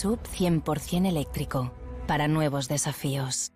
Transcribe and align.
Sub 0.00 0.18
100% 0.22 1.06
eléctrico. 1.06 1.70
Para 2.06 2.26
nuevos 2.26 2.68
desafíos. 2.68 3.52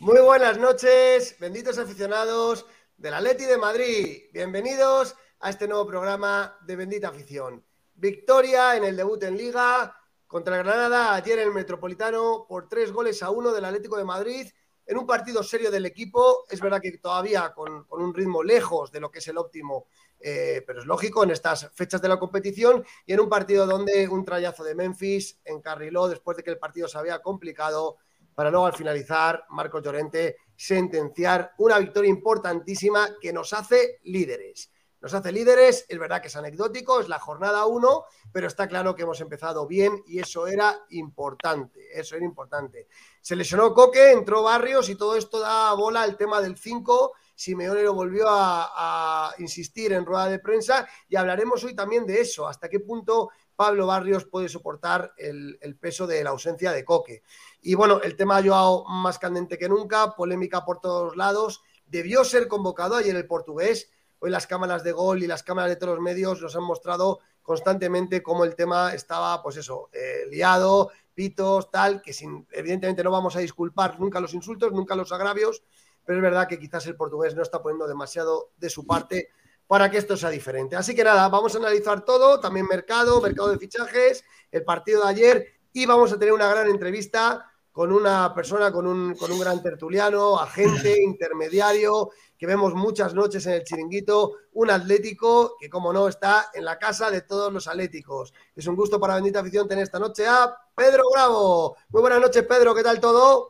Muy 0.00 0.20
buenas 0.20 0.58
noches, 0.58 1.34
benditos 1.40 1.78
aficionados 1.78 2.66
del 2.98 3.14
Atleti 3.14 3.46
de 3.46 3.56
Madrid. 3.56 4.24
Bienvenidos 4.34 5.16
a 5.40 5.48
este 5.48 5.66
nuevo 5.66 5.86
programa 5.86 6.58
de 6.66 6.76
Bendita 6.76 7.08
Afición. 7.08 7.64
Victoria 7.94 8.76
en 8.76 8.84
el 8.84 8.98
debut 8.98 9.22
en 9.22 9.38
Liga 9.38 9.96
contra 10.26 10.58
Granada 10.58 11.14
ayer 11.14 11.38
en 11.38 11.48
el 11.48 11.54
Metropolitano 11.54 12.44
por 12.46 12.68
tres 12.68 12.92
goles 12.92 13.22
a 13.22 13.30
uno 13.30 13.50
del 13.50 13.64
Atlético 13.64 13.96
de 13.96 14.04
Madrid 14.04 14.46
en 14.84 14.98
un 14.98 15.06
partido 15.06 15.42
serio 15.42 15.70
del 15.70 15.86
equipo. 15.86 16.44
Es 16.50 16.60
verdad 16.60 16.82
que 16.82 16.98
todavía 16.98 17.54
con 17.54 17.86
un 17.88 18.12
ritmo 18.12 18.42
lejos 18.42 18.92
de 18.92 19.00
lo 19.00 19.10
que 19.10 19.20
es 19.20 19.28
el 19.28 19.38
óptimo 19.38 19.86
eh, 20.28 20.64
pero 20.66 20.80
es 20.80 20.86
lógico 20.86 21.22
en 21.22 21.30
estas 21.30 21.70
fechas 21.72 22.02
de 22.02 22.08
la 22.08 22.18
competición 22.18 22.84
y 23.06 23.12
en 23.12 23.20
un 23.20 23.28
partido 23.28 23.64
donde 23.64 24.08
un 24.08 24.24
trayazo 24.24 24.64
de 24.64 24.74
Memphis 24.74 25.38
encarriló 25.44 26.08
después 26.08 26.36
de 26.36 26.42
que 26.42 26.50
el 26.50 26.58
partido 26.58 26.88
se 26.88 26.98
había 26.98 27.20
complicado 27.20 27.98
para 28.34 28.50
luego 28.50 28.66
al 28.66 28.72
finalizar 28.72 29.44
Marco 29.50 29.80
Llorente 29.80 30.38
sentenciar 30.56 31.52
una 31.58 31.78
victoria 31.78 32.10
importantísima 32.10 33.08
que 33.20 33.32
nos 33.32 33.52
hace 33.52 34.00
líderes. 34.02 34.72
Nos 35.00 35.14
hace 35.14 35.30
líderes, 35.30 35.86
es 35.88 35.96
verdad 35.96 36.20
que 36.20 36.26
es 36.26 36.34
anecdótico, 36.34 36.98
es 36.98 37.08
la 37.08 37.20
jornada 37.20 37.64
1, 37.66 38.04
pero 38.32 38.48
está 38.48 38.66
claro 38.66 38.96
que 38.96 39.02
hemos 39.02 39.20
empezado 39.20 39.64
bien 39.68 40.02
y 40.08 40.18
eso 40.18 40.48
era 40.48 40.76
importante, 40.90 41.86
eso 41.96 42.16
era 42.16 42.24
importante. 42.24 42.88
Se 43.20 43.36
lesionó 43.36 43.72
Coque, 43.72 44.10
entró 44.10 44.42
Barrios 44.42 44.88
y 44.88 44.96
todo 44.96 45.14
esto 45.14 45.38
da 45.38 45.72
bola 45.74 46.02
al 46.02 46.16
tema 46.16 46.40
del 46.40 46.58
5 46.58 47.12
Simeone 47.36 47.82
lo 47.82 47.94
volvió 47.94 48.24
a, 48.28 49.32
insistir 49.38 49.92
en 49.92 50.06
rueda 50.06 50.28
de 50.28 50.38
prensa 50.38 50.88
y 51.08 51.16
hablaremos 51.16 51.62
hoy 51.62 51.76
también 51.76 52.06
de 52.06 52.20
eso, 52.20 52.48
hasta 52.48 52.68
qué 52.68 52.80
punto 52.80 53.30
Pablo 53.54 53.86
Barrios 53.86 54.24
puede 54.24 54.48
soportar 54.48 55.12
el, 55.18 55.76
peso 55.78 56.06
de 56.06 56.24
la 56.24 56.30
ausencia 56.30 56.72
de 56.72 56.84
Coque. 56.84 57.22
Y 57.60 57.74
bueno, 57.74 58.00
el 58.02 58.16
tema 58.16 58.38
ha 58.38 58.42
Joao 58.42 58.84
más 58.88 59.18
candente 59.18 59.58
que 59.58 59.68
nunca, 59.68 60.16
polémica 60.16 60.64
por 60.64 60.80
todos 60.80 61.16
lados, 61.16 61.62
debió 61.86 62.24
ser 62.24 62.48
convocado 62.48 62.96
ayer 62.96 63.14
el 63.14 63.26
portugués, 63.26 63.90
hoy 64.18 64.30
las 64.30 64.46
cámaras 64.46 64.82
de 64.82 64.92
gol 64.92 65.22
y 65.22 65.26
las 65.26 65.42
cámaras 65.42 65.70
de 65.70 65.76
todos 65.76 65.94
los 65.94 66.02
medios 66.02 66.40
nos 66.40 66.56
han 66.56 66.64
mostrado 66.64 67.20
constantemente 67.42 68.22
cómo 68.22 68.44
el 68.44 68.56
tema 68.56 68.94
estaba, 68.94 69.42
pues 69.42 69.56
eso, 69.58 69.90
eh, 69.92 70.26
liado, 70.30 70.90
pitos, 71.14 71.70
tal, 71.70 72.02
que 72.02 72.14
evidentemente 72.52 73.04
no 73.04 73.10
vamos 73.10 73.36
a 73.36 73.40
disculpar 73.40 74.00
nunca 74.00 74.20
los 74.20 74.34
insultos, 74.34 74.72
nunca 74.72 74.96
los 74.96 75.12
agravios, 75.12 75.62
pero 76.06 76.18
es 76.18 76.22
verdad 76.22 76.48
que 76.48 76.58
quizás 76.58 76.86
el 76.86 76.96
portugués 76.96 77.34
no 77.34 77.42
está 77.42 77.60
poniendo 77.60 77.86
demasiado 77.86 78.52
de 78.56 78.70
su 78.70 78.86
parte 78.86 79.30
para 79.66 79.90
que 79.90 79.98
esto 79.98 80.16
sea 80.16 80.30
diferente. 80.30 80.76
Así 80.76 80.94
que 80.94 81.02
nada, 81.02 81.28
vamos 81.28 81.54
a 81.54 81.58
analizar 81.58 82.04
todo, 82.04 82.38
también 82.38 82.66
mercado, 82.66 83.20
mercado 83.20 83.48
de 83.50 83.58
fichajes, 83.58 84.24
el 84.52 84.64
partido 84.64 85.02
de 85.02 85.08
ayer 85.08 85.46
y 85.72 85.84
vamos 85.84 86.12
a 86.12 86.18
tener 86.18 86.32
una 86.32 86.48
gran 86.48 86.68
entrevista 86.68 87.50
con 87.72 87.92
una 87.92 88.32
persona, 88.32 88.72
con 88.72 88.86
un, 88.86 89.14
con 89.16 89.30
un 89.30 89.40
gran 89.40 89.62
tertuliano, 89.62 90.38
agente, 90.38 90.96
intermediario, 91.02 92.10
que 92.38 92.46
vemos 92.46 92.72
muchas 92.74 93.12
noches 93.12 93.44
en 93.46 93.54
el 93.54 93.64
chiringuito, 93.64 94.32
un 94.52 94.70
atlético 94.70 95.56
que, 95.58 95.68
como 95.68 95.92
no, 95.92 96.08
está 96.08 96.46
en 96.54 96.64
la 96.64 96.78
casa 96.78 97.10
de 97.10 97.22
todos 97.22 97.52
los 97.52 97.66
atléticos. 97.66 98.32
Es 98.54 98.66
un 98.66 98.76
gusto 98.76 99.00
para 99.00 99.16
Bendita 99.16 99.40
Afición 99.40 99.68
tener 99.68 99.82
esta 99.84 99.98
noche 99.98 100.26
a 100.26 100.56
Pedro 100.74 101.02
Bravo. 101.12 101.76
Muy 101.90 102.00
buenas 102.00 102.20
noches, 102.20 102.44
Pedro, 102.44 102.74
¿qué 102.74 102.82
tal 102.82 103.00
todo? 103.00 103.48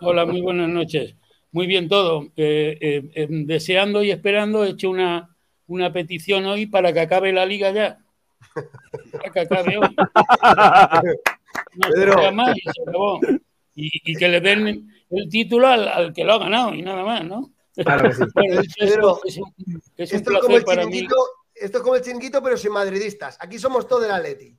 Hola, 0.00 0.24
muy 0.24 0.40
buenas 0.40 0.68
noches 0.68 1.14
muy 1.52 1.66
bien 1.66 1.88
todo. 1.88 2.24
Eh, 2.36 2.76
eh, 2.80 3.10
eh, 3.14 3.26
deseando 3.30 4.02
y 4.02 4.10
esperando, 4.10 4.64
he 4.64 4.70
hecho 4.70 4.90
una, 4.90 5.36
una 5.66 5.92
petición 5.92 6.46
hoy 6.46 6.66
para 6.66 6.92
que 6.92 7.00
acabe 7.00 7.32
la 7.32 7.46
liga 7.46 7.70
ya. 7.70 7.98
Para 9.12 9.30
que 9.32 9.40
acabe 9.40 9.78
hoy. 9.78 9.96
y, 13.74 14.12
y, 14.12 14.16
que 14.16 14.28
le 14.28 14.40
den 14.40 14.90
el 15.10 15.28
título 15.28 15.68
al, 15.68 16.12
que 16.12 16.24
lo 16.24 16.34
ha 16.34 16.38
ganado 16.38 16.74
y 16.74 16.82
nada 16.82 17.04
más, 17.04 17.24
¿no? 17.24 17.50
Claro 17.74 18.08
que 18.08 18.14
sí. 18.14 18.22
esto, 18.78 19.20
es 19.24 19.38
un, 19.38 19.52
es 19.96 20.12
un 20.12 20.22
placer 20.22 20.64
para 20.64 20.86
mí. 20.86 21.08
Esto 21.54 21.78
es 21.78 21.84
como 21.84 21.96
el 21.96 22.02
chinguito, 22.02 22.40
pero 22.42 22.56
sin 22.56 22.72
madridistas. 22.72 23.36
Aquí 23.40 23.58
somos 23.58 23.88
todos 23.88 24.02
del 24.02 24.12
Atleti. 24.12 24.56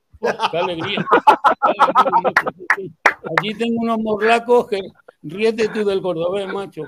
qué 0.51 0.57
alegría. 0.57 1.05
Allí 3.37 3.53
tengo 3.55 3.81
unos 3.81 3.99
morlacos 3.99 4.67
que 4.67 4.79
ríete 5.21 5.69
tú 5.69 5.83
del 5.85 6.01
cordobés, 6.01 6.47
macho. 6.47 6.83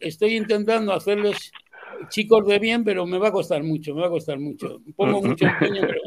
estoy, 0.00 0.36
intentando 0.36 0.92
hacerles 0.92 1.52
chicos 2.08 2.46
de 2.46 2.58
bien, 2.58 2.84
pero 2.84 3.06
me 3.06 3.18
va 3.18 3.28
a 3.28 3.32
costar 3.32 3.62
mucho, 3.62 3.94
me 3.94 4.02
va 4.02 4.08
a 4.08 4.10
costar 4.10 4.38
mucho. 4.38 4.80
Pongo 4.96 5.22
mucho 5.22 5.46
empeño, 5.46 5.82
pero 5.82 6.00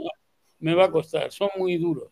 me 0.60 0.74
va 0.74 0.86
a 0.86 0.92
costar. 0.92 1.32
Son 1.32 1.50
muy 1.58 1.78
duros. 1.78 2.12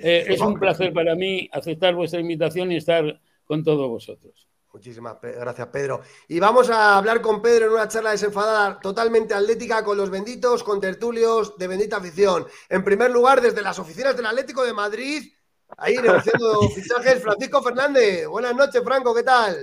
Eh, 0.00 0.26
es 0.28 0.40
un 0.40 0.54
placer 0.54 0.92
para 0.92 1.14
mí 1.14 1.48
aceptar 1.52 1.94
vuestra 1.94 2.20
invitación 2.20 2.70
y 2.70 2.76
estar 2.76 3.20
con 3.44 3.64
todos 3.64 3.88
vosotros. 3.88 4.48
Muchísimas 4.72 5.18
gracias, 5.22 5.68
Pedro. 5.68 6.00
Y 6.26 6.40
vamos 6.40 6.68
a 6.68 6.98
hablar 6.98 7.20
con 7.20 7.40
Pedro 7.40 7.66
en 7.66 7.72
una 7.74 7.86
charla 7.86 8.10
desenfadada 8.10 8.80
totalmente 8.80 9.32
atlética 9.32 9.84
con 9.84 9.96
los 9.96 10.10
benditos, 10.10 10.64
con 10.64 10.80
tertulios 10.80 11.56
de 11.56 11.68
bendita 11.68 11.98
afición. 11.98 12.44
En 12.68 12.82
primer 12.82 13.12
lugar, 13.12 13.40
desde 13.40 13.62
las 13.62 13.78
oficinas 13.78 14.16
del 14.16 14.26
Atlético 14.26 14.64
de 14.64 14.72
Madrid, 14.72 15.32
Ahí 15.76 15.96
negociando 15.96 16.68
fichajes, 16.74 17.22
Francisco 17.22 17.62
Fernández. 17.62 18.26
Buenas 18.26 18.54
noches, 18.54 18.82
Franco, 18.84 19.14
¿qué 19.14 19.22
tal? 19.22 19.56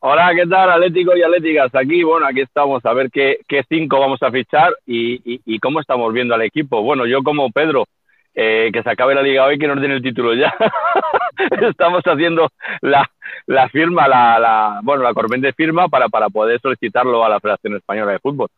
Hola, 0.00 0.30
¿qué 0.34 0.46
tal, 0.46 0.70
Atlético 0.70 1.16
y 1.16 1.22
Atléticas? 1.22 1.74
Aquí, 1.74 2.04
bueno, 2.04 2.26
aquí 2.26 2.40
estamos 2.40 2.84
a 2.86 2.92
ver 2.92 3.10
qué, 3.10 3.38
qué 3.48 3.64
cinco 3.68 3.98
vamos 3.98 4.22
a 4.22 4.30
fichar 4.30 4.76
y, 4.86 5.58
cómo 5.58 5.80
estamos 5.80 6.12
viendo 6.12 6.34
al 6.34 6.42
equipo. 6.42 6.82
Bueno, 6.82 7.04
yo 7.04 7.22
como 7.24 7.50
Pedro, 7.50 7.84
eh, 8.32 8.70
que 8.72 8.82
se 8.84 8.90
acabe 8.90 9.16
la 9.16 9.22
liga 9.22 9.44
hoy, 9.44 9.58
que 9.58 9.66
nos 9.66 9.80
den 9.80 9.90
el 9.90 10.02
título 10.02 10.34
ya. 10.34 10.54
estamos 11.68 12.02
haciendo 12.04 12.48
la, 12.80 13.10
la 13.46 13.68
firma, 13.70 14.06
la, 14.06 14.38
la, 14.38 14.80
bueno, 14.84 15.02
la 15.02 15.14
corriente 15.14 15.52
firma 15.52 15.88
para, 15.88 16.08
para 16.08 16.28
poder 16.28 16.60
solicitarlo 16.60 17.24
a 17.24 17.28
la 17.28 17.40
Federación 17.40 17.76
Española 17.76 18.12
de 18.12 18.20
Fútbol. 18.20 18.48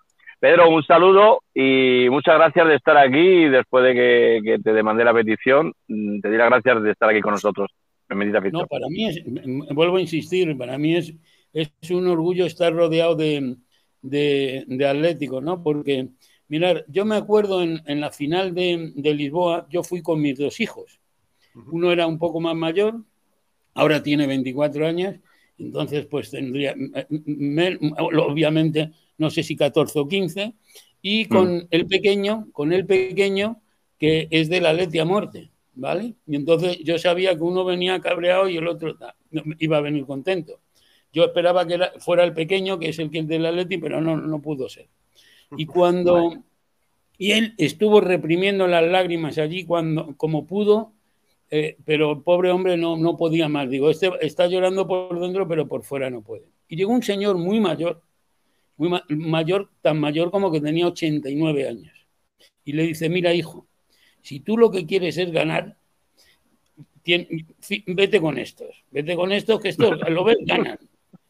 Pedro, 0.41 0.71
un 0.71 0.83
saludo 0.83 1.43
y 1.55 2.09
muchas 2.09 2.37
gracias 2.37 2.67
de 2.67 2.77
estar 2.77 2.97
aquí. 2.97 3.45
Después 3.45 3.85
de 3.85 3.95
que, 4.43 4.59
te 4.65 4.73
demandé 4.73 5.05
la 5.05 5.13
petición, 5.13 5.75
mm, 5.87 6.21
te 6.21 6.31
di 6.31 6.39
las 6.39 6.49
gracias 6.49 6.83
de 6.83 6.91
estar 6.93 7.11
aquí 7.11 7.21
con 7.21 7.33
nosotros. 7.33 7.71
No, 8.09 8.67
para 8.67 8.89
mí 8.89 9.07
es, 9.07 9.23
vuelvo 9.73 9.99
a 9.99 10.01
insistir, 10.01 10.57
para 10.57 10.79
mí 10.79 10.97
es, 10.97 11.15
es 11.53 11.91
un 11.91 12.09
orgullo 12.09 12.45
estar 12.45 12.73
rodeado 12.73 13.15
de, 13.15 13.57
de, 14.03 14.87
Atlético, 14.89 15.41
¿no? 15.41 15.63
Porque, 15.63 16.09
mirar, 16.49 16.85
yo 16.89 17.05
me 17.05 17.15
acuerdo 17.15 17.63
en, 17.63 17.81
en 17.87 18.01
la 18.01 18.11
final 18.11 18.53
de, 18.53 18.93
de, 18.97 19.15
Lisboa, 19.15 19.69
yo 19.71 19.85
fui 19.85 20.03
con 20.03 20.21
mis 20.21 20.37
dos 20.39 20.59
hijos. 20.59 21.01
Uno 21.71 21.93
era 21.93 22.07
un 22.09 22.19
poco 22.19 22.41
más 22.41 22.57
mayor, 22.57 22.95
ahora 23.75 24.03
tiene 24.03 24.27
24 24.27 24.89
años, 24.89 25.17
entonces 25.59 26.07
pues 26.07 26.31
tendría, 26.31 26.75
obviamente, 28.27 28.91
no 29.21 29.31
sé 29.31 29.43
si 29.43 29.55
14 29.55 29.99
o 30.01 30.09
15, 30.09 30.55
y 31.03 31.27
con 31.27 31.59
mm. 31.59 31.67
el 31.71 31.87
pequeño, 31.87 32.49
con 32.53 32.73
el 32.73 32.87
pequeño 32.87 33.61
que 33.99 34.29
es 34.31 34.49
de 34.49 34.63
la 34.63 34.73
Leti 34.73 34.99
a 34.99 35.05
muerte, 35.05 35.51
¿vale? 35.75 36.15
Y 36.27 36.37
entonces 36.37 36.79
yo 36.79 36.99
sabía 36.99 37.37
que 37.37 37.43
uno 37.43 37.65
venía 37.65 38.01
cabreado 38.01 38.49
y 38.49 38.57
el 38.57 38.67
otro 38.67 38.97
iba 39.59 39.77
a 39.77 39.81
venir 39.83 40.07
contento. 40.07 40.61
Yo 41.13 41.25
esperaba 41.25 41.67
que 41.67 41.79
fuera 41.99 42.25
el 42.25 42.33
pequeño, 42.33 42.79
que 42.79 42.89
es 42.89 42.99
el 42.99 43.11
que 43.11 43.19
es 43.19 43.29
de 43.29 43.39
la 43.39 43.53
Leti, 43.53 43.77
pero 43.77 44.01
no, 44.01 44.17
no 44.17 44.41
pudo 44.41 44.69
ser. 44.69 44.89
Y 45.57 45.67
cuando... 45.67 46.35
Y 47.19 47.33
él 47.33 47.55
estuvo 47.59 48.01
reprimiendo 48.01 48.67
las 48.67 48.83
lágrimas 48.83 49.37
allí 49.37 49.67
cuando, 49.67 50.17
como 50.17 50.47
pudo, 50.47 50.95
eh, 51.51 51.77
pero 51.85 52.13
el 52.13 52.23
pobre 52.23 52.51
hombre 52.51 52.79
no, 52.79 52.97
no 52.97 53.19
podía 53.19 53.47
más. 53.51 53.69
Digo, 53.69 53.91
este 53.91 54.11
está 54.23 54.47
llorando 54.47 54.87
por 54.87 55.21
dentro, 55.21 55.47
pero 55.47 55.69
por 55.69 55.83
fuera 55.83 56.09
no 56.09 56.23
puede. 56.23 56.47
Y 56.67 56.77
llegó 56.77 56.93
un 56.93 57.03
señor 57.03 57.37
muy 57.37 57.61
mayor, 57.61 58.01
muy 58.81 59.03
mayor, 59.09 59.69
tan 59.83 60.01
mayor 60.01 60.31
como 60.31 60.51
que 60.51 60.61
tenía 60.61 60.87
89 60.87 61.69
años. 61.69 61.93
Y 62.65 62.73
le 62.73 62.85
dice, 62.85 63.11
mira 63.11 63.35
hijo, 63.35 63.67
si 64.23 64.41
tú 64.41 64.57
lo 64.57 64.71
que 64.71 64.87
quieres 64.87 65.19
es 65.19 65.31
ganar, 65.31 65.77
vete 67.87 68.21
con 68.23 68.39
estos, 68.39 68.85
vete 68.91 69.17
con 69.17 69.33
estos, 69.33 69.61
que 69.61 69.69
estos 69.69 69.99
lo 70.09 70.25
ves, 70.25 70.39
ganan. 70.41 70.79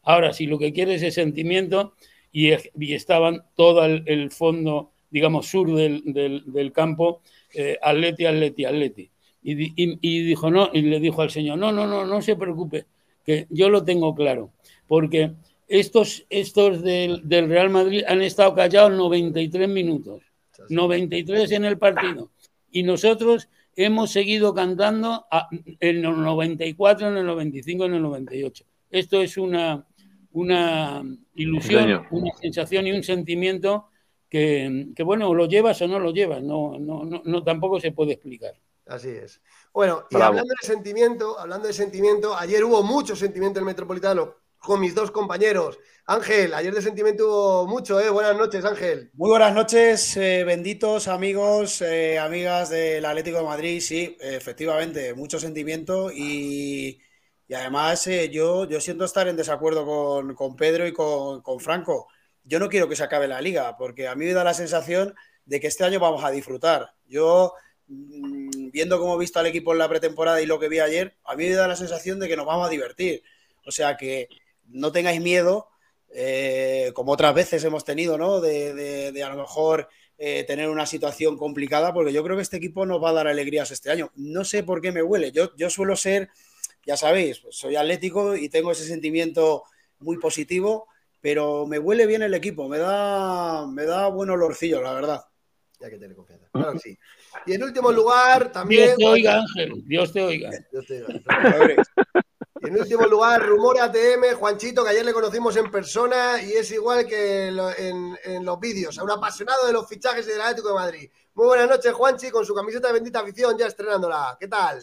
Ahora, 0.03 0.31
si 0.31 0.45
lo 0.45 0.57
que 0.57 0.71
quieres 0.71 1.03
es 1.03 1.13
sentimiento, 1.13 1.93
y, 2.31 2.51
estaban 2.93 3.43
todo 3.55 3.83
el, 3.83 4.31
fondo, 4.31 4.93
digamos, 5.09 5.47
sur 5.47 5.75
del, 5.75 6.03
del, 6.05 6.71
campo, 6.71 7.21
eh, 7.53 7.77
atleti, 7.81 8.25
atleti, 8.25 8.63
atleti. 8.63 9.11
Y, 9.43 9.73
y, 9.75 10.23
dijo, 10.23 10.49
no, 10.49 10.69
y 10.71 10.83
le 10.83 11.01
dijo 11.01 11.21
al 11.21 11.31
señor, 11.31 11.57
no, 11.57 11.73
no, 11.73 11.85
no, 11.85 12.05
no 12.05 12.21
se 12.21 12.37
preocupe, 12.37 12.85
que 13.25 13.47
yo 13.49 13.69
lo 13.69 13.83
tengo 13.83 14.15
claro, 14.15 14.53
porque 14.87 15.33
estos, 15.71 16.25
estos 16.29 16.83
del, 16.83 17.21
Real 17.29 17.69
Madrid 17.69 18.03
han 18.05 18.21
estado 18.21 18.53
callados 18.53 18.91
93 18.91 19.69
minutos, 19.69 20.21
93 20.67 21.49
en 21.51 21.63
el 21.63 21.77
partido. 21.77 22.31
Y 22.71 22.83
nosotros 22.83 23.47
hemos 23.77 24.11
seguido 24.11 24.53
cantando 24.53 25.27
en 25.79 26.03
el 26.03 26.21
94, 26.21 27.07
en 27.07 27.17
el 27.17 27.25
95, 27.25 27.85
en 27.85 27.93
el 27.93 28.01
98. 28.01 28.65
Esto 28.89 29.21
es 29.21 29.37
una, 29.37 29.87
una 30.33 31.03
ilusión, 31.35 32.05
una 32.11 32.31
sensación 32.41 32.87
y 32.87 32.91
un 32.91 33.03
sentimiento 33.03 33.87
que, 34.29 34.93
bueno, 35.05 35.33
lo 35.33 35.45
llevas 35.45 35.81
o 35.81 35.87
no 35.87 35.99
lo 35.99 36.11
llevas, 36.11 36.43
no, 36.43 36.77
no, 36.77 37.21
no, 37.23 37.43
tampoco 37.45 37.79
se 37.79 37.93
puede 37.93 38.11
explicar. 38.11 38.55
Así 38.87 39.07
es. 39.07 39.39
Bueno, 39.73 40.03
y 40.09 40.15
hablando 40.17 40.53
de 40.61 40.67
sentimiento, 40.67 41.39
hablando 41.39 41.67
de 41.67 41.73
sentimiento, 41.73 42.35
ayer 42.35 42.61
hubo 42.65 42.83
mucho 42.83 43.15
sentimiento 43.15 43.59
en 43.59 43.63
el 43.63 43.67
Metropolitano 43.67 44.40
con 44.61 44.79
mis 44.79 44.95
dos 44.95 45.11
compañeros. 45.11 45.79
Ángel, 46.05 46.53
ayer 46.53 46.73
de 46.73 46.81
sentimiento 46.81 47.27
hubo 47.27 47.67
mucho, 47.67 47.99
¿eh? 47.99 48.09
Buenas 48.09 48.37
noches, 48.37 48.63
Ángel. 48.63 49.09
Muy 49.13 49.29
buenas 49.31 49.53
noches, 49.53 50.15
eh, 50.17 50.43
benditos 50.43 51.07
amigos, 51.07 51.81
eh, 51.81 52.19
amigas 52.19 52.69
del 52.69 53.03
Atlético 53.05 53.39
de 53.39 53.43
Madrid. 53.43 53.81
Sí, 53.81 54.17
efectivamente, 54.19 55.13
mucho 55.15 55.39
sentimiento 55.39 56.11
y, 56.11 57.01
además 57.53 58.05
eh, 58.07 58.29
yo, 58.29 58.67
yo 58.69 58.79
siento 58.79 59.03
estar 59.03 59.27
en 59.27 59.35
desacuerdo 59.35 59.85
con, 60.35 60.55
Pedro 60.55 60.87
y 60.87 60.93
con, 60.93 61.41
con, 61.41 61.59
Franco. 61.59 62.07
Yo 62.43 62.59
no 62.59 62.69
quiero 62.69 62.87
que 62.87 62.95
se 62.95 63.03
acabe 63.03 63.27
la 63.27 63.41
liga, 63.41 63.75
porque 63.77 64.07
a 64.07 64.15
mí 64.15 64.25
me 64.25 64.33
da 64.33 64.43
la 64.43 64.53
sensación 64.53 65.15
de 65.45 65.59
que 65.59 65.67
este 65.67 65.83
año 65.85 65.99
vamos 65.99 66.23
a 66.23 66.29
disfrutar. 66.31 66.93
Yo, 67.07 67.53
mm, 67.87 68.69
viendo 68.71 68.99
cómo 68.99 69.15
he 69.15 69.19
visto 69.19 69.39
al 69.39 69.47
equipo 69.47 69.71
en 69.73 69.79
la 69.79 69.89
pretemporada 69.89 70.39
y 70.41 70.45
lo 70.45 70.59
que 70.59 70.69
vi 70.69 70.79
ayer, 70.79 71.17
a 71.25 71.35
mí 71.35 71.47
me 71.49 71.55
da 71.55 71.67
la 71.67 71.75
sensación 71.75 72.19
de 72.19 72.27
que 72.27 72.37
nos 72.37 72.45
vamos 72.45 72.67
a 72.67 72.69
divertir. 72.69 73.23
O 73.65 73.71
sea 73.71 73.97
que 73.97 74.27
no 74.73 74.91
tengáis 74.91 75.21
miedo, 75.21 75.69
eh, 76.13 76.91
como 76.93 77.13
otras 77.13 77.33
veces 77.33 77.63
hemos 77.63 77.85
tenido, 77.85 78.17
¿no? 78.17 78.41
De, 78.41 79.21
a 79.23 79.29
lo 79.29 79.37
mejor 79.37 79.87
eh, 80.17 80.43
tener 80.43 80.69
una 80.69 80.85
situación 80.85 81.37
complicada, 81.37 81.93
porque 81.93 82.13
yo 82.13 82.23
creo 82.23 82.35
que 82.35 82.43
este 82.43 82.57
equipo 82.57 82.85
nos 82.85 83.01
va 83.01 83.09
a 83.09 83.13
dar 83.13 83.27
alegrías 83.27 83.71
este 83.71 83.91
año. 83.91 84.11
No 84.15 84.43
sé 84.43 84.63
por 84.63 84.81
qué 84.81 84.91
me 84.91 85.03
huele. 85.03 85.31
Yo, 85.31 85.55
yo 85.55 85.69
suelo 85.69 85.95
ser, 85.95 86.29
ya 86.85 86.97
sabéis, 86.97 87.41
soy 87.49 87.75
atlético 87.75 88.35
y 88.35 88.49
tengo 88.49 88.71
ese 88.71 88.85
sentimiento 88.85 89.63
muy 89.99 90.17
positivo, 90.17 90.87
pero 91.21 91.65
me 91.67 91.79
huele 91.79 92.07
bien 92.07 92.23
el 92.23 92.33
equipo, 92.33 92.67
me 92.67 92.79
da, 92.79 93.67
me 93.67 93.85
da 93.85 94.07
buen 94.07 94.29
olorcillo, 94.29 94.81
la 94.81 94.93
verdad. 94.93 95.25
Ya 95.79 95.89
que 95.89 95.97
tiene 95.97 96.13
confianza. 96.13 96.47
Claro 96.51 96.77
sí. 96.77 96.97
Y 97.45 97.53
en 97.53 97.63
último 97.63 97.91
lugar, 97.91 98.51
también. 98.51 98.95
Dios 98.95 98.97
te 98.97 99.05
oiga, 99.05 99.39
Ángel. 99.39 99.83
Dios 99.85 100.13
te 100.13 100.21
oiga. 100.21 100.49
Dios 100.71 100.85
te 100.85 101.03
oiga. 101.03 101.83
Y 102.63 102.67
en 102.67 102.79
último 102.79 103.07
lugar, 103.07 103.41
Rumor 103.43 103.79
ATM, 103.79 104.35
Juanchito, 104.37 104.83
que 104.83 104.91
ayer 104.91 105.03
le 105.03 105.13
conocimos 105.13 105.57
en 105.57 105.71
persona 105.71 106.39
y 106.43 106.51
es 106.51 106.71
igual 106.71 107.07
que 107.07 107.47
en, 107.47 108.45
los 108.45 108.59
vídeos, 108.59 108.97
un 108.99 109.09
apasionado 109.09 109.65
de 109.65 109.73
los 109.73 109.87
fichajes 109.87 110.27
del 110.27 110.39
Atlético 110.39 110.67
de 110.67 110.75
Madrid. 110.75 111.09
Muy 111.33 111.47
buenas 111.47 111.67
noches, 111.67 111.91
Juanchi, 111.91 112.29
con 112.29 112.45
su 112.45 112.53
camiseta 112.53 112.89
de 112.89 112.93
bendita 112.93 113.21
afición 113.21 113.57
ya 113.57 113.65
estrenándola. 113.65 114.37
¿Qué 114.39 114.47
tal? 114.47 114.79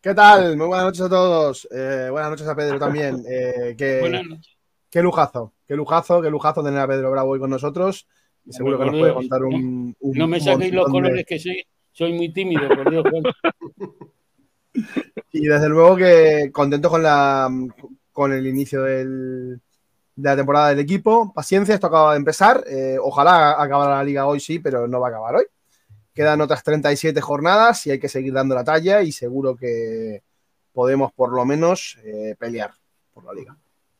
¿Qué 0.00 0.14
tal? 0.14 0.56
Muy 0.56 0.66
buenas 0.66 0.86
noches 0.86 1.02
a 1.02 1.08
todos. 1.08 1.68
Eh, 1.70 2.08
buenas 2.10 2.30
noches 2.30 2.48
a 2.48 2.56
Pedro 2.56 2.80
también. 2.80 3.24
Eh, 3.28 3.76
qué, 3.78 4.00
buenas 4.00 4.24
noches. 4.24 4.56
Qué 4.90 5.00
lujazo, 5.00 5.52
qué 5.68 5.76
lujazo, 5.76 6.20
qué 6.22 6.28
lujazo 6.28 6.64
tener 6.64 6.80
a 6.80 6.88
Pedro 6.88 7.12
Bravo 7.12 7.30
hoy 7.30 7.38
con 7.38 7.50
nosotros. 7.50 8.08
Y 8.44 8.52
seguro 8.52 8.80
que 8.80 8.86
nos 8.86 8.98
puede 8.98 9.14
contar 9.14 9.44
un. 9.44 9.96
no 10.00 10.26
me 10.26 10.40
saquéis 10.40 10.74
los 10.74 10.90
colores 10.90 11.24
que 11.24 11.38
soy, 11.38 11.64
soy 11.92 12.14
muy 12.14 12.32
tímido, 12.32 12.68
por 12.68 12.90
Dios. 12.90 13.04
Y 15.32 15.46
desde 15.46 15.68
luego 15.68 15.96
que 15.96 16.50
contento 16.52 16.90
con, 16.90 17.02
la, 17.02 17.50
con 18.12 18.32
el 18.32 18.46
inicio 18.46 18.82
de 18.82 19.58
la 20.16 20.36
temporada 20.36 20.68
del 20.68 20.80
equipo. 20.80 21.32
Paciencia, 21.32 21.74
esto 21.74 21.86
acaba 21.86 22.12
de 22.12 22.18
empezar. 22.18 22.64
Eh, 22.66 22.96
ojalá 23.00 23.62
acabara 23.62 23.96
la 23.96 24.04
liga 24.04 24.26
hoy, 24.26 24.40
sí, 24.40 24.58
pero 24.58 24.86
no 24.86 25.00
va 25.00 25.08
a 25.08 25.10
acabar 25.10 25.36
hoy. 25.36 25.46
Quedan 26.14 26.40
otras 26.42 26.62
37 26.62 27.20
jornadas 27.20 27.86
y 27.86 27.92
hay 27.92 27.98
que 27.98 28.08
seguir 28.08 28.34
dando 28.34 28.54
la 28.54 28.64
talla 28.64 29.02
y 29.02 29.12
seguro 29.12 29.56
que 29.56 30.22
podemos 30.72 31.12
por 31.12 31.32
lo 31.32 31.44
menos 31.44 31.98
eh, 32.04 32.36
pelear 32.38 32.72
por 33.12 33.24
la 33.24 33.32
liga. 33.32 33.56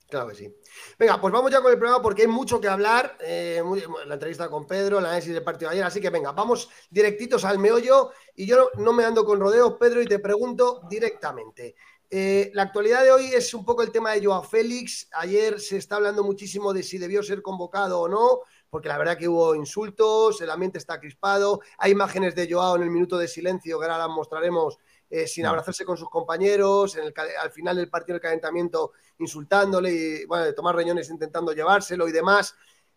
Claro 0.08 0.28
que 0.28 0.34
sí. 0.34 0.54
Venga, 0.98 1.20
pues 1.20 1.32
vamos 1.32 1.50
ya 1.50 1.60
con 1.60 1.72
el 1.72 1.78
programa 1.78 2.02
porque 2.02 2.22
hay 2.22 2.28
mucho 2.28 2.60
que 2.60 2.68
hablar. 2.68 3.16
Eh, 3.20 3.62
la 4.06 4.14
entrevista 4.14 4.48
con 4.48 4.66
Pedro, 4.66 5.00
la 5.00 5.08
análisis 5.08 5.32
del 5.34 5.42
partido 5.42 5.70
de 5.70 5.76
ayer. 5.76 5.84
Así 5.84 6.00
que 6.00 6.10
venga, 6.10 6.32
vamos 6.32 6.68
directitos 6.90 7.44
al 7.44 7.58
meollo. 7.58 8.10
Y 8.34 8.46
yo 8.46 8.70
no, 8.76 8.92
me 8.92 9.04
ando 9.04 9.24
con 9.24 9.40
rodeos, 9.40 9.74
Pedro, 9.78 10.02
y 10.02 10.06
te 10.06 10.18
pregunto 10.18 10.82
directamente. 10.88 11.74
Eh, 12.10 12.50
la 12.52 12.64
actualidad 12.64 13.02
de 13.04 13.10
hoy 13.10 13.26
es 13.32 13.54
un 13.54 13.64
poco 13.64 13.82
el 13.82 13.90
tema 13.90 14.12
de 14.12 14.24
Joao 14.24 14.42
Félix. 14.42 15.08
Ayer 15.12 15.58
se 15.60 15.78
está 15.78 15.96
hablando 15.96 16.22
muchísimo 16.22 16.72
de 16.72 16.82
si 16.82 16.98
debió 16.98 17.22
ser 17.22 17.40
convocado 17.40 18.00
o 18.00 18.08
no, 18.08 18.40
porque 18.68 18.88
la 18.88 18.98
verdad 18.98 19.16
que 19.16 19.28
hubo 19.28 19.54
insultos, 19.54 20.40
el 20.42 20.50
ambiente 20.50 20.78
está 20.78 21.00
crispado. 21.00 21.60
Hay 21.78 21.92
imágenes 21.92 22.34
de 22.34 22.52
Joao 22.52 22.76
en 22.76 22.82
el 22.82 22.90
minuto 22.90 23.16
de 23.16 23.28
silencio 23.28 23.78
que 23.78 23.84
ahora 23.86 23.98
las 23.98 24.10
mostraremos 24.10 24.78
eh, 25.14 25.26
sin 25.26 25.44
abrazarse 25.44 25.84
con 25.84 25.98
sus 25.98 26.08
compañeros, 26.08 26.96
en 26.96 27.04
el, 27.04 27.14
al 27.38 27.50
final 27.50 27.76
del 27.76 27.90
partido 27.90 28.14
del 28.14 28.22
calentamiento 28.22 28.92
insultándole 29.18 29.92
y 29.92 30.24
bueno, 30.24 30.46
de 30.46 30.54
tomar 30.54 30.74
reñones 30.74 31.10
intentando 31.10 31.52
llevárselo 31.52 32.08
y 32.08 32.12
demás. 32.12 32.54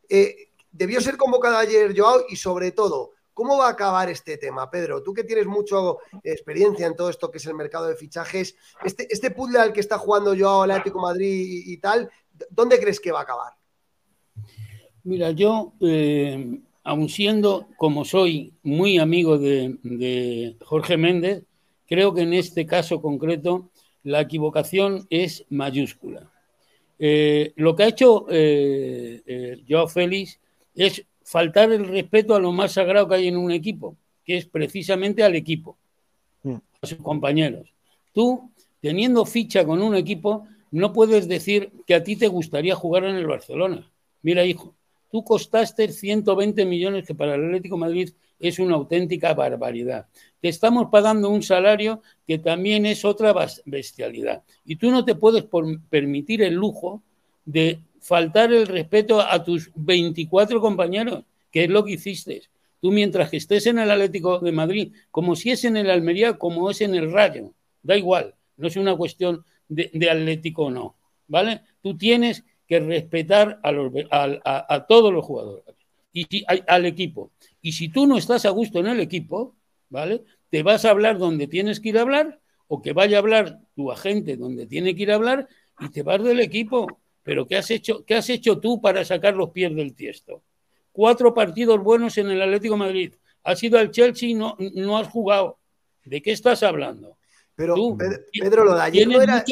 Eh, 0.08 0.52
debió 0.72 1.02
ser 1.02 1.18
convocado 1.18 1.58
ayer 1.58 1.94
Joao 1.94 2.24
y 2.30 2.38
sobre 2.38 2.72
todo, 2.72 3.12
¿cómo 3.34 3.58
va 3.58 3.68
a 3.68 3.72
acabar 3.72 4.10
este 4.10 4.38
tema, 4.38 4.72
Pedro? 4.72 5.04
Tú 5.04 5.14
que 5.14 5.26
tienes 5.26 5.46
mucha 5.46 5.76
experiencia 6.24 6.88
en 6.88 6.96
todo 6.96 7.10
esto 7.10 7.30
que 7.30 7.38
es 7.38 7.46
el 7.48 7.54
mercado 7.54 7.88
de 7.88 7.98
fichajes, 7.98 8.56
este, 8.86 9.08
este 9.10 9.32
puzzle 9.32 9.60
al 9.60 9.74
que 9.74 9.82
está 9.82 9.98
jugando 9.98 10.34
Joao 10.40 10.64
el 10.64 10.72
Atlético 10.72 11.02
Madrid 11.02 11.64
y, 11.66 11.78
tal, 11.80 12.10
¿dónde 12.50 12.80
crees 12.80 13.02
que 13.02 13.12
va 13.12 13.20
a 13.20 13.24
acabar? 13.24 13.52
Mira, 15.04 15.32
yo, 15.32 15.74
eh, 15.82 16.62
aun 16.86 17.10
siendo 17.10 17.68
como 17.76 18.06
soy 18.06 18.54
muy 18.64 19.00
amigo 19.00 19.38
de 19.38 20.56
Jorge 20.64 20.96
Méndez, 20.96 21.44
Creo 21.88 22.14
que 22.14 22.22
en 22.22 22.34
este 22.34 22.66
caso 22.66 23.02
concreto 23.02 23.70
la 24.04 24.22
equivocación 24.22 25.06
es 25.10 25.46
mayúscula. 25.50 26.32
Eh, 26.98 27.54
lo 27.58 27.76
que 27.76 27.84
ha 27.84 27.88
hecho 27.88 28.26
eh, 28.30 29.22
eh, 29.26 29.64
Joao 29.68 29.88
Félix 29.88 30.40
es 30.76 31.06
faltar 31.24 31.72
el 31.72 31.88
respeto 31.88 32.36
a 32.36 32.40
lo 32.40 32.52
más 32.52 32.74
sagrado 32.74 33.08
que 33.08 33.16
hay 33.16 33.28
en 33.28 33.38
un 33.38 33.52
equipo, 33.52 33.98
que 34.24 34.38
es 34.38 34.46
precisamente 34.46 35.24
al 35.24 35.36
equipo, 35.36 35.78
mm. 36.44 36.56
a 36.82 36.88
sus 36.88 37.00
compañeros. 37.00 37.74
Tú, 38.14 38.52
teniendo 38.80 39.26
ficha 39.26 39.66
con 39.66 39.82
un 39.82 39.96
equipo, 39.96 40.48
no 40.72 40.94
puedes 40.94 41.28
decir 41.28 41.72
que 41.86 41.96
a 41.96 42.04
ti 42.04 42.16
te 42.16 42.28
gustaría 42.28 42.76
jugar 42.76 43.06
en 43.06 43.16
el 43.16 43.28
Barcelona. 43.28 43.92
Mira, 44.22 44.46
hijo, 44.46 44.76
tú 45.12 45.24
costaste 45.24 45.92
120 45.92 46.66
millones, 46.66 47.06
que 47.06 47.16
para 47.16 47.36
el 47.36 47.46
Atlético 47.46 47.78
Madrid 47.78 48.12
es 48.48 48.60
una 48.60 48.76
auténtica 48.76 49.34
barbaridad. 49.34 50.08
Te 50.42 50.50
estamos 50.50 50.88
pagando 50.92 51.30
un 51.30 51.44
salario 51.44 52.02
que 52.28 52.38
también 52.38 52.86
es 52.86 53.06
otra 53.06 53.34
bestialidad. 53.66 54.44
Y 54.66 54.76
tú 54.76 54.92
no 54.92 55.04
te 55.06 55.16
puedes 55.16 55.46
permitir 55.90 56.42
el 56.42 56.54
lujo 56.54 57.02
de 57.46 57.80
faltar 58.00 58.54
el 58.54 58.68
respeto 58.68 59.20
a 59.20 59.44
tus 59.44 59.72
24 59.76 60.62
compañeros, 60.62 61.24
que 61.52 61.64
es 61.64 61.70
lo 61.70 61.84
que 61.84 61.94
hiciste. 61.94 62.44
Tú 62.80 62.92
mientras 62.92 63.32
que 63.32 63.38
estés 63.38 63.66
en 63.66 63.80
el 63.80 63.90
Atlético 63.90 64.40
de 64.40 64.52
Madrid, 64.52 64.94
como 65.10 65.36
si 65.36 65.50
es 65.50 65.66
en 65.66 65.76
el 65.76 65.90
Almería, 65.90 66.34
como 66.34 66.70
es 66.70 66.82
en 66.82 66.94
el 66.94 67.12
Rayo, 67.12 67.54
da 67.82 67.98
igual, 67.98 68.36
no 68.58 68.68
es 68.68 68.76
una 68.78 68.96
cuestión 68.96 69.44
de, 69.68 69.90
Atlético 70.10 70.66
o 70.66 70.70
no, 70.70 70.96
¿vale? 71.28 71.62
Tú 71.82 71.98
tienes 71.98 72.44
que 72.68 72.80
respetar 72.80 73.60
a, 73.64 74.86
todos 74.88 75.12
los 75.12 75.26
jugadores 75.26 75.76
y 76.14 76.44
al 76.68 76.86
equipo. 76.86 77.32
Y 77.66 77.72
si 77.72 77.90
tú 77.90 78.06
no 78.06 78.16
estás 78.16 78.46
a 78.46 78.52
gusto 78.52 78.80
en 78.80 78.86
el 78.86 79.00
equipo, 79.00 79.56
¿vale? 79.90 80.24
Te 80.52 80.62
vas 80.62 80.86
a 80.86 80.92
hablar 80.92 81.18
donde 81.18 81.48
tienes 81.48 81.80
que 81.80 81.90
ir 81.90 81.98
a 81.98 82.02
hablar 82.02 82.40
o 82.68 82.80
que 82.80 82.94
vaya 82.94 83.18
a 83.18 83.22
hablar 83.22 83.60
tu 83.76 83.92
agente 83.92 84.38
donde 84.38 84.68
tiene 84.68 84.96
que 84.96 85.02
ir 85.02 85.12
a 85.12 85.16
hablar 85.16 85.48
y 85.80 85.90
te 85.90 86.04
vas 86.04 86.24
del 86.24 86.42
equipo. 86.42 86.86
Pero 87.24 87.48
¿qué 87.48 87.58
has 87.58 87.72
hecho, 87.72 88.06
qué 88.06 88.14
has 88.14 88.30
hecho 88.30 88.60
tú 88.60 88.80
para 88.80 89.04
sacar 89.04 89.36
los 89.36 89.50
pies 89.50 89.76
del 89.76 89.96
tiesto? 89.96 90.44
Cuatro 90.92 91.34
partidos 91.34 91.82
buenos 91.82 92.20
en 92.20 92.30
el 92.30 92.40
Atlético 92.40 92.78
Madrid. 92.78 93.16
Has 93.44 93.64
ido 93.64 93.80
al 93.80 93.90
Chelsea 93.90 94.30
y 94.30 94.36
no, 94.36 94.56
no 94.76 95.00
has 95.00 95.08
jugado. 95.08 95.58
¿De 96.04 96.22
qué 96.22 96.34
estás 96.34 96.62
hablando? 96.62 97.18
Pero 97.56 97.98
Pedro, 98.32 98.64
lo 98.64 98.76
de 98.76 98.82
ayer 98.84 99.08
no 99.08 99.20
era... 99.20 99.44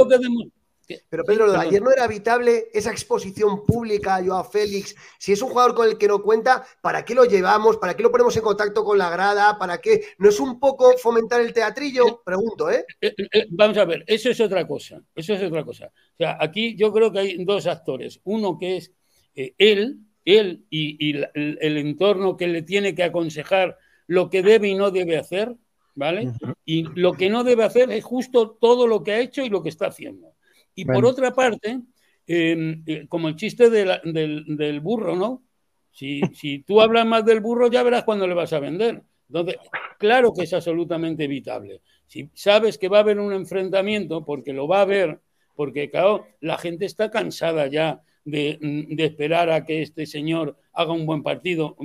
Pero 1.09 1.23
Pedro, 1.23 1.51
ayer 1.59 1.81
no 1.81 1.91
era 1.91 2.03
habitable 2.05 2.67
esa 2.73 2.91
exposición 2.91 3.63
pública 3.65 4.15
a 4.15 4.23
Joao 4.23 4.43
Félix. 4.43 4.95
Si 5.17 5.31
es 5.31 5.41
un 5.41 5.49
jugador 5.49 5.75
con 5.75 5.87
el 5.87 5.97
que 5.97 6.07
no 6.07 6.21
cuenta, 6.21 6.65
¿para 6.81 7.03
qué 7.05 7.15
lo 7.15 7.25
llevamos? 7.25 7.77
¿Para 7.77 7.95
qué 7.95 8.03
lo 8.03 8.11
ponemos 8.11 8.35
en 8.37 8.43
contacto 8.43 8.83
con 8.83 8.97
la 8.97 9.09
grada? 9.09 9.57
¿Para 9.57 9.79
qué? 9.79 10.03
¿No 10.17 10.29
es 10.29 10.39
un 10.39 10.59
poco 10.59 10.97
fomentar 10.97 11.41
el 11.41 11.53
teatrillo? 11.53 12.07
Eh, 12.07 12.15
Pregunto, 12.25 12.69
¿eh? 12.69 12.85
Eh, 13.01 13.13
¿eh? 13.31 13.47
Vamos 13.49 13.77
a 13.77 13.85
ver, 13.85 14.03
eso 14.07 14.29
es 14.29 14.39
otra 14.39 14.67
cosa. 14.67 15.01
Eso 15.15 15.33
es 15.33 15.43
otra 15.43 15.63
cosa. 15.63 15.87
O 15.87 16.17
sea, 16.17 16.37
aquí 16.39 16.75
yo 16.75 16.91
creo 16.91 17.11
que 17.11 17.19
hay 17.19 17.45
dos 17.45 17.67
actores. 17.67 18.19
Uno 18.23 18.57
que 18.57 18.77
es 18.77 18.91
él, 19.35 19.99
él 20.25 20.65
y, 20.69 21.15
el, 21.15 21.77
entorno 21.77 22.37
que 22.37 22.47
le 22.47 22.61
tiene 22.61 22.95
que 22.95 23.03
aconsejar 23.03 23.77
lo 24.07 24.29
que 24.29 24.41
debe 24.41 24.67
y 24.69 24.75
no 24.75 24.91
debe 24.91 25.17
hacer, 25.17 25.55
¿vale? 25.95 26.33
Y 26.65 26.83
lo 26.95 27.13
que 27.13 27.29
no 27.29 27.43
debe 27.43 27.63
hacer 27.63 27.91
es 27.91 28.03
justo 28.03 28.51
todo 28.51 28.87
lo 28.87 29.03
que 29.03 29.13
ha 29.13 29.19
hecho 29.19 29.43
y 29.43 29.49
lo 29.49 29.63
que 29.63 29.69
está 29.69 29.87
haciendo. 29.87 30.32
Y 30.75 30.85
por 30.85 31.05
otra 31.05 31.33
parte, 31.33 31.81
em, 32.27 32.83
eh, 32.85 33.05
como 33.07 33.27
el 33.27 33.35
chiste 33.35 33.69
del, 33.69 34.79
burro, 34.81 35.15
¿no? 35.15 35.43
Si, 35.91 36.21
si, 36.35 36.59
tú 36.59 36.81
hablas 36.81 37.05
más 37.05 37.25
del 37.25 37.41
burro, 37.41 37.69
ya 37.69 37.83
verás 37.83 38.03
cuándo 38.03 38.27
le 38.27 38.33
vas 38.33 38.53
a 38.53 38.59
vender. 38.59 39.03
Entonces, 39.27 39.57
claro 39.97 40.33
que 40.33 40.43
es 40.43 40.53
absolutamente 40.53 41.25
evitable. 41.25 41.81
Si 42.07 42.29
sabes 42.33 42.77
que 42.77 42.89
va 42.89 42.97
a 42.97 43.01
haber 43.01 43.19
un 43.19 43.33
enfrentamiento, 43.33 44.23
porque 44.23 44.53
lo 44.53 44.67
va 44.67 44.79
a 44.79 44.83
haber, 44.83 45.19
porque 45.55 45.89
claro, 45.89 46.27
la 46.39 46.57
gente 46.57 46.85
está 46.85 47.09
cansada 47.09 47.67
ya 47.67 48.01
de, 48.25 48.59
esperar 48.97 49.49
a 49.49 49.65
que 49.65 49.81
este 49.81 50.05
señor 50.05 50.57
haga 50.73 50.93
un 50.93 51.05
buen 51.05 51.23
partido 51.23 51.75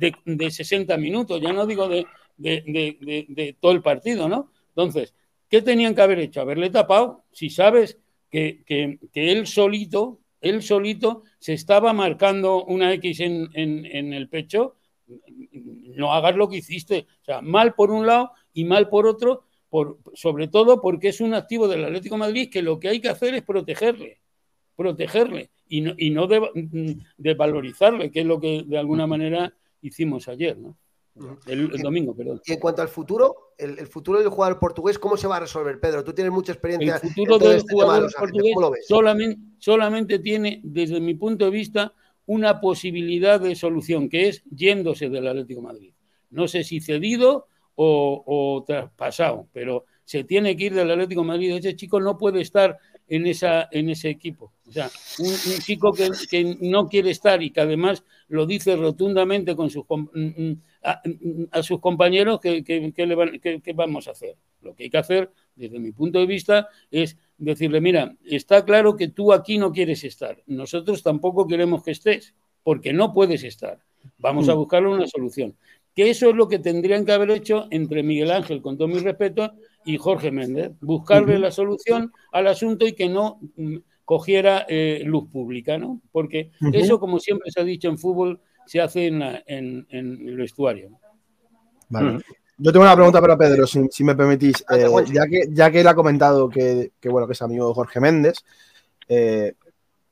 de, 0.00 0.14
de 0.24 0.50
60 0.50 0.96
minutos, 0.96 1.40
ya 1.40 1.52
no 1.52 1.66
digo 1.66 1.88
de, 1.88 2.06
de, 2.36 3.56
todo 3.60 3.72
el 3.72 3.82
partido, 3.82 4.28
¿no? 4.28 4.50
Entonces, 4.68 5.14
¿qué 5.48 5.62
tenían 5.62 5.94
que 5.94 6.02
haber 6.02 6.18
hecho? 6.18 6.40
Haberle 6.40 6.70
tapado, 6.70 7.24
si 7.32 7.50
sabes 7.50 7.98
que, 8.34 8.64
que, 8.66 8.98
que 9.12 9.30
él 9.30 9.46
solito, 9.46 10.18
él 10.40 10.60
solito 10.60 11.22
se 11.38 11.52
estaba 11.52 11.92
marcando 11.92 12.64
una 12.64 12.92
X 12.94 13.20
en, 13.20 13.48
en, 13.54 14.12
el 14.12 14.28
pecho, 14.28 14.74
no 15.94 16.12
hagas 16.12 16.34
lo 16.34 16.48
que 16.48 16.56
hiciste. 16.56 17.06
O 17.22 17.24
sea, 17.24 17.40
mal 17.42 17.74
por 17.74 17.92
un 17.92 18.08
lado 18.08 18.32
y 18.52 18.64
mal 18.64 18.88
por 18.88 19.06
otro, 19.06 19.44
por, 19.68 20.00
sobre 20.14 20.48
todo 20.48 20.80
porque 20.80 21.10
es 21.10 21.20
un 21.20 21.32
activo 21.32 21.68
del 21.68 21.84
Atlético 21.84 22.16
Madrid 22.16 22.50
que 22.50 22.60
lo 22.60 22.80
que 22.80 22.88
hay 22.88 23.00
que 23.00 23.08
hacer 23.08 23.36
es 23.36 23.42
protegerle, 23.42 24.20
protegerle 24.74 25.50
y 25.68 25.82
no, 25.82 25.94
y 25.96 26.10
no 26.10 26.26
que 26.26 28.20
es 28.20 28.26
lo 28.26 28.40
que 28.40 28.64
de 28.66 28.78
alguna 28.78 29.06
manera 29.06 29.54
hicimos 29.80 30.26
ayer, 30.26 30.58
¿no? 30.58 30.76
El, 31.46 31.70
domingo, 31.80 32.14
perdón. 32.14 32.40
Y 32.44 32.52
en 32.52 32.58
cuanto 32.58 32.82
al 32.82 32.88
futuro, 32.88 33.52
el, 33.56 33.86
futuro 33.86 34.18
del 34.18 34.28
jugador 34.28 34.58
portugués, 34.58 34.98
¿cómo 34.98 35.16
se 35.16 35.28
va 35.28 35.36
a 35.36 35.40
resolver, 35.40 35.78
Pedro? 35.78 36.02
Tú 36.02 36.12
tienes 36.12 36.32
mucha 36.32 36.52
experiencia. 36.52 36.96
El 36.96 37.08
futuro 37.08 37.38
del 37.38 37.58
este 37.58 37.72
jugador 37.72 38.12
portugués 38.18 38.54
solamente, 38.88 39.40
solamente 39.58 40.18
tiene, 40.18 40.60
desde 40.64 41.00
mi 41.00 41.14
punto 41.14 41.44
de 41.44 41.50
vista, 41.52 41.92
una 42.26 42.60
posibilidad 42.60 43.40
de 43.40 43.54
solución, 43.54 44.08
que 44.08 44.28
es 44.28 44.42
yéndose 44.50 45.08
del 45.08 45.28
Atlético 45.28 45.62
Madrid. 45.62 45.92
No 46.30 46.48
sé 46.48 46.64
si 46.64 46.80
cedido 46.80 47.46
o, 47.76 48.64
traspasado, 48.66 49.48
pero 49.52 49.84
se 50.04 50.24
tiene 50.24 50.56
que 50.56 50.64
ir 50.64 50.74
del 50.74 50.90
Atlético 50.90 51.22
Madrid. 51.22 51.54
Ese 51.54 51.76
chico 51.76 52.00
no 52.00 52.18
puede 52.18 52.40
estar 52.40 52.78
en, 53.08 53.26
esa, 53.26 53.68
en 53.70 53.90
ese 53.90 54.08
equipo. 54.08 54.52
O 54.66 54.72
sea, 54.72 54.90
un, 55.18 55.60
chico 55.60 55.92
que, 55.92 56.10
que, 56.30 56.56
no 56.60 56.88
quiere 56.88 57.10
estar 57.10 57.42
y 57.42 57.50
que 57.50 57.60
además 57.60 58.04
lo 58.28 58.46
dice 58.46 58.76
rotundamente 58.76 59.54
con 59.54 59.70
sus, 59.70 59.84
mm, 59.88 60.02
mm, 60.14 60.56
a, 61.50 61.62
sus 61.62 61.80
compañeros, 61.80 62.40
¿qué, 62.40 62.62
qué, 62.64 63.72
vamos 63.74 64.08
a 64.08 64.12
hacer? 64.12 64.36
Lo 64.62 64.74
que 64.74 64.84
hay 64.84 64.90
que 64.90 64.98
hacer, 64.98 65.30
desde 65.54 65.78
mi 65.78 65.92
punto 65.92 66.18
de 66.18 66.26
vista, 66.26 66.68
es 66.90 67.16
decirle, 67.36 67.80
mira, 67.80 68.16
está 68.24 68.64
claro 68.64 68.96
que 68.96 69.08
tú 69.08 69.32
aquí 69.32 69.58
no 69.58 69.72
quieres 69.72 70.04
estar, 70.04 70.42
nosotros 70.46 71.02
tampoco 71.02 71.46
queremos 71.46 71.82
que 71.82 71.90
estés, 71.90 72.34
porque 72.62 72.92
no 72.92 73.12
puedes 73.12 73.44
estar. 73.44 73.78
Vamos 74.18 74.48
a 74.48 74.54
mm. 74.54 74.58
buscarle 74.58 74.88
una 74.88 75.06
solución. 75.06 75.54
Que 75.94 76.10
eso 76.10 76.30
es 76.30 76.34
lo 76.34 76.48
que 76.48 76.58
tendrían 76.58 77.04
que 77.04 77.12
haber 77.12 77.30
hecho 77.30 77.68
entre 77.70 78.02
Miguel 78.02 78.30
Ángel, 78.30 78.62
con 78.62 78.76
todo 78.76 78.88
mi 78.88 78.98
respeto, 78.98 79.52
y 79.84 79.98
Jorge 79.98 80.30
Méndez, 80.30 80.72
buscarle 80.80 81.38
la 81.38 81.50
solución 81.50 82.12
al 82.32 82.46
asunto 82.46 82.86
y 82.86 82.94
que 82.94 83.08
no 83.08 83.38
mm, 83.56 83.76
cogiera 84.04 84.66
eh, 84.68 85.02
luz 85.04 85.28
pública, 85.30 85.78
¿no? 85.78 86.00
Porque 86.12 86.50
eso, 86.72 86.98
como 87.00 87.18
siempre 87.18 87.50
se 87.50 87.60
ha 87.60 87.64
dicho 87.64 87.88
en 87.88 87.98
fútbol, 87.98 88.40
se 88.66 88.80
hace 88.80 89.06
en, 89.06 89.22
en, 89.22 89.86
el 89.90 90.36
vestuario. 90.36 90.90
Vale. 91.88 92.20
Yo 92.56 92.72
tengo 92.72 92.84
una 92.84 92.94
pregunta 92.94 93.20
para 93.20 93.36
Pedro, 93.36 93.66
si, 93.66 94.04
me 94.04 94.14
permitís. 94.14 94.64
Eh, 94.70 94.86
ya, 95.12 95.26
que, 95.26 95.48
ya 95.50 95.70
que 95.70 95.80
él 95.80 95.88
ha 95.88 95.94
comentado 95.94 96.48
que, 96.48 96.92
bueno, 97.04 97.26
que 97.26 97.32
es 97.32 97.42
amigo 97.42 97.68
de 97.68 97.74
Jorge 97.74 98.00
Méndez, 98.00 98.44
eh, 99.08 99.54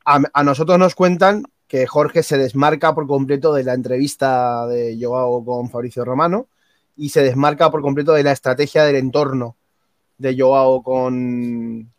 a, 0.04 0.42
nosotros 0.42 0.78
nos 0.78 0.94
cuentan 0.94 1.44
que 1.68 1.86
Jorge 1.86 2.22
se 2.22 2.36
desmarca 2.36 2.94
por 2.94 3.06
completo 3.06 3.54
de 3.54 3.64
la 3.64 3.74
entrevista 3.74 4.66
de 4.66 4.98
Joao 5.00 5.44
con 5.44 5.70
Fabricio 5.70 6.04
Romano 6.04 6.48
y 6.96 7.10
se 7.10 7.22
desmarca 7.22 7.70
por 7.70 7.80
completo 7.80 8.12
de 8.12 8.24
la 8.24 8.32
estrategia 8.32 8.84
del 8.84 8.96
entorno 8.96 9.56
de 10.18 10.36
Joao 10.38 10.82
con, 10.82 11.92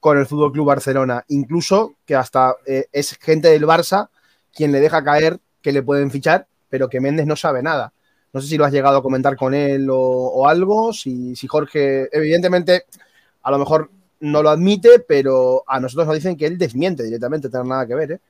con 0.00 0.18
el 0.18 0.26
Fútbol 0.26 0.52
Club 0.52 0.66
Barcelona. 0.66 1.24
Incluso 1.28 1.96
que 2.04 2.14
hasta 2.14 2.56
eh, 2.66 2.86
es 2.92 3.16
gente 3.20 3.48
del 3.48 3.66
Barça 3.66 4.08
quien 4.52 4.72
le 4.72 4.80
deja 4.80 5.02
caer 5.02 5.40
que 5.60 5.72
le 5.72 5.82
pueden 5.82 6.10
fichar, 6.10 6.46
pero 6.68 6.88
que 6.88 7.00
Méndez 7.00 7.26
no 7.26 7.36
sabe 7.36 7.62
nada. 7.62 7.92
No 8.32 8.40
sé 8.40 8.48
si 8.48 8.56
lo 8.56 8.64
has 8.64 8.72
llegado 8.72 8.98
a 8.98 9.02
comentar 9.02 9.36
con 9.36 9.54
él 9.54 9.88
o, 9.90 10.48
algo, 10.48 10.92
si, 10.92 11.34
Jorge, 11.46 12.08
evidentemente, 12.12 12.84
a 13.42 13.50
lo 13.50 13.58
mejor 13.58 13.90
no 14.20 14.42
lo 14.42 14.50
admite, 14.50 14.98
pero 14.98 15.62
a 15.66 15.78
nosotros 15.78 16.08
nos 16.08 16.16
dicen 16.16 16.36
que 16.36 16.46
él 16.46 16.58
desmiente 16.58 17.04
directamente, 17.04 17.48
tener 17.48 17.66
nada 17.66 17.86
que 17.86 17.94
ver. 17.94 18.12
¿eh? 18.12 18.20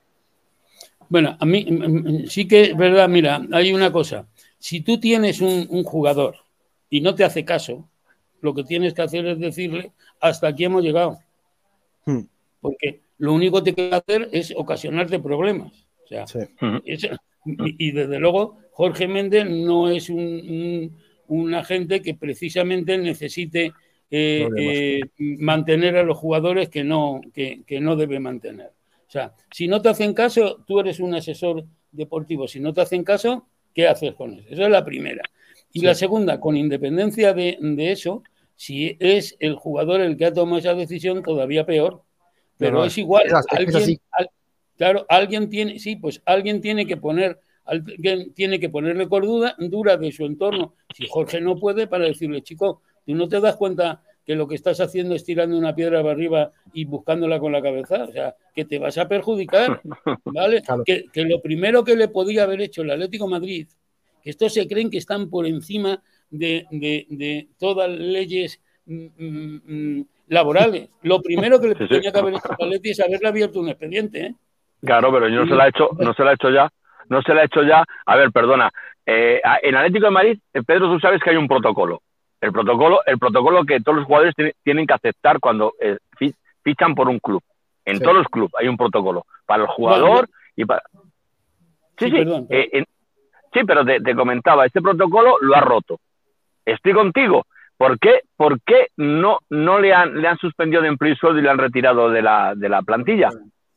Bueno, 1.09 1.37
a 1.39 1.47
mí 1.47 1.67
mm, 1.71 1.85
mm, 1.85 2.27
sí 2.27 2.47
que 2.47 2.63
es 2.63 2.77
verdad, 2.77 3.09
mira, 3.09 3.43
hay 3.53 3.73
una 3.73 3.93
cosa. 3.93 4.27
Si 4.59 4.81
tú 4.81 5.01
tienes 5.01 5.41
un, 5.41 5.83
jugador 5.85 6.37
y 6.91 7.01
no 7.01 7.15
te 7.15 7.25
hace 7.25 7.45
caso, 7.45 7.89
lo 8.45 8.55
que 8.55 8.63
tienes 8.63 8.93
que 8.93 9.03
hacer 9.03 9.27
es 9.27 9.39
decirle, 9.39 9.93
hasta 10.21 10.49
aquí 10.49 10.65
hemos 10.65 10.83
llegado. 10.83 11.19
Hmm. 12.05 12.25
Porque 12.61 13.01
lo 13.19 13.33
único 13.33 13.63
que 13.63 13.73
te 13.73 13.89
que 13.89 13.95
hacer 13.95 14.29
es 14.33 14.53
ocasionarte 14.55 15.19
problemas. 15.19 15.73
O 16.05 16.07
sea, 16.07 16.27
y 17.47 17.91
desde 17.93 18.19
luego 18.19 18.59
Jorge 18.73 19.09
Méndez 19.09 19.47
no 19.49 19.91
es 19.91 20.11
un, 20.11 20.93
agente 21.55 22.03
que 22.03 22.15
precisamente 22.15 22.99
necesite 22.99 23.73
eh, 24.11 24.49
eh, 24.57 25.01
mantener 25.19 25.97
a 25.97 26.03
los 26.03 26.19
jugadores 26.19 26.69
que 26.69 26.85
no, 26.85 27.23
que, 27.33 27.65
no 27.81 27.97
debe 27.97 28.21
mantener. 28.21 28.73
O 29.09 29.11
sea, 29.11 29.35
si 29.51 29.69
no 29.69 29.81
te 29.81 29.89
hacen 29.89 30.13
caso, 30.13 30.63
tú 30.67 30.81
eres 30.81 31.01
un 31.01 31.15
asesor 31.15 31.65
deportivo. 31.91 32.47
Si 32.47 32.61
no 32.61 32.75
te 32.75 32.83
hacen 32.83 33.05
caso, 33.05 33.47
¿qué 33.73 33.87
haces 33.87 34.15
con 34.15 34.35
eso? 34.35 34.49
Esa 34.51 34.65
es 34.65 34.71
la 34.71 34.85
primera. 34.85 35.23
Y 35.77 35.81
la 35.81 35.95
segunda, 35.95 36.39
con 36.39 36.57
independencia 36.57 37.35
de, 37.35 37.59
eso, 37.91 38.23
si 38.57 38.97
es 39.01 39.37
el 39.41 39.55
jugador 39.55 40.01
el 40.01 40.17
que 40.17 40.27
ha 40.27 40.33
tomado 40.33 40.59
esa 40.59 40.75
decisión, 40.75 41.23
todavía 41.23 41.67
peor. 41.67 42.03
Pero 42.57 42.85
es 42.85 42.97
igual. 42.99 43.27
alguien, 43.51 43.99
Claro, 44.77 45.07
alguien 45.09 45.49
tiene, 45.49 45.79
sí, 45.79 45.97
pues 45.97 46.21
alguien 46.25 46.61
tiene 46.61 46.87
que 46.87 46.97
poner, 46.97 47.39
alguien 47.65 48.33
tiene 48.35 48.59
que 48.59 48.69
ponerle 48.69 49.09
cordura 49.09 49.55
dura 49.59 49.97
de 49.97 50.11
su 50.11 50.25
entorno. 50.25 50.75
Si 50.95 51.07
Jorge 51.09 51.41
no 51.41 51.57
puede, 51.57 51.87
para 51.87 52.07
decirle, 52.07 52.43
chico, 52.43 52.83
tú 53.07 53.15
no 53.15 53.29
te 53.29 53.41
das 53.41 53.57
cuenta 53.57 54.03
que 54.25 54.35
lo 54.35 54.49
que 54.49 54.55
estás 54.55 54.81
haciendo 54.81 55.15
es 55.15 55.25
tirando 55.25 55.57
una 55.57 55.75
piedra 55.75 56.01
para 56.01 56.13
arriba 56.13 56.51
y 56.73 56.87
buscándola 56.87 57.39
con 57.39 57.53
la 57.53 57.63
cabeza, 57.63 58.05
o 58.05 58.13
sea, 58.13 58.35
que 58.55 58.65
te 58.65 58.79
vas 58.79 58.97
a 58.99 59.07
perjudicar, 59.07 59.81
¿vale? 60.25 60.63
Que, 60.85 61.25
lo 61.25 61.41
primero 61.41 61.85
que 61.85 61.95
le 61.95 62.09
podía 62.09 62.45
haber 62.45 62.63
hecho 62.63 62.83
el 62.83 62.91
Atlético 62.91 63.29
Madrid, 63.29 63.69
que 64.23 64.31
estos 64.31 64.55
se 64.55 64.67
creen 64.67 64.91
que 64.91 64.99
están 64.99 65.29
por 65.29 65.47
encima 65.47 66.03
de, 66.39 66.67
de, 67.11 67.49
todas 67.59 67.89
las 67.89 67.99
leyes 67.99 68.61
mm, 68.87 69.07
mm, 69.19 69.61
mm, 69.67 70.07
laborales. 70.29 70.89
Lo 71.03 71.21
primero 71.21 71.61
que 71.61 71.69
le 71.69 71.75
tenía 71.75 72.13
que 72.13 72.19
haber 72.19 72.35
hecho 72.35 72.49
al 72.49 72.67
Atlético 72.67 72.93
es 72.93 73.01
haberle 73.01 73.29
abierto 73.29 73.61
un 73.61 73.69
expediente, 73.69 74.27
¿eh? 74.27 74.35
Claro, 74.85 75.11
pero 75.13 75.29
no 75.31 75.47
se 75.47 75.55
la 75.55 75.65
ha 75.65 75.69
hecho, 75.69 75.91
no 75.99 76.13
se 76.13 76.25
la 76.25 76.31
ha 76.31 76.35
hecho 76.35 76.51
ya, 76.51 76.71
no 77.09 77.23
se 77.23 77.35
la 77.35 77.43
ha 77.43 77.45
hecho 77.45 77.63
ya. 77.63 77.85
A 78.05 78.17
ver, 78.17 78.31
perdona. 78.33 78.71
Eh, 79.07 79.41
en 79.63 79.77
Atlético 79.77 80.07
de 80.07 80.11
Madrid, 80.11 80.39
eh, 80.53 80.63
Pedro, 80.63 80.93
tú 80.93 81.01
sabes 81.01 81.23
que 81.23 81.31
hay 81.31 81.37
un 81.37 81.49
protocolo. 81.49 82.03
El 82.41 82.53
protocolo, 82.53 83.01
el 83.07 83.19
protocolo 83.19 83.65
que 83.65 83.81
todos 83.81 83.99
los 83.99 84.07
jugadores 84.07 84.35
tienen 84.63 84.87
que 84.87 84.93
aceptar 84.93 85.41
cuando 85.41 85.75
eh, 85.81 85.97
fichan 86.63 86.95
por 86.95 87.09
un 87.09 87.19
club. 87.19 87.43
En 87.87 88.01
todos 88.01 88.17
los 88.17 88.27
clubes 88.29 88.53
hay 88.59 88.69
un 88.69 88.77
protocolo 88.77 89.27
para 89.47 89.63
el 89.63 89.69
jugador 89.69 90.29
y 90.57 90.65
para. 90.65 90.83
Sí, 91.99 92.11
sí. 92.11 92.25
sí, 93.53 93.61
pero 93.67 93.85
te, 93.85 94.15
comentaba, 94.15 94.67
este 94.67 94.83
protocolo 94.83 95.37
lo 95.41 95.55
ha 95.55 95.61
roto. 95.61 96.01
Estoy 96.65 96.93
contigo. 96.93 97.47
¿Por 97.77 97.99
qué, 97.99 98.21
¿Por 98.37 98.61
qué 98.63 98.89
no, 98.97 99.39
no 99.51 99.81
le, 99.81 99.93
han, 99.93 100.21
le 100.21 100.29
han 100.29 100.39
suspendido 100.39 100.81
de 100.83 100.89
empleo 100.89 101.13
y 101.13 101.17
sueldo 101.17 101.41
y 101.41 101.43
le 101.43 101.51
han 101.51 101.59
retirado 101.59 102.09
de 102.11 102.23
la, 102.23 102.55
de 102.55 102.69
la 102.69 102.83
plantilla? 102.83 103.31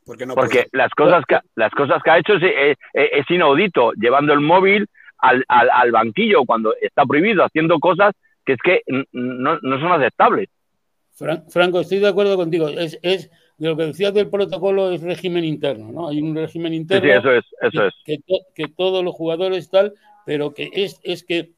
Porque, 0.05 0.67
las 0.71 0.91
cosas 0.91 1.25
que 1.27 1.37
las 1.55 1.71
cosas 1.71 2.01
que 2.01 2.09
ha 2.09 2.17
hecho 2.17 2.35
es, 2.35 2.77
es, 2.93 3.29
inaudito, 3.29 3.91
llevando 3.93 4.31
el 4.31 4.39
móvil 4.39 4.87
al, 5.17 5.43
al, 5.49 5.91
banquillo 5.91 6.45
cuando 6.45 6.73
está 6.79 7.05
prohibido, 7.05 7.43
haciendo 7.43 7.77
cosas 7.79 8.13
que 8.45 8.53
es 8.53 8.59
que 8.63 8.81
no, 9.11 9.59
no 9.61 9.79
son 9.79 9.91
aceptables. 9.91 10.47
Franco, 11.49 11.81
estoy 11.81 11.99
de 11.99 12.07
acuerdo 12.07 12.37
contigo. 12.37 12.69
Es, 12.69 12.99
es 13.01 13.29
de 13.57 13.67
lo 13.67 13.75
que 13.75 13.87
decías 13.87 14.13
del 14.13 14.29
protocolo 14.29 14.91
es 14.91 15.01
régimen 15.01 15.43
interno, 15.43 15.91
¿no? 15.91 16.07
Hay 16.07 16.21
un 16.21 16.35
régimen 16.35 16.73
interno. 16.73 17.03
Sí, 17.03 17.09
eso 17.09 17.31
es, 17.31 17.45
eso 17.61 17.89
que, 18.05 18.13
es. 18.13 18.45
Que, 18.53 18.67
todos 18.67 19.03
los 19.03 19.15
jugadores 19.15 19.69
tal, 19.69 19.93
pero 20.25 20.53
que 20.53 20.69
es, 20.71 21.01
es 21.03 21.23
que 21.23 21.51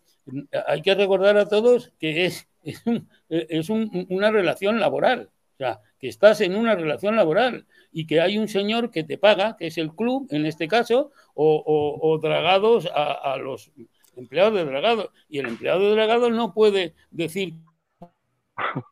hay 0.68 0.82
que 0.82 0.96
recordar 0.96 1.38
a 1.38 1.48
todos 1.48 1.92
que 2.00 2.26
es, 2.26 2.48
es, 2.64 2.84
es 3.30 3.70
una 3.70 4.32
relación 4.32 4.80
laboral. 4.80 5.30
O 5.54 5.58
sea, 5.60 5.82
que 6.00 6.08
estás 6.08 6.40
en 6.40 6.56
una 6.56 6.74
relación 6.74 7.18
laboral 7.18 7.66
y 7.92 8.08
que 8.08 8.22
hay 8.22 8.38
un 8.38 8.48
señor 8.48 8.92
que 8.92 9.04
te 9.04 9.18
paga, 9.18 9.58
que 9.58 9.68
es 9.68 9.78
el 9.78 9.94
club 9.94 10.26
en 10.32 10.46
este 10.46 10.70
caso, 10.70 11.12
o, 11.34 12.18
dragados 12.22 12.90
a, 12.94 13.36
los 13.36 13.70
empleados 14.16 14.54
de 14.54 14.64
dragados. 14.64 15.10
Y 15.28 15.40
el 15.40 15.48
empleado 15.48 15.82
de 15.82 15.96
dragados 15.96 16.32
no 16.32 16.54
puede 16.54 16.96
decir 17.12 17.56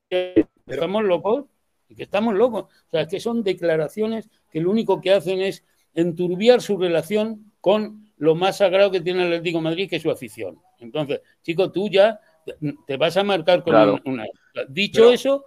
que 0.09 0.45
estamos 0.65 1.05
locos 1.05 1.45
y 1.87 1.95
que 1.95 2.03
estamos 2.03 2.35
locos. 2.35 2.63
O 2.63 2.91
sea, 2.91 3.07
que 3.07 3.21
son 3.21 3.43
declaraciones 3.43 4.29
que 4.51 4.59
lo 4.59 4.69
único 4.69 4.99
que 4.99 5.13
hacen 5.13 5.39
es 5.39 5.63
enturbiar 5.93 6.61
su 6.61 6.77
relación 6.77 7.53
con 7.61 8.06
lo 8.17 8.35
más 8.35 8.57
sagrado 8.57 8.91
que 8.91 9.01
tiene 9.01 9.21
el 9.21 9.27
Atlético 9.33 9.59
de 9.59 9.63
Madrid, 9.63 9.89
que 9.89 9.97
es 9.97 10.01
su 10.01 10.11
afición. 10.11 10.59
Entonces, 10.79 11.21
chico, 11.41 11.71
tú 11.71 11.89
ya 11.89 12.19
te 12.85 12.97
vas 12.97 13.15
a 13.17 13.23
marcar 13.23 13.63
con 13.63 13.75
una... 14.05 14.25
Dicho 14.69 15.11
eso, 15.11 15.45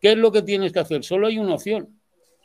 ¿qué 0.00 0.12
es 0.12 0.18
lo 0.18 0.32
que 0.32 0.42
tienes 0.42 0.72
que 0.72 0.80
hacer? 0.80 1.04
Solo 1.04 1.26
hay 1.26 1.38
una 1.38 1.54
opción 1.54 1.94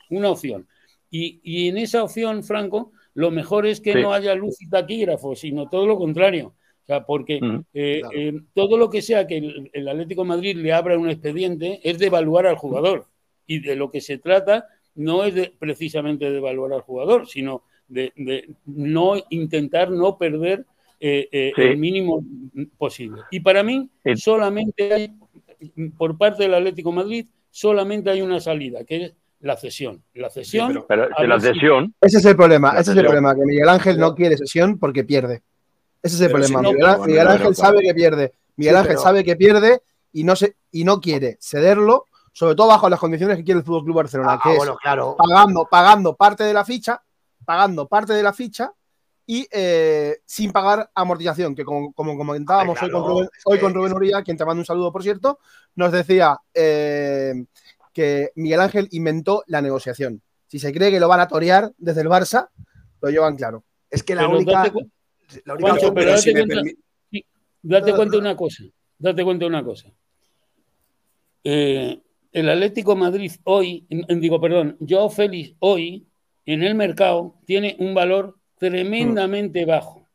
una 0.09 0.29
opción. 0.29 0.67
Y, 1.09 1.39
y 1.43 1.69
en 1.69 1.77
esa 1.77 2.03
opción, 2.03 2.43
Franco, 2.43 2.91
lo 3.15 3.31
mejor 3.31 3.65
es 3.65 3.81
que 3.81 3.93
Sí. 3.93 4.01
no 4.01 4.13
haya 4.13 4.35
luz 4.35 4.61
y 4.61 4.69
taquígrafo, 4.69 5.35
sino 5.35 5.69
todo 5.69 5.87
lo 5.87 5.97
contrario. 5.97 6.53
O 6.83 6.85
sea, 6.85 7.05
porque 7.05 7.39
eh, 7.73 8.01
Claro. 8.01 8.15
eh, 8.15 8.33
todo 8.53 8.77
lo 8.77 8.89
que 8.89 9.01
sea 9.01 9.25
que 9.25 9.37
el, 9.37 9.69
el 9.73 9.87
Atlético 9.87 10.21
de 10.23 10.27
Madrid 10.27 10.57
le 10.57 10.73
abra 10.73 10.97
un 10.99 11.09
expediente 11.09 11.79
es 11.83 11.97
de 11.97 12.07
evaluar 12.07 12.45
al 12.45 12.57
jugador. 12.57 13.07
Y 13.47 13.59
de 13.59 13.75
lo 13.75 13.89
que 13.89 14.01
se 14.01 14.17
trata 14.17 14.67
no 14.95 15.23
es 15.23 15.33
de, 15.33 15.53
precisamente 15.57 16.29
de 16.29 16.37
evaluar 16.37 16.73
al 16.73 16.81
jugador, 16.81 17.27
sino 17.27 17.63
de, 17.87 18.11
de 18.15 18.49
no 18.65 19.13
intentar 19.29 19.91
no 19.91 20.17
perder 20.17 20.65
eh, 20.99 21.27
eh, 21.31 21.51
Sí. 21.55 21.61
el 21.61 21.77
mínimo 21.77 22.23
posible. 22.77 23.21
Y 23.31 23.41
para 23.41 23.61
mí, 23.63 23.89
Sí. 24.05 24.15
solamente 24.15 24.93
hay, 24.93 25.13
por 25.97 26.17
parte 26.17 26.43
del 26.43 26.53
Atlético 26.53 26.91
de 26.91 26.95
Madrid, 26.95 27.27
solamente 27.49 28.09
hay 28.09 28.21
una 28.21 28.39
salida, 28.39 28.83
que 28.85 29.03
es 29.05 29.13
la 29.41 29.57
cesión. 29.57 30.01
La 30.13 30.29
cesión. 30.29 30.85
pero- 30.87 31.09
la 31.09 31.39
cesión, 31.39 31.93
Ese 31.99 32.19
es 32.19 32.25
el 32.25 32.35
problema, 32.37 32.71
ese 32.79 32.91
es 32.91 32.97
el 32.97 33.03
problema, 33.03 33.35
que 33.35 33.41
Miguel 33.45 33.67
Ángel 33.67 33.97
no 33.99 34.15
quiere 34.15 34.37
sesión 34.37 34.79
porque 34.79 35.03
pierde. 35.03 35.43
Ese 36.01 36.15
es 36.15 36.21
el 36.21 36.31
Pero 36.31 36.43
si 36.45 36.53
problema. 36.53 36.97
no, 36.97 37.05
Miguel, 37.05 37.27
Ángel 37.27 37.55
sabe 37.55 37.81
que 37.81 37.93
pierde. 37.93 38.33
Miguel 38.55 38.73
Sí, 38.75 38.77
Ángel 38.79 38.89
pero- 38.93 39.01
sabe 39.01 39.23
que 39.25 39.35
pierde 39.35 39.81
y 40.13 40.23
no 40.23 40.35
se 40.37 40.55
y 40.71 40.85
no 40.85 41.01
quiere 41.01 41.37
cederlo, 41.41 42.05
sobre 42.31 42.55
todo 42.55 42.67
bajo 42.67 42.89
las 42.89 42.99
condiciones 42.99 43.35
que 43.37 43.43
quiere 43.43 43.59
el 43.59 43.65
Fútbol 43.65 43.83
Club 43.83 43.95
Barcelona, 43.97 44.33
Ah, 44.33 44.39
que 44.41 44.55
es 44.55 44.63
claro. 44.81 45.15
pagando, 45.17 45.67
pagando 45.69 46.15
parte 46.15 46.43
de 46.45 46.53
la 46.53 46.63
ficha, 46.65 47.01
pagando 47.45 47.87
parte 47.87 48.13
de 48.13 48.23
la 48.23 48.33
ficha 48.33 48.71
y 49.25 49.47
eh, 49.51 50.17
sin 50.25 50.51
pagar 50.51 50.89
amortización, 50.93 51.55
que 51.55 51.63
como, 51.63 51.93
como 51.93 52.17
comentábamos 52.17 52.81
hoy, 52.81 52.89
con 52.91 53.01
claro, 53.01 53.07
Rubén, 53.15 53.29
hoy 53.45 53.57
que- 53.57 53.61
con 53.63 53.73
Rubén 53.73 53.93
Uría, 53.93 54.21
quien 54.23 54.35
te 54.37 54.45
manda 54.45 54.59
un 54.61 54.65
saludo 54.65 54.91
por 54.91 55.01
cierto, 55.03 55.39
nos 55.75 55.91
decía 55.91 56.37
eh, 56.53 57.33
que 57.93 58.31
Miguel 58.35 58.59
Ángel 58.59 58.87
inventó 58.91 59.43
la 59.47 59.61
negociación. 59.61 60.21
Si 60.47 60.59
se 60.59 60.73
cree 60.73 60.91
que 60.91 60.99
lo 60.99 61.07
van 61.07 61.19
a 61.21 61.27
torear 61.27 61.71
desde 61.77 62.01
el 62.01 62.07
Barça, 62.09 62.49
lo 63.01 63.09
llevan 63.09 63.35
claro. 63.35 63.63
Es 63.89 64.03
que 64.03 64.13
la 64.15 64.21
Pero 64.23 64.37
única. 64.37 64.63
La 65.45 65.53
única 65.53 65.69
Juancho, 65.69 65.93
pero 65.93 66.09
date 66.11 66.21
si 66.21 66.31
cuenta- 66.33 66.55
permi- 66.55 66.77
Sí, 67.11 67.25
date 67.61 67.93
cuenta 67.95 68.17
una 68.17 68.35
cosa. 68.35 68.63
Date 68.99 69.23
cuenta 69.23 69.45
de 69.45 69.49
una 69.49 69.63
cosa. 69.63 69.89
Eh, 71.43 72.01
el 72.31 72.49
Atlético 72.49 72.95
Madrid 72.95 73.31
hoy, 73.45 73.85
digo, 73.89 74.39
perdón, 74.41 74.77
Joao 74.87 75.09
Félix 75.09 75.55
hoy 75.59 76.07
en 76.45 76.63
el 76.63 76.75
mercado 76.75 77.35
tiene 77.45 77.75
un 77.79 77.93
valor 77.93 78.37
tremendamente 78.57 79.65
bajo. 79.65 80.07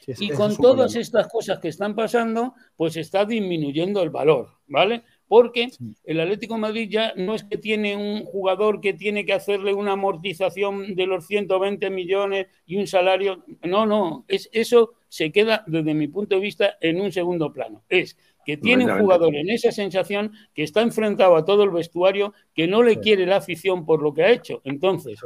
Sí, 0.00 0.14
sí, 0.14 0.24
Y 0.26 0.28
con 0.30 0.52
es 0.52 0.56
todas 0.58 0.92
problema. 0.92 1.00
estas 1.00 1.28
cosas 1.28 1.58
que 1.58 1.68
están 1.68 1.94
pasando, 1.96 2.54
pues 2.76 2.96
está 2.96 3.24
disminuyendo 3.24 4.02
el 4.02 4.10
valor, 4.10 4.50
¿vale? 4.68 5.02
Porque 5.26 5.68
el 6.04 6.20
Atlético 6.20 6.54
de 6.54 6.60
Madrid 6.60 6.88
ya 6.88 7.12
no 7.16 7.34
es 7.34 7.42
que 7.42 7.58
tiene 7.58 7.96
un 7.96 8.24
jugador 8.24 8.80
que 8.80 8.92
tiene 8.92 9.24
que 9.26 9.32
hacerle 9.32 9.74
una 9.74 9.92
amortización 9.92 10.94
de 10.94 11.06
los 11.06 11.26
120 11.26 11.90
millones 11.90 12.46
y 12.66 12.76
un 12.76 12.86
salario. 12.86 13.42
No, 13.64 13.84
no, 13.86 14.24
es, 14.28 14.48
eso 14.52 14.92
se 15.08 15.32
queda 15.32 15.64
desde 15.66 15.94
mi 15.94 16.06
punto 16.06 16.36
de 16.36 16.40
vista 16.42 16.76
en 16.80 17.00
un 17.00 17.10
segundo 17.10 17.52
plano. 17.52 17.82
Es 17.88 18.16
que 18.44 18.56
tiene 18.56 18.84
un 18.84 19.00
jugador 19.00 19.34
en 19.34 19.50
esa 19.50 19.72
sensación 19.72 20.30
que 20.54 20.62
está 20.62 20.82
enfrentado 20.82 21.34
a 21.34 21.44
todo 21.44 21.64
el 21.64 21.70
vestuario, 21.70 22.32
que 22.54 22.68
no 22.68 22.84
le 22.84 22.92
Sí. 22.94 23.00
quiere 23.00 23.26
la 23.26 23.38
afición 23.38 23.84
por 23.84 24.00
lo 24.00 24.14
que 24.14 24.22
ha 24.22 24.30
hecho. 24.30 24.60
Entonces, 24.62 25.18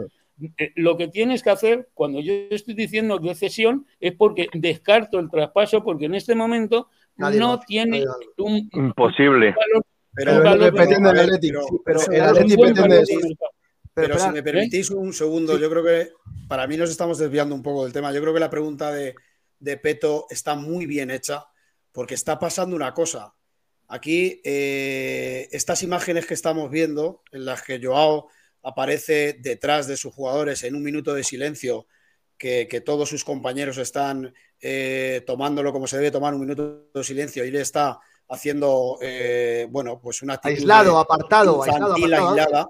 lo 0.76 0.96
que 0.96 1.08
tienes 1.08 1.42
que 1.42 1.50
hacer 1.50 1.88
cuando 1.94 2.20
yo 2.20 2.32
estoy 2.50 2.74
diciendo 2.74 3.18
de 3.18 3.34
cesión 3.34 3.86
es 3.98 4.14
porque 4.14 4.48
descarto 4.52 5.18
el 5.18 5.30
traspaso 5.30 5.82
porque 5.82 6.06
en 6.06 6.14
este 6.14 6.34
momento 6.34 6.88
Nadie 7.16 7.38
no 7.38 7.60
tiene 7.60 8.04
un, 8.38 8.68
imposible. 8.72 9.54
valor 9.54 9.84
pero- 10.14 10.42
valor 10.42 10.56
el 10.56 10.64
el 10.68 10.72
pretende 10.74 11.10
si 14.18 14.30
me 14.30 14.42
permitís 14.42 14.90
un 14.90 15.12
segundo, 15.12 15.58
yo 15.58 15.68
creo 15.70 15.84
que 15.84 16.12
para 16.48 16.66
mí 16.66 16.76
nos 16.76 16.90
estamos 16.90 17.18
desviando 17.18 17.54
un 17.54 17.62
poco 17.62 17.84
del 17.84 17.92
tema. 17.92 18.12
Yo 18.12 18.20
creo 18.20 18.32
que 18.34 18.40
la 18.40 18.50
pregunta 18.50 18.92
de, 18.92 19.14
de 19.58 19.76
Peto 19.76 20.26
está 20.30 20.54
muy 20.54 20.86
bien 20.86 21.10
hecha 21.10 21.44
porque 21.92 22.14
está 22.14 22.38
pasando 22.38 22.76
una 22.76 22.94
cosa. 22.94 23.34
Aquí, 23.88 24.40
eh, 24.44 25.48
estas 25.50 25.82
imágenes 25.82 26.26
que 26.26 26.34
estamos 26.34 26.70
viendo, 26.70 27.22
en 27.32 27.44
las 27.44 27.62
que 27.62 27.80
Joao 27.82 28.28
aparece 28.62 29.34
detrás 29.40 29.86
de 29.86 29.96
sus 29.96 30.14
jugadores 30.14 30.62
en 30.64 30.74
un 30.74 30.82
minuto 30.82 31.14
de 31.14 31.24
silencio, 31.24 31.86
que, 32.36 32.68
que 32.68 32.80
todos 32.80 33.08
sus 33.08 33.24
compañeros 33.24 33.76
están 33.78 34.34
eh, 34.60 35.22
tomándolo 35.26 35.72
como 35.72 35.86
se 35.86 35.96
debe 35.98 36.10
tomar 36.10 36.34
un 36.34 36.40
minuto 36.40 36.88
de 36.94 37.04
silencio 37.04 37.44
y 37.44 37.48
él 37.48 37.56
está 37.56 37.98
haciendo, 38.28 38.98
eh, 39.02 39.66
bueno, 39.70 40.00
pues 40.00 40.22
una 40.22 40.34
actitud 40.34 40.54
aislado, 40.56 40.94
de- 40.94 41.00
apartado, 41.00 41.62
aislado, 41.62 41.86
infantil, 41.98 42.14
apartado. 42.14 42.38
aislada. 42.38 42.68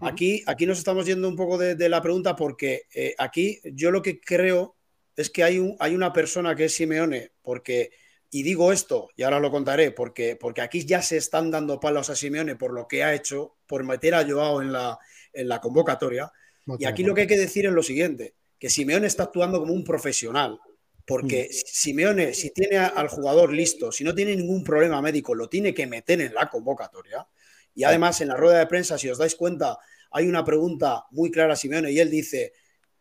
Aquí, 0.00 0.42
aquí 0.46 0.66
nos 0.66 0.78
estamos 0.78 1.06
yendo 1.06 1.28
un 1.28 1.36
poco 1.36 1.58
de, 1.58 1.76
de 1.76 1.88
la 1.88 2.02
pregunta 2.02 2.34
porque 2.34 2.82
eh, 2.94 3.14
aquí 3.18 3.60
yo 3.64 3.90
lo 3.92 4.02
que 4.02 4.20
creo 4.20 4.74
es 5.14 5.30
que 5.30 5.44
hay, 5.44 5.58
un, 5.60 5.76
hay 5.78 5.94
una 5.94 6.12
persona 6.12 6.56
que 6.56 6.64
es 6.64 6.74
Simeone, 6.74 7.32
porque, 7.42 7.90
y 8.30 8.42
digo 8.42 8.72
esto, 8.72 9.10
y 9.14 9.22
ahora 9.22 9.38
lo 9.38 9.50
contaré, 9.52 9.92
porque, 9.92 10.34
porque 10.34 10.62
aquí 10.62 10.84
ya 10.86 11.02
se 11.02 11.18
están 11.18 11.50
dando 11.52 11.78
palos 11.78 12.10
a 12.10 12.16
Simeone 12.16 12.56
por 12.56 12.72
lo 12.72 12.88
que 12.88 13.04
ha 13.04 13.14
hecho, 13.14 13.54
por 13.66 13.84
meter 13.84 14.14
a 14.16 14.26
Joao 14.26 14.62
en 14.62 14.72
la, 14.72 14.98
en 15.32 15.48
la 15.48 15.60
convocatoria. 15.60 16.32
Y 16.78 16.84
aquí 16.84 17.02
lo 17.02 17.14
que 17.14 17.22
hay 17.22 17.26
que 17.26 17.38
decir 17.38 17.66
es 17.66 17.72
lo 17.72 17.82
siguiente, 17.82 18.34
que 18.58 18.70
Simeone 18.70 19.06
está 19.06 19.24
actuando 19.24 19.58
como 19.58 19.72
un 19.72 19.84
profesional, 19.84 20.58
porque 21.04 21.50
Simeone, 21.50 22.34
si 22.34 22.50
tiene 22.50 22.78
al 22.78 23.08
jugador 23.08 23.52
listo, 23.52 23.90
si 23.90 24.04
no 24.04 24.14
tiene 24.14 24.36
ningún 24.36 24.62
problema 24.62 25.02
médico, 25.02 25.34
lo 25.34 25.48
tiene 25.48 25.74
que 25.74 25.86
meter 25.86 26.20
en 26.20 26.34
la 26.34 26.48
convocatoria. 26.48 27.26
Y 27.74 27.84
además, 27.84 28.20
en 28.20 28.28
la 28.28 28.36
rueda 28.36 28.58
de 28.58 28.66
prensa, 28.66 28.98
si 28.98 29.08
os 29.08 29.18
dais 29.18 29.34
cuenta, 29.34 29.78
hay 30.10 30.28
una 30.28 30.44
pregunta 30.44 31.06
muy 31.10 31.30
clara 31.30 31.54
a 31.54 31.56
Simeone 31.56 31.90
y 31.90 31.98
él 31.98 32.10
dice, 32.10 32.52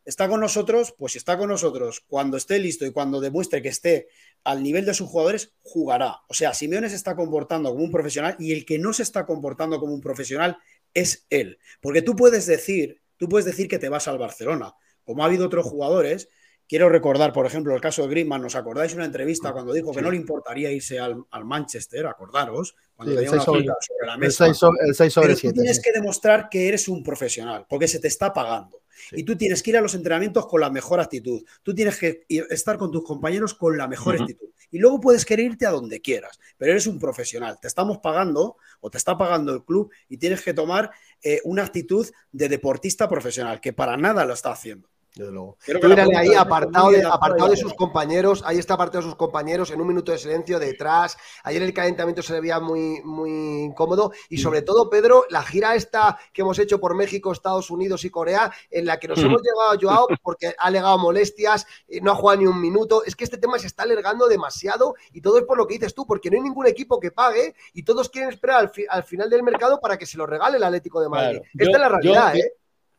¿está 0.05 0.27
con 0.27 0.39
nosotros? 0.39 0.95
Pues 0.97 1.11
si 1.11 1.17
está 1.19 1.37
con 1.37 1.49
nosotros. 1.49 2.03
Cuando 2.07 2.37
esté 2.37 2.57
listo 2.57 2.85
y 2.85 2.91
cuando 2.91 3.19
demuestre 3.19 3.61
que 3.61 3.69
esté 3.69 4.07
al 4.43 4.63
nivel 4.63 4.85
de 4.85 4.93
sus 4.93 5.09
jugadores, 5.09 5.53
jugará. 5.61 6.21
O 6.27 6.33
sea, 6.33 6.53
Simeone 6.53 6.89
se 6.89 6.95
está 6.95 7.15
comportando 7.15 7.69
como 7.69 7.83
un 7.83 7.91
profesional 7.91 8.35
y 8.39 8.53
el 8.53 8.65
que 8.65 8.79
no 8.79 8.93
se 8.93 9.03
está 9.03 9.25
comportando 9.25 9.79
como 9.79 9.93
un 9.93 10.01
profesional 10.01 10.57
es 10.93 11.25
él. 11.29 11.59
Porque 11.81 12.01
tú 12.01 12.15
puedes 12.15 12.45
decir, 12.45 13.01
tú 13.17 13.27
puedes 13.29 13.45
decir 13.45 13.67
que 13.67 13.79
te 13.79 13.89
vas 13.89 14.07
al 14.07 14.17
Barcelona, 14.17 14.73
como 15.03 15.23
ha 15.23 15.27
habido 15.27 15.45
otros 15.45 15.65
jugadores. 15.65 16.29
Quiero 16.67 16.87
recordar, 16.87 17.33
por 17.33 17.45
ejemplo, 17.45 17.75
el 17.75 17.81
caso 17.81 18.01
de 18.03 18.07
Griezmann. 18.07 18.45
¿Os 18.45 18.55
acordáis 18.55 18.93
una 18.93 19.03
entrevista 19.03 19.51
cuando 19.51 19.73
dijo 19.73 19.91
que 19.91 20.01
no 20.01 20.09
le 20.09 20.15
importaría 20.15 20.71
irse 20.71 20.99
al, 20.99 21.21
al 21.31 21.43
Manchester? 21.43 22.05
Acordaros, 22.07 22.75
cuando 22.95 23.11
Sí, 23.13 23.17
el 23.19 23.25
tenía 23.25 23.31
una 23.31 23.43
seis 23.43 23.45
sobre- 23.45 24.07
la 24.07 24.13
El 24.13 24.19
mesa. 24.19 24.45
6 24.45 24.57
sobre, 24.57 24.77
el 24.87 24.95
seis 24.95 25.11
sobre 25.13 25.27
Pero 25.27 25.35
tú 25.35 25.39
7. 25.41 25.53
tienes 25.59 25.81
que 25.81 25.91
demostrar 25.91 26.47
que 26.49 26.69
eres 26.69 26.87
un 26.87 27.03
profesional, 27.03 27.65
porque 27.69 27.89
se 27.89 27.99
te 27.99 28.07
está 28.07 28.31
pagando. 28.31 28.79
Y 29.11 29.23
tú 29.23 29.35
tienes 29.35 29.61
que 29.61 29.71
ir 29.71 29.77
a 29.77 29.81
los 29.81 29.95
entrenamientos 29.95 30.47
con 30.47 30.61
la 30.61 30.69
mejor 30.69 31.01
actitud. 31.01 31.43
Tú 31.61 31.75
tienes 31.75 31.97
que 31.97 32.23
ir- 32.29 32.47
estar 32.49 32.77
con 32.77 32.89
tus 32.89 33.03
compañeros 33.03 33.53
con 33.53 33.77
la 33.77 33.87
mejor 33.89 34.21
actitud. 34.21 34.47
Y 34.71 34.79
luego 34.79 34.99
puedes 34.99 35.25
querer 35.25 35.47
irte 35.47 35.65
a 35.65 35.71
donde 35.71 36.01
quieras, 36.01 36.39
pero 36.57 36.71
eres 36.71 36.87
un 36.87 36.97
profesional. 36.97 37.59
Te 37.61 37.67
estamos 37.67 37.99
pagando 37.99 38.57
o 38.79 38.89
te 38.89 38.97
está 38.97 39.17
pagando 39.17 39.53
el 39.53 39.63
club 39.63 39.91
y 40.09 40.17
tienes 40.17 40.41
que 40.41 40.53
tomar 40.53 40.91
eh, 41.21 41.41
una 41.43 41.63
actitud 41.63 42.09
de 42.31 42.49
deportista 42.49 43.07
profesional, 43.07 43.59
que 43.59 43.73
para 43.73 43.97
nada 43.97 44.25
lo 44.25 44.33
está 44.33 44.51
haciendo. 44.51 44.89
Desde 45.13 45.29
luego. 45.31 45.57
Tú 45.65 45.87
mírale 45.89 46.15
ahí, 46.15 46.33
apartado 46.35 46.89
de, 46.89 47.03
apartado 47.05 47.49
de 47.49 47.57
sus 47.57 47.73
compañeros, 47.73 48.41
ahí 48.45 48.57
está 48.59 48.75
apartado 48.75 48.99
de 49.03 49.09
sus 49.09 49.15
compañeros 49.17 49.69
en 49.71 49.81
un 49.81 49.87
minuto 49.87 50.11
de 50.13 50.17
silencio 50.17 50.57
detrás. 50.57 51.17
Ayer 51.43 51.61
el 51.63 51.73
calentamiento 51.73 52.21
se 52.21 52.31
le 52.31 52.39
veía 52.39 52.61
muy, 52.61 53.01
muy 53.03 53.29
incómodo 53.63 54.13
y 54.29 54.37
sobre 54.37 54.61
todo, 54.61 54.89
Pedro, 54.89 55.25
la 55.29 55.43
gira 55.43 55.75
esta 55.75 56.17
que 56.31 56.43
hemos 56.43 56.57
hecho 56.59 56.79
por 56.79 56.95
México, 56.95 57.33
Estados 57.33 57.69
Unidos 57.69 58.05
y 58.05 58.09
Corea, 58.09 58.53
en 58.69 58.85
la 58.85 58.99
que 58.99 59.09
nos 59.09 59.19
hemos 59.19 59.41
llegado 59.41 59.71
a 59.71 59.77
Joao 59.81 60.07
porque 60.23 60.47
ha 60.57 60.65
alegado 60.65 60.97
molestias, 60.97 61.67
eh, 61.89 61.99
no 62.01 62.11
ha 62.11 62.15
jugado 62.15 62.39
ni 62.39 62.47
un 62.47 62.61
minuto. 62.61 63.03
Es 63.03 63.15
que 63.17 63.25
este 63.25 63.37
tema 63.37 63.59
se 63.59 63.67
está 63.67 63.83
alargando 63.83 64.27
demasiado 64.29 64.95
y 65.11 65.19
todo 65.21 65.39
es 65.39 65.43
por 65.43 65.57
lo 65.57 65.67
que 65.67 65.73
dices 65.73 65.93
tú, 65.93 66.05
porque 66.07 66.29
no 66.29 66.37
hay 66.37 66.43
ningún 66.43 66.67
equipo 66.67 67.01
que 67.01 67.11
pague 67.11 67.53
y 67.73 67.83
todos 67.83 68.07
quieren 68.09 68.29
esperar 68.31 68.59
al, 68.61 68.69
fi- 68.69 68.85
al 68.89 69.03
final 69.03 69.29
del 69.29 69.43
mercado 69.43 69.81
para 69.81 69.97
que 69.97 70.05
se 70.05 70.17
lo 70.17 70.25
regale 70.25 70.55
el 70.55 70.63
Atlético 70.63 71.01
de 71.01 71.09
Madrid. 71.09 71.39
Claro. 71.39 71.45
Esta 71.53 71.65
Yo- 71.65 71.71
es 71.75 71.79
la 71.81 71.89
realidad, 71.89 72.33
yo- 72.33 72.39
¿eh? 72.39 72.53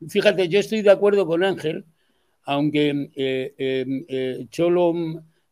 Fíjate, 0.08 0.48
yo 0.48 0.58
estoy 0.58 0.82
de 0.82 0.90
acuerdo 0.90 1.24
con 1.26 1.44
Ángel, 1.44 1.86
aunque 2.44 3.10
eh, 3.14 3.54
eh, 3.56 4.04
eh, 4.08 4.46
Cholo 4.50 4.94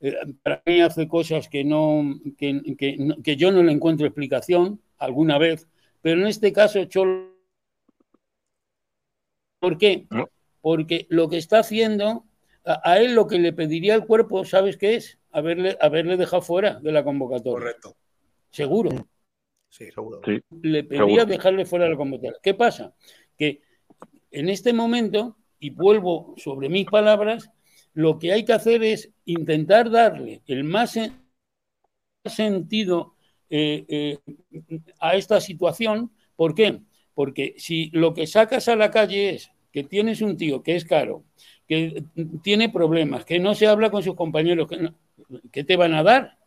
eh, 0.00 0.14
para 0.42 0.62
mí 0.66 0.80
hace 0.80 1.06
cosas 1.08 1.48
que, 1.48 1.62
no, 1.64 2.18
que, 2.38 2.60
que 2.78 3.14
que 3.22 3.36
yo 3.36 3.52
no 3.52 3.62
le 3.62 3.72
encuentro 3.72 4.06
explicación 4.06 4.80
alguna 4.98 5.38
vez, 5.38 5.68
pero 6.00 6.20
en 6.20 6.26
este 6.26 6.52
caso 6.52 6.84
Cholo... 6.86 7.30
¿Por 9.60 9.76
qué? 9.76 10.06
Porque 10.62 11.06
lo 11.10 11.28
que 11.28 11.36
está 11.36 11.58
haciendo, 11.58 12.24
a, 12.64 12.80
a 12.92 12.98
él 12.98 13.14
lo 13.14 13.26
que 13.26 13.38
le 13.38 13.52
pediría 13.52 13.94
el 13.94 14.06
cuerpo, 14.06 14.44
¿sabes 14.44 14.76
qué 14.76 14.94
es? 14.94 15.18
Haberle, 15.30 15.76
haberle 15.80 16.16
dejado 16.16 16.42
fuera 16.42 16.80
de 16.80 16.92
la 16.92 17.04
convocatoria. 17.04 17.52
Correcto. 17.60 17.96
Seguro 18.50 18.90
Sí. 19.68 19.88
Seguro. 19.92 20.20
Sí. 20.24 20.40
le 20.62 20.82
pedía 20.82 21.04
Seguro. 21.04 21.24
dejarle 21.26 21.64
fuera 21.64 21.84
de 21.84 21.92
la 21.92 21.96
convocatoria. 21.96 22.40
¿Qué 22.42 22.54
pasa? 22.54 22.92
Que 23.38 23.60
en 24.32 24.48
este 24.48 24.72
momento, 24.72 25.36
y 25.60 25.70
vuelvo 25.70 26.34
sobre 26.36 26.68
mis 26.68 26.86
palabras, 26.86 27.50
lo 27.94 28.18
que 28.18 28.32
hay 28.32 28.44
que 28.44 28.52
hacer 28.52 28.82
es 28.82 29.10
intentar 29.26 29.90
darle 29.90 30.42
el 30.46 30.64
más 30.64 30.96
sen- 30.96 31.12
sentido 32.24 33.14
eh, 33.48 33.84
eh, 33.88 34.18
a 35.00 35.16
esta 35.16 35.40
situación. 35.40 36.10
¿Por 36.36 36.54
qué? 36.54 36.80
Porque 37.14 37.54
si 37.58 37.90
lo 37.92 38.14
que 38.14 38.26
sacas 38.26 38.68
a 38.68 38.76
la 38.76 38.90
calle 38.90 39.30
es 39.34 39.50
que 39.72 39.84
tienes 39.84 40.22
un 40.22 40.36
tío 40.36 40.62
que 40.62 40.76
es 40.76 40.84
caro, 40.84 41.24
que 41.66 42.04
tiene 42.42 42.68
problemas, 42.68 43.24
que 43.24 43.38
no 43.38 43.54
se 43.54 43.66
habla 43.66 43.90
con 43.90 44.02
sus 44.02 44.14
compañeros, 44.16 44.68
que 44.68 44.92
¿qué 45.52 45.64
te 45.64 45.76
van 45.76 45.94
a 45.94 46.02
dar? 46.02 46.38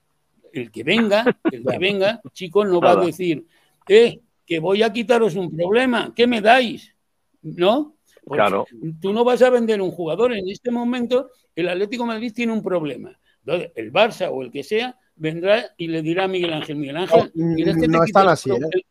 El 0.51 0.71
que 0.71 0.83
venga, 0.83 1.35
el 1.49 1.65
que 1.65 1.77
venga, 1.77 2.21
chicos, 2.33 2.67
no 2.67 2.79
va 2.81 2.91
a 2.91 2.95
decir, 2.95 3.45
eh, 3.87 4.19
que 4.45 4.59
voy 4.59 4.83
a 4.83 4.91
quitaros 4.91 5.35
un 5.35 5.55
problema, 5.55 6.13
¿qué 6.15 6.27
me 6.27 6.41
dais? 6.41 6.93
¿No? 7.41 7.95
Claro. 8.29 8.65
Tú 9.01 9.13
no 9.13 9.23
vas 9.23 9.41
a 9.41 9.49
vender 9.49 9.81
un 9.81 9.91
jugador. 9.91 10.33
En 10.33 10.49
este 10.49 10.71
momento, 10.71 11.29
el 11.55 11.69
Atlético 11.69 12.03
de 12.03 12.07
Madrid 12.07 12.33
tiene 12.33 12.53
un 12.53 12.63
problema. 12.63 13.17
Entonces, 13.45 13.71
el 13.75 13.91
Barça 13.91 14.29
o 14.31 14.41
el 14.41 14.51
que 14.51 14.63
sea 14.63 14.97
vendrá 15.15 15.65
y 15.77 15.87
le 15.87 16.01
dirá 16.01 16.25
a 16.25 16.27
Miguel 16.27 16.53
Ángel, 16.53 16.77
Miguel 16.77 16.97
Ángel, 16.97 17.31
¿quieres 17.55 17.75
que 17.75 17.81
te 17.81 17.87
no 17.87 18.03
están 18.03 18.27
así, 18.29 18.49
¿eh? 18.49 18.83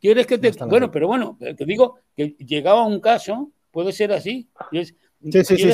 ¿Quieres 0.00 0.26
que 0.26 0.38
te.? 0.38 0.52
bueno, 0.64 0.90
pero 0.90 1.06
bueno, 1.08 1.36
te 1.38 1.64
digo 1.66 1.98
que 2.16 2.30
llegaba 2.38 2.80
a 2.80 2.86
un 2.86 3.00
caso, 3.00 3.52
puede 3.70 3.92
ser 3.92 4.12
así. 4.12 4.48
¿Quieres 4.70 4.94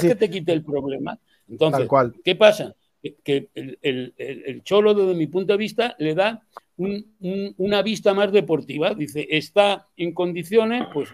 que 0.03 0.17
te 0.17 0.29
quite 0.29 0.53
el 0.53 0.65
problema? 0.65 1.19
Entonces, 1.49 1.89
¿qué 2.25 2.35
pasa? 2.35 2.75
Que, 3.23 3.51
el, 3.55 4.63
Cholo, 4.65 4.95
desde 4.95 5.15
mi 5.15 5.29
punto 5.29 5.53
de 5.53 5.59
vista, 5.59 5.95
le 5.99 6.15
da 6.15 6.43
una 6.77 7.83
vista 7.83 8.15
más 8.15 8.33
deportiva. 8.33 8.95
Dice, 8.95 9.27
está 9.31 9.89
en 9.97 10.13
condiciones, 10.13 10.87
pues 10.93 11.09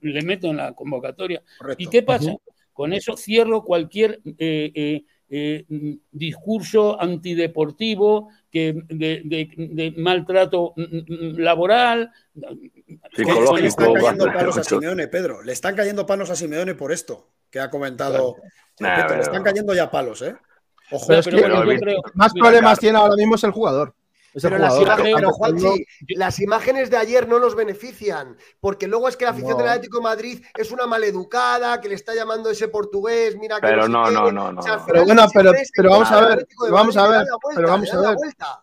le 0.00 0.22
meto 0.22 0.48
en 0.48 0.58
la 0.58 0.72
convocatoria. 0.72 1.42
¿Y 1.78 1.86
qué 1.86 2.02
pasa? 2.02 2.34
Con 2.72 2.92
eso 2.92 3.16
cierro 3.16 3.62
cualquier 3.62 4.20
eh, 4.38 4.70
eh, 4.74 5.04
eh, 5.30 5.64
discurso 6.10 7.00
antideportivo, 7.00 8.28
que 8.50 8.74
de, 8.88 9.94
maltrato 9.96 10.74
laboral. 10.76 12.10
Psicológico. 13.14 13.56
Le 13.56 13.66
están 13.66 13.94
cayendo 13.94 14.32
palos 14.32 14.58
a 14.58 14.64
Simeone, 14.64 15.08
Pedro. 15.08 15.42
Le 15.42 15.52
están 15.52 15.74
cayendo 15.74 16.06
palos 16.06 16.30
a 16.30 16.36
Simeone 16.36 16.74
por 16.74 16.92
esto 16.92 17.28
que 17.50 17.60
ha 17.60 17.70
comentado. 17.70 18.36
le 18.78 19.20
están 19.20 19.42
cayendo 19.42 19.74
ya 19.74 19.90
palos, 19.90 20.22
¿eh? 20.22 20.36
Ojo, 20.90 21.06
pero, 21.24 22.02
más 22.14 22.32
problemas 22.32 22.78
tiene 22.78 22.96
ahora 22.96 23.16
mismo 23.16 23.34
es 23.34 23.44
el 23.44 23.50
jugador. 23.50 23.94
Pero, 24.42 24.58
las 24.58 24.78
imágenes, 24.78 25.22
las 26.08 26.40
imágenes, 26.40 26.90
de 26.90 26.96
ayer 26.98 27.26
no 27.26 27.38
nos 27.38 27.54
benefician, 27.54 28.36
porque 28.60 28.86
luego 28.86 29.08
es 29.08 29.16
que 29.16 29.24
la 29.24 29.30
afición 29.30 29.56
del 29.56 29.68
Atlético 29.68 29.98
de 29.98 30.02
Madrid 30.02 30.44
es 30.56 30.70
una 30.72 30.86
maleducada, 30.86 31.80
que 31.80 31.88
le 31.88 31.94
está 31.94 32.14
llamando 32.14 32.50
ese 32.50 32.68
portugués, 32.68 33.36
mira 33.38 33.56
que 33.56 33.66
Pero 33.66 33.88
no, 33.88 34.10
no, 34.10 34.30
no, 34.30 34.52
no. 34.52 34.62
pero 34.86 35.04
bueno, 35.04 35.26
pero, 35.32 35.52
pero 35.74 35.90
vamos 35.90 36.10
a 36.10 36.20
ver, 36.20 36.46
vamos 36.70 36.96
a 36.96 37.08
ver, 37.08 37.26
pero 37.54 37.68
vamos 37.68 37.94
a 37.94 38.00
ver. 38.00 38.16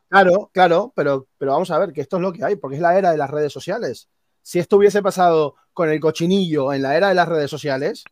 Claro, 0.08 0.50
claro, 0.54 0.94
pero, 0.96 1.28
pero 1.38 1.52
vamos 1.54 1.72
a 1.72 1.80
ver 1.80 1.92
que 1.92 2.02
esto 2.02 2.18
es 2.18 2.22
lo 2.22 2.32
que 2.32 2.44
hay, 2.44 2.56
porque 2.56 2.76
es 2.76 2.82
la 2.82 2.96
era 2.98 3.12
de 3.12 3.18
las 3.18 3.30
redes 3.30 3.52
sociales. 3.52 4.10
Si 4.44 4.60
esto 4.60 4.78
hubiese 4.78 5.02
pasado 5.02 5.56
con 5.74 5.90
el 5.90 6.00
cochinillo 6.00 6.72
en 6.72 6.84
la 6.84 6.96
era 6.96 7.10
de 7.10 7.16
las 7.16 7.28
redes 7.28 7.50
sociales, 7.50 8.04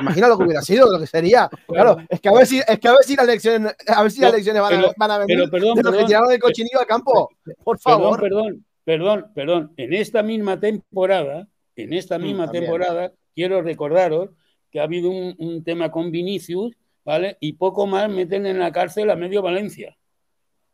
Imagina 0.00 0.28
lo 0.28 0.36
que 0.36 0.44
hubiera 0.44 0.62
sido, 0.62 0.90
lo 0.90 0.98
que 0.98 1.06
sería. 1.06 1.48
Claro, 1.66 1.98
es 2.08 2.20
que 2.20 2.28
a 2.28 2.32
ver 2.32 2.46
si, 2.46 2.58
es 2.58 2.78
que 2.78 2.88
a 2.88 2.92
ver 2.92 3.04
si 3.04 3.16
las 3.16 3.28
elecciones, 3.28 3.74
a 3.86 4.02
ver 4.02 4.10
si 4.10 4.20
las 4.20 4.32
elecciones 4.32 4.62
van, 4.62 4.84
a, 4.84 4.92
van 4.96 5.10
a 5.10 5.18
venir 5.18 5.38
pero 5.38 5.50
perdón, 5.50 5.74
de 5.76 5.82
los 5.82 5.96
que 5.96 6.04
tiraron 6.04 6.32
el 6.32 6.38
cochinillo 6.38 6.80
al 6.80 6.86
campo. 6.86 7.30
Por 7.62 7.78
favor. 7.78 8.20
Perdón, 8.20 8.64
perdón, 8.84 9.26
perdón. 9.34 9.72
En 9.76 9.92
esta 9.94 10.22
misma 10.22 10.58
temporada, 10.58 11.46
en 11.76 11.92
esta 11.92 12.18
mm, 12.18 12.22
misma 12.22 12.50
temporada, 12.50 13.12
quiero 13.34 13.62
recordaros 13.62 14.30
que 14.70 14.80
ha 14.80 14.84
habido 14.84 15.10
un, 15.10 15.62
tema 15.64 15.90
con 15.90 16.10
Vinicius, 16.10 16.76
¿vale? 17.04 17.36
Y 17.40 17.54
poco 17.54 17.86
más 17.86 18.10
meten 18.10 18.46
en 18.46 18.58
la 18.58 18.72
cárcel 18.72 19.10
a 19.10 19.16
medio 19.16 19.42
Valencia. 19.42 19.96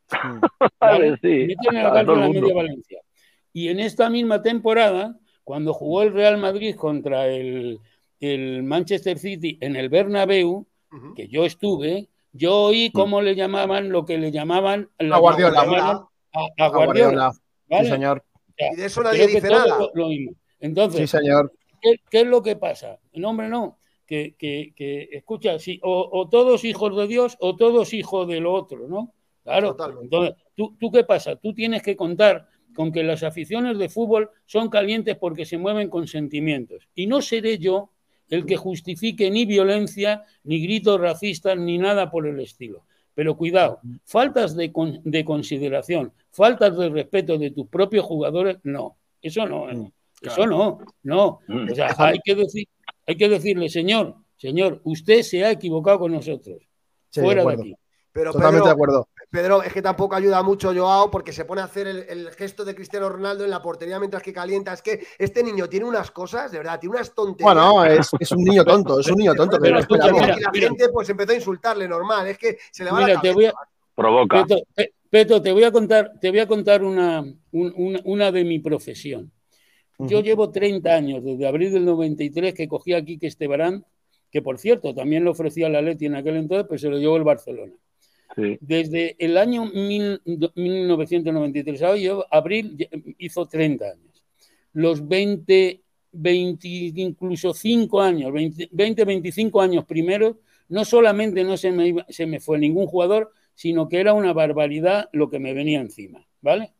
¿vale? 0.80 1.16
sí, 1.22 1.46
meten 1.46 1.76
en 1.76 1.82
la 1.82 1.92
cárcel 1.92 2.22
a 2.22 2.28
medio 2.28 2.54
Valencia. 2.54 3.00
Y 3.52 3.68
en 3.68 3.78
esta 3.78 4.10
misma 4.10 4.42
temporada, 4.42 5.16
cuando 5.44 5.74
jugó 5.74 6.02
el 6.02 6.12
Real 6.12 6.38
Madrid 6.38 6.74
contra 6.74 7.28
el 7.28 7.78
el 8.24 8.62
Manchester 8.62 9.18
City 9.18 9.58
en 9.60 9.76
el 9.76 9.88
Bernabéu, 9.88 10.66
que 11.16 11.28
yo 11.28 11.44
estuve, 11.44 12.08
yo 12.32 12.64
oí 12.64 12.88
mm. 12.88 12.92
cómo 12.92 13.20
le 13.20 13.34
llamaban 13.34 13.90
lo 13.90 14.04
que 14.04 14.18
le 14.18 14.30
llamaban 14.30 14.90
a 14.98 15.18
Guardiola. 15.18 16.08
A, 16.58 16.68
Guardiola. 16.68 17.32
Sí, 17.70 17.86
señor. 17.86 18.24
y 18.56 18.76
de 18.76 18.86
eso 18.86 19.02
nadie 19.02 19.26
dice 19.26 19.48
nada. 19.48 19.78
Entonces, 20.60 21.10
sí, 21.10 21.18
señor. 21.18 21.52
¿qué, 22.10 22.20
es 22.20 22.26
lo 22.26 22.42
que 22.42 22.56
pasa? 22.56 22.98
No, 23.12 23.30
hombre, 23.30 23.48
no. 23.48 23.78
Que, 24.06 24.34
que, 24.36 24.72
que 24.76 25.08
escucha, 25.12 25.58
sí, 25.58 25.80
o, 25.82 26.28
todos 26.30 26.64
hijos 26.64 26.94
de 26.96 27.06
Dios 27.06 27.36
o 27.40 27.56
todos 27.56 27.94
hijos 27.94 28.28
del 28.28 28.46
otro, 28.46 28.86
¿no? 28.86 29.14
Claro. 29.42 29.76
Entonces, 30.02 30.34
¿tú, 30.54 30.76
¿tú 30.78 30.90
qué 30.90 31.04
pasa? 31.04 31.36
Tú 31.36 31.54
tienes 31.54 31.82
que 31.82 31.96
contar 31.96 32.48
con 32.74 32.92
que 32.92 33.02
las 33.02 33.22
aficiones 33.22 33.78
de 33.78 33.88
fútbol 33.88 34.30
son 34.44 34.68
calientes 34.68 35.16
porque 35.16 35.46
se 35.46 35.56
mueven 35.56 35.88
con 35.88 36.06
sentimientos. 36.06 36.88
Y 36.94 37.06
no 37.06 37.22
seré 37.22 37.58
yo 37.58 37.93
el 38.34 38.46
que 38.46 38.56
justifique 38.56 39.30
ni 39.30 39.44
violencia, 39.44 40.22
ni 40.44 40.62
gritos 40.62 41.00
racistas, 41.00 41.56
ni 41.56 41.78
nada 41.78 42.10
por 42.10 42.26
el 42.26 42.40
estilo. 42.40 42.84
Pero 43.14 43.36
cuidado, 43.36 43.80
faltas 44.04 44.56
de, 44.56 44.72
consideración, 45.24 46.12
faltas 46.30 46.76
de 46.76 46.88
respeto 46.88 47.38
de 47.38 47.50
tus 47.52 47.68
propios 47.68 48.04
jugadores, 48.04 48.58
no. 48.64 48.96
Eso 49.22 49.46
no, 49.46 49.70
¿eh? 49.70 49.76
mm, 49.76 49.92
eso 50.22 50.46
no, 50.46 50.78
no. 51.04 51.40
Mm. 51.46 51.70
O 51.70 51.74
sea, 51.74 51.94
hay 51.96 52.18
que, 52.24 52.34
decir, 52.34 52.68
hay 53.06 53.16
que 53.16 53.28
decirle, 53.28 53.68
señor, 53.68 54.16
señor, 54.36 54.80
usted 54.84 55.22
se 55.22 55.44
ha 55.44 55.52
equivocado 55.52 56.00
con 56.00 56.12
nosotros. 56.12 56.58
Fuera 57.12 57.44
de 57.44 57.52
aquí. 57.52 57.76
Pero 58.12 58.32
Totalmente 58.32 58.68
de 58.68 58.72
acuerdo. 58.72 59.08
Pedro, 59.34 59.64
es 59.64 59.72
que 59.72 59.82
tampoco 59.82 60.14
ayuda 60.14 60.44
mucho 60.44 60.72
Joao 60.72 61.10
porque 61.10 61.32
se 61.32 61.44
pone 61.44 61.60
a 61.60 61.64
hacer 61.64 61.88
el, 61.88 62.30
gesto 62.30 62.64
de 62.64 62.72
Cristiano 62.72 63.08
Ronaldo 63.08 63.42
en 63.42 63.50
la 63.50 63.60
portería 63.60 63.98
mientras 63.98 64.22
que 64.22 64.32
calienta. 64.32 64.72
Es 64.72 64.80
que 64.80 65.04
este 65.18 65.42
niño 65.42 65.68
tiene 65.68 65.86
unas 65.86 66.12
cosas, 66.12 66.52
de 66.52 66.58
verdad, 66.58 66.78
tiene 66.78 66.94
unas 66.94 67.12
tonterías. 67.12 67.52
Bueno, 67.52 67.84
es, 67.84 68.10
es 68.20 68.30
un 68.30 68.44
niño 68.44 68.64
tonto, 68.64 69.00
es 69.00 69.08
un 69.08 69.16
niño 69.16 69.34
tonto. 69.34 69.58
Pero, 69.60 69.80
y 69.80 70.40
la 70.40 70.50
gente 70.52 70.88
pues 70.88 71.08
empezó 71.08 71.32
a 71.32 71.34
insultarle, 71.34 71.88
normal. 71.88 72.28
Es 72.28 72.38
que 72.38 72.58
se 72.70 72.84
le 72.84 72.92
va 72.92 73.08
la 73.08 73.20
cabeza. 73.20 73.54
Provoca. 73.96 74.46
Peto, 75.10 75.42
te 75.42 75.50
voy 75.50 75.64
a 75.64 75.72
contar, 75.72 76.12
te 76.20 76.30
voy 76.30 76.38
a 76.38 76.46
contar 76.46 76.84
una, 76.84 77.24
una, 77.50 78.30
de 78.30 78.44
mi 78.44 78.60
profesión. 78.60 79.32
Yo 79.98 80.20
llevo 80.20 80.52
30 80.52 80.94
años, 80.94 81.24
desde 81.24 81.48
abril 81.48 81.72
del 81.72 81.84
93, 81.84 82.54
que 82.54 82.68
cogí 82.68 82.92
aquí 82.92 83.18
que 83.18 83.26
este 83.26 83.48
Barán, 83.48 83.84
que 84.30 84.42
por 84.42 84.58
cierto 84.58 84.94
también 84.94 85.24
lo 85.24 85.32
ofrecía 85.32 85.68
la 85.68 85.82
Leti 85.82 86.06
en 86.06 86.14
aquel 86.14 86.36
entonces, 86.36 86.66
pues 86.68 86.80
se 86.82 86.88
lo 86.88 86.98
llevó 86.98 87.16
el 87.16 87.24
Barcelona. 87.24 87.72
Desde 88.60 89.16
el 89.18 89.36
año 89.38 89.66
1993 89.66 91.82
a 91.82 91.90
hoy, 91.90 92.08
abril 92.30 92.88
hizo 93.18 93.46
30 93.46 93.84
años. 93.84 94.24
Los 94.72 95.06
20, 95.06 95.82
20 96.12 96.68
incluso 96.68 97.52
5 97.54 98.00
años, 98.00 98.32
20, 98.32 99.04
25 99.04 99.60
años 99.60 99.84
primeros, 99.84 100.36
no 100.68 100.84
solamente 100.84 101.44
no 101.44 101.56
se 101.56 101.70
me, 101.70 101.94
se 102.08 102.26
me 102.26 102.40
fue 102.40 102.58
ningún 102.58 102.86
jugador, 102.86 103.32
sino 103.54 103.88
que 103.88 104.00
era 104.00 104.14
una 104.14 104.32
barbaridad 104.32 105.08
lo 105.12 105.30
que 105.30 105.38
me 105.38 105.54
venía 105.54 105.80
encima, 105.80 106.26
¿vale? 106.40 106.72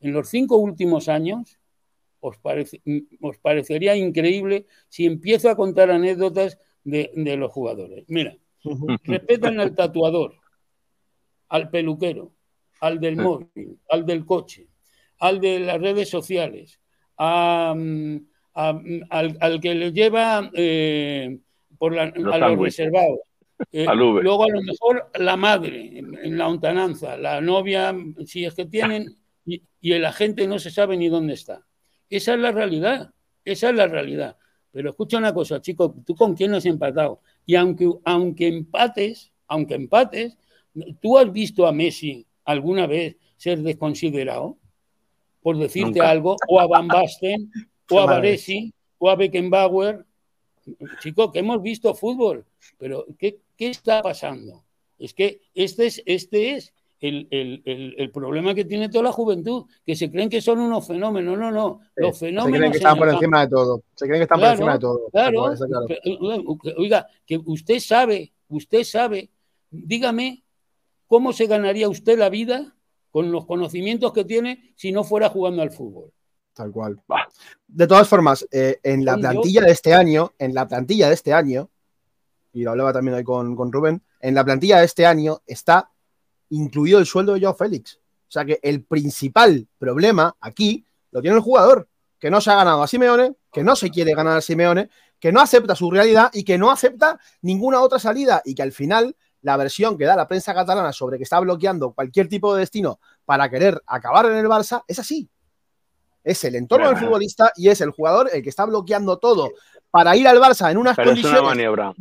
En 0.00 0.12
los 0.12 0.28
cinco 0.28 0.56
últimos 0.56 1.08
años, 1.08 1.58
os, 2.20 2.36
os 3.20 3.38
parecería 3.38 3.96
increíble 3.96 4.66
si 4.88 5.06
empiezo 5.06 5.48
a 5.48 5.56
contar 5.56 5.90
anécdotas 5.90 6.58
de, 6.84 7.10
de 7.14 7.36
los 7.36 7.52
jugadores. 7.52 8.04
Mira, 8.08 8.36
respetan 9.04 9.60
al 9.60 9.74
tatuador, 9.74 10.39
al 11.50 11.68
peluquero, 11.68 12.32
al 12.80 12.98
del 12.98 13.16
móvil, 13.16 13.78
al 13.90 14.06
del 14.06 14.24
coche, 14.24 14.68
al 15.18 15.40
de 15.40 15.60
las 15.60 15.80
redes 15.80 16.08
sociales, 16.08 16.80
mm, 17.18 18.16
al, 18.54 19.60
que 19.60 19.74
le 19.74 19.92
lleva 19.92 20.50
eh, 20.54 21.38
por 21.78 21.98
a 21.98 22.06
los 22.06 22.58
reservados. 22.58 23.20
Eh, 23.72 23.86
luego 23.94 24.44
a 24.44 24.48
lo 24.48 24.62
mejor 24.62 25.10
la 25.16 25.36
madre 25.36 25.98
en 25.98 26.38
la 26.38 26.48
ontananza, 26.48 27.18
la 27.18 27.42
novia, 27.42 27.94
si 28.24 28.46
es 28.46 28.54
que 28.54 28.64
tienen, 28.64 29.16
y, 29.44 29.62
el 29.82 30.04
agente 30.04 30.46
no 30.46 30.58
se 30.58 30.70
sabe 30.70 30.96
ni 30.96 31.08
dónde 31.08 31.34
está. 31.34 31.66
Esa 32.08 32.34
es 32.34 32.40
la 32.40 32.52
realidad, 32.52 33.12
esa 33.44 33.70
es 33.70 33.74
la 33.76 33.86
realidad. 33.86 34.36
Pero 34.72 34.90
escucha 34.90 35.18
una 35.18 35.34
cosa, 35.34 35.60
chico, 35.60 35.94
tú 36.06 36.14
con 36.14 36.34
quién 36.34 36.54
has 36.54 36.64
empatado. 36.64 37.20
Y 37.44 37.56
aunque, 37.56 37.90
aunque 38.04 38.46
empates, 38.46 39.32
aunque 39.48 39.74
empates, 39.74 40.38
¿Tú 41.00 41.18
has 41.18 41.32
visto 41.32 41.66
a 41.66 41.72
Messi 41.72 42.26
alguna 42.44 42.86
vez 42.86 43.16
ser 43.36 43.60
desconsiderado? 43.60 44.56
Por 45.42 45.56
decirte 45.56 46.00
algo, 46.00 46.36
o 46.48 46.60
a 46.60 46.66
Van 46.66 46.86
Basten, 46.86 47.50
o 47.90 47.98
a 47.98 48.06
Varesi, 48.06 48.72
o 48.98 49.08
a 49.08 49.16
Beckenbauer. 49.16 50.04
Chico, 51.00 51.32
que 51.32 51.38
hemos 51.38 51.62
visto 51.62 51.94
fútbol, 51.94 52.44
pero 52.78 53.06
¿qué, 53.18 53.40
está 53.58 54.02
pasando? 54.02 54.62
Es 54.98 55.14
que 55.14 55.40
este 55.54 55.86
es, 55.86 56.02
este 56.04 56.54
es 56.54 56.74
el, 57.00 58.10
problema 58.12 58.54
que 58.54 58.66
tiene 58.66 58.90
toda 58.90 59.04
la 59.04 59.12
juventud, 59.12 59.64
que 59.84 59.96
se 59.96 60.10
creen 60.10 60.28
que 60.28 60.42
son 60.42 60.60
unos 60.60 60.86
fenómenos. 60.86 61.38
No, 61.38 61.50
no, 61.50 61.80
los 61.96 62.18
fenómenos. 62.18 62.52
Se 62.52 62.58
creen 62.58 62.72
que 62.72 62.78
están 62.78 62.98
por 62.98 63.08
encima 63.08 63.40
de 63.40 63.48
todo. 63.48 63.82
Se 63.94 64.06
creen 64.06 64.20
que 64.20 64.24
están 64.24 64.40
por 64.40 64.48
encima 64.50 64.72
de 64.74 64.78
todo. 64.78 65.08
Claro, 65.10 65.54
oiga, 66.76 67.06
que 67.26 67.40
usted 67.44 67.80
sabe, 67.80 68.32
usted 68.48 68.84
sabe, 68.84 69.30
dígame 69.70 70.44
¿Cómo 71.10 71.32
se 71.32 71.46
ganaría 71.46 71.88
usted 71.88 72.16
la 72.16 72.28
vida 72.28 72.72
con 73.10 73.32
los 73.32 73.44
conocimientos 73.44 74.12
que 74.12 74.24
tiene 74.24 74.72
si 74.76 74.92
no 74.92 75.02
fuera 75.02 75.28
jugando 75.28 75.60
al 75.60 75.72
fútbol? 75.72 76.12
Tal 76.54 76.70
cual. 76.70 77.02
De 77.66 77.88
todas 77.88 78.08
formas, 78.08 78.46
eh, 78.52 78.78
en 78.84 79.04
la 79.04 79.16
plantilla 79.16 79.62
de 79.62 79.72
este 79.72 79.92
año, 79.92 80.34
en 80.38 80.54
la 80.54 80.68
plantilla 80.68 81.08
de 81.08 81.14
este 81.14 81.32
año, 81.32 81.68
y 82.52 82.62
lo 82.62 82.70
hablaba 82.70 82.92
también 82.92 83.16
hoy 83.16 83.24
con, 83.24 83.56
con 83.56 83.72
Rubén, 83.72 84.00
en 84.20 84.36
la 84.36 84.44
plantilla 84.44 84.78
de 84.78 84.84
este 84.84 85.04
año 85.04 85.42
está 85.48 85.90
incluido 86.50 87.00
el 87.00 87.06
sueldo 87.06 87.34
de 87.34 87.40
Joao 87.40 87.56
Félix. 87.56 87.96
O 87.96 88.30
sea 88.30 88.44
que 88.44 88.60
el 88.62 88.84
principal 88.84 89.66
problema 89.78 90.36
aquí 90.40 90.86
lo 91.10 91.20
tiene 91.20 91.38
el 91.38 91.42
jugador, 91.42 91.88
que 92.20 92.30
no 92.30 92.40
se 92.40 92.52
ha 92.52 92.54
ganado 92.54 92.84
a 92.84 92.86
Simeone, 92.86 93.34
que 93.50 93.64
no 93.64 93.74
se 93.74 93.90
quiere 93.90 94.14
ganar 94.14 94.36
a 94.36 94.40
Simeone, 94.40 94.88
que 95.18 95.32
no 95.32 95.40
acepta 95.40 95.74
su 95.74 95.90
realidad 95.90 96.30
y 96.32 96.44
que 96.44 96.56
no 96.56 96.70
acepta 96.70 97.18
ninguna 97.42 97.80
otra 97.80 97.98
salida 97.98 98.42
y 98.44 98.54
que 98.54 98.62
al 98.62 98.70
final 98.70 99.16
la 99.42 99.56
versión 99.56 99.96
que 99.96 100.04
da 100.04 100.16
la 100.16 100.28
prensa 100.28 100.54
catalana 100.54 100.92
sobre 100.92 101.16
que 101.16 101.24
está 101.24 101.40
bloqueando 101.40 101.92
cualquier 101.92 102.28
tipo 102.28 102.54
de 102.54 102.60
destino 102.60 103.00
para 103.24 103.48
querer 103.48 103.80
acabar 103.86 104.26
en 104.26 104.36
el 104.36 104.46
Barça 104.46 104.84
es 104.86 104.98
así. 104.98 105.28
Es 106.22 106.44
el 106.44 106.54
entorno 106.54 106.88
del 106.88 106.98
futbolista 106.98 107.50
y 107.56 107.68
es 107.68 107.80
el 107.80 107.90
jugador 107.90 108.28
el 108.32 108.42
que 108.42 108.50
está 108.50 108.66
bloqueando 108.66 109.18
todo 109.18 109.50
para 109.90 110.14
ir 110.16 110.28
al 110.28 110.38
Barça 110.38 110.70
en 110.70 110.76
unas 110.76 110.96
condiciones. 110.96 111.32
Es 111.32 111.40
una 111.40 111.48
maniobra. 111.48 111.92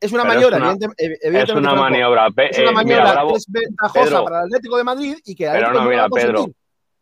es 0.00 0.12
una 0.12 0.24
maniobra, 0.24 0.56
es 0.56 1.50
una 1.50 1.74
maniobra. 1.74 2.28
Es 2.50 2.58
una 2.58 2.72
maniobra 2.72 3.24
desventajosa 3.32 4.24
para 4.24 4.38
el 4.40 4.44
Atlético 4.46 4.76
de 4.78 4.84
Madrid 4.84 5.16
y 5.24 5.34
que 5.34 5.48
Pero 5.50 5.72
no, 5.72 5.84
mira, 5.84 6.08
Pedro. 6.08 6.46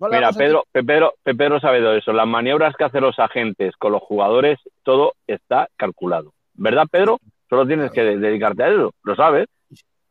mira, 0.00 0.32
Pedro, 0.32 0.64
Pedro, 0.72 1.14
Pedro 1.22 1.60
sabe 1.60 1.78
todo 1.78 1.94
eso. 1.94 2.12
Las 2.12 2.26
maniobras 2.26 2.74
que 2.76 2.84
hacen 2.84 3.02
los 3.02 3.18
agentes 3.18 3.74
con 3.76 3.92
los 3.92 4.02
jugadores, 4.02 4.58
todo 4.82 5.14
está 5.26 5.68
calculado. 5.76 6.34
¿Verdad, 6.54 6.86
Pedro? 6.90 7.18
Solo 7.48 7.66
tienes 7.66 7.92
que 7.92 8.02
dedicarte 8.02 8.64
a 8.64 8.68
eso, 8.68 8.92
lo 9.02 9.16
sabes. 9.16 9.46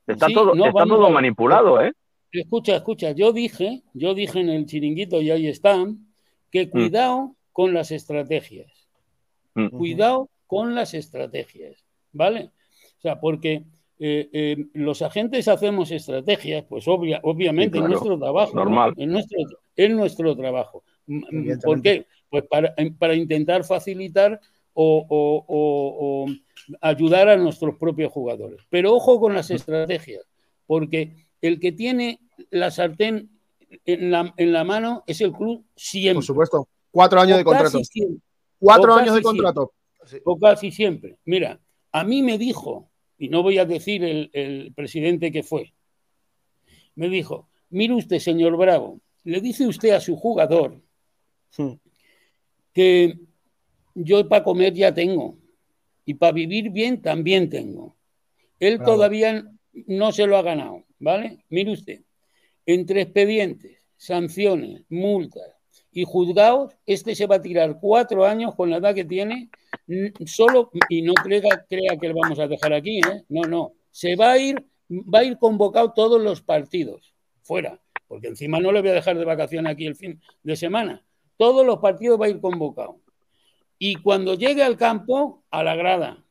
Está 0.08 0.28
todo, 0.28 0.54
está 0.54 0.86
todo 0.86 1.10
manipulado, 1.10 1.82
¿eh? 1.82 1.94
Escucha, 2.32 2.76
escucha, 2.76 3.12
yo 3.12 3.32
dije, 3.32 3.84
yo 3.94 4.14
dije 4.14 4.40
en 4.40 4.50
el 4.50 4.66
chiringuito 4.66 5.22
y 5.22 5.30
ahí 5.30 5.48
están, 5.48 6.08
que 6.52 6.66
mm. 6.66 6.70
cuidado 6.70 7.36
con 7.52 7.74
las 7.74 7.92
estrategias. 7.92 8.72
Mm. 9.54 9.68
Cuidado 9.68 10.30
con 10.48 10.74
las 10.74 10.94
estrategias, 10.94 11.86
¿vale? 12.12 12.52
O 12.98 13.02
sea, 13.02 13.20
porque 13.20 13.64
eh, 14.00 14.30
eh, 14.34 14.66
los 14.74 15.02
agentes 15.02 15.48
hacemos 15.48 15.92
estrategias, 15.92 16.66
pues 16.68 16.86
obviamente 16.88 17.78
en 17.78 17.86
nuestro 17.86 18.18
trabajo. 18.18 18.56
Normal. 18.56 18.94
En, 18.98 19.12
nuestro, 19.12 19.40
en 19.76 19.96
nuestro 19.96 20.36
trabajo. 20.36 20.84
¿Por 21.64 21.82
qué? 21.82 22.08
Pues 22.30 22.46
para, 22.48 22.74
para 22.98 23.14
intentar 23.14 23.64
facilitar 23.64 24.40
o, 24.74 26.26
ayudar 26.82 27.30
a 27.30 27.38
nuestros 27.38 27.78
propios 27.78 28.12
jugadores. 28.12 28.62
Pero 28.70 28.94
ojo 28.94 29.20
con 29.20 29.34
las 29.34 29.52
estrategias, 29.52 30.24
porque 30.66 31.28
el 31.42 31.60
que 31.60 31.72
tiene 31.72 32.20
la 32.50 32.72
sartén 32.72 33.30
en 33.86 34.12
la, 34.12 34.34
en 34.38 34.54
la 34.54 34.64
mano 34.64 35.04
es 35.08 35.22
el 35.22 35.32
club 35.32 35.66
siempre. 35.76 36.16
Por 36.16 36.24
supuesto. 36.24 36.68
Cuatro 36.92 37.20
años 37.20 37.38
de 37.38 37.44
contrato. 37.44 37.80
Cuatro 38.60 38.94
años 38.94 39.16
de 39.16 39.22
contrato. 39.22 39.74
O 40.26 40.38
casi 40.38 40.72
siempre. 40.72 41.18
Mira, 41.26 41.60
a 41.92 42.04
mí 42.04 42.22
me 42.22 42.38
dijo, 42.38 42.90
y 43.18 43.30
no 43.30 43.42
voy 43.42 43.58
a 43.58 43.66
decir 43.66 44.04
el, 44.04 44.74
presidente 44.76 45.32
que 45.32 45.44
fue, 45.44 45.74
me 46.96 47.10
dijo, 47.10 47.50
mire 47.70 47.94
usted, 47.94 48.20
señor 48.20 48.56
Bravo, 48.58 49.00
le 49.24 49.42
dice 49.42 49.66
usted 49.66 49.92
a 49.92 50.00
su 50.00 50.16
jugador 50.16 50.82
que 52.74 53.18
yo 53.96 54.28
para 54.28 54.44
comer 54.44 54.74
ya 54.74 54.94
tengo 54.94 55.38
y 56.06 56.16
para 56.16 56.34
vivir 56.34 56.70
bien 56.70 57.02
también 57.02 57.50
tengo. 57.50 57.96
Él 58.60 58.80
todavía 58.84 59.46
no 59.88 60.12
se 60.12 60.28
lo 60.28 60.38
ha 60.38 60.42
ganado, 60.42 60.84
¿vale? 61.00 61.44
Mire 61.50 61.72
usted, 61.72 62.02
entre 62.66 63.02
expedientes, 63.02 63.78
sanciones, 63.98 64.84
multas 64.90 65.44
y 65.92 66.06
juzgados, 66.06 66.74
este 66.86 67.16
se 67.16 67.28
va 67.28 67.36
a 67.36 67.42
tirar 67.42 67.80
cuatro 67.80 68.26
años 68.26 68.56
con 68.56 68.70
la 68.70 68.78
edad 68.78 68.96
que 68.96 69.06
tiene, 69.06 69.50
solo, 70.26 70.72
y 70.90 71.02
no 71.02 71.14
crea, 71.14 71.66
crea 71.70 71.98
que 72.00 72.10
lo 72.10 72.16
vamos 72.16 72.40
a 72.40 72.48
dejar 72.48 72.74
aquí, 72.74 73.00
¿eh? 73.00 73.24
no, 73.30 73.42
no, 73.44 73.74
se 73.92 74.16
va 74.16 74.32
a 74.32 74.38
ir, 74.38 74.66
va 74.90 75.20
a 75.20 75.24
ir 75.24 75.38
convocado 75.38 75.94
todos 75.94 76.22
los 76.22 76.42
partidos, 76.42 77.14
fuera, 77.42 77.80
porque 78.08 78.28
encima 78.28 78.60
no 78.60 78.72
le 78.72 78.82
voy 78.82 78.90
a 78.90 78.94
dejar 78.94 79.18
de 79.18 79.26
vacaciones 79.26 79.72
aquí 79.72 79.86
el 79.86 79.96
fin 79.96 80.20
de 80.42 80.56
semana, 80.56 81.04
todos 81.38 81.66
los 81.66 81.80
partidos 81.80 82.20
va 82.20 82.26
a 82.26 82.30
ir 82.30 82.40
convocado. 82.40 83.03
Y 83.78 83.96
cuando 83.96 84.36
llegue 84.36 84.64
al 84.64 84.78
campo, 84.78 85.44
a 85.52 85.64
la 85.64 85.76
grada, 85.76 86.24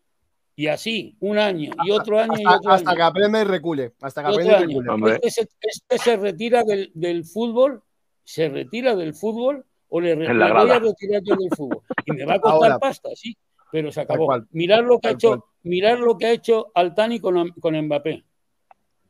y 0.55 0.67
así, 0.67 1.17
un 1.21 1.39
año 1.39 1.73
y 1.85 1.91
otro 1.91 2.21
año 2.21 2.33
hasta, 2.33 2.43
y 2.43 2.47
otro 2.47 2.73
hasta 2.73 2.95
que 2.95 3.03
aprenda 3.03 3.41
y 3.41 3.45
recule. 3.45 3.93
Hasta 4.01 4.23
que 4.23 4.29
aprenda 4.29 4.61
y 4.61 4.79
recule. 4.79 5.15
Este, 5.23 5.31
se, 5.31 5.49
este 5.61 5.99
se 5.99 6.17
retira 6.17 6.63
del, 6.63 6.91
del, 6.95 7.25
fútbol, 7.25 7.83
se 8.23 8.49
retira 8.49 8.95
del 8.95 9.15
fútbol 9.15 9.65
o 9.89 10.01
le, 10.01 10.15
le 10.15 10.53
voy 10.53 10.71
a 10.71 10.79
retirar 10.79 11.23
yo 11.25 11.37
del 11.37 11.51
fútbol. 11.57 11.83
Y 12.05 12.13
me 12.13 12.27
va 12.27 12.35
a 12.35 12.41
costar 12.41 12.79
pasta, 12.79 13.09
sí, 13.15 13.37
pero 13.71 13.91
se 13.91 14.03
acabó. 14.03 14.35
Mirar 14.51 14.85
lo 14.85 14.99
que 14.99 15.09
ha 15.09 15.13
hecho, 15.13 15.47
mirar 15.63 15.99
lo 15.99 16.19
que 16.19 16.27
ha 16.27 16.33
hecho 16.33 16.71
Altani 16.75 17.19
con, 17.19 17.51
con 17.53 17.81
Mbappé. 17.81 18.23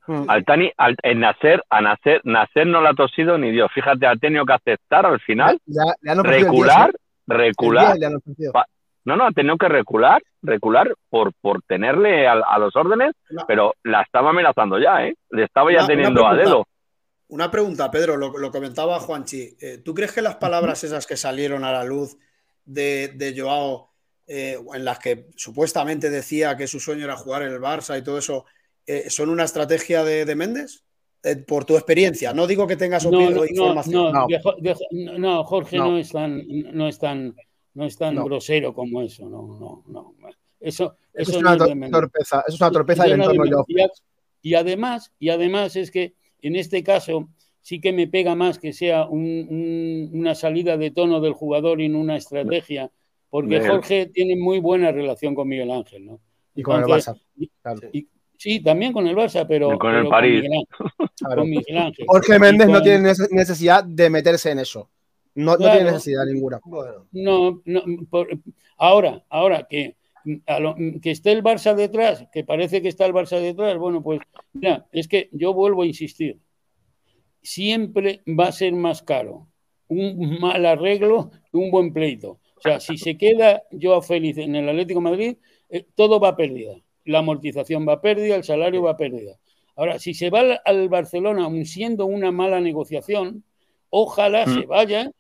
Hmm. 0.07 0.25
Altani, 0.29 0.73
al, 0.77 0.97
en 1.03 1.21
nacer, 1.21 1.63
a 1.71 1.81
nacer, 1.81 2.21
nacer 2.25 2.67
no 2.67 2.81
la 2.81 2.91
ha 2.91 2.95
tosido 2.95 3.37
ni 3.37 3.51
Dios. 3.51 3.71
Fíjate, 3.75 4.07
ha 4.07 4.17
tenido 4.17 4.45
que 4.47 4.53
aceptar 4.53 5.07
al 5.07 5.21
final, 5.21 5.61
ya, 5.67 5.85
ya 6.03 6.15
no 6.15 6.23
recular, 6.23 6.93
recular, 7.27 7.97
no, 9.05 9.17
no, 9.17 9.27
ha 9.27 9.33
tenido 9.33 9.57
que 9.57 9.69
recular, 9.69 10.23
recular 10.43 10.95
por, 11.09 11.33
por 11.41 11.63
tenerle 11.63 12.29
a, 12.29 12.59
los 12.59 12.75
órdenes, 12.77 13.13
pero 13.49 13.75
la 13.83 14.03
estaba 14.03 14.31
amenazando 14.31 14.79
ya, 14.79 15.05
¿eh? 15.05 15.17
Le 15.31 15.45
estaba 15.45 15.73
ya 15.73 15.87
teniendo 15.87 16.27
a 16.27 16.35
dedo. 16.35 16.67
Una 17.29 17.51
pregunta, 17.51 17.91
Pedro, 17.91 18.17
lo, 18.17 18.37
lo 18.37 18.51
comentaba 18.51 19.01
Juanchi. 19.01 19.57
Eh, 19.61 19.79
¿Tú 19.79 19.95
crees 19.95 20.13
que 20.13 20.23
las 20.23 20.37
palabras 20.37 20.85
esas 20.85 21.07
que 21.07 21.17
salieron 21.17 21.65
a 21.65 21.73
la 21.73 21.83
luz 21.83 22.17
de, 22.65 23.09
de 23.17 23.35
Joao, 23.37 23.91
eh, 24.27 24.59
en 24.75 24.85
las 24.85 24.99
que 24.99 25.31
supuestamente 25.35 26.11
decía 26.11 26.57
que 26.57 26.67
su 26.67 26.79
sueño 26.79 27.05
era 27.05 27.17
jugar 27.17 27.43
en 27.43 27.53
el 27.53 27.61
Barça 27.61 27.99
y 27.99 28.05
todo 28.05 28.19
eso, 28.19 28.45
eh, 28.87 29.11
son 29.11 29.31
una 29.31 29.45
estrategia 29.45 30.05
de, 30.05 30.25
de 30.25 30.35
Méndez? 30.35 30.85
Por 31.47 31.65
tu 31.65 31.75
experiencia, 31.75 32.33
no 32.33 32.47
digo 32.47 32.67
que 32.67 32.77
tengas 32.77 33.07
opinión 33.07 33.35
no, 33.35 33.41
o 33.41 33.47
información. 33.47 34.13
No, 34.13 35.19
no, 35.19 35.45
Jorge 35.45 35.77
no 35.79 35.99
es 35.99 36.11
tan, 36.11 36.43
no 36.73 36.89
es 36.89 36.99
tan 36.99 37.35
no 37.75 37.87
es 37.87 37.97
tan 37.97 38.17
grosero 38.17 38.75
como 38.75 39.03
eso, 39.03 39.29
no, 39.29 39.47
no, 39.59 39.85
no. 39.87 40.15
Eso, 40.61 40.97
eso, 41.13 41.33
es 41.33 41.37
una 41.37 41.57
torpeza, 41.57 42.45
es 42.47 42.61
una 42.61 42.71
torpeza 42.71 43.05
del 43.05 43.21
entorno. 43.21 43.65
Y, 44.43 44.55
además, 44.55 45.13
y 45.19 45.31
además 45.31 45.77
es 45.77 45.91
que 45.91 46.15
en 46.41 46.57
este 46.57 46.83
caso 46.83 47.29
sí 47.61 47.81
que 47.81 47.93
me 47.93 48.09
pega 48.09 48.35
más 48.35 48.59
que 48.59 48.73
sea 48.73 49.07
una 49.07 50.35
salida 50.35 50.77
de 50.77 50.91
tono 50.91 51.21
del 51.21 51.33
jugador 51.33 51.81
y 51.81 51.89
no 51.89 52.01
una 52.01 52.17
estrategia, 52.17 52.91
porque 53.31 53.67
Jorge 53.67 54.07
tiene 54.07 54.37
muy 54.37 54.59
buena 54.59 54.93
relación 54.93 55.35
con 55.35 55.49
Miguel 55.49 55.71
Ángel, 55.71 56.05
¿no? 56.05 56.21
Y 56.55 56.63
con 56.63 56.81
el 56.81 56.87
Barça. 56.87 57.19
Sí, 58.43 58.61
también 58.61 58.93
con 58.93 59.07
el 59.07 59.15
Barça, 59.15 59.47
pero. 59.47 59.79
con 59.79 59.95
el 59.95 60.09
París. 60.09 60.45
Con 61.23 61.49
Miguel 61.49 61.79
Ángel, 61.79 62.07
Jorge 62.09 62.39
Méndez 62.39 62.69
no 62.69 62.83
tiene 62.83 63.13
necesidad 63.31 63.85
de 63.85 64.11
meterse 64.11 64.51
en 64.51 64.59
eso. 64.59 64.91
No, 65.35 65.57
tiene 65.57 65.85
necesidad 65.85 66.25
ninguna. 66.27 66.61
No, 67.13 67.63
no 67.65 67.83
ahora, 68.77 69.25
ahora 69.31 69.67
que, 69.69 69.97
que 71.01 71.11
esté 71.11 71.33
el 71.33 71.43
Barça 71.43 71.75
detrás, 71.75 72.27
que 72.33 72.45
parece 72.45 72.83
que 72.83 72.89
está 72.89 73.07
el 73.07 73.15
Barça 73.15 73.41
detrás, 73.41 73.79
bueno, 73.79 74.03
pues 74.03 74.21
mira, 74.53 74.87
es 74.93 75.09
que 75.09 75.29
yo 75.33 75.55
vuelvo 75.55 75.83
a 75.83 75.87
insistir. 75.87 76.39
Siempre 77.41 78.23
va 78.27 78.49
a 78.49 78.53
ser 78.53 78.73
más 78.73 79.03
caro 79.03 79.49
un 79.89 80.39
mal 80.41 80.65
arreglo 80.65 81.31
que 81.51 81.59
un 81.59 81.71
buen 81.71 81.93
pleito. 81.93 82.41
O 82.57 82.61
sea, 82.63 82.81
si 82.81 82.97
se 82.97 83.17
queda 83.17 83.63
yo 83.71 84.01
feliz 84.03 84.39
en 84.39 84.55
el 84.55 84.69
Atlético 84.69 85.01
de 85.01 85.11
Madrid, 85.11 85.37
eh, 85.69 85.87
todo 85.95 86.21
va 86.21 86.29
a 86.29 86.37
pérdida. 86.37 86.77
La 87.05 87.19
amortización 87.19 87.87
va 87.87 87.95
a 87.95 88.01
pérdida, 88.01 88.37
el 88.37 88.45
salario 88.45 88.83
va 88.83 88.93
a 88.93 88.97
pérdida. 88.97 89.39
Ahora, 89.77 89.99
si 89.99 90.15
se 90.15 90.31
va 90.31 90.41
al 90.65 90.89
Barcelona, 90.89 91.45
aun 91.45 91.65
siendo 91.65 92.07
una 92.07 92.31
mala 92.31 92.61
negociación, 92.61 93.45
ojalá 93.91 94.47
mm. 94.47 94.55
se 94.55 94.67
vaya 94.67 95.11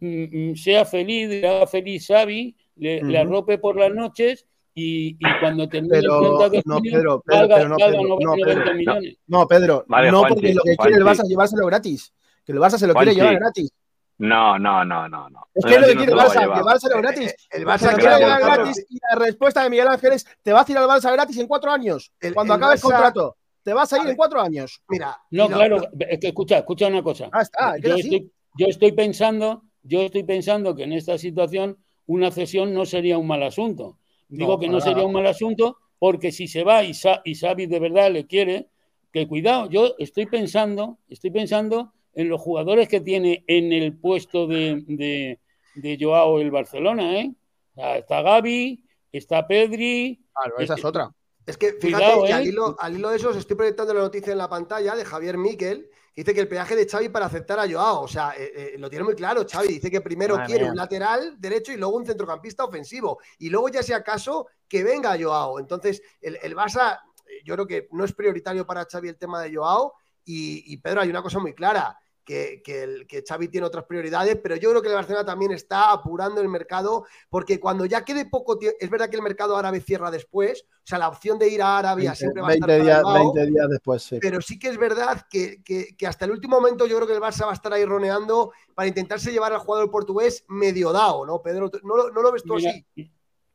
Mm, 0.00 0.50
mm, 0.50 0.56
sea 0.56 0.84
feliz, 0.84 1.44
haga 1.44 1.66
feliz 1.66 2.06
Xavi, 2.06 2.54
le, 2.76 3.02
le, 3.02 3.18
arrope 3.18 3.58
por 3.58 3.76
las 3.76 3.92
noches 3.92 4.46
y, 4.74 5.08
y 5.10 5.38
cuando 5.40 5.68
termine 5.68 6.00
pero, 6.00 6.14
el 6.14 6.28
cuenta 6.28 6.48
de 6.48 6.62
no, 6.64 6.80
Pedro, 6.80 7.22
Pedro, 7.24 7.48
valga, 7.48 7.68
no, 7.68 7.76
Pedro, 7.76 8.02
no, 8.02 8.18
90 8.18 8.46
Pedro, 8.46 8.74
millones. 8.74 9.16
No, 9.26 9.46
Pedro, 9.46 9.84
vale, 9.86 10.10
no 10.10 10.22
porque 10.22 10.54
lo 10.54 10.62
que 10.62 10.76
quiere 10.76 10.96
el 10.96 11.04
Barça 11.04 11.22
es 11.22 11.28
llevárselo 11.28 11.66
gratis. 11.66 12.12
Que 12.44 12.52
el 12.52 12.58
Barça 12.58 12.78
se 12.78 12.86
lo 12.86 12.94
quiere 12.94 13.14
llevar 13.14 13.36
gratis. 13.36 13.70
No, 14.18 14.58
no, 14.58 14.84
no, 14.84 15.08
no, 15.08 15.28
no. 15.28 15.48
Es 15.54 15.64
que 15.64 15.78
lo 15.78 15.86
que 15.86 15.96
quiere 15.96 16.12
el 16.12 16.18
Barça, 16.18 16.56
llevárselo 16.56 16.98
gratis. 16.98 17.34
El 17.50 17.66
Barça 17.66 17.78
se 17.78 17.92
lo 17.92 17.98
quiere 17.98 18.16
llevar 18.18 18.40
gratis 18.40 18.86
y 18.88 18.98
la 19.10 19.18
respuesta 19.18 19.62
de 19.62 19.70
Miguel 19.70 19.88
Ángel 19.88 20.12
es 20.12 20.26
te 20.42 20.52
vas 20.52 20.68
a 20.68 20.72
ir 20.72 20.78
al 20.78 20.88
Barça 20.88 21.12
gratis 21.12 21.36
en 21.38 21.46
cuatro 21.46 21.70
años. 21.70 22.12
El, 22.20 22.34
cuando 22.34 22.54
el 22.54 22.62
acabe 22.62 22.74
Barça... 22.74 22.76
el 22.76 22.82
contrato. 22.82 23.36
Te 23.62 23.72
vas 23.74 23.92
a 23.92 23.98
ir 23.98 24.06
a 24.06 24.10
en 24.10 24.16
cuatro 24.16 24.40
años. 24.40 24.80
Mira. 24.88 25.18
No, 25.30 25.48
claro, 25.48 25.82
es 25.98 26.20
que 26.20 26.28
escucha, 26.28 26.58
escucha 26.58 26.86
una 26.86 27.02
cosa. 27.02 27.28
Ah, 27.32 27.42
está, 27.42 27.76
yo, 27.78 27.96
estoy, 27.96 28.32
yo 28.56 28.66
estoy 28.68 28.92
pensando 28.92 29.64
yo 29.86 30.02
estoy 30.02 30.24
pensando 30.24 30.74
que 30.74 30.82
en 30.82 30.92
esta 30.92 31.16
situación 31.16 31.78
una 32.06 32.30
cesión 32.30 32.74
no 32.74 32.84
sería 32.84 33.18
un 33.18 33.26
mal 33.26 33.42
asunto. 33.42 33.98
Digo 34.28 34.54
no, 34.54 34.58
que 34.58 34.68
no 34.68 34.80
sería 34.80 35.04
un 35.04 35.12
mal 35.12 35.26
asunto 35.26 35.78
porque 35.98 36.32
si 36.32 36.48
se 36.48 36.64
va 36.64 36.82
y, 36.82 36.92
Sa 36.92 37.22
y 37.24 37.34
Xavi 37.34 37.66
de 37.66 37.78
verdad 37.78 38.10
le 38.10 38.26
quiere, 38.26 38.68
que 39.12 39.26
cuidado, 39.28 39.70
yo 39.70 39.94
estoy 39.98 40.26
pensando, 40.26 40.98
estoy 41.08 41.30
pensando 41.30 41.92
en 42.16 42.28
los 42.28 42.40
jugadores 42.40 42.88
que 42.88 43.00
tiene 43.00 43.44
en 43.46 43.72
el 43.72 43.96
puesto 43.96 44.48
de, 44.48 44.82
de, 44.88 45.38
de 45.74 45.98
Joao 46.00 46.40
el 46.40 46.50
Barcelona, 46.50 47.20
¿eh? 47.20 47.32
está 47.76 48.22
Gaby, 48.22 48.84
está 49.12 49.46
Pedri. 49.46 50.26
Claro, 50.34 50.58
esa 50.58 50.74
es 50.74 50.84
otra. 50.84 51.14
Es 51.44 51.56
que 51.56 51.74
fíjate 51.74 52.26
que 52.26 52.32
al, 52.32 52.42
¿eh? 52.42 52.48
hilo, 52.48 52.74
al 52.80 52.96
hilo 52.96 53.10
de 53.10 53.16
eso 53.18 53.28
os 53.28 53.36
estoy 53.36 53.54
proyectando 53.54 53.94
la 53.94 54.00
noticia 54.00 54.32
en 54.32 54.38
la 54.38 54.48
pantalla 54.48 54.96
de 54.96 55.04
Javier 55.04 55.36
Miquel, 55.38 55.90
que 56.12 56.22
dice 56.22 56.34
que 56.34 56.40
el 56.40 56.48
peaje 56.48 56.74
de 56.74 56.88
Xavi 56.88 57.10
para 57.10 57.26
aceptar 57.26 57.60
a 57.60 57.70
Joao, 57.70 58.02
o 58.02 58.08
sea, 58.08 58.32
eh, 58.36 58.50
eh, 58.56 58.78
lo 58.78 58.88
tiene 58.88 59.04
muy 59.04 59.14
claro 59.14 59.44
Xavi, 59.46 59.68
dice 59.68 59.90
que 59.90 60.00
primero 60.00 60.38
quiere 60.46 60.68
un 60.68 60.74
lateral 60.74 61.36
derecho 61.38 61.72
y 61.72 61.76
luego 61.76 61.96
un 61.96 62.06
centrocampista 62.06 62.64
ofensivo, 62.64 63.20
y 63.38 63.50
luego 63.50 63.68
ya 63.68 63.82
sea 63.82 64.02
caso 64.02 64.48
que 64.66 64.82
venga 64.82 65.16
Joao. 65.20 65.60
Entonces, 65.60 66.02
el, 66.20 66.38
el 66.42 66.56
Barça, 66.56 66.98
yo 67.44 67.54
creo 67.54 67.66
que 67.66 67.88
no 67.92 68.04
es 68.04 68.12
prioritario 68.14 68.66
para 68.66 68.86
Xavi 68.86 69.08
el 69.10 69.18
tema 69.18 69.42
de 69.42 69.54
Joao, 69.54 69.92
y, 70.24 70.72
y 70.72 70.78
Pedro, 70.78 71.02
hay 71.02 71.10
una 71.10 71.22
cosa 71.22 71.38
muy 71.38 71.54
clara, 71.54 71.96
que, 72.26 72.60
el, 72.82 73.06
que 73.06 73.22
Xavi 73.26 73.46
tiene 73.48 73.68
otras 73.68 73.84
prioridades, 73.84 74.36
pero 74.42 74.56
yo 74.56 74.70
creo 74.70 74.82
que 74.82 74.88
el 74.88 74.94
Barcelona 74.94 75.24
también 75.24 75.52
está 75.52 75.92
apurando 75.92 76.40
el 76.40 76.48
mercado, 76.48 77.06
porque 77.30 77.60
cuando 77.60 77.86
ya 77.86 78.04
quede 78.04 78.26
poco 78.26 78.58
tiempo, 78.58 78.76
es 78.80 78.90
verdad 78.90 79.08
que 79.08 79.16
el 79.16 79.22
mercado 79.22 79.56
árabe 79.56 79.80
cierra 79.80 80.10
después, 80.10 80.64
o 80.68 80.82
sea, 80.82 80.98
la 80.98 81.08
opción 81.08 81.38
de 81.38 81.48
ir 81.48 81.62
a 81.62 81.78
Arabia 81.78 82.16
siempre 82.16 82.42
va 82.42 82.48
a 82.48 82.54
estar 82.54 82.82
días, 82.82 83.02
20 83.04 83.46
días 83.46 83.68
después, 83.70 84.02
sí. 84.02 84.18
Pero 84.20 84.42
sí 84.42 84.58
que 84.58 84.68
es 84.68 84.76
verdad 84.76 85.24
que, 85.30 85.62
hasta 86.06 86.24
el 86.24 86.32
último 86.32 86.56
momento 86.56 86.86
yo 86.86 86.96
creo 86.96 87.06
que 87.06 87.14
el 87.14 87.20
Barça 87.20 87.44
va 87.44 87.52
a 87.52 87.54
estar 87.54 87.72
ahí 87.72 87.84
roneando 87.84 88.52
para 88.74 88.88
intentarse 88.88 89.30
llevar 89.30 89.52
al 89.52 89.60
jugador 89.60 89.88
portugués 89.92 90.44
medio 90.48 90.92
dado, 90.92 91.24
¿no, 91.24 91.40
Pedro? 91.40 91.70
¿No, 91.84 92.08
lo 92.08 92.32
ves 92.32 92.42
tú 92.42 92.56
así? 92.56 92.84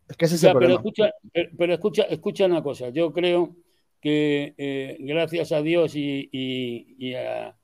Es 0.08 0.18
que 0.18 0.26
ese 0.26 0.36
es 0.36 0.44
el 0.46 0.54
pero, 0.54 0.76
escucha, 0.76 1.12
pero 1.58 1.74
escucha, 1.74 2.04
escucha 2.04 2.46
una 2.46 2.64
cosa, 2.64 2.88
yo 2.90 3.12
creo 3.12 3.54
que 4.00 4.56
eh, 4.58 4.98
gracias 5.00 5.52
a 5.52 5.62
Dios 5.62 5.92
y 5.94 7.14
a 7.16 7.56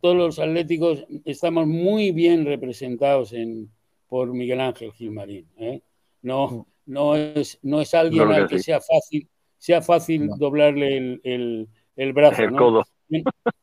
todos 0.00 0.16
los 0.16 0.38
atléticos 0.38 1.04
estamos 1.24 1.66
muy 1.66 2.12
bien 2.12 2.44
representados 2.44 3.32
en, 3.32 3.70
por 4.08 4.32
Miguel 4.32 4.60
Ángel 4.60 4.92
Gilmarín. 4.92 5.46
¿eh? 5.58 5.80
No, 6.22 6.66
no, 6.86 7.16
es, 7.16 7.58
no 7.62 7.80
es 7.80 7.94
alguien 7.94 8.30
al 8.30 8.48
que, 8.48 8.58
sea 8.58 8.80
fácil, 8.80 9.28
sea 9.58 9.82
fácil 9.82 10.28
doblarle 10.38 10.96
el, 10.96 11.20
el, 11.24 11.68
el 11.96 12.12
brazo. 12.12 12.42
El 12.42 12.52
codo. 12.52 12.84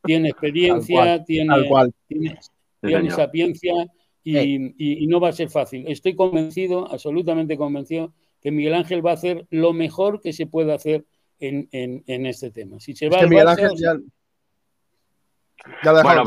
Tiene, 0.04 0.30
experiencia, 0.30 1.24
tiene, 1.24 1.54
tiene, 2.82 3.12
sapiencia 3.12 3.74
y, 4.24 5.04
y, 5.04 5.08
no 5.08 5.20
va 5.20 5.30
a 5.30 5.34
ser 5.34 5.50
fácil. 5.50 5.86
Estoy 5.88 6.16
convencido, 6.16 6.92
absolutamente 6.92 7.58
convencido, 7.58 8.14
que 8.42 8.52
Miguel 8.52 8.76
Ángel 8.76 9.06
va 9.06 9.12
a 9.12 9.16
hacer 9.16 9.48
lo 9.50 9.74
mejor 9.74 10.22
que 10.22 10.34
se 10.34 10.46
puede 10.46 10.72
hacer 10.72 11.06
en, 11.40 11.68
en, 11.72 12.04
en 12.06 12.26
este 12.28 12.52
tema. 12.52 12.80
Si 12.80 12.96
se 12.96 13.10
va 13.10 13.24
Miguel 13.24 13.48
Ángel 13.48 13.72
ya 13.76 13.98
bueno, 16.04 16.24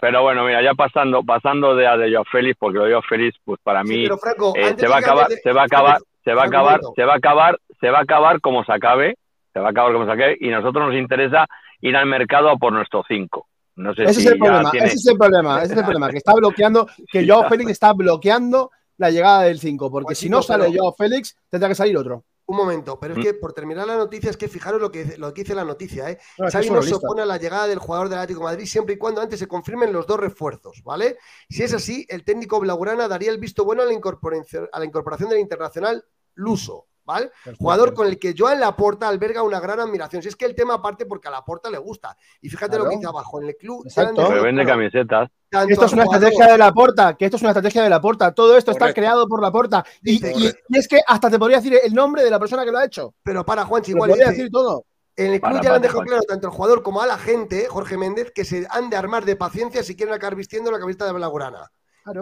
pero, 0.00 0.22
bueno, 0.22 0.44
mira, 0.44 0.62
ya 0.62 0.74
pasando, 0.74 1.22
pasando 1.22 1.76
de 1.76 1.86
a 1.86 1.96
de 1.96 2.10
Joao 2.10 2.24
Félix, 2.24 2.56
porque 2.58 2.78
lo 2.78 2.84
de 2.84 2.92
Joao 2.92 3.02
Félix, 3.02 3.38
pues 3.44 3.60
para 3.62 3.84
mí 3.84 4.06
eh, 4.06 4.74
se 4.78 4.88
va 4.88 4.96
a 4.96 4.98
acabar, 4.98 5.28
se 5.30 5.52
va 5.52 5.62
a 5.62 5.64
acabar, 5.64 5.98
se 6.24 6.34
va 6.34 6.42
a 6.42 6.46
acabar, 6.46 6.80
se 6.96 7.04
va 7.04 7.12
a 7.12 7.16
acabar, 7.16 7.58
se 7.80 7.90
va 7.90 7.98
a 7.98 8.02
acabar 8.02 8.40
como 8.40 8.64
se 8.64 8.72
acabe, 8.72 9.18
se 9.52 9.60
va 9.60 9.68
a 9.68 9.70
acabar 9.70 9.92
como 9.92 10.06
se 10.06 10.12
acabe, 10.12 10.36
y 10.40 10.50
a 10.50 10.60
nosotros 10.60 10.88
nos 10.88 10.96
interesa 10.96 11.46
ir 11.80 11.96
al 11.96 12.06
mercado 12.06 12.48
a 12.48 12.56
por 12.56 12.72
nuestro 12.72 13.04
5. 13.06 13.46
No 13.76 13.94
sé 13.94 14.04
ese, 14.04 14.14
si 14.14 14.26
es 14.26 14.32
el 14.32 14.38
problema, 14.38 14.70
ese 14.72 14.94
es 14.94 15.06
el 15.06 15.18
problema, 15.18 15.62
ese 15.62 15.72
es 15.72 15.78
el 15.78 15.84
problema, 15.84 16.10
que 16.10 16.18
está 16.18 16.34
bloqueando, 16.34 16.86
que 17.10 17.26
Joao 17.28 17.48
Félix 17.48 17.70
está 17.70 17.92
bloqueando 17.92 18.70
la 18.96 19.10
llegada 19.10 19.42
del 19.42 19.58
5, 19.58 19.90
porque 19.90 20.06
pues 20.06 20.18
si 20.18 20.28
no 20.28 20.42
sale 20.42 20.76
Joao 20.76 20.92
Félix, 20.92 21.36
tendrá 21.48 21.68
que 21.68 21.74
salir 21.74 21.96
otro. 21.96 22.24
Un 22.50 22.56
momento, 22.56 22.98
pero 22.98 23.14
es 23.14 23.20
mm. 23.20 23.22
que 23.22 23.34
por 23.34 23.52
terminar 23.52 23.86
la 23.86 23.96
noticia, 23.96 24.28
es 24.28 24.36
que 24.36 24.48
fijaros 24.48 24.80
lo 24.80 24.90
que, 24.90 25.16
lo 25.18 25.32
que 25.32 25.42
dice 25.42 25.54
la 25.54 25.64
noticia, 25.64 26.10
¿eh? 26.10 26.18
Xavi 26.36 26.68
no 26.68 26.82
se 26.82 26.96
opone 26.96 27.22
a 27.22 27.24
la 27.24 27.36
llegada 27.36 27.68
del 27.68 27.78
jugador 27.78 28.08
del 28.08 28.18
Atlético 28.18 28.40
de 28.40 28.46
Madrid 28.46 28.66
siempre 28.66 28.96
y 28.96 28.98
cuando 28.98 29.20
antes 29.20 29.38
se 29.38 29.46
confirmen 29.46 29.92
los 29.92 30.04
dos 30.04 30.18
refuerzos, 30.18 30.82
¿vale? 30.82 31.18
Si 31.48 31.62
es 31.62 31.72
así, 31.72 32.04
el 32.08 32.24
técnico 32.24 32.58
blaugrana 32.58 33.06
daría 33.06 33.30
el 33.30 33.38
visto 33.38 33.64
bueno 33.64 33.82
a 33.82 33.84
la 33.84 33.92
incorporación, 33.92 34.68
a 34.72 34.80
la 34.80 34.84
incorporación 34.84 35.28
del 35.30 35.38
internacional 35.38 36.04
Luso. 36.34 36.88
¿Vale? 37.12 37.30
Jugador 37.58 37.94
con 37.94 38.06
el 38.06 38.18
que 38.18 38.34
Joan 38.36 38.60
Laporta 38.60 39.08
alberga 39.08 39.42
una 39.42 39.60
gran 39.60 39.80
admiración. 39.80 40.22
Si 40.22 40.28
es 40.28 40.36
que 40.36 40.44
el 40.44 40.54
tema 40.54 40.74
aparte 40.74 41.06
porque 41.06 41.28
a 41.28 41.30
Laporta 41.30 41.70
le 41.70 41.78
gusta. 41.78 42.16
Y 42.40 42.48
fíjate 42.48 42.78
lo 42.78 42.88
que 42.88 42.96
dice 42.96 43.06
abajo, 43.06 43.40
en 43.40 43.48
el 43.48 43.56
club... 43.56 43.88
Se 43.88 44.04
vende 44.40 44.64
camisetas. 44.64 45.30
Esto 45.68 45.84
es 45.86 45.92
una 45.92 46.04
estrategia 46.04 46.46
de 46.46 46.58
Laporta, 46.58 47.16
que 47.16 47.24
esto 47.24 47.36
es 47.36 47.42
una 47.42 47.50
estrategia 47.50 47.82
de 47.82 47.90
Laporta. 47.90 48.32
Todo 48.32 48.56
esto 48.56 48.70
está 48.70 48.92
creado 48.92 49.26
por 49.26 49.42
Laporta. 49.42 49.84
Y, 50.02 50.24
y, 50.24 50.50
es 50.70 50.88
que 50.88 51.00
hasta 51.06 51.28
te 51.28 51.38
podría 51.38 51.58
decir 51.58 51.78
el 51.82 51.92
nombre 51.92 52.22
de 52.22 52.30
la 52.30 52.38
persona 52.38 52.64
que 52.64 52.70
lo 52.70 52.78
ha 52.78 52.84
hecho. 52.84 53.14
Pero 53.22 53.44
para 53.44 53.64
Juan, 53.64 53.82
igual... 53.86 54.10
Podría 54.10 54.28
decir 54.28 54.50
todo. 54.50 54.84
En 55.16 55.32
el 55.32 55.40
club 55.40 55.60
ya 55.62 55.74
han 55.74 55.82
dejado 55.82 56.02
claro 56.02 56.22
tanto 56.22 56.46
el 56.46 56.52
jugador 56.52 56.82
como 56.82 57.02
a 57.02 57.06
la 57.06 57.18
gente, 57.18 57.66
Jorge 57.68 57.98
Méndez, 57.98 58.32
que 58.34 58.44
se 58.44 58.66
han 58.70 58.88
de 58.88 58.96
armar 58.96 59.24
de 59.24 59.36
paciencia 59.36 59.82
si 59.82 59.96
quieren 59.96 60.14
acabar 60.14 60.34
vistiendo 60.34 60.70
la 60.70 60.78
camiseta 60.78 61.04
de 61.06 61.12
Blaugrana. 61.12 61.70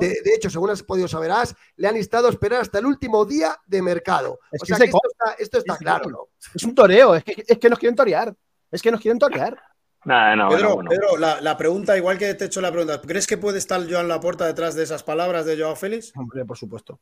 De, 0.01 0.33
hecho, 0.35 0.51
según 0.51 0.71
has 0.71 0.83
podido 0.83 1.09
saber, 1.09 1.31
le 1.77 1.89
han 1.89 1.97
instado 1.97 2.27
a 2.27 2.31
esperar 2.31 2.61
hasta 2.61 2.79
el 2.79 2.87
último 2.87 3.25
día 3.25 3.57
de 3.67 3.83
mercado. 3.83 4.41
o 4.61 4.65
sea, 4.65 4.79
que 4.79 4.91
esto 5.39 5.59
está, 5.59 5.77
claro, 5.77 6.11
¿no? 6.11 6.29
Es 6.55 6.65
un 6.65 6.75
toreo, 6.75 7.15
es 7.15 7.25
que, 7.25 7.45
es 7.47 7.59
que 7.59 7.69
nos 7.69 7.79
quieren 7.79 7.97
torear. 7.97 8.35
Es 8.71 8.83
que 8.83 8.91
nos 8.91 9.01
quieren 9.01 9.19
torear. 9.19 9.59
Pedro, 10.05 10.81
Pedro 10.89 11.17
la, 11.19 11.57
pregunta, 11.57 11.97
igual 11.97 12.19
que 12.19 12.33
te 12.35 12.45
he 12.45 12.47
hecho 12.47 12.61
la 12.61 12.71
pregunta, 12.71 13.01
¿crees 13.01 13.27
que 13.27 13.37
puede 13.37 13.59
estar 13.59 13.81
Joan 13.91 14.09
Laporta 14.09 14.47
detrás 14.47 14.75
de 14.75 14.85
esas 14.85 15.03
palabras 15.03 15.45
de 15.45 15.59
Joao 15.59 15.77
Félix? 15.77 16.13
Hombre, 16.17 16.45
por 16.45 16.57
supuesto. 16.57 17.01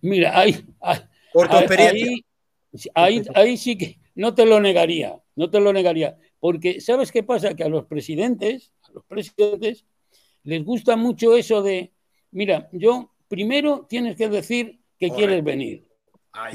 Mira, 0.00 0.38
ahí, 0.38 0.64
por 1.32 1.48
tu 1.48 1.56
experiencia. 1.56 2.24
Ahí, 2.94 3.22
ahí, 3.34 3.56
sí 3.56 3.78
que 3.78 3.98
no 4.14 4.34
te 4.34 4.44
lo 4.44 4.60
negaría, 4.60 5.18
no 5.34 5.50
te 5.50 5.60
lo 5.60 5.72
negaría. 5.72 6.16
Porque, 6.40 6.80
¿sabes 6.80 7.12
qué 7.12 7.22
pasa? 7.22 7.54
Que 7.54 7.64
a 7.64 7.68
los 7.68 7.86
presidentes, 7.86 8.72
a 8.82 8.92
los 8.92 9.04
presidentes, 9.04 9.84
les 10.46 10.64
gusta 10.64 10.96
mucho 10.96 11.36
eso 11.36 11.60
de, 11.60 11.92
mira, 12.30 12.68
yo 12.72 13.12
primero 13.26 13.84
tienes 13.88 14.16
que 14.16 14.28
decir 14.28 14.78
que 14.96 15.10
quieres 15.10 15.42
venir. 15.42 15.84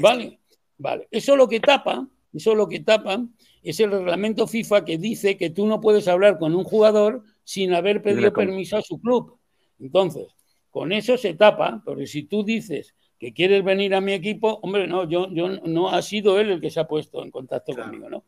¿Vale? 0.00 0.40
Vale. 0.78 1.08
Eso 1.10 1.36
lo 1.36 1.46
que 1.46 1.60
tapa, 1.60 2.08
eso 2.32 2.54
lo 2.54 2.66
que 2.68 2.80
tapa 2.80 3.22
es 3.62 3.78
el 3.80 3.90
reglamento 3.90 4.46
FIFA 4.46 4.86
que 4.86 4.96
dice 4.96 5.36
que 5.36 5.50
tú 5.50 5.66
no 5.66 5.80
puedes 5.80 6.08
hablar 6.08 6.38
con 6.38 6.54
un 6.54 6.64
jugador 6.64 7.22
sin 7.44 7.74
haber 7.74 8.02
pedido 8.02 8.32
permiso 8.32 8.78
a 8.78 8.82
su 8.82 8.98
club. 8.98 9.38
Entonces, 9.78 10.28
con 10.70 10.90
eso 10.92 11.18
se 11.18 11.34
tapa, 11.34 11.82
porque 11.84 12.06
si 12.06 12.22
tú 12.22 12.42
dices 12.42 12.94
que 13.18 13.34
quieres 13.34 13.62
venir 13.62 13.94
a 13.94 14.00
mi 14.00 14.14
equipo, 14.14 14.58
hombre, 14.62 14.86
no, 14.86 15.06
yo, 15.06 15.28
yo 15.30 15.48
no 15.48 15.90
ha 15.90 16.00
sido 16.00 16.40
él 16.40 16.50
el 16.50 16.60
que 16.62 16.70
se 16.70 16.80
ha 16.80 16.88
puesto 16.88 17.22
en 17.22 17.30
contacto 17.30 17.74
conmigo, 17.74 18.08
¿no? 18.08 18.24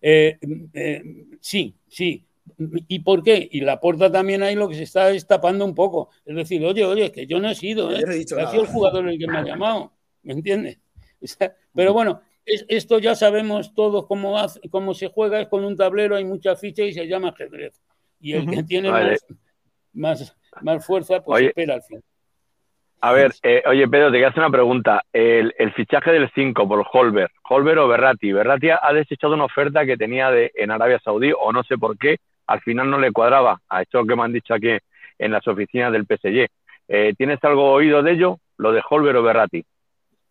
Eh, 0.00 0.38
eh, 0.72 1.02
sí, 1.40 1.74
sí, 1.88 2.27
¿Y 2.56 3.00
por 3.00 3.22
qué? 3.22 3.48
Y 3.50 3.60
la 3.60 3.80
puerta 3.80 4.10
también 4.10 4.42
ahí 4.42 4.54
lo 4.54 4.68
que 4.68 4.74
se 4.74 4.82
está 4.84 5.06
destapando 5.06 5.64
un 5.64 5.74
poco. 5.74 6.10
Es 6.24 6.34
decir, 6.34 6.64
oye, 6.64 6.84
oye, 6.84 7.06
es 7.06 7.10
que 7.12 7.26
yo 7.26 7.40
no 7.40 7.48
he 7.48 7.54
sido, 7.54 7.90
¿eh? 7.92 8.04
ha 8.06 8.50
sido 8.50 8.62
el 8.62 8.68
jugador 8.68 9.08
el 9.08 9.18
que 9.18 9.26
me 9.26 9.38
ha 9.38 9.44
llamado, 9.44 9.92
¿me 10.22 10.34
entiendes? 10.34 10.80
pero 11.74 11.92
bueno, 11.92 12.20
esto 12.44 12.98
ya 12.98 13.14
sabemos 13.14 13.74
todos 13.74 14.06
cómo, 14.06 14.38
hace, 14.38 14.60
cómo 14.70 14.94
se 14.94 15.08
juega, 15.08 15.40
es 15.40 15.48
con 15.48 15.64
un 15.64 15.76
tablero, 15.76 16.16
hay 16.16 16.24
mucha 16.24 16.56
ficha 16.56 16.82
y 16.82 16.92
se 16.92 17.06
llama 17.06 17.30
ajedrez. 17.30 17.80
Y 18.20 18.32
el 18.32 18.48
que 18.48 18.62
tiene 18.62 18.90
más, 19.92 20.36
más, 20.62 20.86
fuerza, 20.86 21.22
pues 21.22 21.44
espera 21.44 21.74
al 21.74 21.82
fin. 21.82 22.02
A 23.00 23.12
ver, 23.12 23.32
eh, 23.44 23.62
oye 23.66 23.86
Pedro, 23.86 24.06
te 24.10 24.16
quiero 24.16 24.28
hacer 24.28 24.40
una 24.40 24.50
pregunta. 24.50 25.04
El, 25.12 25.52
fichaje 25.74 26.10
del 26.10 26.30
5 26.34 26.66
por 26.66 26.84
Holber, 26.92 27.30
Holber 27.48 27.78
o 27.78 27.86
Berrati. 27.86 28.32
Berrati 28.32 28.70
ha 28.70 28.92
desechado 28.92 29.34
una 29.34 29.44
oferta 29.44 29.86
que 29.86 29.96
tenía 29.96 30.30
de, 30.30 30.50
en 30.54 30.72
Arabia 30.72 31.00
Saudí, 31.04 31.32
o 31.32 31.52
no 31.52 31.62
sé 31.62 31.78
por 31.78 31.96
qué, 31.96 32.18
al 32.48 32.60
final 32.62 32.90
no 32.90 32.98
le 32.98 33.12
cuadraba 33.12 33.60
a 33.68 33.82
esto 33.82 34.04
que 34.04 34.16
me 34.16 34.22
han 34.22 34.32
dicho 34.32 34.54
aquí 34.54 34.70
en 35.18 35.32
las 35.32 35.46
oficinas 35.46 35.92
del 35.92 36.06
PSG. 36.06 36.48
Eh, 36.88 37.14
¿Tienes 37.16 37.38
algo 37.44 37.70
oído 37.70 38.02
de 38.02 38.12
ello? 38.12 38.40
Lo 38.56 38.72
de 38.72 38.82
Holber 38.88 39.14
o 39.16 39.22
Berratti. 39.22 39.64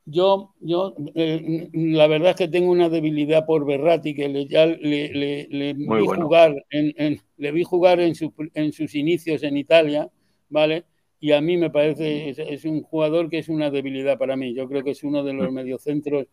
Yo, 0.06 0.54
yo 0.60 0.96
eh, 1.16 1.70
la 1.74 2.08
verdad 2.08 2.32
es 2.32 2.36
que 2.38 2.48
tengo 2.48 2.72
una 2.72 2.90
debilidad 2.90 3.46
por 3.46 3.66
Berratti, 3.66 4.16
que 4.16 4.30
le, 4.30 4.48
ya 4.48 4.66
le, 4.66 5.74
vi 5.74 5.86
jugar 5.86 6.56
en, 6.70 7.20
le 7.36 7.52
vi 7.52 7.64
jugar 7.64 8.00
en, 8.00 8.14
en, 8.54 8.72
sus 8.72 8.96
inicios 8.96 9.44
en 9.44 9.58
Italia, 9.58 10.10
¿vale? 10.50 10.86
Y 11.20 11.34
a 11.34 11.42
mí 11.42 11.58
me 11.58 11.70
parece, 11.70 12.30
es, 12.30 12.40
es, 12.40 12.64
un 12.64 12.84
jugador 12.84 13.30
que 13.30 13.40
es 13.40 13.50
una 13.50 13.70
debilidad 13.70 14.18
para 14.18 14.38
mí. 14.38 14.56
Yo 14.56 14.68
creo 14.70 14.84
que 14.84 14.92
es 14.92 15.04
uno 15.04 15.24
de 15.24 15.34
los 15.34 15.52
mediocentros 15.52 16.28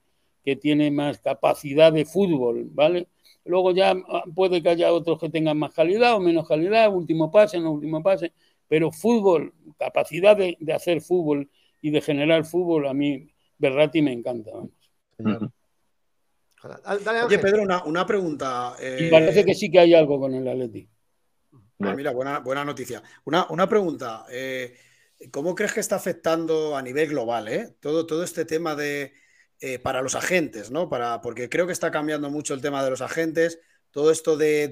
que 0.45 0.55
tiene 0.57 0.91
más 0.93 1.19
capacidad 1.19 1.93
de 1.93 2.05
fútbol, 2.05 2.69
¿vale? 2.71 3.09
Luego 3.45 3.73
ya 3.73 3.95
ah, 4.09 4.25
puede 4.35 4.63
que 4.63 4.71
haya 4.71 4.93
otros 4.93 5.19
que 5.21 5.29
tengan 5.29 5.59
más 5.59 5.75
calidad 5.75 6.15
o 6.15 6.21
menos 6.21 6.49
calidad, 6.49 6.93
último 6.93 7.31
pase, 7.31 7.61
no 7.61 7.73
último 7.73 8.03
pase, 8.03 8.33
pero 8.69 8.91
fútbol, 8.91 9.53
capacidad 9.79 10.37
de, 10.37 10.57
hacer 10.75 11.01
fútbol 11.01 11.51
y 11.83 11.91
de 11.91 12.01
generar 12.01 12.45
fútbol, 12.45 12.87
a 12.87 12.95
mí 12.95 13.29
Berrati 13.59 14.01
me 14.03 14.13
encanta. 14.13 14.51
Oye, 17.27 17.39
Pedro, 17.39 17.63
una, 17.85 18.07
pregunta. 18.07 18.75
Y 18.99 19.11
parece 19.11 19.41
eh, 19.41 19.45
que 19.45 19.55
sí 19.55 19.71
que 19.71 19.81
hay 19.81 19.95
algo 19.95 20.19
con 20.19 20.33
el 20.35 20.49
Atleti. 20.49 20.89
Ah, 21.81 21.95
mira, 21.95 22.13
buena, 22.13 22.39
buena 22.39 22.65
noticia. 22.65 23.03
Una, 23.25 23.47
una 23.51 23.69
pregunta. 23.69 24.25
Eh, 24.31 24.75
¿Cómo 25.31 25.55
crees 25.55 25.73
que 25.73 25.81
está 25.81 25.97
afectando 25.97 26.77
a 26.77 26.83
nivel 26.83 27.09
global 27.09 27.49
eh? 27.49 27.77
todo, 27.81 28.07
todo 28.07 28.25
este 28.25 28.45
tema 28.45 28.75
de, 28.75 29.13
eh, 29.67 29.79
para 29.79 30.03
los 30.03 30.15
agentes, 30.15 30.71
¿no? 30.71 30.91
Para, 30.91 31.23
porque 31.23 31.49
creo 31.49 31.67
que 31.67 31.73
está 31.73 31.91
cambiando 31.91 32.29
mucho 32.29 32.53
el 32.53 32.61
tema 32.61 32.85
de 32.85 32.91
los 32.91 33.01
agentes, 33.01 33.59
todo 33.91 34.11
esto 34.11 34.37
de, 34.37 34.69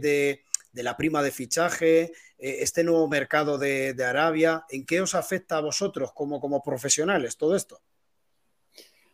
de 0.72 0.82
la 0.82 0.98
prima 0.98 1.22
de 1.22 1.30
fichaje, 1.30 2.12
eh, 2.38 2.58
este 2.60 2.84
nuevo 2.84 3.08
mercado 3.08 3.56
de, 3.56 3.94
Arabia, 4.04 4.64
¿en 4.68 4.84
qué 4.84 5.00
os 5.00 5.14
afecta 5.14 5.56
a 5.56 5.60
vosotros 5.60 6.12
como, 6.12 6.40
como 6.40 6.62
profesionales 6.62 7.38
todo 7.38 7.54
esto? 7.56 7.80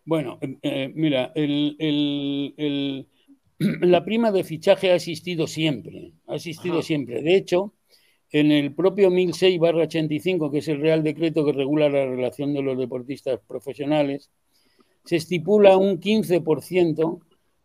Bueno, 0.05 0.41
eh, 0.63 0.91
mira, 0.95 1.33
la 3.59 4.05
prima 4.05 4.33
de 4.33 4.45
fichaje 4.45 4.91
ha 4.91 4.95
existido 4.95 5.47
siempre, 5.47 6.15
ha 6.27 6.37
existido 6.37 6.81
siempre. 6.83 7.23
De 7.23 7.37
hecho, 7.37 7.75
en 8.31 8.51
el 8.51 8.75
propio 8.75 9.11
1006-85, 9.11 10.51
que 10.51 10.59
es 10.59 10.69
el 10.69 10.81
Real 10.81 11.03
Decreto 11.03 11.45
que 11.45 11.53
regula 11.53 11.89
la 11.89 12.07
relación 12.07 12.55
de 12.55 12.63
los 12.63 12.79
deportistas 12.79 13.41
profesionales, 13.47 14.31
se 15.09 15.17
estipula 15.17 15.79
un 15.79 15.99
15% 15.99 17.21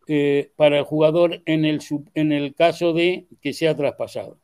eh, 0.07 0.51
para 0.55 0.77
el 0.77 0.85
jugador 0.85 1.41
en 1.45 1.65
el, 1.65 1.81
en 2.13 2.31
el 2.31 2.55
caso 2.55 2.93
de 2.93 3.27
que 3.41 3.51
sea 3.51 3.75
traspasado. 3.75 4.39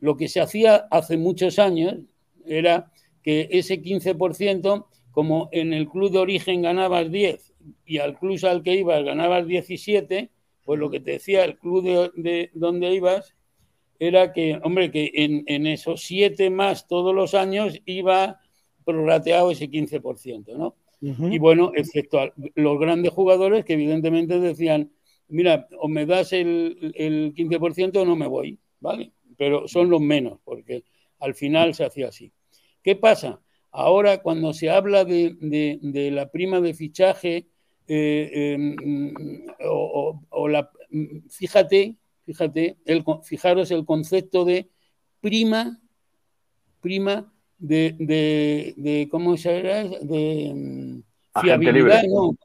Lo 0.00 0.14
que 0.18 0.28
se 0.28 0.42
hacía 0.42 0.88
hace 0.90 1.16
muchos 1.16 1.58
años 1.58 1.94
era 2.44 2.92
que 3.22 3.48
ese 3.50 3.80
15%, 3.80 4.84
como 5.10 5.48
en 5.52 5.72
el 5.72 5.88
club 5.88 6.10
de 6.10 6.18
origen 6.18 6.60
ganabas 6.60 7.10
10 7.10 7.54
y 7.86 7.96
al 7.96 8.18
club 8.18 8.38
al 8.44 8.62
que 8.62 8.74
ibas 8.74 9.04
ganabas 9.04 9.46
17, 9.46 10.28
pues 10.64 10.78
lo 10.78 10.90
que 10.90 11.00
te 11.00 11.12
decía 11.12 11.46
el 11.46 11.56
club 11.56 11.82
de, 11.82 12.10
de 12.14 12.50
donde 12.52 12.94
ibas 12.94 13.34
era 13.98 14.34
que, 14.34 14.60
hombre, 14.62 14.90
que 14.90 15.12
en, 15.14 15.66
esos 15.66 16.02
siete 16.02 16.50
más 16.50 16.86
todos 16.86 17.14
los 17.14 17.32
años 17.32 17.80
iba 17.86 18.38
prorrateado 18.84 19.50
ese 19.50 19.70
15%, 19.70 20.54
¿no? 20.58 20.76
Y 21.00 21.38
bueno, 21.38 21.72
excepto 21.74 22.18
los 22.54 22.78
grandes 22.80 23.12
jugadores 23.12 23.64
que 23.64 23.74
evidentemente 23.74 24.40
decían, 24.40 24.90
mira, 25.28 25.68
o 25.78 25.88
me 25.88 26.06
das 26.06 26.32
el, 26.32 26.92
el 26.96 27.34
15% 27.34 27.98
o 27.98 28.04
no 28.04 28.16
me 28.16 28.26
voy, 28.26 28.58
¿vale? 28.80 29.12
Pero 29.36 29.68
son 29.68 29.90
los 29.90 30.00
menos, 30.00 30.40
porque 30.44 30.82
al 31.20 31.34
final 31.34 31.74
se 31.74 31.84
hacía 31.84 32.08
así. 32.08 32.32
¿Qué 32.82 32.96
pasa? 32.96 33.40
Ahora, 33.70 34.22
cuando 34.22 34.52
se 34.52 34.70
habla 34.70 35.04
de, 35.04 36.10
la 36.12 36.30
prima 36.30 36.60
de 36.60 36.74
fichaje, 36.74 37.46
eh, 37.86 38.54
em, 38.54 39.46
o, 39.60 40.48
la, 40.48 40.70
fíjate 41.30 41.96
fíjate, 42.28 42.76
el, 42.84 43.04
fijaros 43.22 43.70
el 43.70 43.86
concepto 43.86 44.44
de 44.44 44.68
prima, 45.22 45.80
prima 46.82 47.32
de, 47.58 47.94
de, 47.98 48.74
de 48.76 49.08
¿cómo 49.10 49.36
se 49.36 49.62
llama? 49.62 49.96
De 50.00 50.52
mm, 50.54 51.40
fiabilidad, 51.40 52.02
no, 52.04 52.36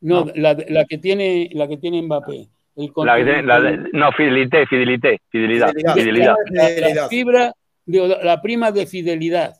no, 0.00 0.30
La, 0.34 0.56
la, 0.68 0.84
que 0.84 0.98
tiene, 0.98 1.50
la 1.52 1.66
que 1.66 1.78
tiene 1.78 2.02
Mbappé. 2.02 2.48
la, 2.76 3.42
la 3.42 3.76
no, 3.92 4.12
fidelité, 4.12 4.66
fidelité, 4.66 5.20
fidelidad, 5.30 5.72
fidelidad. 5.94 6.34
La, 6.50 7.08
fibra, 7.08 7.52
la 7.86 8.40
prima 8.40 8.70
de 8.70 8.86
fidelidad. 8.86 9.56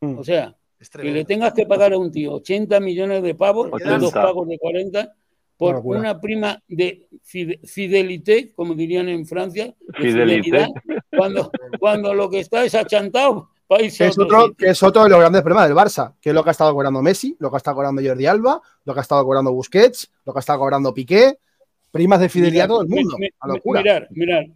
Mm. 0.00 0.18
O 0.18 0.24
sea, 0.24 0.54
que 0.92 1.10
le 1.10 1.24
tengas 1.24 1.54
que 1.54 1.64
pagar 1.64 1.92
a 1.94 1.98
un 1.98 2.12
tío 2.12 2.34
80 2.34 2.80
millones 2.80 3.22
de 3.22 3.34
pavos, 3.34 3.70
dos 3.70 4.12
pagos 4.12 4.46
de 4.48 4.58
40, 4.58 5.14
por 5.56 5.76
una 5.76 6.20
prima 6.20 6.62
de 6.68 7.08
fidelité, 7.64 8.52
como 8.52 8.74
dirían 8.74 9.08
en 9.08 9.24
Francia, 9.26 9.74
fidelidad, 9.94 10.68
cuando, 11.16 11.50
cuando 11.80 12.12
lo 12.12 12.28
que 12.28 12.40
está 12.40 12.64
es 12.64 12.74
achantado. 12.74 13.50
Es 13.68 14.18
otro, 14.18 14.54
que 14.54 14.68
es 14.68 14.82
otro 14.82 15.02
de 15.02 15.10
los 15.10 15.18
grandes 15.18 15.42
problemas 15.42 15.68
del 15.68 15.76
Barça, 15.76 16.14
que 16.20 16.30
es 16.30 16.34
lo 16.34 16.44
que 16.44 16.50
ha 16.50 16.52
estado 16.52 16.72
cobrando 16.72 17.02
Messi, 17.02 17.36
lo 17.40 17.50
que 17.50 17.56
ha 17.56 17.58
estado 17.58 17.74
cobrando 17.74 18.00
Jordi 18.04 18.26
Alba, 18.26 18.60
lo 18.84 18.94
que 18.94 19.00
ha 19.00 19.02
estado 19.02 19.24
cobrando 19.24 19.52
Busquets, 19.52 20.12
lo 20.24 20.32
que 20.32 20.38
ha 20.38 20.40
estado 20.40 20.60
cobrando 20.60 20.94
Piqué, 20.94 21.38
primas 21.90 22.20
de 22.20 22.28
fidelidad 22.28 22.66
a 22.66 22.68
todo 22.68 22.82
el 22.82 22.88
mundo. 22.88 23.16
mirar, 23.64 24.08
mirar, 24.10 24.46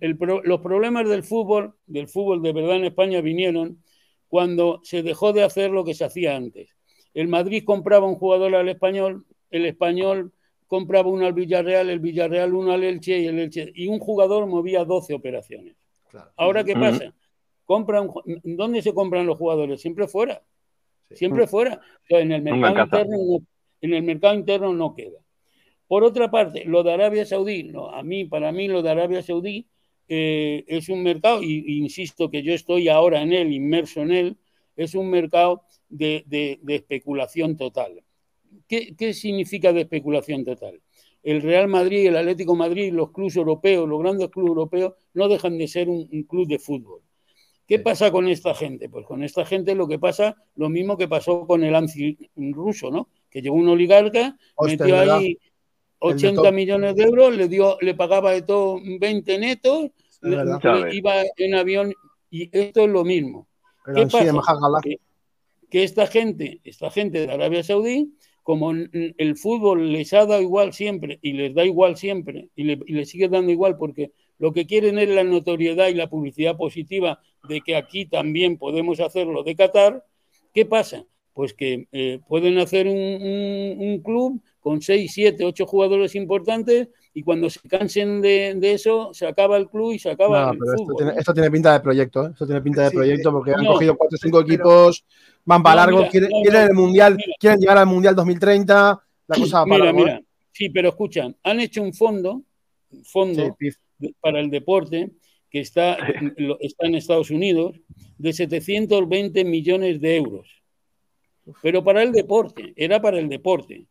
los 0.45 0.61
problemas 0.61 1.09
del 1.09 1.25
fútbol, 1.25 1.75
del 1.87 2.07
fútbol 2.07 2.41
de 2.43 2.53
verdad 2.53 2.77
en 2.77 2.85
España 2.85 3.21
vinieron 3.21 3.83
cuando 4.29 4.81
se 4.85 5.03
dejó 5.03 5.33
de 5.33 5.43
hacer 5.43 5.71
lo 5.71 5.85
que 5.85 5.95
se 5.95 6.05
hacía 6.05 6.37
antes. 6.37 6.71
El 7.13 7.27
Madrid 7.27 7.65
compraba 7.67 8.07
un 8.07 8.15
jugador 8.15 8.55
al 8.55 8.69
español, 8.69 9.27
el 9.51 9.67
español 9.67 10.33
compraba 10.69 11.09
uno 11.09 11.27
al 11.27 11.33
Villarreal, 11.33 11.91
el 11.91 11.99
Villarreal 11.99 12.55
uno 12.55 12.73
al 12.73 12.85
Elche 12.85 13.19
y 13.19 13.27
el 13.27 13.41
Elche. 13.41 13.73
Y 13.75 13.89
un 13.89 13.99
jugador 13.99 14.47
movía 14.47 14.85
12 14.85 15.15
operaciones. 15.15 15.75
Ahora, 16.37 16.63
¿qué 16.63 16.75
pasa? 16.75 17.13
Compran, 17.71 18.09
¿Dónde 18.43 18.83
se 18.83 18.93
compran 18.93 19.27
los 19.27 19.39
jugadores? 19.39 19.81
Siempre 19.81 20.09
fuera. 20.09 20.43
Siempre 21.13 21.47
fuera. 21.47 21.81
en, 22.09 22.33
el 22.33 22.43
mercado 22.43 22.83
interno 22.83 23.17
no, 23.17 23.47
en 23.81 23.95
el 23.95 24.03
mercado 24.03 24.35
interno 24.35 24.73
no 24.73 24.93
queda. 24.93 25.21
Por 25.87 26.03
otra 26.03 26.33
parte, 26.33 26.65
lo 26.65 26.83
de 26.83 26.93
Arabia 26.93 27.25
Saudí, 27.25 27.73
a 27.93 28.03
mí, 28.03 28.25
para 28.25 28.51
mí, 28.51 28.67
lo 28.67 28.83
de 28.83 28.91
Arabia 28.91 29.23
Saudí 29.23 29.69
eh, 30.09 30.65
es 30.67 30.89
un 30.89 31.05
mercado, 31.05 31.45
y, 31.45 31.79
insisto 31.79 32.29
que 32.29 32.43
yo 32.43 32.55
estoy 32.55 32.89
ahora 32.89 33.23
en 33.23 33.33
él, 33.33 33.53
inmerso 33.53 34.01
en 34.01 34.11
él, 34.11 34.37
es 34.75 34.97
un 34.97 35.09
mercado 35.09 35.63
de 35.89 36.59
especulación 36.67 37.57
total. 37.57 38.03
¿Qué, 38.67 39.15
significa 39.15 39.73
de 39.73 39.83
especulación 39.83 40.45
total? 40.45 40.81
El 41.23 41.43
Real 41.43 41.69
Madrid, 41.69 42.07
el 42.07 42.17
Atlético 42.17 42.55
Madrid, 42.55 42.93
los 42.93 43.11
clubes 43.11 43.37
europeos, 43.37 43.89
los 43.89 44.01
grandes 44.01 44.29
clubes 44.31 44.49
europeos, 44.49 44.95
no 45.13 45.29
dejan 45.29 45.59
de 45.59 45.69
ser 45.69 45.89
un, 45.89 46.07
club 46.25 46.49
de 46.49 46.59
fútbol. 46.59 47.03
¿Qué 47.71 47.79
pasa 47.79 48.11
con 48.11 48.27
esta 48.27 48.53
gente? 48.53 48.89
Pues 48.89 49.07
con 49.07 49.23
esta 49.23 49.47
gente 49.47 49.77
lo 49.77 49.87
que 49.87 50.01
pasa, 50.01 50.35
lo 50.57 50.69
mismo 50.69 50.97
que 50.97 51.07
pasó 51.07 51.47
con 51.47 51.63
el 51.63 51.77
ANSI 51.77 52.19
ruso, 52.51 52.91
¿no? 52.91 53.09
Que 53.31 53.43
llegó 53.43 53.55
un 53.55 53.69
oligarca, 53.69 54.37
metió 54.61 54.99
ahí 54.99 55.39
80 56.01 56.51
millones 56.51 56.97
de 56.97 57.05
euros, 57.05 57.37
le 57.37 57.47
dio, 57.47 57.79
le 57.81 57.95
pagaba 57.95 58.33
de 58.33 58.43
todo 58.43 58.81
20 58.83 59.39
netos, 59.39 59.91
iba 60.91 61.23
en 61.37 61.55
avión 61.55 61.95
y 62.29 62.51
esto 62.51 62.81
es 62.81 62.91
lo 62.91 63.05
mismo. 63.05 63.47
¿Qué 63.85 64.03
pasa? 64.09 64.35
que, 65.71 65.85
esta 65.85 66.09
gente, 66.09 66.61
esta 66.65 66.91
gente 66.91 67.25
de 67.25 67.33
Arabia 67.33 67.63
Saudí, 67.63 68.17
como 68.43 68.73
el 68.73 69.37
fútbol 69.37 69.93
les 69.93 70.13
ha 70.13 70.27
dado 70.27 70.43
igual 70.43 70.73
siempre 70.73 71.21
y 71.23 71.35
les 71.35 71.55
da 71.55 71.65
igual 71.65 71.97
siempre 71.97 72.49
y 72.57 72.65
le, 72.65 73.05
sigue 73.05 73.29
dando 73.29 73.53
igual 73.53 73.77
porque 73.77 74.11
lo 74.41 74.53
que 74.53 74.67
quieren 74.67 74.99
es 74.99 75.09
la 75.09 75.23
notoriedad 75.23 75.89
y 75.89 75.95
la 75.95 76.09
publicidad 76.09 76.57
positiva 76.57 77.21
de 77.47 77.61
que 77.61 77.77
aquí 77.77 78.07
también 78.07 78.57
podemos 78.57 78.99
hacerlo 78.99 79.43
de 79.43 79.55
Qatar, 79.55 80.05
¿qué 80.55 80.65
pasa? 80.65 81.05
Pues 81.35 81.53
que 81.53 81.87
eh, 81.93 82.21
pueden 82.27 82.59
hacer 82.59 82.87
un, 82.89 84.01
club 84.03 84.41
con 84.59 84.81
6, 84.81 85.11
7, 85.15 85.45
8 85.45 85.67
jugadores 85.67 86.15
importantes 86.15 86.89
y 87.13 87.23
cuando 87.23 87.51
se 87.51 87.61
cansen 87.69 88.23
de, 88.23 88.59
eso, 88.63 89.11
se 89.13 89.27
acaba 89.27 89.59
el 89.59 89.69
club 89.69 89.93
y 89.93 89.99
se 89.99 90.11
acaba 90.11 90.51
el 90.51 90.59
fútbol. 90.59 91.13
Esto 91.17 91.35
tiene, 91.35 91.51
pinta 91.51 91.75
de 91.75 91.81
proyecto, 91.81 92.27
¿eh? 92.27 92.31
esto 92.33 92.47
tiene 92.47 92.63
pinta 92.63 92.85
de 92.85 92.91
proyecto 92.93 93.33
porque 93.33 93.53
han 93.53 93.67
cogido 93.67 93.97
4 93.97 94.17
o 94.17 94.19
5 94.19 94.41
equipos 94.41 95.05
van 95.45 95.63
para 95.63 95.87
largo, 95.87 96.07
quieren, 96.09 96.31
el 96.55 96.75
mundial, 96.75 97.19
quieren 97.39 97.61
llegar 97.61 97.79
al 97.79 97.87
mundial 97.87 98.15
2030, 98.15 99.03
la 99.27 99.37
cosa 99.37 99.61
va 99.61 99.67
para. 99.67 99.93
Mira, 99.93 100.17
¿eh? 100.17 100.25
sí, 100.53 100.71
pero 100.71 100.89
escuchan, 100.89 101.37
han 101.43 101.61
hecho 101.61 101.83
un 101.83 101.93
fondo, 101.93 102.43
fondo 103.05 103.57
para 104.21 104.41
el 104.41 104.51
deporte 104.51 105.11
que 105.51 105.61
está, 105.61 105.97
está 106.61 106.87
en 106.87 106.95
Estados 106.95 107.31
Unidos 107.31 107.77
de 108.19 108.33
720 108.33 109.45
millones 109.45 110.01
de 110.01 110.17
euros. 110.17 110.49
Pero 111.63 111.83
para 111.83 112.03
el 112.03 112.13
deporte, 112.13 112.73
era 112.77 113.01
para 113.01 113.19
el 113.19 113.29
deporte, 113.29 113.87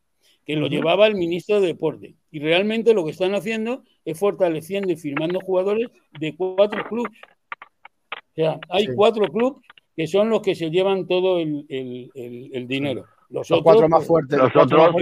que 0.46 0.56
lo 0.56 0.68
llevaba 0.68 1.08
el 1.08 1.16
ministro 1.16 1.62
de 1.62 1.68
Deporte. 1.68 2.16
Y 2.32 2.40
realmente 2.40 2.94
lo 2.94 3.06
que 3.06 3.12
están 3.12 3.36
haciendo 3.36 3.84
es 4.06 4.18
fortaleciendo 4.18 4.92
y 4.92 4.96
firmando 4.96 5.40
jugadores 5.42 5.90
de 6.20 6.36
cuatro 6.36 6.84
clubes. 6.88 7.12
O 8.12 8.36
sea, 8.36 8.60
hay 8.70 8.88
cuatro 8.96 9.28
clubes 9.28 9.62
que 9.96 10.08
son 10.08 10.30
los 10.30 10.42
que 10.42 10.56
se 10.56 10.70
llevan 10.70 11.08
todo 11.08 11.40
el, 11.40 12.66
dinero. 12.68 13.06
Los, 13.30 13.48
cuatro 13.64 13.88
más 13.88 14.06
fuertes. 14.06 14.38
Los, 14.38 14.56
otros, 14.56 14.96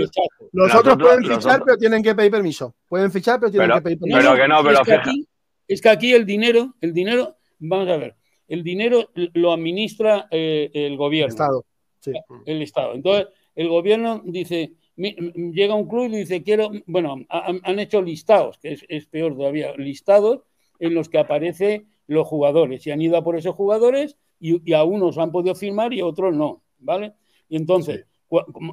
los 0.52 0.76
otros 0.76 0.98
pueden 0.98 1.24
fichar, 1.24 1.64
pero 1.64 1.78
tienen 1.78 2.04
que 2.04 2.14
pedir 2.14 2.32
permiso. 2.32 2.76
Pueden 2.88 3.12
fichar, 3.12 3.40
pero 3.40 3.52
tienen 3.52 3.72
que 3.72 3.82
pedir 3.82 4.00
permiso. 4.00 4.20
Pero 4.20 4.36
que 4.36 4.48
no, 4.48 4.64
pero 4.64 4.82
es 4.82 4.86
que, 4.86 4.94
aquí, 4.94 5.28
es 5.68 5.82
que 5.82 5.90
aquí 5.90 6.14
el 6.14 6.26
dinero, 6.26 6.76
el 6.82 6.94
dinero, 6.94 7.38
vamos 7.60 7.88
a 7.88 7.98
ver, 7.98 8.16
el 8.48 8.64
dinero 8.64 9.12
lo 9.16 9.54
administra 9.54 10.28
eh, 10.30 10.70
el 10.74 10.98
gobierno. 10.98 11.28
El 11.28 11.34
Estado. 11.34 11.66
Sí. 12.00 12.12
El 12.46 12.62
Estado. 12.62 12.94
Entonces, 12.96 13.28
el 13.56 13.70
gobierno 13.70 14.22
dice, 14.26 14.74
llega 14.98 15.76
un 15.76 15.88
club 15.88 16.08
y 16.08 16.18
dice, 16.18 16.44
quiero, 16.44 16.70
bueno, 16.86 17.26
han, 17.30 17.80
hecho 17.80 18.02
listados, 18.02 18.58
que 18.58 18.74
es, 18.74 18.86
es, 18.90 19.06
peor 19.08 19.36
todavía, 19.36 19.74
listados 19.78 20.42
en 20.80 20.94
los 20.94 21.08
que 21.10 21.18
aparecen 21.18 21.88
los 22.08 22.28
jugadores 22.28 22.86
y 22.86 22.92
han 22.92 23.02
ido 23.02 23.18
a 23.18 23.24
por 23.24 23.38
esos 23.38 23.56
jugadores 23.56 24.18
y, 24.40 24.74
a 24.74 24.84
unos 24.84 25.18
han 25.18 25.32
podido 25.32 25.56
firmar 25.56 25.94
y 25.94 26.00
a 26.00 26.06
otros 26.06 26.36
no, 26.36 26.64
¿vale? 26.80 27.14
Y 27.50 27.58
entonces 27.58 28.06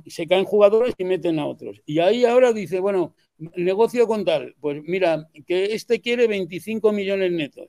se 0.07 0.27
caen 0.27 0.45
jugadores 0.45 0.95
y 0.99 1.05
meten 1.05 1.39
a 1.39 1.47
otros. 1.47 1.81
Y 1.87 1.99
ahí 1.99 2.25
ahora 2.25 2.53
dice, 2.53 2.81
bueno, 2.81 3.15
negocio 3.57 4.07
con 4.07 4.25
tal, 4.25 4.55
pues 4.61 4.83
mira, 4.85 5.29
que 5.47 5.75
este 5.75 6.01
quiere 6.01 6.27
25 6.27 6.93
millones 6.93 7.33
netos. 7.33 7.69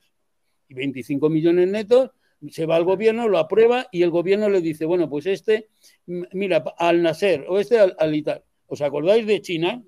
Y 0.68 0.74
25 0.74 1.30
millones 1.30 1.70
netos 1.70 2.12
se 2.50 2.66
va 2.66 2.76
al 2.76 2.84
gobierno, 2.84 3.28
lo 3.28 3.38
aprueba 3.38 3.88
y 3.92 4.04
el 4.04 4.10
gobierno 4.10 4.50
le 4.50 4.62
dice, 4.62 4.86
bueno, 4.86 5.10
pues 5.10 5.26
este, 5.26 5.70
mira, 6.06 6.64
al 6.78 7.02
nacer 7.02 7.46
o 7.48 7.60
este 7.60 7.80
al, 7.80 7.96
al 8.00 8.16
Ital. 8.16 8.44
¿Os 8.68 8.82
acordáis 8.82 9.26
de 9.28 9.42
China? 9.42 9.84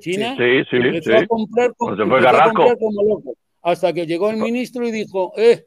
China 0.00 0.34
sí, 0.36 0.64
sí, 0.68 0.76
empezó, 0.76 1.16
a 1.16 1.26
comprar, 1.26 1.72
como, 1.76 1.96
como 1.96 3.02
loco 3.04 3.34
hasta 3.62 3.92
que 3.92 4.06
llegó 4.06 4.30
el 4.30 4.38
ministro 4.38 4.86
y 4.86 4.90
dijo, 4.90 5.32
eh, 5.36 5.66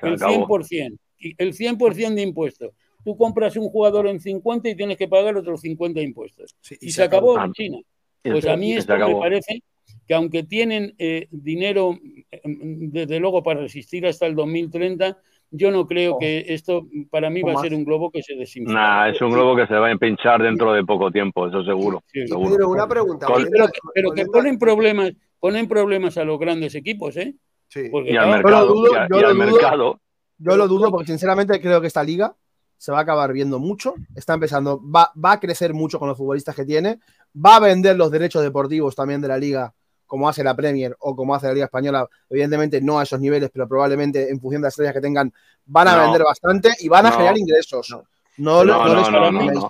Se 0.00 0.06
el 0.06 0.14
acabó. 0.14 0.58
100%, 0.58 0.98
y 1.18 1.34
el 1.38 1.52
100% 1.54 2.14
de 2.14 2.22
impuestos. 2.22 2.72
Tú 3.04 3.16
compras 3.16 3.56
un 3.56 3.68
jugador 3.68 4.06
en 4.06 4.20
50 4.20 4.68
y 4.68 4.76
tienes 4.76 4.96
que 4.96 5.08
pagar 5.08 5.36
otros 5.36 5.60
50 5.60 6.00
impuestos. 6.00 6.54
Sí, 6.60 6.76
Y, 6.80 6.90
se, 6.92 7.02
acabó 7.02 7.38
en 7.42 7.52
China. 7.52 7.78
Pues 8.22 8.46
a 8.46 8.56
mí 8.56 8.72
esto 8.72 8.96
me 8.96 9.14
parece 9.16 9.62
que 10.06 10.14
aunque 10.14 10.44
tienen 10.44 10.94
eh, 10.98 11.26
dinero, 11.30 11.98
eh, 12.30 12.40
desde 12.44 13.18
luego, 13.18 13.42
para 13.42 13.60
resistir 13.60 14.06
hasta 14.06 14.26
el 14.26 14.34
2030, 14.36 15.18
yo 15.50 15.70
no 15.70 15.86
creo 15.86 16.14
Oh. 16.14 16.18
que 16.18 16.44
esto 16.48 16.86
para 17.10 17.28
mí 17.28 17.42
va 17.42 17.52
a 17.52 17.56
ser 17.62 17.74
un 17.74 17.84
globo 17.84 18.10
que 18.10 18.22
se 18.22 18.34
desinfla. 18.36 18.72
Nah, 18.74 19.08
es 19.10 19.20
un 19.20 19.30
globo 19.30 19.54
que 19.56 19.66
se 19.66 19.74
va 19.74 19.88
a 19.88 19.90
empinchar 19.90 20.42
dentro 20.42 20.72
de 20.72 20.84
poco 20.84 21.10
tiempo, 21.10 21.46
eso 21.48 21.62
seguro. 21.64 22.02
Sí. 22.06 22.20
Y 22.20 22.28
seguro. 22.28 22.50
Pedro, 22.50 22.68
una 22.70 22.88
pregunta. 22.88 23.26
Con- 23.26 23.44
Pero, 23.50 23.66
que- 23.66 23.80
pero 23.94 24.10
ponen 24.32 24.58
problemas, 24.58 25.12
ponen 25.40 25.66
problemas 25.68 26.16
a 26.16 26.24
los 26.24 26.38
grandes 26.38 26.74
equipos, 26.74 27.16
¿eh? 27.16 27.34
Sí. 27.68 27.88
Porque 27.90 28.12
Y 28.12 28.16
al 28.16 28.24
claro, 28.26 28.42
mercado. 28.42 28.66
dudo, 28.74 28.92
y 28.92 28.96
a- 28.96 29.08
yo 29.10 29.18
y 29.18 29.20
lo 29.22 29.28
al 29.28 29.34
dudo. 29.36 29.46
mercado. 29.46 30.00
Yo 30.38 30.56
lo 30.56 30.68
dudo 30.68 30.90
porque 30.90 31.06
sinceramente 31.08 31.60
creo 31.60 31.80
que 31.80 31.86
esta 31.86 32.02
liga 32.02 32.34
se 32.82 32.90
va 32.90 32.98
a 32.98 33.02
acabar 33.02 33.32
viendo 33.32 33.60
mucho. 33.60 33.94
Está 34.16 34.34
empezando, 34.34 34.82
va, 34.90 35.12
va 35.14 35.32
a 35.34 35.38
crecer 35.38 35.72
mucho 35.72 36.00
con 36.00 36.08
los 36.08 36.18
futbolistas 36.18 36.56
que 36.56 36.64
tiene. 36.64 36.98
Va 37.32 37.54
a 37.54 37.60
vender 37.60 37.94
los 37.94 38.10
derechos 38.10 38.42
deportivos 38.42 38.96
también 38.96 39.20
de 39.20 39.28
la 39.28 39.38
liga, 39.38 39.72
como 40.04 40.28
hace 40.28 40.42
la 40.42 40.56
Premier 40.56 40.96
o 40.98 41.14
como 41.14 41.32
hace 41.32 41.46
la 41.46 41.52
Liga 41.54 41.66
Española. 41.66 42.08
Evidentemente 42.28 42.80
no 42.80 42.98
a 42.98 43.04
esos 43.04 43.20
niveles, 43.20 43.50
pero 43.52 43.68
probablemente 43.68 44.28
en 44.28 44.40
función 44.40 44.62
de 44.62 44.66
las 44.66 44.72
estrellas 44.72 44.94
que 44.94 45.00
tengan, 45.00 45.32
van 45.64 45.86
a 45.86 45.94
No. 45.96 46.02
vender 46.02 46.24
bastante 46.24 46.70
y 46.80 46.88
van 46.88 47.06
a 47.06 47.10
No. 47.10 47.14
generar 47.18 47.38
ingresos. 47.38 47.88
No. 47.88 48.02
No, 48.38 48.64
No, 48.64 48.74
no 48.84 48.88
no, 48.88 48.94
les 49.00 49.10
no, 49.12 49.28
engañéis, 49.28 49.52
no. 49.60 49.68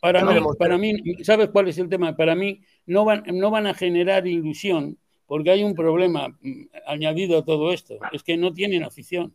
para 0.00 0.20
No 0.22 0.32
mí, 0.32 0.40
para 0.56 0.78
mí, 0.78 0.92
¿sabes 1.24 1.48
cuál 1.48 1.66
es 1.66 1.78
el 1.78 1.88
tema? 1.88 2.14
Para 2.16 2.36
mí 2.36 2.62
no 2.86 3.04
van, 3.04 3.24
no 3.32 3.50
van 3.50 3.66
a 3.66 3.74
generar 3.74 4.28
ilusión 4.28 4.96
porque 5.26 5.50
hay 5.50 5.64
un 5.64 5.74
problema 5.74 6.28
mm, 6.40 6.66
añadido 6.86 7.38
a 7.38 7.44
todo 7.44 7.72
esto. 7.72 7.98
Es 8.12 8.22
que 8.22 8.36
no 8.36 8.52
tienen 8.52 8.84
afición. 8.84 9.34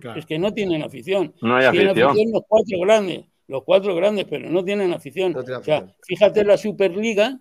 Claro. 0.00 0.18
Es 0.18 0.26
que 0.26 0.38
no 0.38 0.52
tienen 0.52 0.82
afición. 0.82 1.34
No 1.42 1.56
hay 1.56 1.70
Tienen 1.70 1.90
afición. 1.90 2.32
los 2.32 2.42
cuatro 2.48 2.78
grandes, 2.80 3.24
los 3.46 3.64
cuatro 3.64 3.94
grandes, 3.94 4.24
pero 4.28 4.48
no 4.50 4.64
tienen 4.64 4.92
afición. 4.92 5.32
No 5.32 5.40
O 5.40 5.42
sea, 5.42 5.56
afición. 5.56 5.94
fíjate 6.06 6.44
la 6.44 6.56
Superliga. 6.56 7.38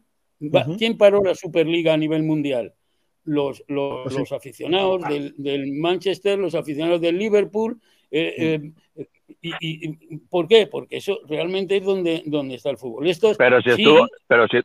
¿Quién 0.77 0.97
paró 0.97 1.23
la 1.23 1.33
Superliga 1.35 1.93
a 1.93 1.97
nivel 1.97 2.23
mundial? 2.23 2.73
Los, 3.23 3.63
los, 3.67 4.03
Pues 4.03 4.13
sí. 4.13 4.19
los 4.21 4.31
aficionados 4.31 5.01
del, 5.09 5.33
del 5.37 5.73
Manchester, 5.73 6.37
los 6.39 6.55
aficionados 6.55 7.01
del 7.01 7.17
Liverpool. 7.17 7.79
eh, 8.11 8.61
eh, 8.95 9.05
y, 9.41 9.49
y- 9.59 9.89
y- 10.09 10.17
¿Por 10.29 10.47
qué? 10.47 10.67
Porque 10.67 10.97
eso 10.97 11.19
realmente 11.27 11.75
es 11.75 11.83
donde, 11.83 12.23
donde 12.25 12.55
está 12.55 12.69
el 12.69 12.77
fútbol. 12.77 13.07
Estos, 13.07 13.35
Pero 13.37 13.61
si 13.61 13.71
sí, 13.71 13.81
estuvo, 13.81 14.07
pero 14.27 14.47
si, 14.47 14.59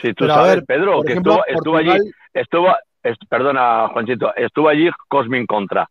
si 0.00 0.14
tú 0.14 0.26
sabes, 0.26 0.54
ver, 0.56 0.64
Pedro, 0.64 1.02
que 1.02 1.12
ejemplo, 1.12 1.42
estuvo, 1.46 1.56
estuvo 1.58 1.76
allí, 1.76 2.10
estuvo, 2.32 2.68
es- 3.02 3.18
perdona, 3.28 3.88
Juanchito, 3.88 4.34
estuvo 4.36 4.68
allí 4.68 4.88
Cosmin 5.08 5.44
Contra. 5.46 5.88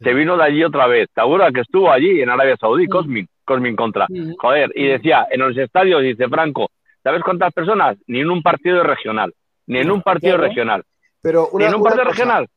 Se 0.00 0.12
vino 0.12 0.36
de 0.36 0.44
allí 0.44 0.62
otra 0.64 0.86
vez. 0.86 1.08
¿Te 1.14 1.20
acuerdas 1.20 1.52
que 1.52 1.60
estuvo 1.60 1.90
allí 1.90 2.20
en 2.20 2.28
Arabia 2.30 2.56
Saudí. 2.60 2.86
Cosmin, 2.86 3.26
Cosmin 3.44 3.74
Contra? 3.76 4.06
Joder, 4.38 4.70
y 4.74 4.86
decía, 4.88 5.26
en 5.30 5.40
los 5.40 5.56
estadios, 5.56 6.02
dice 6.02 6.28
Franco, 6.28 6.70
¿sabes 7.02 7.22
cuántas 7.22 7.52
personas? 7.52 7.96
Ni 8.06 8.20
en 8.20 8.30
un 8.30 8.42
partido 8.42 8.82
regional. 8.82 9.32
Ni 9.66 9.78
en 9.78 9.90
un 9.90 10.02
partido 10.02 10.34
Claro. 10.36 10.48
regional. 10.48 10.84
Pero 11.22 11.48
Ni 11.52 11.56
una, 11.56 11.68
en 11.68 11.74
un 11.76 11.82
partido 11.82 12.04
cosa. 12.04 12.12
regional. 12.14 12.48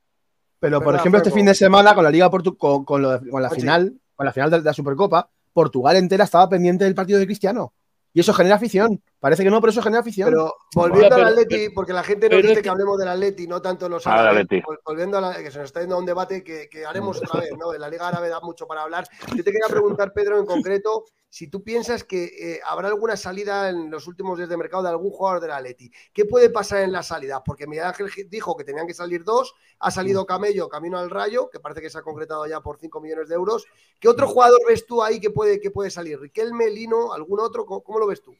Pero, 0.60 0.78
por 0.80 0.88
Verdad, 0.88 1.00
ejemplo, 1.02 1.18
este 1.20 1.32
fin 1.32 1.46
de 1.46 1.56
semana 1.56 1.96
con 1.96 2.04
la 2.04 2.12
Liga 2.12 2.30
Portu 2.30 2.58
con, 2.58 2.84
con 2.84 3.02
lo 3.02 3.18
de- 3.18 3.30
con 3.30 3.42
la 3.42 3.50
final, 3.50 3.94
con 4.14 4.26
la 4.26 4.34
final 4.34 4.52
de 4.52 4.62
la 4.62 4.74
Supercopa, 4.74 5.30
Portugal 5.54 5.96
entera 5.96 6.26
estaba 6.26 6.50
pendiente 6.50 6.84
del 6.84 6.94
partido 6.94 7.18
de 7.18 7.26
Cristiano. 7.26 7.72
Y 8.14 8.20
eso 8.20 8.34
genera 8.34 8.56
afición. 8.56 9.00
Parece 9.20 9.43
que 9.43 9.49
no, 9.49 9.59
pero 9.59 9.72
eso 9.72 9.82
genera 9.82 9.99
afición. 9.99 10.30
Pero 10.30 10.55
volviendo 10.74 11.09
Pero- 11.15 11.28
al 11.28 11.34
Atleti, 11.34 11.70
porque 11.70 11.91
la 11.91 12.03
gente 12.03 12.30
nos 12.30 12.41
dice 12.41 12.55
que 12.55 12.61
que- 12.61 12.70
hablemos 12.70 12.97
del 12.97 13.09
Atleti, 13.09 13.47
no 13.47 13.61
tanto 13.61 13.89
los 13.89 14.07
árabes. 14.07 14.47
Volviendo 14.86 15.17
a 15.17 15.22
la, 15.22 15.43
que 15.43 15.51
se 15.51 15.57
nos 15.59 15.65
está 15.65 15.82
yendo 15.82 15.95
a 15.95 15.99
un 15.99 16.05
debate 16.05 16.41
que, 16.43 16.70
que 16.70 16.86
haremos 16.86 17.17
otra 17.17 17.41
vez, 17.41 17.51
¿no? 17.57 17.74
En 17.74 17.82
la 17.82 17.89
Liga 17.89 18.07
Árabe 18.07 18.30
da 18.30 18.39
mucho 18.39 18.65
para 18.65 18.84
hablar. 18.84 19.05
Yo 19.36 19.43
te 19.43 19.51
quería 19.51 19.67
preguntar, 19.70 20.13
Pedro, 20.13 20.39
en 20.39 20.45
concreto, 20.45 21.03
si 21.28 21.47
tú 21.49 21.63
piensas 21.63 22.05
que 22.05 22.24
eh, 22.26 22.59
habrá 22.65 22.88
alguna 22.88 23.17
salida 23.17 23.70
en 23.70 23.91
los 23.91 24.07
últimos 24.07 24.38
días 24.38 24.49
de 24.49 24.55
mercado 24.55 24.84
de 24.84 24.89
algún 24.89 25.11
jugador 25.11 25.41
del 25.41 25.51
Atleti. 25.51 25.91
¿Qué 26.13 26.24
puede 26.26 26.49
pasar 26.49 26.80
en 26.84 26.93
la 26.93 27.03
salida? 27.03 27.43
Porque 27.43 27.67
Miguel 27.67 27.86
Ángel 27.86 28.09
dijo 28.30 28.55
que 28.55 28.63
tenían 28.63 28.88
que 28.88 28.93
salir 28.93 29.26
dos, 29.26 29.53
ha 29.80 29.91
salido 29.91 30.26
Camello 30.26 30.70
camino 30.70 30.97
al 30.97 31.09
Rayo, 31.09 31.49
que 31.49 31.59
parece 31.59 31.82
que 31.82 31.89
se 31.89 31.97
ha 31.97 32.01
concretado 32.03 32.47
ya 32.47 32.61
por 32.61 32.80
5 32.80 33.01
millones 33.01 33.28
de 33.28 33.36
euros. 33.36 33.65
¿Qué 33.99 34.07
otro 34.07 34.28
jugador 34.28 34.59
ves 34.65 34.86
tú 34.86 35.03
ahí 35.03 35.20
que 35.20 35.30
puede, 35.30 35.59
que 35.59 35.72
puede 35.72 35.91
salir? 35.91 36.20
¿Riquelme, 36.20 36.70
Lino, 36.70 37.11
algún 37.11 37.41
otro? 37.41 37.65
¿Cómo, 37.65 37.84
cómo 37.84 37.99
lo 37.99 38.07
ves 38.07 38.22
tú? 38.22 38.34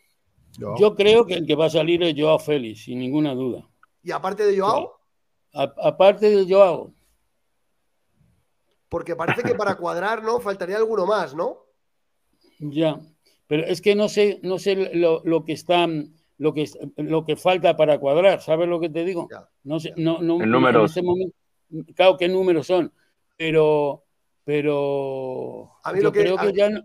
Yo- 0.58 0.76
Yo 0.78 0.96
creo 0.96 1.26
que 1.26 1.36
el 1.36 1.46
que 1.46 1.56
va 1.56 1.66
a 1.66 1.70
salir 1.70 2.02
es 2.04 2.16
Joao 2.18 2.40
Félix, 2.40 2.84
sin 2.84 3.00
ninguna 3.00 3.34
duda. 3.34 3.68
Y 4.04 4.12
aparte 4.12 4.46
de 4.46 4.60
Joao, 4.60 5.00
aparte 5.54 6.30
de 6.30 6.46
Joao, 6.54 6.94
porque 8.90 9.16
parece 9.16 9.44
que 9.44 9.56
para 9.56 9.76
cuadrar, 9.76 10.24
¿no? 10.24 10.40
Faltaría 10.40 10.78
alguno 10.78 11.06
más, 11.06 11.36
¿no? 11.36 11.66
ya. 12.60 13.00
Pero 13.48 13.66
es 13.66 13.82
que 13.82 13.96
no 13.96 14.10
sé, 14.10 14.40
no 14.44 14.60
sé 14.60 14.76
lo, 14.96 15.22
lo 15.26 15.44
que 15.44 15.54
está, 15.54 15.88
lo 16.38 16.54
que, 16.54 16.70
lo 16.98 17.26
que 17.26 17.36
falta 17.36 17.76
para 17.76 18.00
cuadrar. 18.00 18.42
¿Sabes 18.42 18.68
lo 18.68 18.80
que 18.80 18.90
te 18.90 19.04
digo? 19.04 19.28
Ya. 19.32 19.50
No 19.64 19.80
sé, 19.80 19.94
no, 19.98 20.22
no, 20.22 20.42
En 20.42 20.52
números. 20.52 20.92
este 20.92 21.02
momento, 21.02 21.36
claro, 21.96 22.16
qué 22.18 22.28
números 22.28 22.68
son, 22.68 22.94
pero, 23.38 24.04
pero 24.44 25.72
A 25.84 25.92
mí 25.94 25.98
yo 26.00 26.04
lo 26.04 26.12
que- 26.12 26.22
creo 26.22 26.40
a- 26.40 26.42
que 26.44 26.54
ya 26.54 26.70
no- 26.70 26.82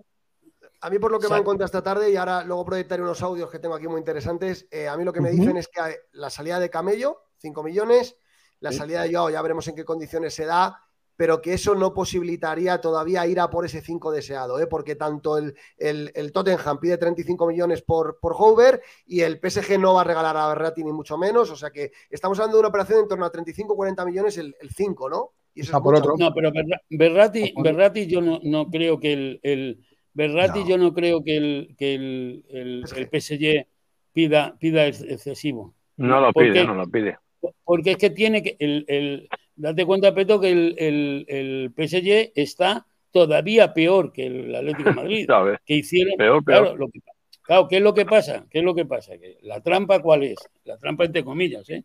A 0.84 0.90
mí, 0.90 0.98
por 0.98 1.10
lo 1.10 1.18
que 1.18 1.28
me 1.28 1.36
han 1.36 1.44
contado 1.44 1.64
esta 1.64 1.82
tarde, 1.82 2.10
y 2.12 2.16
ahora 2.16 2.44
luego 2.44 2.62
proyectaré 2.64 3.02
unos 3.02 3.22
audios 3.22 3.50
que 3.50 3.58
tengo 3.58 3.74
aquí 3.74 3.88
muy 3.88 3.98
interesantes, 3.98 4.68
eh, 4.70 4.86
a 4.86 4.96
mí 4.98 5.04
lo 5.04 5.12
que 5.14 5.22
me 5.22 5.30
dicen 5.30 5.56
es 5.56 5.66
que 5.68 5.80
eh, 5.80 5.96
la 6.12 6.28
salida 6.28 6.60
de 6.60 6.68
Camello, 6.68 7.22
5 7.38 7.62
millones, 7.62 8.18
la 8.60 8.70
Sí. 8.70 8.78
salida 8.78 9.02
de 9.02 9.12
Joao, 9.14 9.30
ya 9.30 9.40
veremos 9.40 9.66
en 9.68 9.76
qué 9.76 9.84
condiciones 9.86 10.34
se 10.34 10.44
da, 10.44 10.78
pero 11.16 11.40
que 11.40 11.54
eso 11.54 11.74
no 11.74 11.94
posibilitaría 11.94 12.80
todavía 12.82 13.26
ir 13.26 13.40
a 13.40 13.48
por 13.48 13.64
ese 13.64 13.80
5 13.80 14.10
deseado, 14.10 14.58
¿eh? 14.60 14.66
porque 14.66 14.94
tanto 14.96 15.38
el, 15.38 15.54
el- 15.78 16.10
el 16.14 16.32
Tottenham 16.32 16.78
pide 16.80 16.98
35 16.98 17.46
millones 17.46 17.80
por, 17.80 18.18
por 18.20 18.34
Hover 18.36 18.82
y 19.06 19.20
el 19.22 19.38
PSG 19.40 19.78
no 19.78 19.94
va 19.94 20.02
a 20.02 20.04
regalar 20.04 20.36
a 20.36 20.48
Berratti 20.48 20.84
ni 20.84 20.92
mucho 20.92 21.16
menos, 21.16 21.50
o 21.50 21.56
sea 21.56 21.70
que 21.70 21.92
estamos 22.10 22.38
hablando 22.38 22.56
de 22.56 22.60
una 22.60 22.68
operación 22.68 22.98
en 22.98 23.08
torno 23.08 23.24
a 23.24 23.32
35-40 23.32 24.04
millones 24.04 24.36
el, 24.36 24.54
el 24.60 24.68
5, 24.70 25.08
¿no? 25.08 25.30
Y 25.54 25.60
eso 25.62 25.70
O 25.70 25.70
sea, 25.70 25.78
es 25.78 25.82
por 25.84 25.94
otro. 25.96 26.14
No, 26.18 26.34
pero 26.34 26.50
Berra- 26.50 26.80
Berratti. 26.90 27.54
Berratti 27.62 28.06
yo 28.06 28.20
no, 28.20 28.40
no 28.42 28.68
creo 28.68 28.98
que 28.98 29.12
el, 29.12 29.40
el 29.44 29.86
Berratti 30.14 30.60
No. 30.60 30.68
yo 30.68 30.78
no 30.78 30.94
creo 30.94 31.22
que 31.22 31.36
el, 31.36 31.74
que 31.76 31.94
el, 31.94 32.44
el- 32.48 32.84
PSG. 32.86 32.98
el 32.98 33.08
PSG 33.08 33.66
pida, 34.12 34.56
pida 34.58 34.86
ex- 34.86 35.02
excesivo. 35.02 35.74
No 35.96 36.20
lo 36.20 36.32
Porque- 36.32 36.52
pide, 36.52 36.64
no 36.64 36.74
lo 36.74 36.86
pide. 36.88 37.18
Porque 37.64 37.90
es 37.92 37.96
que 37.98 38.10
tiene 38.10 38.42
que 38.42 38.56
el, 38.58 38.84
el- 38.88 39.28
date 39.56 39.84
cuenta, 39.84 40.14
Peto, 40.14 40.40
que 40.40 40.50
el, 40.50 40.74
el, 40.78 41.24
el 41.28 41.72
PSG 41.76 42.32
está 42.34 42.86
todavía 43.10 43.74
peor 43.74 44.12
que 44.12 44.26
el 44.26 44.54
Atlético 44.54 44.90
de 44.90 44.94
Madrid, 44.96 45.24
¿Sabes? 45.28 45.58
que 45.66 45.74
hicieron. 45.74 46.16
Peor, 46.16 46.44
peor. 46.44 46.62
Claro, 46.62 46.76
lo 46.76 46.88
que- 46.88 47.00
claro, 47.42 47.68
¿qué 47.68 47.76
es 47.76 47.82
lo 47.82 47.92
que 47.94 48.06
pasa? 48.06 48.46
¿Qué 48.50 48.58
es 48.60 48.64
lo 48.64 48.74
que 48.74 48.86
pasa? 48.86 49.18
Que 49.18 49.38
la 49.42 49.60
trampa 49.60 50.00
cuál 50.00 50.22
es? 50.22 50.36
La 50.64 50.78
trampa 50.78 51.04
entre 51.04 51.24
comillas, 51.24 51.68
¿eh? 51.70 51.84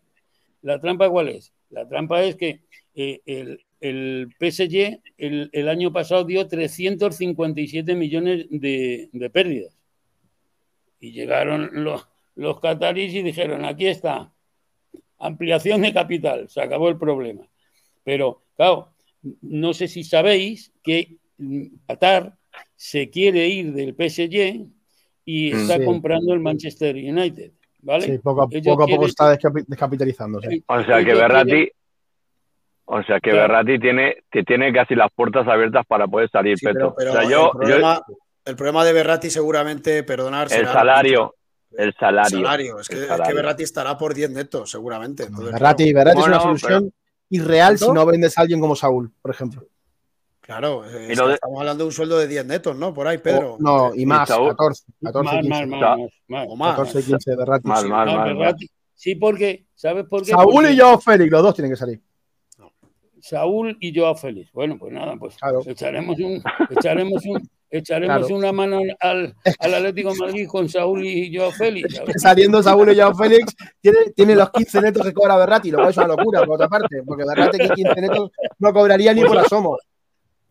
La 0.61 0.79
trampa 0.79 1.09
cuál 1.09 1.29
es? 1.29 1.53
La 1.69 1.87
trampa 1.87 2.21
es 2.23 2.35
que 2.35 2.61
eh, 3.01 3.21
el, 3.25 3.61
el 3.79 4.27
PSG 4.39 4.99
el, 5.17 5.49
el 5.53 5.69
año 5.69 5.93
pasado 5.93 6.25
dio 6.25 6.45
357 6.47 7.95
millones 7.95 8.45
de, 8.49 9.09
de 9.13 9.29
pérdidas. 9.29 9.73
Y 10.99 11.11
llegaron 11.11 11.69
los, 11.83 12.07
los 12.35 12.59
catarís 12.59 13.13
y 13.13 13.21
dijeron, 13.21 13.63
aquí 13.63 13.87
está, 13.87 14.33
ampliación 15.17 15.81
de 15.81 15.93
capital, 15.93 16.49
se 16.49 16.61
acabó 16.61 16.89
el 16.89 16.97
problema. 16.97 17.47
Pero, 18.03 18.41
claro, 18.57 18.89
no 19.41 19.73
sé 19.73 19.87
si 19.87 20.03
sabéis 20.03 20.73
que 20.83 21.17
mm, 21.37 21.65
Qatar 21.87 22.35
se 22.75 23.09
quiere 23.09 23.47
ir 23.47 23.71
del 23.73 23.95
PSG 23.95 24.67
y 25.25 25.51
está 25.53 25.77
Sí. 25.77 25.85
comprando 25.85 26.33
el 26.33 26.39
Manchester 26.41 26.95
United, 26.95 27.51
¿vale? 27.81 28.05
Sí, 28.05 28.17
poco 28.17 28.41
a, 28.41 28.49
poco, 28.49 28.57
a 28.57 28.75
poco 28.75 28.85
quieren- 28.87 29.05
está 29.07 29.33
descapi- 29.37 29.65
descapitalizando. 29.67 30.41
sí. 30.41 30.61
O 30.67 30.83
sea 30.83 30.97
que 31.05 31.13
Berratti, 31.13 31.69
o 32.91 33.03
sea 33.03 33.19
que 33.19 33.29
Claro. 33.31 33.47
Berratti 33.53 33.79
tiene, 33.79 34.15
que 34.31 34.43
tiene 34.43 34.73
casi 34.73 34.95
las 34.95 35.11
puertas 35.15 35.47
abiertas 35.47 35.85
para 35.87 36.07
poder 36.07 36.29
salir, 36.29 36.57
Sí, 36.57 36.65
Petro. 36.65 36.95
pero, 36.97 37.11
pero 37.11 37.11
o 37.11 37.13
sea, 37.13 37.21
el, 37.23 37.29
yo, 37.29 37.37
yo- 37.45 37.51
problema, 37.51 38.01
el 38.45 38.55
problema 38.55 38.83
de 38.85 38.93
Berratti 38.93 39.29
seguramente, 39.29 40.03
perdonar, 40.03 40.47
el 40.51 40.65
salario, 40.65 41.35
el 41.77 41.89
el 41.89 41.93
salario. 41.93 42.37
salario. 42.39 42.79
Es 42.79 42.87
que, 42.89 42.95
El 42.95 43.01
es 43.03 43.07
salario. 43.09 43.27
que 43.29 43.35
Berratti 43.35 43.63
estará 43.63 43.97
por 43.97 44.13
10 44.15 44.31
netos, 44.31 44.71
seguramente. 44.71 45.23
Entonces, 45.23 45.53
Berratti 45.53 45.93
Bueno, 45.93 46.11
es 46.19 46.27
una 46.27 46.39
solución 46.39 46.91
irreal 47.29 47.77
si 47.77 47.85
¿Cuánto? 47.85 47.99
no 48.05 48.05
vendes 48.11 48.35
a 48.37 48.41
alguien 48.41 48.59
como 48.59 48.75
Saúl, 48.75 49.11
por 49.21 49.29
ejemplo. 49.31 49.63
Claro, 50.41 50.83
es 50.83 50.91
de- 51.15 51.33
estamos 51.35 51.59
hablando 51.59 51.83
de 51.83 51.87
un 51.89 51.93
sueldo 51.93 52.17
de 52.17 52.27
10 52.27 52.43
netos, 52.47 52.75
¿no? 52.75 52.91
Por 52.91 53.07
ahí, 53.07 53.19
Pedro. 53.19 53.53
O- 53.53 53.57
no, 53.59 53.91
y 53.93 54.03
más, 54.07 54.27
Saúl. 54.29 54.49
14, 54.49 54.83
14, 55.03 55.25
más, 55.31 55.41
15. 55.43 55.49
más, 55.49 55.67
más, 55.67 55.79
más, 55.99 56.09
más. 56.27 56.47
O 56.49 56.55
más. 56.55 56.75
14, 56.75 57.03
15 57.03 57.29
de 57.31 57.37
Berratti. 57.37 57.67
Mal, 57.67 57.83
sí. 57.83 57.87
mal, 57.87 58.05
Más, 58.07 58.15
mal, 58.15 58.25
mal. 58.25 58.35
Berratti. 58.37 58.69
Sí, 58.95 59.13
porque, 59.15 59.65
¿sabes 59.75 60.05
por 60.07 60.23
qué? 60.23 60.31
Saúl 60.31 60.51
Porque 60.51 60.71
y 60.73 60.79
Joao 60.79 60.99
Félix, 60.99 61.31
los 61.31 61.43
dos 61.43 61.53
tienen 61.53 61.71
que 61.71 61.77
salir. 61.77 62.01
Saúl 63.21 63.77
y 63.79 63.97
Joao 63.97 64.15
Félix. 64.15 64.51
Bueno, 64.51 64.77
pues 64.77 64.93
nada, 64.93 65.15
pues 65.17 65.35
Claro. 65.37 65.61
echaremos 65.65 66.19
un, 66.19 66.41
echaremos 66.69 67.25
un, 67.25 67.49
echaremos 67.69 68.29
una 68.31 68.51
mano 68.51 68.79
al, 68.99 69.35
al, 69.59 69.73
Atlético 69.73 70.13
de 70.13 70.19
Madrid 70.19 70.47
con 70.47 70.69
Saúl 70.69 71.05
y 71.05 71.35
Joao 71.35 71.51
Félix. 71.51 72.01
Saliendo 72.17 72.61
Saúl 72.63 72.91
y 72.91 72.95
Joao 72.99 73.15
Félix, 73.15 73.55
tiene, 73.81 73.97
tiene 74.15 74.35
los 74.35 74.49
15 74.51 74.81
netos 74.81 75.05
que 75.05 75.13
cobra 75.13 75.37
Berrati, 75.37 75.71
lo 75.71 75.77
cual 75.77 75.89
es 75.89 75.97
una 75.97 76.07
locura, 76.07 76.39
por 76.41 76.55
otra 76.55 76.67
parte, 76.67 77.03
porque 77.05 77.23
Berrati 77.25 77.57
que 77.57 77.69
15 77.69 78.01
netos 78.01 78.31
no 78.59 78.73
cobraría 78.73 79.13
ni 79.13 79.23
por 79.23 79.37
asomos. 79.37 79.79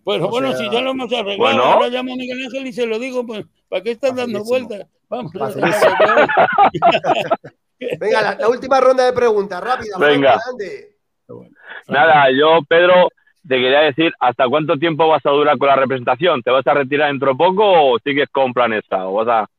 Pues 0.04 0.20
bueno, 0.22 0.56
si 0.56 0.64
ya 0.70 0.80
lo 0.80 0.92
hemos 0.92 1.12
arreglado, 1.12 1.62
ahora 1.62 1.88
llamo 1.88 2.14
a 2.14 2.16
Miguel 2.16 2.42
Ángel 2.42 2.66
y 2.66 2.72
se 2.72 2.86
lo 2.86 2.98
digo, 2.98 3.26
pues, 3.26 3.44
¿para 3.68 3.82
qué 3.82 3.90
estás 3.90 4.16
dando 4.16 4.42
vueltas? 4.42 4.86
Vamos. 5.08 5.32
Venga, 8.00 8.36
la, 8.38 8.48
última 8.48 8.80
ronda 8.80 9.04
de 9.04 9.12
preguntas, 9.12 9.62
rápida. 9.62 9.98
Venga. 9.98 10.40
Nada, 11.88 12.26
yo, 12.30 12.60
Pedro, 12.68 13.08
te 13.46 13.56
quería 13.56 13.80
decir, 13.80 14.12
¿hasta 14.20 14.48
cuánto 14.48 14.76
tiempo 14.76 15.08
vas 15.08 15.24
a 15.24 15.30
durar 15.30 15.56
con 15.58 15.68
la 15.68 15.76
representación? 15.76 16.42
¿Te 16.42 16.50
vas 16.50 16.66
a 16.66 16.74
retirar 16.74 17.10
dentro 17.10 17.30
de 17.30 17.36
poco 17.36 17.64
o 17.64 17.98
sigues 17.98 18.28
con 18.30 18.52
Planesta? 18.52 19.08
¿O 19.08 19.14
vas 19.14 19.28
a, 19.28 19.50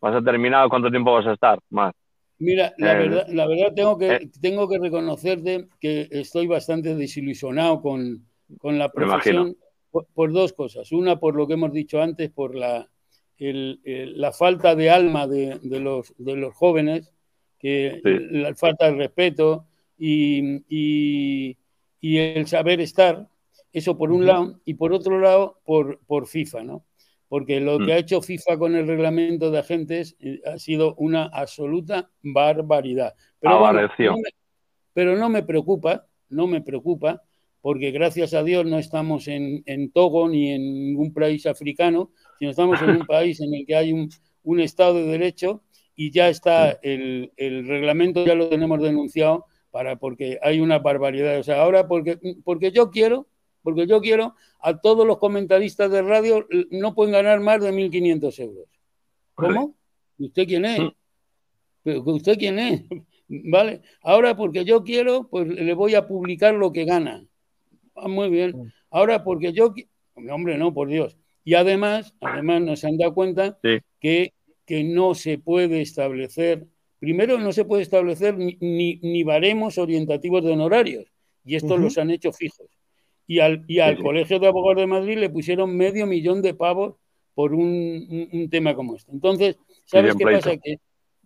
vas 0.00 0.14
a 0.14 0.22
terminar? 0.22 0.68
¿Cuánto 0.68 0.90
tiempo 0.90 1.12
vas 1.12 1.26
a 1.26 1.32
estar 1.32 1.58
más? 1.70 1.94
Mira, 2.38 2.72
la, 2.78 2.92
eh, 2.92 2.96
verdad, 2.96 3.26
la 3.28 3.46
verdad 3.46 3.72
tengo 3.74 3.98
que, 3.98 4.12
eh. 4.12 4.30
tengo 4.40 4.68
que 4.68 4.78
reconocerte 4.78 5.68
que 5.80 6.08
estoy 6.10 6.46
bastante 6.46 6.94
desilusionado 6.94 7.80
con, 7.80 8.24
con 8.58 8.78
la 8.78 8.90
profesión 8.90 9.56
por, 9.90 10.32
dos 10.32 10.52
cosas. 10.52 10.90
Una, 10.92 11.18
por 11.18 11.36
lo 11.36 11.46
que 11.46 11.54
hemos 11.54 11.72
dicho 11.72 12.02
antes, 12.02 12.30
por 12.30 12.54
la, 12.56 12.88
la 13.38 14.32
falta 14.32 14.74
de 14.74 14.90
alma 14.90 15.26
de, 15.26 15.58
de, 15.62 15.80
los, 15.80 16.12
de 16.18 16.36
los 16.36 16.54
jóvenes, 16.54 17.12
que 17.58 18.00
la 18.02 18.54
falta 18.54 18.90
de 18.90 18.96
respeto 18.96 19.66
y, 19.96 20.62
y, 20.68 21.56
y, 22.04 22.18
el 22.18 22.46
saber 22.46 22.80
estar, 22.80 23.28
eso 23.72 23.96
por 23.96 24.12
un 24.12 24.26
lado, 24.26 24.60
y 24.64 24.74
por 24.74 24.92
otro 24.92 25.18
lado, 25.18 25.60
por, 25.64 26.00
por 26.06 26.26
FIFA, 26.26 26.64
¿no? 26.64 26.84
Porque 27.28 27.60
lo 27.60 27.78
que 27.78 27.86
mm. 27.86 27.90
ha 27.90 27.98
hecho 27.98 28.22
FIFA 28.22 28.58
con 28.58 28.76
el 28.76 28.86
reglamento 28.86 29.50
de 29.50 29.58
agentes 29.58 30.16
eh, 30.20 30.40
ha 30.46 30.58
sido 30.58 30.94
una 30.96 31.24
absoluta 31.24 32.10
barbaridad. 32.22 33.14
Pero, 33.40 33.60
pero 34.92 35.16
no 35.16 35.28
me 35.28 35.42
preocupa, 35.42 36.06
no 36.28 36.46
me 36.46 36.60
preocupa, 36.60 37.22
porque 37.64 37.92
gracias 37.92 38.34
a 38.34 38.42
Dios 38.42 38.66
no 38.66 38.78
estamos 38.78 39.26
en, 39.26 39.90
Togo 39.92 40.28
ni 40.28 40.50
en 40.50 40.62
ningún 40.62 41.14
país 41.14 41.46
africano, 41.46 42.10
sino 42.38 42.50
estamos 42.50 42.82
en 42.82 42.90
un 42.90 43.06
país 43.06 43.40
en 43.40 43.54
el 43.54 43.64
que 43.64 43.74
hay 43.74 43.92
un, 43.92 44.60
Estado 44.60 44.96
de 44.96 45.04
Derecho 45.04 45.62
y 45.96 46.10
ya 46.10 46.28
está 46.28 46.78
el, 46.82 47.32
reglamento, 47.38 48.22
ya 48.26 48.34
lo 48.34 48.50
tenemos 48.50 48.82
denunciado, 48.82 49.46
para, 49.74 49.96
porque 49.96 50.38
hay 50.40 50.60
una 50.60 50.78
barbaridad. 50.78 51.36
O 51.40 51.42
sea, 51.42 51.60
ahora 51.60 51.88
porque, 51.88 52.16
porque 52.44 52.70
yo 52.70 52.92
quiero, 52.92 53.26
porque 53.60 53.88
yo 53.88 54.00
quiero, 54.00 54.36
a 54.60 54.78
todos 54.78 55.04
los 55.04 55.18
comentaristas 55.18 55.90
de 55.90 56.00
radio 56.00 56.46
no 56.70 56.94
pueden 56.94 57.12
ganar 57.12 57.40
más 57.40 57.60
de 57.60 57.72
1.500 57.72 58.38
euros. 58.38 58.68
¿Cómo? 59.34 59.74
¿Usted 60.16 60.46
quién 60.46 60.64
es? 60.64 60.78
Mm. 60.78 62.08
¿Usted 62.08 62.38
quién 62.38 62.60
es? 62.60 62.82
¿Vale? 63.28 63.82
Ahora 64.00 64.36
porque 64.36 64.64
yo 64.64 64.84
quiero, 64.84 65.28
pues 65.28 65.48
le 65.48 65.74
voy 65.74 65.96
a 65.96 66.06
publicar 66.06 66.54
lo 66.54 66.70
que 66.70 66.84
gana. 66.84 67.26
Ah, 67.96 68.06
muy 68.06 68.30
bien. 68.30 68.56
Mm. 68.56 68.72
Ahora, 68.90 69.24
porque 69.24 69.52
yo, 69.52 69.74
hombre, 70.30 70.56
no, 70.56 70.72
por 70.72 70.86
Dios. 70.86 71.18
Y 71.42 71.54
además, 71.54 72.14
además 72.20 72.62
nos 72.62 72.84
han 72.84 72.96
dado 72.96 73.12
cuenta 73.12 73.58
que, 73.98 74.34
que 74.66 74.84
no 74.84 75.16
se 75.16 75.38
puede 75.38 75.80
establecer, 75.80 76.64
primero 77.04 77.38
no 77.38 77.52
se 77.52 77.66
puede 77.66 77.82
establecer 77.82 78.36
ni, 78.36 78.56
ni, 79.02 79.22
baremos 79.22 79.76
orientativos 79.76 80.42
de 80.42 80.52
honorarios, 80.52 81.04
y 81.44 81.56
estos 81.56 81.78
los 81.78 81.98
han 81.98 82.10
hecho 82.10 82.32
fijos. 82.32 82.66
Y 83.26 83.40
al, 83.40 83.64
y 83.68 83.80
al 83.80 83.98
Colegio 84.02 84.38
de 84.38 84.46
Abogados 84.46 84.80
de 84.80 84.86
Madrid 84.86 85.18
le 85.18 85.28
pusieron 85.28 85.76
medio 85.76 86.06
millón 86.06 86.40
de 86.40 86.54
pavos 86.54 86.96
por 87.34 87.52
un, 87.54 88.28
un, 88.32 88.48
tema 88.48 88.74
como 88.74 88.96
este. 88.96 89.12
Entonces, 89.12 89.56
¿sabes 89.84 90.14
qué 90.16 90.24
pasa? 90.24 90.56
Que, 90.56 90.78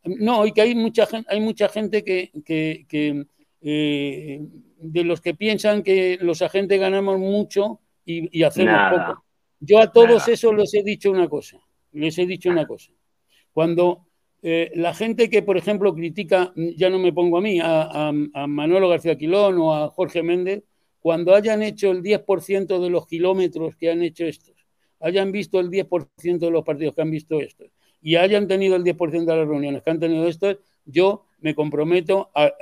no, 0.05 0.47
y 0.47 0.53
que 0.53 0.63
hay 0.63 0.75
mucha, 0.75 1.07
hay 1.29 1.41
mucha 1.41 1.69
gente 1.69 2.03
que, 2.03 2.33
que, 2.45 2.87
que 2.89 3.25
eh, 3.61 4.41
de 4.81 5.05
los 5.05 5.21
que 5.21 5.35
piensan 5.35 5.83
que 5.83 6.19
los 6.21 6.43
agentes 6.43 6.81
ganamos 6.81 7.19
mucho 7.19 7.81
y, 8.05 8.43
hacemos 8.43 8.79
poco. 8.91 9.25
Yo 9.61 9.79
a 9.81 9.93
todos 9.93 10.27
esos 10.29 10.55
les 10.55 10.73
he 10.75 10.83
dicho 10.83 11.11
una 11.11 11.29
cosa, 11.29 11.59
les 11.93 12.17
he 12.19 12.27
dicho 12.27 12.49
una 12.51 12.67
cosa. 12.67 12.93
Cuando 13.53 14.08
eh, 14.43 14.71
la 14.75 14.95
gente 14.95 15.29
que, 15.29 15.43
por 15.43 15.57
ejemplo, 15.57 15.95
critica, 15.95 16.53
ya 16.55 16.91
no 16.91 16.99
me 16.99 17.13
pongo 17.13 17.39
a 17.39 17.41
mí, 17.41 17.61
a, 17.61 18.09
a, 18.09 18.47
Manolo 18.47 18.89
García 18.89 19.19
Quilón 19.19 19.59
o 19.59 19.75
a 19.75 19.89
Jorge 19.89 20.23
Méndez, 20.23 20.65
cuando 21.01 21.35
hayan 21.35 21.63
hecho 21.63 21.91
el 21.91 22.03
10% 22.03 22.81
de 22.81 22.91
los 22.91 23.07
kilómetros 23.07 23.77
que 23.77 23.91
han 23.91 24.03
hecho 24.03 24.25
estos, 24.25 24.55
hayan 25.01 25.33
visto 25.33 25.61
el 25.61 25.71
10% 25.71 26.39
de 26.39 26.51
los 26.51 26.65
partidos 26.65 26.95
que 26.95 27.03
han 27.03 27.11
visto 27.11 27.41
estos 27.41 27.71
y 28.01 28.17
hayan 28.17 28.47
tenido 28.47 28.77
el 28.77 28.85
10% 28.85 29.25
de 29.25 29.37
las 29.37 29.49
reuniones 29.49 29.83
que 29.83 29.91
han 29.91 29.99
tenido 29.99 30.27
estos, 30.29 30.59
yo 30.85 31.25
me 31.41 31.55
comprometo 31.55 32.31
a 32.35 32.53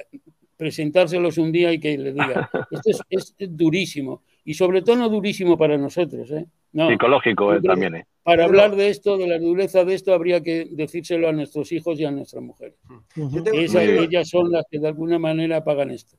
presentárselos 0.56 1.38
un 1.38 1.52
día 1.52 1.72
y 1.72 1.78
que 1.78 1.96
les 1.98 2.14
diga, 2.14 2.50
esto 2.70 3.04
es, 3.10 3.34
durísimo. 3.38 4.22
Y 4.44 4.54
sobre 4.54 4.82
todo 4.82 4.96
no 4.96 5.08
durísimo 5.08 5.58
para 5.58 5.76
nosotros. 5.76 6.30
¿eh? 6.30 6.46
Psicológico 6.72 7.54
eh, 7.54 7.60
también. 7.60 7.96
¿eh? 7.96 8.06
Para 8.26 8.44
hablar 8.44 8.74
de 8.74 8.88
esto, 8.88 9.16
de 9.16 9.28
la 9.28 9.38
dureza 9.38 9.84
de 9.84 9.94
esto, 9.94 10.12
habría 10.12 10.42
que 10.42 10.66
decírselo 10.68 11.28
a 11.28 11.32
nuestros 11.32 11.70
hijos 11.70 12.00
y 12.00 12.04
a 12.04 12.10
nuestras 12.10 12.42
mujeres. 12.42 12.76
ellas 13.14 14.28
son 14.28 14.50
las 14.50 14.64
que 14.68 14.80
de 14.80 14.88
alguna 14.88 15.16
manera 15.16 15.62
pagan 15.62 15.92
esto. 15.92 16.16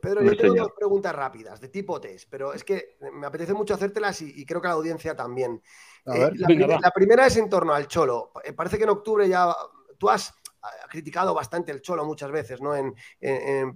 Pedro, 0.00 0.22
yo 0.22 0.34
tengo 0.34 0.54
dos 0.54 0.72
preguntas 0.74 1.14
rápidas, 1.14 1.60
de 1.60 1.68
tipo 1.68 2.00
test, 2.00 2.28
pero 2.30 2.54
es 2.54 2.64
que 2.64 2.96
me 3.12 3.26
apetece 3.26 3.52
mucho 3.52 3.74
hacértelas 3.74 4.22
y, 4.22 4.46
creo 4.46 4.62
que 4.62 4.68
la 4.68 4.74
audiencia 4.74 5.14
también. 5.14 5.60
Eh, 6.06 6.30
la, 6.34 6.90
primera 6.90 7.26
es 7.26 7.36
en 7.36 7.50
torno 7.50 7.74
al 7.74 7.88
Cholo. 7.88 8.32
Parece 8.56 8.78
que 8.78 8.84
en 8.84 8.90
octubre 8.90 9.28
ya 9.28 9.54
tú 9.98 10.08
has 10.08 10.32
ha 10.62 10.88
criticado 10.88 11.34
bastante 11.34 11.72
el 11.72 11.82
Cholo 11.82 12.06
muchas 12.06 12.30
veces 12.30 12.62
¿no? 12.62 12.74
en, 12.74 12.94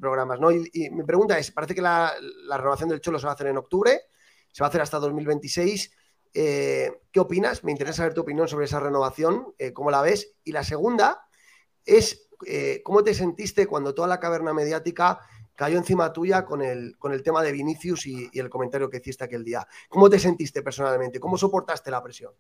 programas. 0.00 0.40
¿no? 0.40 0.50
Y, 0.50 0.88
mi 0.90 1.02
pregunta 1.02 1.38
es, 1.38 1.50
parece 1.50 1.74
que 1.74 1.82
la, 1.82 2.14
renovación 2.50 2.88
del 2.88 3.02
Cholo 3.02 3.18
se 3.18 3.26
va 3.26 3.32
a 3.32 3.34
hacer 3.34 3.48
en 3.48 3.58
octubre, 3.58 4.00
se 4.50 4.62
va 4.62 4.68
a 4.68 4.70
hacer 4.70 4.80
hasta 4.80 4.98
2026. 4.98 5.97
Eh, 6.40 6.92
¿Qué 7.10 7.18
opinas? 7.18 7.64
Me 7.64 7.72
interesa 7.72 7.96
saber 7.96 8.14
tu 8.14 8.20
opinión 8.20 8.46
sobre 8.46 8.66
esa 8.66 8.78
renovación, 8.78 9.54
eh, 9.58 9.72
cómo 9.72 9.90
la 9.90 10.02
ves. 10.02 10.36
Y 10.44 10.52
la 10.52 10.62
segunda 10.62 11.22
es, 11.84 12.28
eh, 12.46 12.80
¿cómo 12.84 13.02
te 13.02 13.12
sentiste 13.12 13.66
cuando 13.66 13.92
toda 13.92 14.06
la 14.06 14.20
caverna 14.20 14.54
mediática 14.54 15.18
cayó 15.56 15.78
encima 15.78 16.12
tuya 16.12 16.44
con 16.44 16.62
el, 16.62 16.96
con 16.96 17.12
el 17.12 17.24
tema 17.24 17.42
de 17.42 17.50
Vinicius 17.50 18.06
y, 18.06 18.30
y 18.32 18.38
el 18.38 18.48
comentario 18.48 18.88
que 18.88 18.98
hiciste 18.98 19.24
aquel 19.24 19.42
día? 19.42 19.66
¿Cómo 19.88 20.08
te 20.08 20.20
sentiste 20.20 20.62
personalmente? 20.62 21.18
¿Cómo 21.18 21.36
soportaste 21.36 21.90
la 21.90 22.00
presión? 22.00 22.30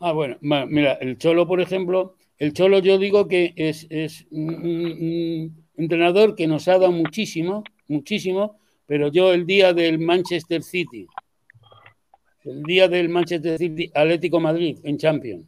Ah, 0.00 0.10
bueno, 0.10 0.36
mira, 0.40 0.94
el 0.94 1.16
Cholo, 1.16 1.46
por 1.46 1.60
ejemplo, 1.60 2.16
el 2.38 2.52
Cholo 2.54 2.80
yo 2.80 2.98
digo 2.98 3.28
que 3.28 3.52
es, 3.54 3.86
un, 4.32 5.64
entrenador 5.76 6.34
que 6.34 6.48
nos 6.48 6.66
ha 6.66 6.72
dado 6.72 6.90
muchísimo, 6.90 7.62
muchísimo, 7.86 8.58
pero 8.84 9.12
yo 9.12 9.32
el 9.32 9.46
día 9.46 9.72
del 9.72 10.00
Manchester 10.00 10.64
City, 10.64 11.06
el 12.44 12.62
día 12.62 12.88
del 12.88 13.08
Manchester 13.08 13.58
City 13.58 13.90
Atlético 13.94 14.40
Madrid 14.40 14.78
en 14.84 14.98
Champions, 14.98 15.46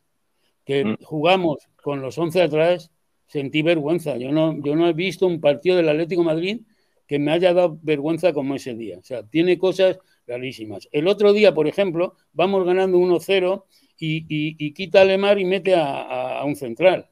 que 0.64 0.84
mm. 0.84 0.96
jugamos 1.02 1.68
con 1.82 2.00
los 2.00 2.16
11 2.18 2.42
atrás, 2.42 2.90
sentí 3.26 3.62
vergüenza. 3.62 4.16
Yo 4.16 4.30
no, 4.30 4.62
yo 4.62 4.76
no 4.76 4.88
he 4.88 4.92
visto 4.92 5.26
un 5.26 5.40
partido 5.40 5.76
del 5.76 5.88
Atlético 5.88 6.22
Madrid 6.22 6.60
que 7.06 7.18
me 7.18 7.32
haya 7.32 7.52
dado 7.52 7.78
vergüenza 7.82 8.32
como 8.32 8.54
ese 8.54 8.74
día. 8.74 8.98
O 8.98 9.02
sea, 9.02 9.22
tiene 9.22 9.58
cosas 9.58 9.98
rarísimas. 10.26 10.88
El 10.92 11.08
otro 11.08 11.32
día, 11.32 11.54
por 11.54 11.66
ejemplo, 11.66 12.16
vamos 12.32 12.64
ganando 12.64 12.98
1-0 12.98 13.64
y, 13.98 14.72
quita 14.72 15.02
a 15.02 15.04
Lemar 15.04 15.38
y 15.38 15.44
mete 15.44 15.74
a, 15.76 16.42
un 16.44 16.56
central. 16.56 17.08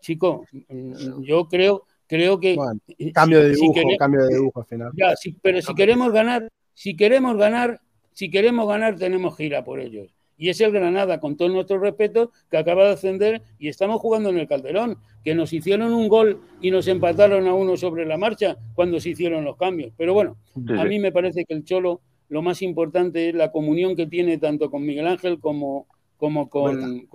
Chico, 0.00 0.44
yo 1.20 1.48
creo, 1.48 1.86
creo 2.06 2.38
que. 2.38 2.56
cambio 3.12 3.40
de 3.40 3.50
dibujo, 3.50 3.80
cambio 3.98 4.24
de 4.24 4.34
dibujo 4.34 4.60
al 4.60 4.66
final. 4.66 4.92
pero 5.42 5.62
si 5.62 5.74
queremos 5.74 6.12
ganar, 6.12 6.48
si 6.74 6.96
queremos 6.96 7.36
ganar, 7.36 7.80
si 8.14 8.30
queremos 8.30 8.66
ganar, 8.66 8.96
tenemos 8.96 9.36
que 9.36 9.44
ir 9.44 9.56
a 9.56 9.64
por 9.64 9.80
ellos. 9.80 10.14
Y 10.36 10.48
es 10.48 10.60
el 10.60 10.72
Granada, 10.72 11.20
con 11.20 11.36
todo 11.36 11.48
nuestro 11.48 11.78
respeto, 11.78 12.30
que 12.50 12.56
acaba 12.56 12.86
de 12.86 12.92
ascender 12.94 13.42
y 13.58 13.68
estamos 13.68 14.00
jugando 14.00 14.30
en 14.30 14.38
el 14.38 14.48
Calderón, 14.48 14.98
que 15.22 15.34
nos 15.34 15.52
hicieron 15.52 15.92
un 15.92 16.08
gol 16.08 16.40
y 16.60 16.70
nos 16.70 16.88
empataron 16.88 17.46
a 17.46 17.54
uno 17.54 17.76
sobre 17.76 18.04
la 18.04 18.16
marcha 18.16 18.56
cuando 18.74 18.98
se 19.00 19.10
hicieron 19.10 19.44
los 19.44 19.56
cambios. 19.56 19.92
Pero 19.96 20.14
bueno, 20.14 20.36
a 20.76 20.84
mí 20.84 20.98
me 20.98 21.12
parece 21.12 21.44
que 21.44 21.54
el 21.54 21.64
Cholo, 21.64 22.00
lo 22.28 22.42
más 22.42 22.62
importante 22.62 23.28
es 23.28 23.34
la 23.34 23.52
comunión 23.52 23.94
que 23.94 24.06
tiene 24.06 24.38
tanto 24.38 24.70
con 24.70 24.84
Miguel 24.84 25.06
Ángel 25.06 25.38
como, 25.38 25.86
como 26.16 26.48
con, 26.48 27.06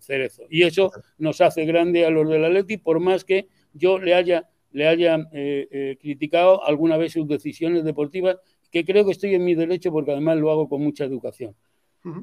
Cerezo. 0.00 0.44
Y 0.50 0.62
eso 0.62 0.92
nos 1.18 1.40
hace 1.40 1.64
grande 1.64 2.04
a 2.04 2.10
los 2.10 2.28
del 2.28 2.44
Atleti, 2.44 2.76
por 2.76 3.00
más 3.00 3.24
que 3.24 3.48
yo 3.72 3.98
le 3.98 4.14
haya, 4.14 4.48
le 4.70 4.86
haya 4.86 5.16
eh, 5.32 5.68
eh, 5.70 5.96
criticado 6.00 6.64
alguna 6.64 6.96
vez 6.96 7.12
sus 7.12 7.26
decisiones 7.26 7.84
deportivas, 7.84 8.38
que 8.72 8.84
creo 8.84 9.04
que 9.04 9.12
estoy 9.12 9.34
en 9.34 9.44
mi 9.44 9.54
derecho 9.54 9.92
porque 9.92 10.12
además 10.12 10.38
lo 10.38 10.50
hago 10.50 10.68
con 10.68 10.82
mucha 10.82 11.04
educación. 11.04 11.54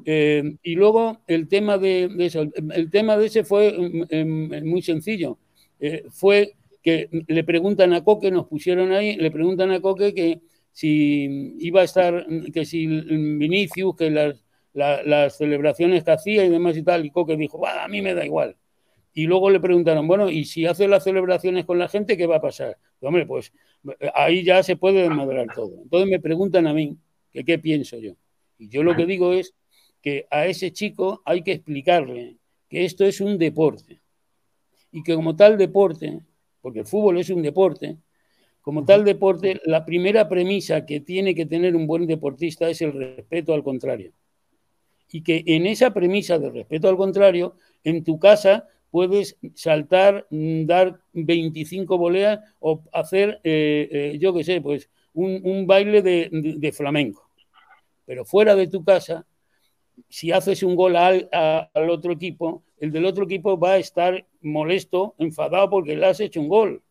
Eh, 0.04 0.56
y 0.62 0.74
luego 0.74 1.20
el 1.26 1.48
tema 1.48 1.78
de, 1.78 2.10
eso, 2.18 2.42
el 2.42 2.90
tema 2.90 3.16
de 3.16 3.26
ese 3.26 3.44
fue 3.44 3.72
mm, 3.72 4.14
mm, 4.14 4.68
muy 4.68 4.82
sencillo. 4.82 5.38
fue 6.10 6.52
que 6.82 7.08
le 7.28 7.44
preguntan 7.44 7.94
a 7.94 8.04
Coque, 8.04 8.30
nos 8.30 8.46
pusieron 8.46 8.92
ahí, 8.92 9.16
le 9.16 9.30
preguntan 9.30 9.70
a 9.70 9.80
Coque 9.80 10.12
que 10.12 10.40
si 10.72 11.54
iba 11.60 11.80
a 11.80 11.84
estar, 11.84 12.26
que 12.52 12.66
si 12.66 12.86
Vinicius, 12.86 13.96
que 13.96 14.10
las 14.10 14.36
las 14.72 15.36
celebraciones 15.36 16.04
que 16.04 16.10
hacía 16.10 16.44
y 16.44 16.48
demás 16.48 16.76
y 16.76 16.82
tal. 16.82 17.04
Y 17.04 17.10
Coque 17.10 17.36
dijo, 17.36 17.64
a 17.66 17.88
mí 17.88 18.02
me 18.02 18.14
da 18.14 18.24
igual. 18.24 18.56
Y 19.12 19.26
luego 19.26 19.50
le 19.50 19.60
preguntaron, 19.60 20.06
bueno, 20.06 20.30
¿y 20.30 20.44
si 20.44 20.66
hace 20.66 20.86
las 20.86 21.04
celebraciones 21.04 21.64
con 21.64 21.78
la 21.78 21.88
gente, 21.88 22.16
qué 22.16 22.26
va 22.26 22.36
a 22.36 22.40
pasar? 22.40 22.78
hombre, 23.00 23.26
pues 23.26 23.52
ahí 24.14 24.44
ya 24.44 24.62
se 24.62 24.76
puede 24.76 25.02
desmadrar 25.02 25.46
todo. 25.54 25.72
Entonces 25.82 26.10
me 26.10 26.20
preguntan 26.20 26.66
a 26.66 26.74
mí 26.74 26.96
qué 27.32 27.58
pienso 27.58 27.98
yo. 27.98 28.14
Y 28.58 28.68
yo 28.68 28.82
lo 28.82 28.94
que 28.94 29.06
digo 29.06 29.32
es 29.32 29.54
que 30.02 30.26
a 30.30 30.46
ese 30.46 30.72
chico 30.72 31.22
hay 31.24 31.42
que 31.42 31.52
explicarle 31.52 32.36
que 32.68 32.84
esto 32.84 33.04
es 33.04 33.20
un 33.20 33.38
deporte 33.38 34.00
y 34.92 35.02
que 35.02 35.14
como 35.14 35.36
tal 35.36 35.56
deporte, 35.56 36.20
porque 36.60 36.80
el 36.80 36.86
fútbol 36.86 37.18
es 37.18 37.30
un 37.30 37.42
deporte, 37.42 37.96
como 38.60 38.84
tal 38.84 39.04
deporte, 39.04 39.60
la 39.64 39.84
primera 39.84 40.28
premisa 40.28 40.84
que 40.84 41.00
tiene 41.00 41.34
que 41.34 41.46
tener 41.46 41.74
un 41.74 41.86
buen 41.86 42.06
deportista 42.06 42.68
es 42.68 42.82
el 42.82 42.92
respeto 42.92 43.54
al 43.54 43.64
contrario. 43.64 44.12
Y 45.10 45.22
que 45.22 45.42
en 45.46 45.66
esa 45.66 45.92
premisa 45.92 46.38
de 46.38 46.50
respeto 46.50 46.88
al 46.88 46.96
contrario, 46.96 47.56
en 47.82 48.04
tu 48.04 48.18
casa 48.18 48.68
puedes 48.90 49.36
saltar, 49.54 50.26
mm, 50.30 50.66
dar 50.66 51.00
25 51.12 51.98
voleas 51.98 52.40
o 52.58 52.82
hacer, 52.92 53.40
eh, 53.44 53.88
eh, 53.90 54.18
yo 54.18 54.34
qué 54.34 54.44
sé, 54.44 54.60
pues 54.60 54.90
un, 55.14 55.66
baile 55.66 56.02
de, 56.02 56.72
flamenco. 56.72 57.28
Pero 58.06 58.24
fuera 58.24 58.54
de 58.54 58.68
tu 58.68 58.84
casa, 58.84 59.26
si 60.08 60.32
haces 60.32 60.62
un 60.62 60.76
gol 60.76 60.96
al, 60.96 61.28
al, 61.32 61.90
otro 61.90 62.12
equipo, 62.12 62.62
el 62.78 62.90
del 62.90 63.04
otro 63.04 63.24
equipo 63.24 63.58
va 63.58 63.72
a 63.72 63.78
estar 63.78 64.26
molesto, 64.40 65.14
enfadado 65.18 65.68
porque 65.68 65.96
le 65.96 66.06
has 66.06 66.20
hecho 66.20 66.40
un 66.40 66.48
gol. 66.48 66.82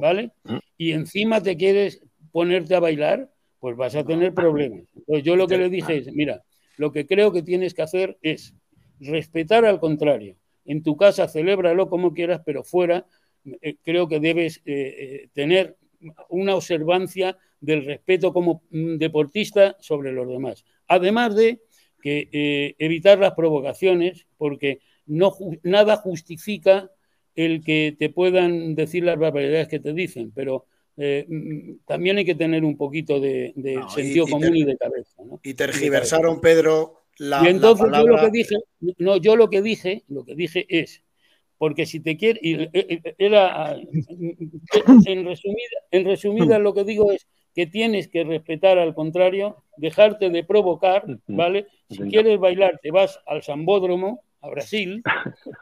¿Vale? 0.00 0.30
Mm. 0.44 0.58
Y 0.78 0.92
encima 0.92 1.42
te 1.42 1.56
quieres 1.56 2.00
ponerte 2.30 2.74
a 2.74 2.80
bailar, 2.80 3.30
pues 3.58 3.76
vas 3.76 3.96
a 3.96 4.04
tener 4.04 4.32
problemas. 4.32 4.84
Entonces 4.94 5.24
yo 5.24 5.36
lo 5.36 5.46
que 5.46 5.58
le 5.58 5.68
dije 5.68 5.98
es, 5.98 6.12
mira, 6.12 6.44
lo 6.76 6.92
que 6.92 7.06
creo 7.06 7.32
que 7.32 7.42
tienes 7.42 7.74
que 7.74 7.82
hacer 7.82 8.16
es 8.22 8.54
respetar 9.00 9.64
al 9.64 9.80
contrario. 9.80 10.36
En 10.66 10.82
tu 10.82 10.96
casa 10.96 11.28
celébralo 11.28 11.88
como 11.88 12.12
quieras, 12.12 12.42
pero 12.44 12.64
fuera 12.64 13.06
eh, 13.60 13.76
creo 13.82 14.08
que 14.08 14.20
debes 14.20 14.58
eh, 14.58 14.62
eh, 14.66 15.28
tener 15.32 15.76
una 16.28 16.54
observancia 16.54 17.36
del 17.60 17.84
respeto 17.84 18.32
como 18.32 18.62
mm, 18.70 18.96
deportista 18.96 19.76
sobre 19.80 20.12
los 20.12 20.28
demás. 20.28 20.64
Además 20.88 21.34
de 21.34 21.60
que 22.02 22.76
evitar 22.78 23.18
las 23.18 23.32
provocaciones, 23.32 24.26
porque 24.36 24.80
no, 25.06 25.34
nada 25.64 25.96
justifica 25.96 26.88
el 27.34 27.64
que 27.64 27.96
te 27.98 28.10
puedan 28.10 28.76
decir 28.76 29.02
las 29.02 29.18
barbaridades 29.18 29.66
que 29.66 29.80
te 29.80 29.92
dicen, 29.92 30.30
pero 30.32 30.66
mm, 30.96 31.78
también 31.84 32.18
hay 32.18 32.24
que 32.24 32.36
tener 32.36 32.64
un 32.64 32.76
poquito 32.76 33.18
de, 33.18 33.52
sentido 33.92 34.28
común 34.28 34.54
y 34.54 34.62
de 34.62 34.76
cabeza. 34.76 35.22
Y 35.42 35.54
tergiversaron, 35.54 36.40
Pedro, 36.40 37.05
y 37.18 37.46
entonces 37.46 37.86
yo 37.92 38.06
lo 38.06 38.18
que 38.18 38.30
dije, 38.30 38.56
no, 38.98 39.16
yo 39.16 39.36
lo 39.36 39.48
que 39.48 39.62
dije, 39.62 40.04
lo 40.08 40.24
que 40.24 40.34
dije 40.34 40.66
es, 40.68 41.02
porque 41.58 41.86
si 41.86 42.00
te 42.00 42.16
quiere, 42.16 42.40
eh, 42.42 42.70
eh, 42.72 43.14
era, 43.18 43.74
en 43.74 45.24
resumida, 45.24 45.78
en 45.90 46.04
resumida 46.04 46.58
lo 46.58 46.74
que 46.74 46.84
digo 46.84 47.12
es 47.12 47.26
que 47.54 47.66
tienes 47.66 48.08
que 48.08 48.24
respetar 48.24 48.78
al 48.78 48.94
contrario, 48.94 49.64
dejarte 49.78 50.28
de 50.28 50.44
provocar, 50.44 51.04
¿vale? 51.26 51.66
Si 51.88 52.02
quieres 52.02 52.38
bailar, 52.38 52.78
te 52.82 52.90
vas 52.90 53.18
al 53.26 53.42
Sambódromo, 53.42 54.22
a 54.42 54.50
Brasil, 54.50 55.02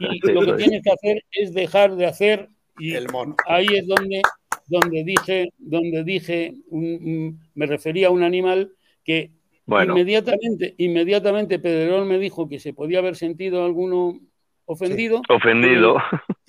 y 0.01 0.19
lo 0.33 0.45
que 0.45 0.53
tienes 0.55 0.83
que 0.83 0.91
hacer 0.91 1.25
es 1.31 1.55
dejar 1.55 1.95
de 1.95 2.07
hacer, 2.07 2.49
y 2.79 2.95
el 2.95 3.07
ahí 3.47 3.67
es 3.73 3.87
donde, 3.87 4.23
donde 4.67 5.05
dije, 5.05 5.51
donde 5.59 6.03
dije, 6.03 6.55
me 6.73 7.67
refería 7.67 8.09
a 8.09 8.11
un 8.11 8.25
animal 8.25 8.73
que 9.05 9.31
Inmediatamente, 9.67 10.75
inmediatamente 10.79 11.59
Pedrerol 11.59 12.05
me 12.05 12.19
dijo 12.19 12.49
que 12.49 12.59
se 12.59 12.75
podía 12.75 12.99
haber 12.99 13.17
sentido 13.17 13.65
alguno 13.65 14.21
ofendido. 14.67 15.23
Ofendido. 15.29 15.97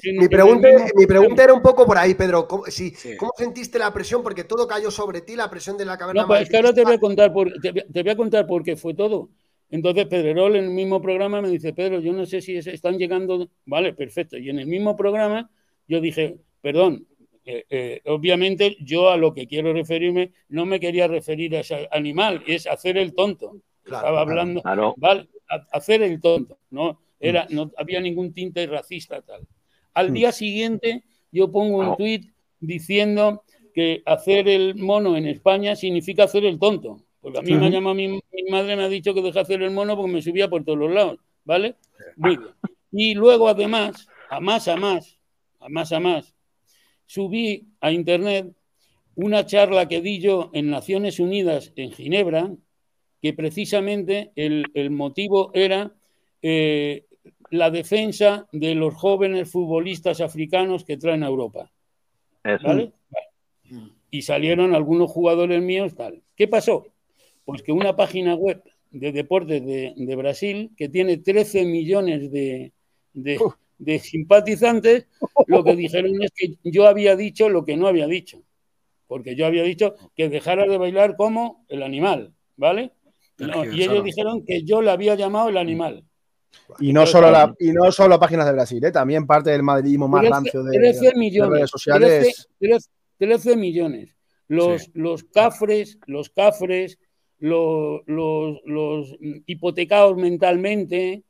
mi, 0.03 0.27
pregunta, 0.27 0.67
mi 0.95 1.05
pregunta 1.05 1.43
era 1.43 1.53
un 1.53 1.61
poco 1.61 1.85
por 1.85 1.97
ahí, 1.97 2.13
Pedro. 2.13 2.47
¿Cómo, 2.47 2.63
¿Cómo 3.17 3.31
sentiste 3.37 3.79
la 3.79 3.93
presión? 3.93 4.21
Porque 4.21 4.43
todo 4.43 4.67
cayó 4.67 4.91
sobre 4.91 5.21
ti, 5.21 5.35
la 5.35 5.49
presión 5.49 5.77
de 5.77 5.85
la 5.85 5.97
caverna. 5.97 6.23
No, 6.23 6.27
pues 6.27 6.41
es 6.41 6.49
que 6.49 6.57
ahora 6.57 6.73
te 6.73 6.83
voy 6.83 6.93
a 6.93 6.99
contar 6.99 7.31
por, 7.31 7.51
te, 7.61 8.03
voy 8.03 8.11
a 8.11 8.17
contar 8.17 8.47
por 8.47 8.63
qué 8.63 8.75
fue 8.75 8.93
todo. 8.93 9.29
Entonces 9.69 10.05
Pedrerol 10.05 10.55
en 10.55 10.65
el 10.65 10.71
mismo 10.71 11.01
programa 11.01 11.41
me 11.41 11.49
dice, 11.49 11.73
Pedro, 11.73 11.99
yo 11.99 12.13
no 12.13 12.25
sé 12.25 12.41
si 12.41 12.57
están 12.57 12.97
llegando. 12.97 13.49
Vale, 13.65 13.93
perfecto. 13.93 14.37
Y 14.37 14.49
en 14.49 14.59
el 14.59 14.67
mismo 14.67 14.95
programa 14.95 15.49
yo 15.87 16.01
dije, 16.01 16.37
perdón, 16.61 17.07
eh, 17.45 18.01
obviamente 18.05 18.75
yo 18.79 19.09
a 19.09 19.17
lo 19.17 19.33
que 19.33 19.47
quiero 19.47 19.71
referirme 19.73 20.31
no 20.49 20.65
me 20.65 20.79
quería 20.79 21.07
referir 21.07 21.55
a 21.55 21.59
ese 21.59 21.87
animal, 21.91 22.43
es 22.47 22.67
hacer 22.67 22.97
el 22.97 23.13
tonto. 23.13 23.61
Estaba 23.83 24.21
hablando, 24.21 24.63
¿vale? 24.97 25.27
hacer 25.71 26.01
el 26.01 26.19
tonto, 26.19 26.57
no 26.71 26.99
era, 27.19 27.47
no 27.49 27.71
había 27.77 27.99
ningún 28.01 28.33
tinte 28.33 28.65
racista 28.67 29.21
tal. 29.21 29.47
Al 29.93 30.11
día 30.11 30.31
siguiente 30.31 31.03
yo 31.31 31.51
pongo 31.51 31.77
un 31.79 31.95
tuit 31.95 32.31
diciendo 32.59 33.43
que 33.73 34.01
hacer 34.05 34.47
el 34.47 34.75
mono 34.75 35.17
en 35.17 35.27
España 35.27 35.75
significa 35.75 36.23
hacer 36.23 36.45
el 36.45 36.59
tonto. 36.59 37.01
Porque 37.21 37.39
a 37.39 37.41
mí 37.41 37.53
me 37.53 37.65
ha 37.65 37.69
llamado 37.69 37.95
mi, 37.95 38.19
madre, 38.51 38.75
me 38.75 38.83
ha 38.83 38.89
dicho 38.89 39.13
que 39.13 39.21
deje 39.21 39.39
hacer 39.39 39.61
el 39.63 39.71
mono 39.71 39.95
porque 39.95 40.11
me 40.11 40.21
subía 40.21 40.47
por 40.47 40.63
todos 40.63 40.77
los 40.77 40.91
lados, 40.91 41.17
¿vale? 41.43 41.75
Muy 42.17 42.37
bien. 42.37 42.51
Y 42.91 43.15
luego 43.15 43.49
además, 43.49 44.07
a 44.29 44.39
más 44.39 44.67
a 44.67 44.75
más, 44.75 45.19
a 45.59 45.67
más 45.69 45.91
a 45.91 45.99
más, 45.99 46.34
subí 47.05 47.67
a 47.81 47.91
internet 47.91 48.53
una 49.15 49.45
charla 49.45 49.87
que 49.87 50.01
di 50.01 50.19
yo 50.19 50.49
en 50.53 50.69
Naciones 50.69 51.19
Unidas 51.19 51.71
en 51.75 51.91
Ginebra, 51.91 52.51
que 53.21 53.33
precisamente 53.33 54.31
el, 54.35 54.91
motivo 54.91 55.51
era 55.53 55.93
eh, 56.41 57.05
la 57.49 57.71
defensa 57.71 58.47
de 58.51 58.75
los 58.75 58.93
jóvenes 58.93 59.49
futbolistas 59.49 60.21
africanos 60.21 60.83
que 60.83 60.97
traen 60.97 61.23
a 61.23 61.27
Europa. 61.27 61.71
Y 64.11 64.21
salieron 64.21 64.75
algunos 64.75 65.09
jugadores 65.09 65.61
míos, 65.61 65.95
tal. 65.95 66.21
¿Qué 66.35 66.47
pasó? 66.47 66.87
Pues 67.45 67.63
que 67.63 67.71
una 67.71 67.95
página 67.95 68.35
web 68.35 68.63
de 68.91 69.11
deportes 69.11 69.65
de, 69.65 70.15
Brasil, 70.15 70.71
que 70.77 70.89
tiene 70.89 71.17
13 71.17 71.65
millones 71.65 72.31
de, 72.31 72.71
de 73.13 73.39
simpatizantes, 73.99 75.07
lo 75.47 75.63
que 75.63 75.75
dijeron 75.75 76.21
es 76.21 76.31
que 76.35 76.57
yo 76.63 76.87
había 76.87 77.15
dicho 77.15 77.49
lo 77.49 77.65
que 77.65 77.77
no 77.77 77.87
había 77.87 78.07
dicho. 78.07 78.43
Porque 79.07 79.35
yo 79.35 79.45
había 79.45 79.63
dicho 79.63 79.95
que 80.15 80.29
dejara 80.29 80.65
de 80.65 80.77
bailar 80.77 81.15
como 81.15 81.65
el 81.67 81.83
animal, 81.83 82.33
¿vale? 82.55 82.91
y 83.37 83.83
ellos 83.83 84.03
dijeron 84.03 84.45
que 84.45 84.63
yo 84.63 84.81
le 84.81 84.91
había 84.91 85.15
llamado 85.15 85.49
el 85.49 85.57
animal. 85.57 86.05
Y 86.79 86.93
no, 86.93 87.05
solo 87.05 87.29
la, 87.29 87.53
y 87.59 87.71
no 87.71 87.91
solo 87.91 88.19
páginas 88.19 88.45
de 88.45 88.53
Brasil, 88.53 88.83
¿eh? 88.83 88.91
también 88.91 89.27
parte 89.27 89.51
del 89.51 89.61
madridismo 89.61 90.07
más 90.07 90.27
rancio 90.27 90.63
de, 90.63 91.13
millones, 91.15 91.51
redes 91.51 91.69
sociales. 91.69 92.49
13, 93.17 93.55
millones. 93.55 94.15
Los, 94.47 94.89
los 94.93 95.23
cafres, 95.25 95.99
los 96.05 96.29
cafres, 96.29 96.97
los, 97.39 98.01
los, 98.05 98.61
los 98.65 99.15
hipotecados 99.19 100.15
mentalmente, 100.15 101.24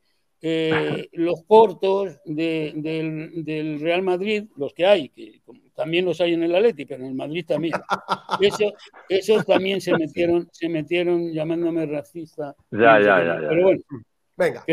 eh, 0.47 1.09
los 1.13 1.43
cortos 1.47 2.19
del, 2.23 3.79
Real 3.81 4.03
Madrid, 4.03 4.43
los 4.55 4.73
que 4.73 4.85
hay, 4.85 5.09
que 5.09 5.41
también 5.73 6.05
los 6.05 6.21
hay 6.21 6.33
en 6.33 6.43
el 6.43 6.55
Atleti, 6.55 6.85
pero 6.85 7.01
en 7.03 7.09
el 7.09 7.15
Madrid 7.15 7.45
también. 7.47 7.73
Eso, 8.39 8.71
esos 9.09 9.43
también 9.45 9.81
se 9.81 9.97
metieron, 9.97 10.47
se 10.51 10.69
metieron 10.69 11.33
llamándome 11.33 11.87
racista. 11.87 12.55
Ya, 12.69 12.99
ya, 12.99 13.23
ya, 13.23 13.47
Pero 13.49 13.63
bueno. 13.63 13.81
Venga, 14.37 14.63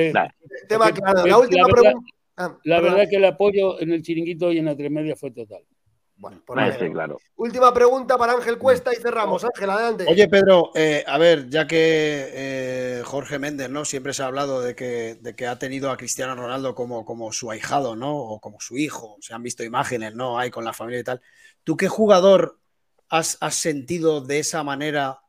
tema 0.68 0.92
claro. 0.92 1.26
La 1.26 1.38
última 1.38 1.66
pregunta. 1.66 2.00
Ah, 2.36 2.58
la 2.64 2.80
verdad 2.80 3.08
que 3.08 3.16
el 3.16 3.24
apoyo 3.24 3.80
en 3.80 3.92
el 3.92 4.02
chiringuito 4.02 4.52
y 4.52 4.58
en 4.58 4.64
la 4.66 4.76
tres 4.76 4.90
media 4.90 5.16
fue 5.16 5.30
total. 5.30 5.62
Bueno, 6.22 6.40
por 6.46 6.60
ah, 6.60 6.70
claro. 6.78 7.18
Última 7.34 7.74
pregunta 7.74 8.16
para 8.16 8.34
Ángel 8.34 8.56
Cuesta 8.56 8.92
y 8.92 8.96
cerramos. 9.02 9.42
Ángel, 9.42 9.68
adelante. 9.68 10.04
Oye, 10.08 10.28
Pedro, 10.28 10.70
eh, 10.72 11.02
a 11.04 11.18
ver, 11.18 11.48
ya 11.48 11.66
que 11.66 12.28
eh, 12.32 13.02
Jorge 13.04 13.40
Méndez, 13.40 13.68
¿no? 13.68 13.84
Siempre 13.84 14.14
se 14.14 14.22
ha 14.22 14.26
hablado 14.26 14.62
de 14.62 14.76
que, 14.76 15.16
de 15.20 15.34
que 15.34 15.48
ha 15.48 15.58
tenido 15.58 15.90
a 15.90 15.96
Cristiano 15.96 16.36
Ronaldo 16.36 16.76
como, 16.76 17.04
como 17.04 17.32
su 17.32 17.50
ahijado, 17.50 17.96
¿no? 17.96 18.16
O 18.16 18.38
como 18.38 18.60
su 18.60 18.78
hijo. 18.78 19.16
Se 19.20 19.34
han 19.34 19.42
visto 19.42 19.64
imágenes, 19.64 20.14
¿no? 20.14 20.38
Hay 20.38 20.52
con 20.52 20.64
la 20.64 20.72
familia 20.72 21.00
y 21.00 21.04
tal. 21.04 21.20
¿Tú 21.64 21.76
qué 21.76 21.88
jugador 21.88 22.60
has, 23.08 23.36
sentido 23.50 24.20
de 24.20 24.38
esa 24.38 24.62
manera? 24.62 25.22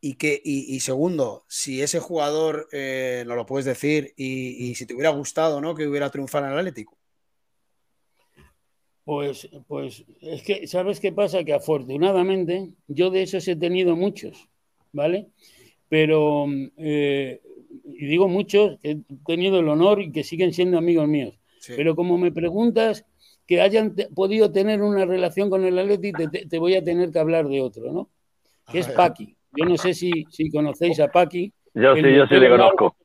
Y, 0.00 0.14
que, 0.14 0.40
y, 0.44 0.78
segundo, 0.78 1.44
si 1.48 1.82
ese 1.82 1.98
jugador, 1.98 2.68
eh, 2.70 3.24
nos 3.26 3.34
lo 3.34 3.44
puedes 3.44 3.64
decir, 3.64 4.14
y, 4.16 4.70
y, 4.70 4.76
si 4.76 4.86
te 4.86 4.94
hubiera 4.94 5.10
gustado, 5.10 5.60
¿no? 5.60 5.74
Que 5.74 5.88
hubiera 5.88 6.10
triunfado 6.10 6.46
en 6.46 6.52
el 6.52 6.58
Atlético. 6.58 6.96
Pues, 9.04 9.48
pues 9.66 10.04
es 10.20 10.42
que, 10.42 10.66
¿sabes 10.66 11.00
qué 11.00 11.12
pasa? 11.12 11.42
Que 11.42 11.54
afortunadamente 11.54 12.70
yo 12.86 13.10
de 13.10 13.22
esos 13.22 13.46
he 13.48 13.56
tenido 13.56 13.96
muchos, 13.96 14.48
¿vale? 14.92 15.28
Pero, 15.88 16.46
eh, 16.76 17.40
y 17.84 18.06
digo 18.06 18.28
muchos, 18.28 18.78
he 18.82 18.98
tenido 19.26 19.58
el 19.58 19.68
honor 19.68 20.00
y 20.00 20.12
que 20.12 20.22
siguen 20.22 20.52
siendo 20.52 20.78
amigos 20.78 21.08
míos. 21.08 21.38
Pero 21.66 21.94
como 21.94 22.18
me 22.18 22.32
preguntas 22.32 23.04
que 23.46 23.60
hayan 23.60 23.94
podido 24.14 24.50
tener 24.52 24.82
una 24.82 25.04
relación 25.04 25.50
con 25.50 25.64
el 25.64 25.78
Atleti, 25.78 26.12
te, 26.48 26.58
voy 26.58 26.74
a 26.74 26.82
tener 26.82 27.10
que 27.10 27.18
hablar 27.18 27.48
de 27.48 27.60
otro, 27.60 27.92
¿no? 27.92 28.08
Que 28.70 28.80
es 28.80 28.88
Paqui. 28.88 29.36
Yo 29.56 29.66
no 29.66 29.76
sé 29.76 29.94
si, 29.94 30.10
si 30.30 30.50
conocéis 30.50 30.98
a 31.00 31.08
Paqui. 31.08 31.52
Yo 31.74 31.94
sí, 31.94 32.02
yo 32.02 32.26
sí 32.26 32.34
le 32.36 32.48
conozco. 32.48 32.96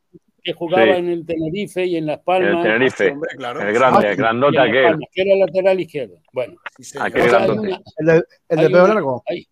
Que 0.47 0.53
jugaba 0.53 0.85
Sí. 0.93 0.99
en 0.99 1.09
el 1.09 1.25
Tenerife 1.25 1.85
y 1.85 1.97
en 1.97 2.05
Las 2.05 2.19
El 2.19 2.23
Palmas. 2.23 2.63
Tenerife. 2.63 3.11
Hombre, 3.11 3.29
claro. 3.35 3.61
El 3.67 3.73
grande, 3.73 3.97
Ah, 3.99 4.07
el 4.07 4.11
en 4.13 4.17
grandote 4.17 4.55
Las 4.55 4.67
aquel. 4.69 4.83
Palmas, 4.83 5.09
que 5.13 5.21
era 5.21 5.35
lateral 5.35 5.79
izquierdo. 5.81 6.21
Bueno, 6.31 6.53
Sí, 6.79 6.81
o 6.81 6.83
sea, 6.85 7.03
hay 7.03 7.11
grandote. 7.11 7.59
una- 7.59 7.81
El 7.97 8.05
de, 8.05 8.23
el 8.49 8.57
de 8.59 8.65
una- 8.67 8.87
largo. 8.87 9.23
hay- 9.27 9.47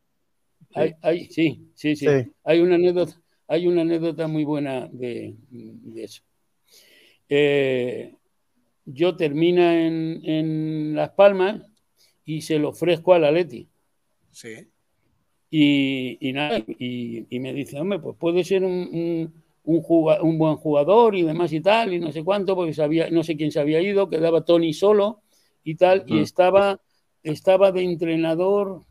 hay- 0.74 0.94
hay- 1.02 1.26
sí, 1.26 1.70
sí, 1.74 1.96
sí, 1.98 2.06
Sí. 2.08 2.32
Hay 2.46 2.60
una 2.62 2.76
anécdota, 2.76 3.14
hay 3.48 3.68
una 3.68 3.82
anécdota 3.82 4.28
muy 4.28 4.44
buena 4.46 4.88
de, 4.92 5.36
de 5.50 6.04
eso. 6.06 6.22
Eh, 7.28 8.14
yo 8.86 9.16
termina 9.16 9.86
en, 9.86 10.22
en 10.24 10.96
Las 10.96 11.10
Palmas 11.10 11.62
y 12.24 12.42
se 12.42 12.58
lo 12.60 12.70
ofrezco 12.70 13.14
al 13.14 13.26
Atleti. 13.26 13.68
Sí. 14.32 14.68
Y, 15.50 16.18
y 16.20 16.34
nada, 16.34 16.60
y, 16.68 17.26
y 17.30 17.40
me 17.40 17.54
dice, 17.54 17.80
hombre, 17.80 18.00
pues 18.00 18.16
puede 18.18 18.44
ser 18.44 18.64
un, 18.64 18.72
un, 18.92 19.44
un 19.66 19.82
juga- 19.82 20.22
un 20.22 20.38
buen 20.38 20.56
jugador 20.56 21.16
y 21.16 21.24
demás 21.24 21.52
y 21.54 21.60
tal, 21.62 21.94
y 21.94 22.00
no 22.00 22.12
sé 22.12 22.24
cuánto, 22.24 22.56
porque 22.56 22.74
sabía, 22.74 23.10
no 23.10 23.24
sé 23.24 23.36
quién 23.36 23.52
se 23.52 23.60
había 23.60 23.82
ido, 23.82 24.10
quedaba 24.10 24.46
Tony 24.46 24.74
solo 24.74 25.22
y 25.64 25.76
tal, 25.76 26.04
y 26.08 26.20
estaba, 26.20 26.80
estaba 27.24 27.72
de 27.72 27.84
entrenador 27.84 28.82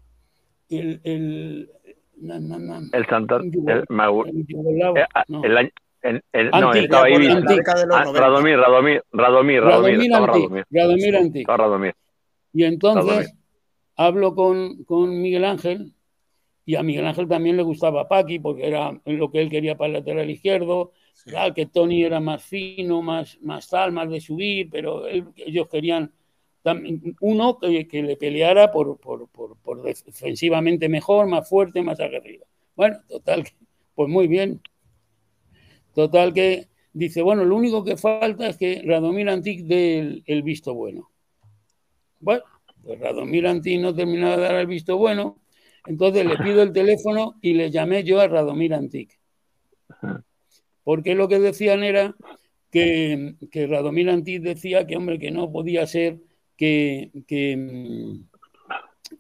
el, 0.69 1.01
el, 1.05 1.71
na- 2.21 2.41
na- 2.41 2.59
na- 2.59 2.89
El 2.93 3.05
yugo- 3.07 3.71
El, 3.71 3.85
me 3.89 4.03
acu- 4.03 4.27
el 4.29 4.99
eh, 4.99 5.05
ah, 5.15 5.25
no. 5.29 5.45
el 5.45 5.57
año- 5.57 5.71
el- 6.03 6.51
no, 6.51 6.69
Antic, 6.69 6.83
estaba 6.85 7.07
década 7.57 7.81
de 7.81 7.87
los 7.87 7.97
Ah, 7.97 8.05
90. 8.05 8.21
Radomir, 8.21 8.57
Radomir, 8.59 9.03
Radomir, 9.13 9.61
Radomir. 9.63 9.63
Radomir 9.63 10.01
Estaba 10.03 10.25
Antic, 10.27 10.43
Radomir. 10.43 10.65
Radomir 10.71 11.17
Antic. 11.17 11.41
Estaba 11.43 11.57
Radomir. 11.59 11.95
Y 12.53 12.65
entonces 12.65 13.07
Radomir. 13.07 13.31
hablo 13.97 14.35
con, 14.35 14.85
con 14.85 15.23
Miguel 15.23 15.45
Ángel 15.45 15.94
y 16.67 16.77
a 16.77 16.83
Miguel 16.83 17.07
Ángel 17.07 17.29
también 17.29 17.57
le 17.57 17.63
gustaba 17.63 18.09
Paqui 18.09 18.39
porque 18.39 18.67
era 18.67 19.01
lo 19.07 19.31
que 19.31 19.41
él 19.43 19.51
quería 19.51 19.77
para 19.77 19.89
el 19.89 19.93
lateral 19.95 20.31
izquierdo. 20.31 20.93
Sí. 21.13 21.31
Claro, 21.31 21.55
que 21.55 21.67
Tony 21.67 22.05
era 22.05 22.21
más 22.21 22.43
fino, 22.45 23.03
más, 23.03 23.39
más 23.43 23.69
tal, 23.69 23.93
más 23.93 24.11
de 24.11 24.21
subir, 24.21 24.69
pero 24.71 25.07
él- 25.07 25.27
ellos 25.37 25.69
querían 25.69 26.13
tam- 26.65 27.17
uno 27.21 27.59
que, 27.59 27.87
que 27.87 28.03
le 28.03 28.17
peleara 28.17 28.71
por, 28.73 28.99
por, 28.99 29.29
por- 29.29 29.57
por 29.59 29.83
defensivamente 29.83 30.89
mejor, 30.89 31.27
más 31.27 31.49
fuerte, 31.49 31.83
más 31.83 32.01
aguerrido. 32.01 32.47
Bueno, 32.77 32.99
total, 33.09 33.45
pues 33.95 34.09
muy 34.09 34.27
bien. 34.29 34.61
Total 35.95 36.33
que 36.35 36.69
dice, 36.93 37.23
bueno, 37.23 37.45
lo 37.45 37.57
único 37.57 37.85
que 37.85 37.97
falta 37.97 38.49
es 38.49 38.57
que 38.59 38.83
Radomir 38.85 39.29
Antic 39.29 39.61
dé 39.65 39.99
el, 39.99 40.23
el 40.27 40.43
visto 40.43 40.75
bueno. 40.75 41.11
Bueno, 42.21 42.43
pues 42.83 42.99
Radomir 43.01 43.47
Antic 43.47 43.81
no 43.81 43.95
terminaba 43.95 44.37
de 44.37 44.43
dar 44.43 44.55
el 44.57 44.67
visto 44.67 44.97
bueno, 44.97 45.39
entonces 45.87 46.25
le 46.25 46.37
pido 46.39 46.63
el 46.63 46.73
teléfono 46.73 47.35
y 47.43 47.55
le 47.55 47.71
llamé 47.71 48.05
yo 48.05 48.21
a 48.21 48.29
Radomir 48.29 48.75
Antic. 48.75 49.19
Porque 50.83 51.15
lo 51.15 51.29
que 51.29 51.39
decían 51.39 51.83
era 51.83 52.15
que, 52.71 53.35
que 53.51 53.67
Radomir 53.67 54.11
Antic 54.11 54.43
decía 54.43 54.87
que, 54.87 54.97
hombre, 54.97 55.19
que 55.19 55.31
no 55.31 55.51
podía 55.53 55.87
ser 55.87 56.19
que, 56.57 57.11
que, 57.27 58.19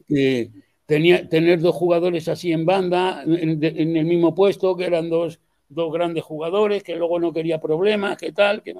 que 0.08 0.50
tenía, 0.86 1.28
tener 1.28 1.60
dos 1.60 1.74
jugadores 1.74 2.28
así 2.28 2.52
en 2.52 2.66
banda, 2.66 3.22
en, 3.24 3.62
el 3.96 4.04
mismo 4.04 4.34
puesto, 4.34 4.76
que 4.76 4.84
eran 4.84 5.08
dos, 5.10 5.40
dos 5.68 5.92
grandes 5.92 6.24
jugadores, 6.24 6.82
que 6.82 6.96
luego 6.96 7.18
no 7.18 7.32
quería 7.32 7.60
problemas, 7.60 8.16
que 8.16 8.32
tal, 8.32 8.62
que. 8.62 8.74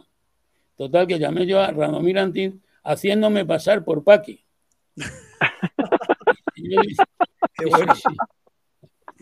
Total, 0.76 1.06
que 1.06 1.20
llamé 1.20 1.46
yo 1.46 1.60
a 1.60 1.70
Radomir 1.70 2.18
Antic 2.18 2.56
haciéndome 2.82 3.44
pasar 3.44 3.84
por 3.84 4.02
Paqui. 4.02 4.44
Qué 6.68 7.64
Sí, 7.64 7.64
bueno. 7.70 7.94
sí. 7.94 8.16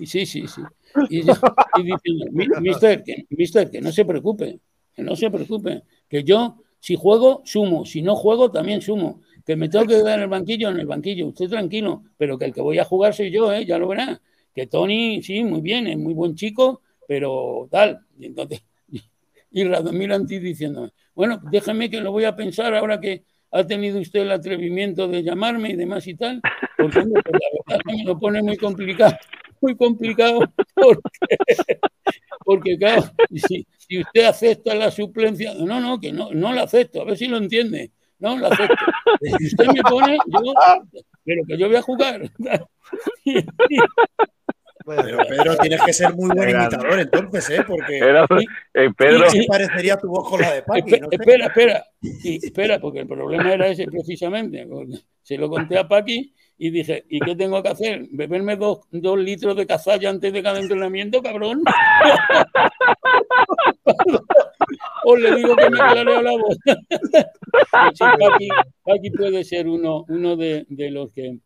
Sí, 0.07 0.26
sí, 0.26 0.47
sí. 0.49 0.62
Y, 1.11 1.20
y 1.20 1.82
diciendo, 1.82 2.26
"Mi- 2.32 2.49
mister, 2.61 3.03
que, 3.03 3.26
mister, 3.30 3.70
que 3.70 3.80
no 3.80 3.93
se 3.93 4.05
preocupe, 4.05 4.61
que 4.95 5.03
no 5.03 5.14
se 5.16 5.30
preocupe, 5.30 5.82
que 6.09 6.24
yo, 6.24 6.57
si 6.80 6.97
juego, 6.97 7.43
sumo, 7.45 7.84
si 7.84 8.03
no 8.03 8.16
juego, 8.16 8.51
también 8.51 8.80
sumo, 8.80 9.20
que 9.45 9.55
me 9.55 9.68
tengo 9.68 9.86
que 9.86 9.95
quedar 9.97 10.18
en 10.18 10.24
el 10.24 10.28
banquillo, 10.28 10.70
en 10.70 10.80
el 10.80 10.86
banquillo, 10.86 11.28
usted 11.28 11.49
tranquilo, 11.49 12.03
pero 12.16 12.38
que 12.38 12.47
el 12.47 12.53
que 12.55 12.61
voy 12.62 12.78
a 12.78 12.84
jugar 12.84 13.14
soy 13.14 13.30
yo, 13.30 13.53
¿eh? 13.53 13.64
ya 13.66 13.78
lo 13.78 13.88
verá. 13.88 14.20
Que 14.55 14.66
Tony, 14.66 15.22
sí, 15.22 15.45
muy 15.45 15.61
bien, 15.61 15.86
es 15.86 15.99
muy 15.99 16.14
buen 16.14 16.34
chico, 16.34 16.82
pero 17.07 17.68
tal. 17.70 18.01
Y 18.18 18.26
entonces, 18.26 18.62
y 19.51 19.64
Radomir 19.64 20.12
Antic 20.12 20.40
diciéndome, 20.43 20.90
bueno, 21.14 21.40
déjeme 21.51 21.90
que 21.90 22.01
lo 22.01 22.12
voy 22.12 22.24
a 22.24 22.34
pensar 22.36 22.74
ahora 22.74 22.99
que 23.01 23.24
ha 23.53 23.67
tenido 23.67 24.01
usted 24.01 24.21
el 24.21 24.33
atrevimiento 24.33 25.09
de 25.09 25.23
llamarme 25.23 25.71
y 25.71 25.77
demás 25.77 26.07
y 26.07 26.15
tal, 26.15 26.41
porque 26.77 27.01
la 27.01 27.05
verdad 27.05 27.81
me 27.85 28.05
lo 28.05 28.19
pone 28.19 28.43
muy 28.43 28.57
complicado, 28.57 29.15
muy 29.61 29.77
complicado, 29.77 30.41
porque, 32.45 32.79
claro, 32.79 33.05
si, 33.31 33.67
usted 33.99 34.25
acepta 34.25 34.75
la 34.75 34.91
suplencia, 34.91 35.53
no, 35.55 35.81
no, 35.81 36.01
que 36.01 36.13
no, 36.13 36.33
no 36.33 36.53
la 36.53 36.63
acepto, 36.63 37.03
a 37.03 37.05
ver 37.05 37.19
si 37.19 37.29
lo 37.29 37.37
entiende, 37.37 37.93
no 38.19 38.39
la 38.39 38.49
acepto. 38.49 38.75
Si 39.39 39.47
usted 39.47 39.67
me 39.67 39.83
pone, 39.83 40.17
pero 41.25 41.43
que 41.47 41.59
yo 41.59 41.69
voy 41.69 41.77
a 41.77 41.83
jugar. 41.83 42.31
Pero 44.85 45.18
Pedro, 45.28 45.57
tienes 45.59 45.80
que 45.83 45.93
ser 45.93 46.14
muy 46.14 46.30
buen 46.35 46.51
imitador 46.51 46.99
entonces, 47.01 47.51
¿eh? 47.51 47.64
Porque 47.66 47.99
Era, 47.99 48.26
eh, 48.74 48.89
Pedro, 48.97 49.24
¿qué 49.33 49.45
parecería 49.47 49.97
tu 49.97 50.09
voz 50.09 50.28
con 50.30 50.41
la 50.41 50.53
de 50.55 50.62
Paqui? 50.62 50.91
Espe- 50.93 51.01
No 51.01 51.09
sé. 51.09 51.16
espera, 51.16 51.47
espera, 51.47 51.85
y 52.01 52.47
espera, 52.47 52.78
porque 52.80 53.01
el 53.01 53.07
problema 53.07 53.53
era 53.53 53.68
ese 53.68 53.87
precisamente. 53.87 54.66
Se 55.22 55.37
lo 55.39 55.49
conté 55.49 55.78
a 55.78 55.87
Paqui 55.89 56.35
y 56.59 56.70
dije, 56.70 57.05
¿y 57.09 57.20
qué 57.20 57.35
tengo 57.37 57.62
que 57.62 57.68
hacer? 57.70 58.07
¿Beberme 58.11 58.57
dos, 58.57 58.80
dos 58.91 59.18
litros 59.18 59.57
de 59.57 59.66
cazalla 59.66 60.11
antes 60.11 60.33
de 60.33 60.43
cada 60.43 60.59
entrenamiento, 60.61 61.22
cabrón? 61.22 61.62
o 65.05 65.16
le 65.16 65.35
digo 65.37 65.57
que 65.57 65.70
me 65.70 65.76
clareo 65.78 66.22
la 66.22 66.33
voz. 66.33 66.57
Sí, 67.95 68.05
Paqui, 68.18 68.49
Paqui 68.85 69.11
puede 69.11 69.45
ser 69.45 69.68
uno, 69.68 70.05
uno 70.09 70.37
de, 70.37 70.64
de 70.68 70.91
los 70.91 71.12
que... 71.12 71.37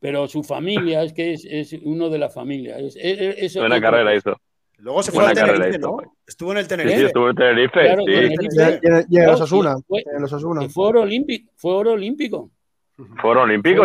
Pero 0.00 0.26
su 0.28 0.42
familia, 0.42 1.02
es 1.02 1.12
que 1.12 1.34
es, 1.34 1.44
es 1.44 1.72
uno 1.84 2.08
de 2.08 2.18
la 2.18 2.30
familia. 2.30 2.78
Es, 2.78 2.96
es- 2.96 3.20
es- 3.20 3.36
es 3.38 3.56
buena 3.56 3.80
carrera 3.80 4.14
hizo. 4.14 4.34
Luego 4.78 5.02
se 5.02 5.12
fue 5.12 5.24
Buena 5.24 5.30
al 5.42 5.46
carrera 5.46 5.64
Tenerife, 5.64 5.78
¿no? 5.78 6.16
Estuvo 6.26 6.52
en 6.52 6.58
el 6.58 6.64
Sí, 6.64 6.68
Tenerife. 6.70 6.98
sí, 6.98 7.04
estuvo 7.04 7.28
en 7.28 7.36
Tenerife, 7.36 7.80
Claro, 7.80 8.00
sí. 8.00 8.06
Tenerife. 8.06 8.42
Y 8.42 8.46
en- 8.46 8.60
y 8.60 8.64
en- 8.64 8.80
y 8.80 8.96
en 8.96 9.04
Claro, 9.10 9.30
los 9.32 9.40
Osasuna. 9.42 9.76
y 9.78 9.82
fue- 9.86 10.02
los 10.18 10.32
fue 10.72 10.86
oro 10.86 11.02
olímpico, 11.02 11.52
fue 11.56 11.72
oro 11.74 11.92
olímpico. 11.92 12.50
Fue 13.20 13.30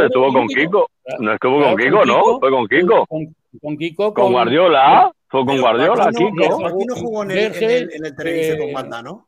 estuvo 0.06 0.32
con. 0.32 0.48
Kiko. 0.48 0.90
Claro, 1.04 1.24
No 1.24 1.34
estuvo 1.34 1.58
claro, 1.58 1.76
con 1.76 1.84
Kiko, 1.86 2.06
¿no? 2.06 2.40
Fue 2.40 2.50
con 2.52 2.68
Kiko. 2.68 3.06
Con, 3.08 3.36
con 3.62 3.78
Kiko, 3.78 4.14
Con 4.14 4.32
Guardiola. 4.32 5.12
Fue 5.28 5.46
con 5.46 5.60
Guardiola, 5.60 6.06
no- 6.06 6.12
Kiko. 6.12 6.60
Paqui 6.62 6.86
no 6.86 6.96
jugó 6.96 7.24
en 7.24 7.32
el, 7.32 7.38
en 7.38 7.64
el- 7.70 7.94
en 7.94 8.06
el 8.06 8.16
Tenerife 8.16 8.54
eh, 8.54 8.58
con 8.58 8.74
banda, 8.74 9.02
¿no? 9.02 9.28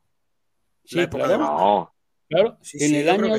Sí, 0.84 0.96
la 0.96 1.02
época 1.02 1.24
claro, 1.24 1.32
de 1.32 1.38
Banda. 1.48 1.62
No. 1.62 1.92
claro. 2.28 2.56
Sí, 2.62 2.78
en 2.82 2.88
sí, 2.88 2.96
el 2.96 3.08
año. 3.10 3.34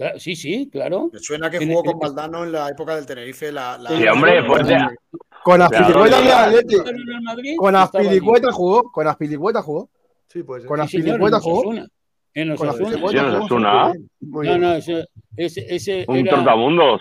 Sí. 0.00 0.06
claro, 0.06 0.18
sí, 0.18 0.36
sí, 0.36 0.68
claro. 0.70 1.10
Me 1.12 1.18
suena 1.18 1.50
que 1.50 1.66
jugó 1.66 1.82
con 1.84 1.98
Valdano 1.98 2.44
en 2.44 2.52
la 2.52 2.68
época 2.68 2.96
del 2.96 3.06
Tenerife. 3.06 3.52
La, 3.52 3.76
la- 3.78 3.90
Sí, 3.90 4.06
hombre, 4.08 4.42
fuerte. 4.44 4.76
Con 5.42 5.56
Claro, 5.56 5.64
Aspilicueta 5.76 6.20
claro. 6.20 6.52
Madrid, 7.22 7.54
Con. 7.56 7.76
Aspilicueta 7.76 8.52
jugó. 8.52 8.82
Con 8.92 9.06
Aspilicueta 9.06 9.62
jugó. 9.62 9.88
sí, 10.28 10.42
pues. 10.42 10.64
Con 10.66 10.76
Sí, 10.88 10.98
Aspilicueta 10.98 11.40
jugó. 11.40 11.58
Osasuna. 11.60 11.88
En 12.34 12.48
los 12.48 12.58
Con 12.58 12.68
Osasuna. 12.68 12.90
Sí, 13.92 14.08
jugó. 14.30 14.44
No, 14.44 14.58
no, 14.58 14.74
ese, 14.74 15.06
ese, 15.36 16.04
Un 16.08 16.18
era-. 16.18 17.00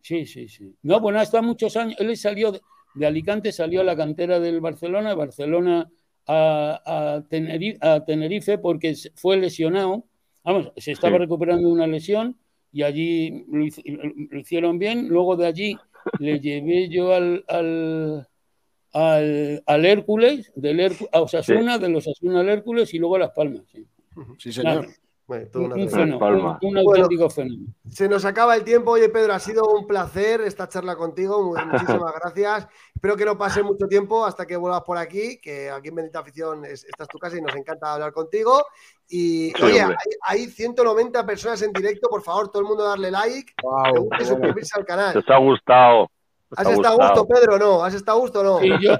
Sí, 0.00 0.26
sí, 0.26 0.48
sí. 0.48 0.74
No, 0.82 1.00
bueno, 1.00 1.20
hasta 1.20 1.40
muchos 1.42 1.76
años. 1.76 1.96
Él 1.98 2.16
salió 2.16 2.52
de, 2.52 2.60
de 2.94 3.06
Alicante, 3.06 3.52
salió 3.52 3.80
a 3.80 3.84
la 3.84 3.96
cantera 3.96 4.38
del 4.40 4.60
Barcelona, 4.60 5.14
Barcelona 5.14 5.88
a, 6.26 6.80
a, 6.84 7.22
Tenerife, 7.28 7.78
a 7.80 8.04
Tenerife 8.04 8.58
porque 8.58 8.94
fue 9.14 9.36
lesionado. 9.36 10.04
Vamos, 10.44 10.70
se 10.76 10.92
estaba 10.92 11.14
Sí. 11.16 11.18
recuperando 11.20 11.68
una 11.70 11.86
lesión 11.86 12.36
y 12.72 12.82
allí 12.82 13.44
lo, 13.48 13.64
hic- 13.64 14.28
lo 14.30 14.38
hicieron 14.38 14.78
bien. 14.78 15.08
Luego 15.08 15.36
de 15.36 15.46
allí 15.46 15.76
le 16.18 16.38
llevé 16.40 16.88
yo 16.88 17.14
al, 17.14 17.44
al, 17.48 18.28
al, 18.92 19.62
al 19.66 19.84
Hércules, 19.86 20.52
del 20.54 20.80
Hércu- 20.80 21.08
a 21.12 21.22
Osasuna, 21.22 21.78
de 21.78 21.88
los 21.88 22.06
Osasuna 22.06 22.40
al 22.40 22.48
Hércules 22.48 22.92
y 22.94 22.98
luego 22.98 23.16
a 23.16 23.20
Las 23.20 23.30
Palmas. 23.30 23.62
sí. 23.72 23.84
Sí, 24.38 24.52
señor. 24.52 24.82
Nada, 24.86 24.94
Bueno, 25.26 25.46
una 25.54 25.74
un 25.76 25.88
fenómeno, 25.88 26.58
un, 26.60 26.68
un 26.68 26.78
auténtico 26.78 27.30
fenómeno. 27.30 27.72
Se 27.88 28.08
nos 28.08 28.26
acaba 28.26 28.54
el 28.56 28.62
tiempo. 28.62 28.90
Oye, 28.90 29.08
Pedro, 29.08 29.32
ha 29.32 29.38
sido 29.38 29.64
un 29.64 29.86
placer 29.86 30.42
esta 30.42 30.68
charla 30.68 30.96
contigo. 30.96 31.54
Muchísimas 31.66 32.12
gracias. 32.20 32.68
Espero 32.94 33.16
que 33.16 33.24
no 33.24 33.38
pase 33.38 33.62
mucho 33.62 33.86
tiempo 33.86 34.26
hasta 34.26 34.46
que 34.46 34.56
vuelvas 34.56 34.82
por 34.82 34.98
aquí, 34.98 35.38
que 35.40 35.70
aquí 35.70 35.88
en 35.88 35.94
Bendita 35.94 36.18
Afición 36.18 36.66
es, 36.66 36.84
esta 36.84 37.04
es 37.04 37.08
tu 37.08 37.18
casa 37.18 37.38
y 37.38 37.40
nos 37.40 37.56
encanta 37.56 37.94
hablar 37.94 38.12
contigo. 38.12 38.66
Y 39.08 39.50
Sí, 39.56 39.62
oye, 39.62 39.80
hay, 39.80 39.94
hay 40.22 40.46
190 40.46 41.24
personas 41.24 41.62
en 41.62 41.72
directo. 41.72 42.10
Por 42.10 42.22
favor, 42.22 42.50
todo 42.50 42.60
el 42.60 42.68
mundo 42.68 42.84
darle 42.84 43.10
like, 43.10 43.54
Wow, 43.62 44.10
y 44.20 44.24
suscribirse 44.24 44.78
al 44.78 44.84
canal. 44.84 45.24
¿Te 45.24 45.32
ha 45.32 45.38
gustado? 45.38 46.10
¿Te 46.50 46.60
¿Has 46.60 46.66
ha 46.66 46.72
estado 46.72 47.02
a 47.02 47.08
gusto, 47.08 47.26
Pedro? 47.26 47.58
No, 47.58 47.82
¿has 47.82 47.94
estado 47.94 48.18
a 48.18 48.20
gusto 48.20 48.40
o 48.40 48.44
no? 48.44 48.58
Sí, 48.60 48.68
yo, 48.80 48.96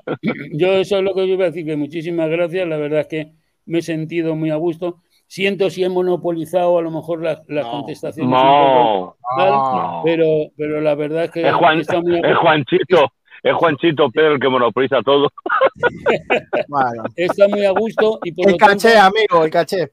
yo 0.52 0.68
eso 0.72 0.96
es 0.96 1.02
lo 1.02 1.14
que 1.14 1.28
yo 1.28 1.34
iba 1.34 1.44
a 1.44 1.48
decir, 1.48 1.66
que 1.66 1.76
muchísimas 1.76 2.30
gracias. 2.30 2.66
La 2.66 2.78
verdad 2.78 3.00
es 3.00 3.08
que 3.08 3.34
me 3.66 3.80
he 3.80 3.82
sentido 3.82 4.34
muy 4.34 4.50
a 4.50 4.56
gusto. 4.56 5.02
Siento 5.26 5.70
si 5.70 5.82
he 5.82 5.88
monopolizado 5.88 6.78
a 6.78 6.82
lo 6.82 6.90
mejor 6.90 7.22
las, 7.22 7.40
las 7.48 7.64
No. 7.64 7.70
contestaciones. 7.72 8.30
No, 8.30 9.16
no. 9.38 10.02
pero, 10.04 10.26
pero 10.56 10.80
la 10.80 10.94
verdad 10.94 11.24
es 11.24 11.30
que 11.30 11.46
Es, 11.46 11.52
Juan, 11.54 11.80
está 11.80 12.00
muy 12.00 12.16
a 12.16 12.20
es. 12.30 12.36
Juanchito. 12.36 13.08
es 13.42 13.52
Juanchito 13.54 14.10
Pedro 14.10 14.34
el 14.34 14.40
que 14.40 14.48
monopoliza 14.48 15.02
todo. 15.02 15.28
Bueno. 16.68 17.04
Está 17.16 17.48
muy 17.48 17.64
a 17.64 17.70
gusto 17.72 18.18
y 18.22 18.32
por 18.32 18.48
el 18.48 18.56
caché, 18.56 18.96
amigo, 18.96 19.44
el 19.44 19.50
caché. 19.50 19.90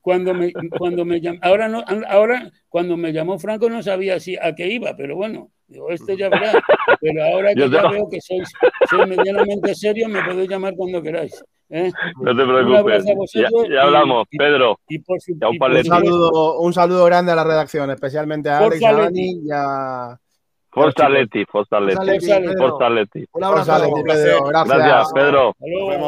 Cuando 0.00 0.32
me, 0.32 0.50
cuando 0.78 1.04
me 1.04 1.20
llamó, 1.20 1.38
ahora 1.42 1.68
no, 1.68 1.84
ahora 2.08 2.50
cuando 2.68 2.96
me 2.96 3.12
llamó 3.12 3.38
Franco 3.38 3.68
no 3.68 3.82
sabía 3.82 4.18
si 4.18 4.34
a 4.36 4.54
qué 4.54 4.66
iba, 4.68 4.96
pero 4.96 5.14
bueno, 5.14 5.50
digo, 5.66 5.90
esto 5.90 6.14
ya 6.14 6.28
verá. 6.30 6.52
Pero 7.02 7.24
ahora 7.24 7.54
que 7.54 7.68
ya 7.68 7.88
veo 7.88 8.08
que 8.10 8.20
sois, 8.20 8.50
sois 8.90 9.08
medianamente 9.08 9.74
serio, 9.74 10.06
me 10.08 10.22
podéis 10.22 10.48
llamar 10.50 10.74
cuando 10.76 11.02
queráis. 11.02 11.42
¿Eh? 11.70 11.92
No 12.20 12.36
te 12.36 12.44
preocupes. 12.44 13.04
Ya, 13.32 13.82
hablamos, 13.82 14.26
Pedro. 14.30 14.78
un, 14.88 15.84
saludo, 15.84 16.60
un, 16.60 16.72
saludo, 16.74 17.04
grande 17.06 17.32
a 17.32 17.36
la 17.36 17.44
redacción, 17.44 17.90
especialmente 17.90 18.50
a 18.50 18.58
Alex, 18.58 18.84
a 18.84 18.92
Dani 18.92 19.40
y 19.44 19.48
a. 19.52 20.18
Forza 20.72 21.08
Leti, 21.08 21.44
Forza 21.46 21.80
Leti. 21.80 21.96
Forza 22.56 22.88
Leti. 22.88 23.24
Un 23.32 23.44
abrazo. 23.44 23.92
Pedro. 24.04 24.44
Gracias. 24.44 24.78
Gracias, 24.78 25.12
Pedro. 25.12 25.56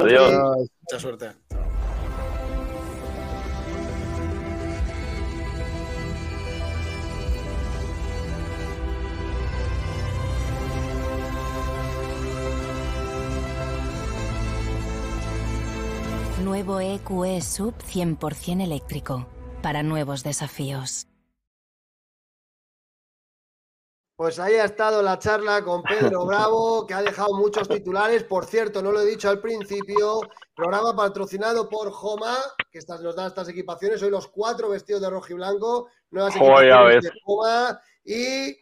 Adiós. 0.03 0.71
Mucha 0.81 0.99
suerte. 1.01 1.27
Nuevo 16.53 16.81
EQE 16.81 17.41
Sub 17.41 17.75
100% 17.79 18.63
eléctrico 18.63 19.27
para 19.63 19.83
nuevos 19.83 20.23
desafíos. 20.23 21.07
Pues 24.17 24.39
ahí 24.39 24.57
ha 24.57 24.67
estado 24.67 25.01
la 25.01 25.19
charla 25.19 25.65
con 25.65 25.83
Pedro 25.83 26.27
Bravo, 26.27 26.87
que 26.87 26.93
ha 26.93 27.01
dejado 27.01 27.33
muchos 27.39 27.67
titulares. 27.71 28.25
Por 28.25 28.45
cierto, 28.45 28.83
no 28.83 28.93
lo 28.93 29.01
he 29.01 29.07
dicho 29.07 29.31
al 29.31 29.41
principio, 29.41 30.21
programa 30.55 30.95
patrocinado 30.95 31.71
por 31.71 31.91
Joma, 31.91 32.37
que 32.71 32.81
nos 33.01 33.17
da 33.17 33.29
estas 33.29 33.49
equipaciones. 33.49 34.03
Hoy 34.03 34.11
los 34.11 34.29
cuatro 34.29 34.69
vestidos 34.69 35.01
de 35.01 35.09
rojo 35.09 35.29
y 35.31 35.35
blanco, 35.37 35.89
nuevas 36.11 36.37
equipaciones 36.37 37.05
de 37.05 37.13
Joma 37.25 37.81
y 38.05 38.59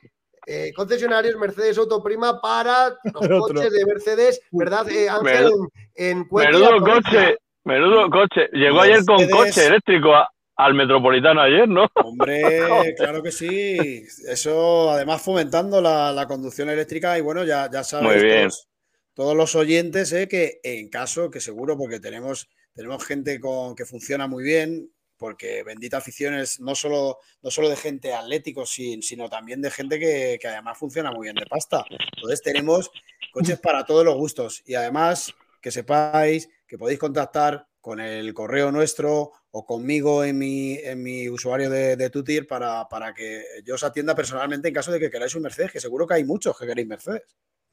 eh, 0.46 0.72
concesionarios 0.76 1.34
Mercedes 1.34 1.76
Autoprima 1.76 2.40
para 2.40 2.96
los 3.02 3.48
coches 3.48 3.72
de 3.72 3.84
Mercedes, 3.84 4.42
¿verdad, 4.52 4.88
eh, 4.88 5.08
Ángel? 5.08 5.50
En, 5.96 6.18
en 6.18 6.28
coche, 6.28 7.36
Menudo 7.64 8.08
coche. 8.10 8.48
Llegó 8.52 8.80
ayer 8.80 9.04
con 9.04 9.28
coche 9.28 9.66
eléctrico 9.66 10.12
al 10.56 10.74
Metropolitano 10.74 11.40
ayer, 11.40 11.68
¿no? 11.68 11.86
Hombre, 11.94 12.42
claro 12.96 13.22
que 13.22 13.32
sí. 13.32 14.04
Eso, 14.28 14.90
además, 14.90 15.22
fomentando 15.22 15.80
la, 15.80 16.24
conducción 16.28 16.68
eléctrica. 16.68 17.18
Y 17.18 17.22
bueno, 17.22 17.44
ya, 17.44 17.70
ya 17.70 17.82
sabes, 17.82 18.68
Todos, 19.14 19.36
los 19.36 19.54
oyentes, 19.54 20.12
¿eh? 20.12 20.28
que 20.28 20.60
en 20.62 20.88
caso, 20.88 21.30
que 21.30 21.40
seguro, 21.40 21.76
porque 21.76 22.00
tenemos, 22.00 22.48
tenemos 22.74 23.04
gente 23.04 23.40
con, 23.40 23.74
que 23.74 23.84
funciona 23.84 24.26
muy 24.26 24.44
bien, 24.44 24.90
porque 25.16 25.62
bendita 25.62 25.98
afición 25.98 26.34
es 26.34 26.60
no 26.60 26.74
solo, 26.74 27.18
no 27.42 27.50
solo 27.50 27.68
de 27.68 27.76
gente 27.76 28.14
atlético, 28.14 28.64
sino 28.64 29.28
también 29.28 29.60
de 29.60 29.70
gente 29.70 29.98
que, 29.98 30.38
que 30.40 30.48
además 30.48 30.78
funciona 30.78 31.10
muy 31.10 31.26
bien 31.26 31.36
de 31.36 31.46
pasta. 31.46 31.84
Entonces 32.16 32.42
tenemos 32.42 32.90
coches 33.32 33.60
para 33.60 33.84
todos 33.84 34.04
los 34.04 34.14
gustos. 34.14 34.62
Y 34.66 34.74
además, 34.74 35.34
que 35.60 35.70
sepáis 35.70 36.48
que 36.70 36.78
podéis 36.78 37.00
contactar 37.00 37.66
con 37.80 37.98
el 37.98 38.32
correo 38.32 38.70
nuestro 38.70 39.32
o 39.50 39.66
conmigo 39.66 40.22
en 40.22 40.38
mi, 40.38 40.74
en 40.74 41.02
mi 41.02 41.28
usuario 41.28 41.68
de, 41.68 41.96
de 41.96 42.10
Tutir 42.10 42.46
para, 42.46 42.86
para, 42.88 43.12
que 43.12 43.42
yo 43.64 43.74
os 43.74 43.82
atienda 43.82 44.14
personalmente 44.14 44.68
en 44.68 44.74
caso 44.74 44.92
de 44.92 45.00
que 45.00 45.10
queráis 45.10 45.34
un 45.34 45.42
Mercedes, 45.42 45.72
que 45.72 45.80
seguro 45.80 46.06
que 46.06 46.14
hay 46.14 46.24
muchos 46.24 46.56
que 46.56 46.68
queréis 46.68 46.86
Mercedes. 46.86 47.22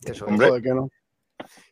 Eso, 0.04 0.26
Hombre. 0.26 0.64
que 0.64 0.70
no. 0.70 0.90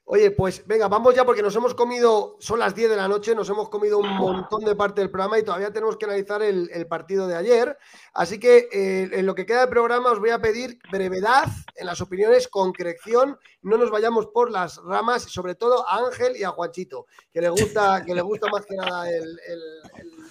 Oye, 0.08 0.30
pues 0.30 0.68
venga, 0.68 0.88
vamos 0.88 1.16
ya 1.16 1.26
porque 1.26 1.42
nos 1.42 1.56
hemos 1.56 1.74
comido, 1.74 2.38
son 2.40 2.60
las 2.60 2.76
10 2.76 2.92
de 2.92 2.96
la 2.96 3.08
noche, 3.08 3.34
nos 3.34 3.50
hemos 3.50 3.70
comido 3.70 3.98
un 3.98 4.08
montón 4.08 4.64
de 4.64 4.76
parte 4.76 5.02
del 5.02 5.10
programa 5.10 5.40
y 5.40 5.44
todavía 5.44 5.74
tenemos 5.74 5.98
que 5.98 6.06
analizar 6.06 6.44
el, 6.44 6.86
partido 6.88 7.28
de 7.28 7.36
ayer. 7.36 7.76
Así 8.14 8.40
que 8.40 8.70
eh, 8.72 9.10
en 9.12 9.26
lo 9.26 9.34
que 9.34 9.48
queda 9.48 9.62
de 9.62 9.68
programa 9.68 10.12
os 10.12 10.20
voy 10.20 10.30
a 10.30 10.38
pedir 10.38 10.78
brevedad 10.92 11.48
en 11.76 11.88
las 11.88 12.02
opiniones, 12.02 12.48
concreción, 12.48 13.40
no 13.64 13.78
nos 13.80 13.90
vayamos 13.90 14.28
por 14.28 14.52
las 14.52 14.78
ramas, 14.84 15.24
sobre 15.24 15.56
todo 15.56 15.90
a 15.90 15.98
Ángel 15.98 16.38
y 16.38 16.44
a 16.44 16.50
Juanchito, 16.50 17.08
que 17.34 17.42
le 17.42 17.50
gusta, 17.50 18.04
que 18.06 18.14
le 18.14 18.22
gusta 18.22 18.48
más 18.52 18.64
que 18.64 18.76
nada 18.76 19.06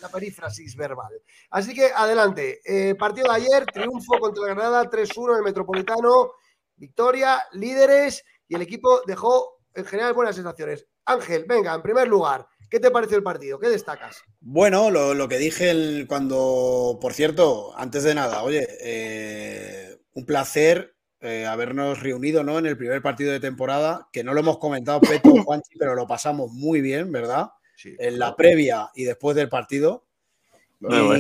la 0.01 0.09
perífrasis 0.09 0.77
verbal. 0.77 1.21
Así 1.51 1.75
que 1.75 1.87
adelante, 1.87 2.61
eh, 2.65 2.95
partido 2.95 3.27
de 3.29 3.35
ayer, 3.35 3.67
triunfo 3.67 4.21
contra 4.21 4.45
Granada 4.45 4.89
3-1 4.89 5.33
en 5.33 5.39
el 5.39 5.43
Metropolitano, 5.43 6.31
victoria, 6.77 7.43
líderes 7.55 8.23
y 8.47 8.55
el 8.55 8.63
equipo 8.63 9.01
dejó 9.07 9.54
en 9.75 9.85
general 9.85 10.15
buenas 10.15 10.37
sensaciones. 10.37 10.87
Ángel, 11.05 11.45
venga, 11.47 11.75
en 11.75 11.83
primer 11.83 12.09
lugar, 12.09 12.47
¿qué 12.71 12.81
te 12.81 12.91
pareció 12.91 13.17
el 13.17 13.23
partido? 13.23 13.59
¿Qué 13.59 13.69
destacas? 13.69 14.23
Bueno, 14.41 14.91
lo, 14.91 15.29
que 15.29 15.39
dije 15.39 16.07
cuando, 16.07 16.99
por 17.01 17.13
cierto, 17.13 17.77
antes 17.77 18.05
de 18.05 18.15
nada, 18.15 18.43
oye, 18.43 18.67
eh, 18.81 19.99
un 20.15 20.25
placer 20.25 20.95
eh, 21.21 21.47
habernos 21.47 22.03
reunido 22.03 22.45
¿no? 22.45 22.59
en 22.59 22.67
el 22.67 22.77
primer 22.77 23.03
partido 23.03 23.33
de 23.33 23.41
temporada, 23.41 24.09
que 24.13 24.25
no 24.25 24.35
lo 24.35 24.41
hemos 24.41 24.59
comentado 24.59 25.01
Peto, 25.01 25.31
Juanchi, 25.45 25.77
pero 25.79 25.95
lo 25.95 26.07
pasamos 26.07 26.51
muy 26.53 26.81
bien, 26.81 27.11
¿verdad? 27.13 27.49
en 27.83 28.19
la 28.19 28.37
previa 28.37 28.91
y 28.95 29.05
después 29.05 29.37
del 29.37 29.49
partido. 29.49 30.04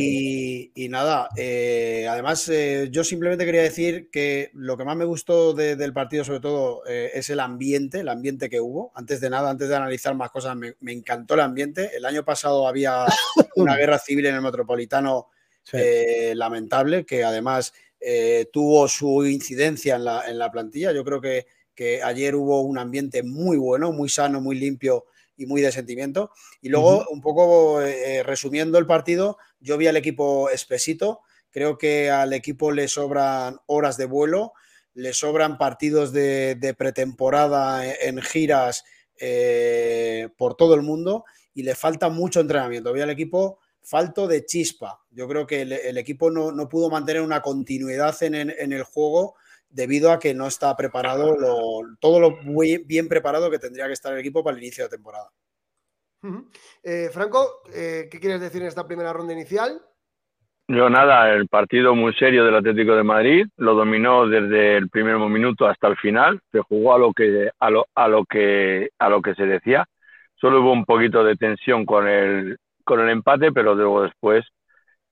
Y, 0.00 0.88
nada, 0.88 1.28
eh, 1.36 2.06
además 2.08 2.48
eh, 2.48 2.88
yo 2.90 3.04
simplemente 3.04 3.44
quería 3.44 3.62
decir 3.62 4.10
que 4.10 4.50
lo 4.52 4.76
que 4.76 4.84
más 4.84 4.96
me 4.96 5.04
gustó 5.04 5.54
del 5.54 5.92
partido 5.92 6.24
sobre 6.24 6.40
todo 6.40 6.82
eh, 6.86 7.10
es 7.14 7.30
el 7.30 7.40
ambiente, 7.40 8.00
el 8.00 8.08
ambiente 8.08 8.50
que 8.50 8.60
hubo. 8.60 8.92
Antes 8.94 9.20
de 9.20 9.30
nada, 9.30 9.50
antes 9.50 9.68
de 9.68 9.76
analizar 9.76 10.14
más 10.14 10.30
cosas, 10.30 10.56
me, 10.56 10.74
encantó 10.86 11.34
el 11.34 11.40
ambiente. 11.40 11.96
El 11.96 12.04
año 12.04 12.24
pasado 12.24 12.68
había 12.68 13.06
una 13.56 13.76
guerra 13.76 13.98
civil 13.98 14.26
en 14.26 14.34
el 14.34 14.42
Metropolitano 14.42 15.28
lamentable, 16.34 17.06
que 17.06 17.24
además 17.24 17.72
tuvo 18.52 18.86
su 18.88 19.24
incidencia 19.24 19.96
en 19.96 20.04
la, 20.04 20.28
en 20.28 20.38
la 20.38 20.50
plantilla. 20.50 20.92
Yo 20.92 21.04
creo 21.04 21.20
que, 21.20 21.46
que 21.74 22.02
ayer 22.02 22.34
hubo 22.34 22.60
un 22.60 22.78
ambiente 22.78 23.22
muy 23.22 23.56
bueno, 23.56 23.92
muy 23.92 24.08
sano, 24.08 24.40
muy 24.40 24.56
limpio 24.56 25.06
y 25.37 25.47
muy 25.47 25.61
de 25.61 25.72
sentimiento. 25.72 26.30
Y 26.61 26.68
luego, 26.68 27.07
un 27.11 27.20
poco 27.20 27.82
eh, 27.82 28.22
resumiendo 28.22 28.78
el 28.78 28.87
partido, 28.87 29.39
yo 29.61 29.76
vi 29.76 29.87
al 29.87 29.97
equipo 29.97 30.51
espesito, 30.51 31.20
creo 31.51 31.78
que 31.78 32.11
al 32.11 32.32
equipo 32.32 32.72
le 32.72 32.89
sobran 32.89 33.59
horas 33.66 33.97
de 33.97 34.07
vuelo, 34.07 34.53
le 34.95 35.12
sobran 35.12 35.59
partidos 35.59 36.12
de, 36.12 36.74
pretemporada 36.78 37.85
en, 37.87 38.20
giras 38.22 38.85
eh, 39.18 40.28
por 40.37 40.57
todo 40.57 40.74
el 40.74 40.82
mundo 40.82 41.24
y 41.53 41.62
le 41.62 41.74
falta 41.74 42.09
mucho 42.09 42.41
entrenamiento. 42.41 42.93
Vi 42.93 43.01
al 43.01 43.11
equipo 43.11 43.59
falto 43.82 44.26
de 44.26 44.47
chispa. 44.47 45.01
Yo 45.11 45.28
creo 45.28 45.47
que 45.47 45.62
el, 45.62 45.99
equipo 45.99 46.30
no, 46.30 46.68
pudo 46.68 46.91
mantener 46.91 47.22
una 47.22 47.43
continuidad 47.43 48.20
en, 48.22 48.35
en 48.35 48.72
el 48.72 48.82
juego 48.82 49.35
debido 49.74 50.12
a 50.12 50.18
que 50.18 50.34
no 50.34 50.46
está 50.46 50.76
preparado 50.76 51.36
todo 52.00 52.20
lo 52.20 52.30
muy 52.42 52.78
bien 52.86 53.08
preparado 53.08 53.50
que 53.50 53.58
tendría 53.58 53.86
que 53.86 53.92
estar 53.92 54.12
el 54.12 54.20
equipo 54.20 54.42
para 54.42 54.56
el 54.56 54.62
inicio 54.62 54.84
de 54.84 54.90
temporada. 54.90 55.30
Eh, 56.82 57.10
Franco, 57.12 57.62
eh, 57.74 58.08
¿qué 58.10 58.18
quieres 58.18 58.40
decir 58.40 58.62
en 58.62 58.68
esta 58.68 58.86
primera 58.86 59.12
ronda 59.12 59.32
inicial? 59.32 59.80
Yo 60.68 60.88
nada, 60.88 61.30
el 61.30 61.46
partido 61.48 61.94
muy 61.94 62.14
serio 62.14 62.44
del 62.44 62.54
Atlético 62.54 62.94
de 62.96 63.02
Madrid, 63.02 63.46
lo 63.58 63.74
dominó 63.74 64.26
desde 64.26 64.78
el 64.78 64.88
primer 64.88 65.18
minuto 65.18 65.66
hasta 65.66 65.88
el 65.88 65.96
final, 65.96 66.40
se 66.50 66.60
jugó 66.60 66.94
a 66.94 66.98
lo 66.98 67.12
que 67.12 67.50
a 67.58 67.68
lo, 67.68 67.86
a 67.94 68.08
lo 68.08 68.24
que 68.24 68.88
a 68.98 69.10
lo 69.10 69.20
que 69.20 69.34
se 69.34 69.44
decía. 69.44 69.84
Solo 70.36 70.62
hubo 70.62 70.72
un 70.72 70.86
poquito 70.86 71.22
de 71.22 71.36
tensión 71.36 71.84
con 71.84 72.08
el 72.08 72.56
con 72.84 73.00
el 73.00 73.10
empate, 73.10 73.52
pero 73.52 73.74
luego 73.74 74.02
después 74.02 74.46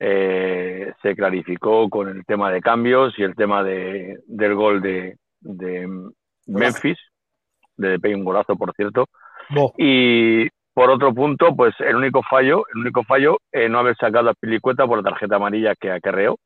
eh, 0.04 0.92
se 1.00 1.14
clarificó 1.14 1.88
con 1.88 2.08
el 2.08 2.24
tema 2.24 2.50
de 2.50 2.60
cambios 2.60 3.16
y 3.16 3.22
el 3.22 3.36
tema 3.36 3.62
de, 3.62 4.18
del 4.26 4.56
gol 4.56 4.82
de, 4.82 5.16
Memphis, 6.48 6.98
de 7.76 8.00
Pei, 8.00 8.12
un 8.12 8.24
golazo, 8.24 8.56
por 8.56 8.74
cierto. 8.74 9.06
Y 9.78 10.48
por 10.74 10.90
otro 10.90 11.14
punto, 11.14 11.54
pues 11.54 11.76
el 11.78 11.94
único 11.94 12.20
fallo, 12.28 12.64
el 12.74 12.80
único 12.80 13.04
fallo, 13.04 13.38
eh, 13.52 13.68
no 13.68 13.78
haber 13.78 13.96
sacado 13.96 14.30
a 14.30 14.34
Pilicueta 14.34 14.88
por 14.88 14.98
la 14.98 15.08
tarjeta 15.08 15.36
amarilla 15.36 15.76
que 15.76 15.92
acarreó 15.92 16.36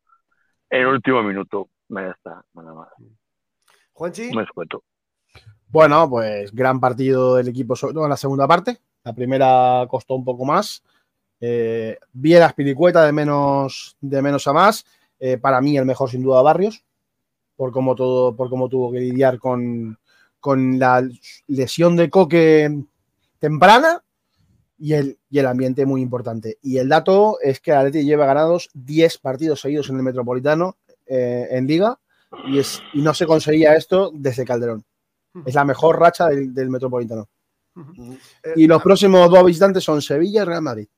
en 0.68 0.82
el 0.82 0.88
último 0.88 1.22
minuto. 1.22 1.70
Ya 1.88 2.11
está, 2.11 2.44
nada 2.52 2.74
más. 2.74 2.88
Juanchi. 3.94 4.36
Me 4.36 4.42
escueto. 4.42 4.82
Bueno, 5.68 6.11
pues 6.11 6.52
gran 6.52 6.78
partido 6.78 7.36
del 7.36 7.48
equipo, 7.48 7.74
sobre 7.74 7.94
todo 7.94 8.04
en 8.04 8.11
la 8.11 8.18
segunda 8.18 8.46
parte. 8.46 8.76
La 9.02 9.14
primera 9.14 9.86
costó 9.88 10.14
un 10.14 10.26
poco 10.26 10.44
más. 10.44 10.82
Eh, 11.41 11.99
Vieras 12.12 12.55
Piricueta 12.55 13.05
de 13.05 13.12
menos, 13.12 13.97
de 14.01 14.22
menos 14.22 14.47
a 14.47 14.53
más. 14.53 14.87
Eh, 15.18 15.39
para 15.39 15.61
mí, 15.61 15.76
el 15.76 15.84
mejor 15.84 16.11
sin 16.11 16.22
duda 16.22 16.43
Barrios, 16.43 16.84
por 17.57 17.72
cómo, 17.72 17.95
todo, 17.95 18.37
por 18.37 18.51
cómo 18.51 18.68
tuvo 18.68 18.93
que 18.93 19.01
lidiar 19.01 19.39
con, 19.39 19.99
la 20.45 21.09
lesión 21.49 21.97
de 21.97 22.09
Coque 22.09 22.84
temprana 23.39 24.05
y 24.78 24.93
el, 24.93 25.18
y 25.28 25.39
el 25.39 25.47
ambiente 25.47 25.87
muy 25.87 26.03
importante. 26.03 26.59
Y 26.62 26.78
el 26.78 26.89
dato 26.89 27.39
es 27.41 27.61
que 27.61 27.72
Atleti 27.72 28.05
lleva 28.05 28.26
ganados 28.26 28.68
10 28.74 29.18
partidos 29.18 29.61
seguidos 29.61 29.91
en 29.91 29.97
el 29.97 30.03
Metropolitano 30.03 30.76
eh, 31.07 31.49
en 31.51 31.66
Liga 31.66 31.99
y, 32.47 32.59
es, 32.59 32.80
y 32.93 33.03
no 33.03 33.14
se 33.14 33.26
conseguía 33.26 33.74
esto 33.74 34.11
desde 34.14 34.45
Calderón. 34.45 34.84
Es 35.45 35.55
la 35.55 35.64
mejor 35.64 35.99
racha 35.99 36.28
del, 36.28 36.70
Metropolitano. 36.70 37.28
y 38.55 38.66
los 38.66 38.82
próximos 38.82 39.30
dos 39.30 39.45
visitantes 39.45 39.84
son 39.84 40.01
Sevilla 40.01 40.43
y 40.43 40.45
Real 40.45 40.62
Madrid. 40.62 40.89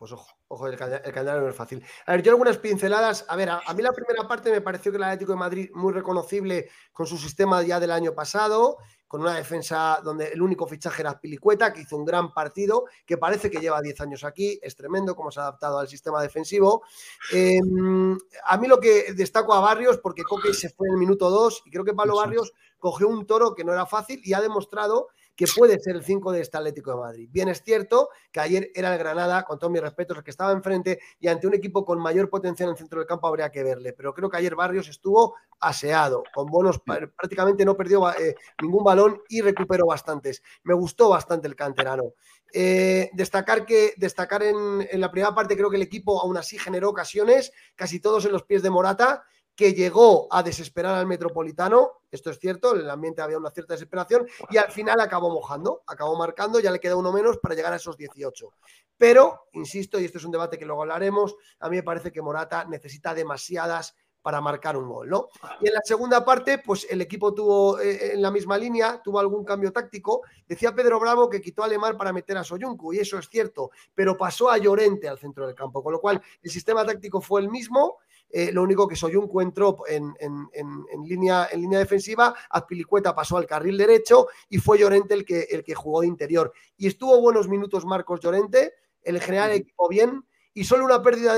Pues 0.00 0.12
ojo, 0.12 0.30
ojo, 0.48 0.66
el, 0.66 0.78
calendario 0.78 1.42
no 1.42 1.50
es 1.50 1.54
fácil. 1.54 1.84
A 2.06 2.12
ver, 2.12 2.22
yo 2.22 2.32
algunas 2.32 2.56
pinceladas. 2.56 3.26
A 3.28 3.36
ver, 3.36 3.50
a, 3.50 3.60
mí 3.74 3.82
la 3.82 3.92
primera 3.92 4.26
parte 4.26 4.50
me 4.50 4.62
pareció 4.62 4.90
que 4.90 4.96
el 4.96 5.04
Atlético 5.04 5.32
de 5.32 5.38
Madrid 5.38 5.70
muy 5.74 5.92
reconocible 5.92 6.70
con 6.90 7.06
su 7.06 7.18
sistema 7.18 7.62
ya 7.62 7.78
del 7.78 7.90
año 7.90 8.14
pasado, 8.14 8.78
con 9.06 9.20
una 9.20 9.34
defensa 9.34 10.00
donde 10.02 10.28
el 10.28 10.40
único 10.40 10.66
fichaje 10.66 11.02
era 11.02 11.20
Pilicueta, 11.20 11.74
que 11.74 11.82
hizo 11.82 11.98
un 11.98 12.06
gran 12.06 12.32
partido, 12.32 12.86
que 13.04 13.18
parece 13.18 13.50
que 13.50 13.60
lleva 13.60 13.82
10 13.82 14.00
años 14.00 14.24
aquí, 14.24 14.58
es 14.62 14.74
tremendo 14.74 15.14
cómo 15.14 15.30
se 15.30 15.40
ha 15.40 15.42
adaptado 15.42 15.78
al 15.78 15.86
sistema 15.86 16.22
defensivo. 16.22 16.82
Em, 17.30 18.16
a 18.46 18.56
mí 18.56 18.68
lo 18.68 18.80
que 18.80 19.12
destaco 19.12 19.52
a 19.52 19.60
Barrios, 19.60 19.98
porque 19.98 20.22
Coque 20.22 20.54
se 20.54 20.70
fue 20.70 20.88
en 20.88 20.94
el 20.94 20.98
minuto 20.98 21.28
2 21.28 21.64
y 21.66 21.70
creo 21.70 21.84
que 21.84 21.92
Pablo 21.92 22.16
Barrios 22.16 22.54
cogió 22.78 23.06
un 23.06 23.26
toro 23.26 23.54
que 23.54 23.64
no 23.64 23.74
era 23.74 23.84
fácil 23.84 24.22
y 24.24 24.32
ha 24.32 24.40
demostrado 24.40 25.08
que 25.40 25.46
puede 25.56 25.78
ser 25.78 25.96
el 25.96 26.04
5 26.04 26.32
de 26.32 26.42
este 26.42 26.58
Atlético 26.58 26.90
de 26.90 26.98
Madrid. 26.98 27.28
Bien 27.32 27.48
es 27.48 27.62
cierto 27.62 28.10
que 28.30 28.40
ayer 28.40 28.70
era 28.74 28.92
el 28.92 28.98
Granada, 28.98 29.42
con 29.44 29.58
todos 29.58 29.72
mis 29.72 29.80
respetos, 29.80 30.18
el 30.18 30.22
que 30.22 30.30
estaba 30.30 30.52
enfrente 30.52 31.00
y 31.18 31.28
ante 31.28 31.46
un 31.46 31.54
equipo 31.54 31.82
con 31.82 31.98
mayor 31.98 32.28
potencial 32.28 32.68
en 32.68 32.72
el 32.72 32.76
centro 32.76 32.98
del 32.98 33.08
campo 33.08 33.26
habría 33.26 33.50
que 33.50 33.62
verle, 33.62 33.94
pero 33.94 34.12
creo 34.12 34.28
que 34.28 34.36
ayer 34.36 34.54
Barrios 34.54 34.88
estuvo 34.88 35.36
aseado, 35.58 36.24
con 36.34 36.44
bonos, 36.44 36.80
prácticamente 36.80 37.64
no 37.64 37.74
perdió 37.74 38.10
eh, 38.10 38.34
ningún 38.60 38.84
balón 38.84 39.22
y 39.30 39.40
recuperó 39.40 39.86
bastantes. 39.86 40.42
Me 40.62 40.74
gustó 40.74 41.08
bastante 41.08 41.48
el 41.48 41.56
canterano. 41.56 42.12
Eh, 42.52 43.08
destacar 43.14 43.64
que 43.64 43.94
destacar 43.96 44.42
en, 44.42 44.86
en 44.90 45.00
la 45.00 45.10
primera 45.10 45.34
parte 45.34 45.56
creo 45.56 45.70
que 45.70 45.76
el 45.76 45.82
equipo 45.82 46.20
aún 46.20 46.36
así 46.36 46.58
generó 46.58 46.90
ocasiones, 46.90 47.50
casi 47.76 47.98
todos 47.98 48.26
en 48.26 48.32
los 48.32 48.42
pies 48.42 48.62
de 48.62 48.68
Morata, 48.68 49.24
que 49.60 49.74
llegó 49.74 50.26
a 50.30 50.42
desesperar 50.42 50.94
al 50.94 51.06
Metropolitano, 51.06 52.00
esto 52.10 52.30
es 52.30 52.38
cierto, 52.38 52.74
en 52.74 52.80
el 52.80 52.88
ambiente 52.88 53.20
había 53.20 53.36
una 53.36 53.50
cierta 53.50 53.74
desesperación, 53.74 54.26
y 54.48 54.56
al 54.56 54.70
final 54.70 54.98
acabó 55.00 55.28
mojando, 55.28 55.82
acabó 55.86 56.16
marcando, 56.16 56.60
ya 56.60 56.70
le 56.70 56.80
queda 56.80 56.96
uno 56.96 57.12
menos 57.12 57.36
para 57.36 57.54
llegar 57.54 57.74
a 57.74 57.76
esos 57.76 57.98
18. 57.98 58.54
Pero, 58.96 59.48
insisto, 59.52 60.00
y 60.00 60.06
esto 60.06 60.16
es 60.16 60.24
un 60.24 60.30
debate 60.30 60.58
que 60.58 60.64
luego 60.64 60.80
hablaremos, 60.80 61.36
a 61.58 61.68
mí 61.68 61.76
me 61.76 61.82
parece 61.82 62.10
que 62.10 62.22
Morata 62.22 62.64
necesita 62.64 63.12
demasiadas 63.12 63.94
para 64.22 64.40
marcar 64.40 64.78
un 64.78 64.88
gol, 64.88 65.10
¿no? 65.10 65.28
Y 65.60 65.68
en 65.68 65.74
la 65.74 65.80
segunda 65.84 66.24
parte, 66.24 66.56
pues 66.64 66.86
el 66.88 67.02
equipo 67.02 67.34
tuvo 67.34 67.78
eh, 67.80 68.14
en 68.14 68.22
la 68.22 68.30
misma 68.30 68.56
línea, 68.56 69.02
tuvo 69.02 69.20
algún 69.20 69.44
cambio 69.44 69.72
táctico. 69.72 70.22
Decía 70.48 70.74
Pedro 70.74 70.98
Bravo 70.98 71.28
que 71.28 71.42
quitó 71.42 71.62
a 71.62 71.66
Alemán 71.66 71.98
para 71.98 72.14
meter 72.14 72.38
a 72.38 72.44
Soyuncu, 72.44 72.94
y 72.94 72.98
eso 73.00 73.18
es 73.18 73.28
cierto, 73.28 73.72
pero 73.94 74.16
pasó 74.16 74.48
a 74.48 74.56
Llorente 74.56 75.06
al 75.06 75.18
centro 75.18 75.46
del 75.46 75.54
campo, 75.54 75.82
con 75.82 75.92
lo 75.92 76.00
cual 76.00 76.22
el 76.42 76.50
sistema 76.50 76.82
táctico 76.86 77.20
fue 77.20 77.42
el 77.42 77.50
mismo 77.50 77.98
eh, 78.32 78.52
lo 78.52 78.62
único 78.62 78.86
que 78.86 78.96
Soyuncu 78.96 79.40
entró 79.40 79.78
en, 79.88 80.14
en, 80.20 81.04
línea, 81.04 81.48
en 81.50 81.60
línea 81.62 81.80
defensiva, 81.80 82.34
Azpilicueta 82.48 83.14
pasó 83.14 83.36
al 83.36 83.46
carril 83.46 83.76
derecho 83.76 84.28
y 84.48 84.58
fue 84.58 84.78
Llorente 84.78 85.14
el 85.14 85.24
que, 85.24 85.48
el 85.50 85.64
que 85.64 85.74
jugó 85.74 86.02
de 86.02 86.06
interior. 86.06 86.52
Y 86.76 86.86
estuvo 86.86 87.20
buenos 87.20 87.48
minutos 87.48 87.84
Marcos 87.84 88.20
Llorente, 88.20 88.74
el 89.02 89.20
general 89.20 89.50
equipo 89.50 89.88
bien, 89.88 90.24
y 90.54 90.64
solo 90.64 90.84
una 90.84 91.02
pérdida 91.02 91.34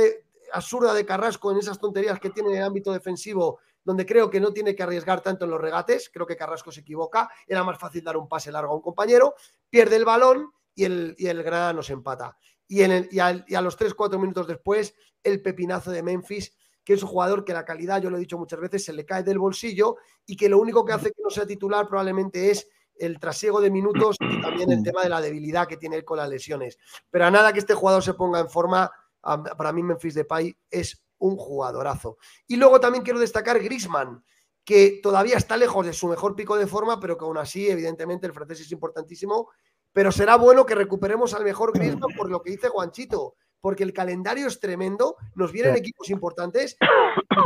absurda 0.53 0.93
de 0.93 1.07
Carrasco 1.07 1.51
en 1.51 1.59
esas 1.59 1.78
tonterías 1.78 2.20
que 2.20 2.31
tiene 2.31 2.51
en 2.51 2.56
el 2.56 2.64
ámbito 2.64 2.93
defensivo, 2.93 3.60
donde 3.85 4.06
creo 4.06 4.31
que 4.31 4.40
no 4.40 4.52
tiene 4.52 4.74
que 4.74 4.82
arriesgar 4.82 5.23
tanto 5.23 5.44
en 5.44 5.51
los 5.51 5.60
regates, 5.60 6.10
creo 6.12 6.27
que 6.27 6.36
Carrasco 6.36 6.70
se 6.70 6.81
equivoca, 6.81 7.31
era 7.47 7.64
más 7.64 7.78
fácil 7.78 8.05
dar 8.05 8.16
un 8.16 8.28
pase 8.28 8.52
largo 8.52 8.73
a 8.73 8.77
un 8.77 8.82
compañero, 8.82 9.35
pierde 9.70 9.97
el 9.97 10.05
balón 10.05 10.52
y 10.74 10.85
el, 10.85 11.14
y 11.19 11.27
el 11.27 11.43
Granada 11.43 11.73
nos 11.73 11.90
empata. 11.90 12.36
Y, 12.69 12.82
en 12.82 12.93
el, 12.93 13.09
y, 13.10 13.19
a, 13.19 13.44
y 13.47 13.55
a 13.55 13.60
los 13.60 13.78
3-4 13.78 14.19
minutos 14.19 14.47
después, 14.47 14.94
el 15.23 15.43
pepinazo 15.43 15.90
de 15.90 16.02
Memphis 16.02 16.55
que 16.84 16.94
es 16.94 17.02
un 17.02 17.09
jugador 17.09 17.44
que 17.44 17.52
la 17.52 17.64
calidad, 17.64 18.02
yo 18.02 18.10
lo 18.10 18.16
he 18.16 18.20
dicho 18.20 18.38
muchas 18.38 18.60
veces, 18.60 18.84
se 18.84 18.92
le 18.92 19.04
cae 19.04 19.22
del 19.22 19.38
bolsillo 19.38 19.96
y 20.26 20.36
que 20.36 20.48
lo 20.48 20.59
único 20.59 20.84
que 20.84 20.92
hace 20.92 21.12
que 21.12 21.22
no 21.22 21.30
sea 21.30 21.46
titular 21.46 21.86
probablemente 21.86 22.50
es 22.50 22.68
el 22.96 23.18
trasiego 23.18 23.60
de 23.60 23.70
minutos 23.70 24.16
y 24.20 24.40
también 24.40 24.70
el 24.70 24.82
tema 24.82 25.02
de 25.02 25.09
la 25.09 25.20
debilidad 25.20 25.66
que 25.66 25.76
tiene 25.76 25.96
él 25.96 26.04
con 26.04 26.18
las 26.18 26.28
lesiones. 26.28 26.78
Pero 27.10 27.26
a 27.26 27.30
nada 27.30 27.52
que 27.52 27.59
este 27.59 27.74
jugador 27.74 28.02
se 28.02 28.14
ponga 28.14 28.40
en 28.40 28.48
forma, 28.48 28.90
para 29.22 29.72
mí 29.72 29.82
Memphis 29.82 30.14
Depay 30.14 30.56
es 30.70 31.02
un 31.18 31.36
jugadorazo. 31.36 32.18
Y 32.46 32.56
luego 32.56 32.80
también 32.80 33.04
quiero 33.04 33.18
destacar 33.18 33.60
Grisman, 33.60 34.24
que 34.64 35.00
todavía 35.02 35.36
está 35.36 35.56
lejos 35.56 35.86
de 35.86 35.92
su 35.92 36.09
mejor 36.09 36.36
pico 36.36 36.56
de 36.56 36.66
forma, 36.66 37.00
pero 37.00 37.16
que 37.16 37.24
aún 37.24 37.38
así, 37.38 37.68
evidentemente, 37.68 38.26
el 38.26 38.32
francés 38.32 38.60
es 38.60 38.72
importantísimo. 38.72 39.50
Pero 39.92 40.12
será 40.12 40.36
bueno 40.36 40.64
que 40.64 40.74
recuperemos 40.74 41.34
al 41.34 41.44
mejor 41.44 41.72
Grisman 41.72 42.10
por 42.16 42.30
lo 42.30 42.42
que 42.42 42.50
dice 42.50 42.68
Juanchito 42.68 43.34
porque 43.62 43.84
el 43.84 43.93
calendario 43.93 44.48
es 44.48 44.60
tremendo, 44.60 45.16
nos 45.36 45.52
vienen 45.52 45.76
equipos 45.76 46.10
importantes 46.10 46.76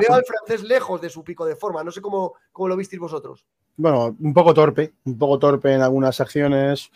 veo 0.01 0.15
al 0.15 0.25
francés 0.25 0.67
lejos 0.67 1.01
de 1.01 1.11
su 1.11 1.23
pico 1.23 1.45
de 1.45 1.55
forma. 1.55 1.85
No 1.85 1.93
sé 1.93 2.01
cómo, 2.01 2.33
cómo 2.53 2.69
lo 2.69 2.77
visteis 2.77 2.99
vosotros. 2.99 3.45
Bueno, 3.77 4.17
un 4.19 4.33
poco 4.33 4.55
torpe, 4.55 4.95
un 5.05 5.19
poco 5.19 5.39
torpe 5.39 5.75
en 5.75 5.83
algunas 5.83 6.19
acciones, 6.21 6.91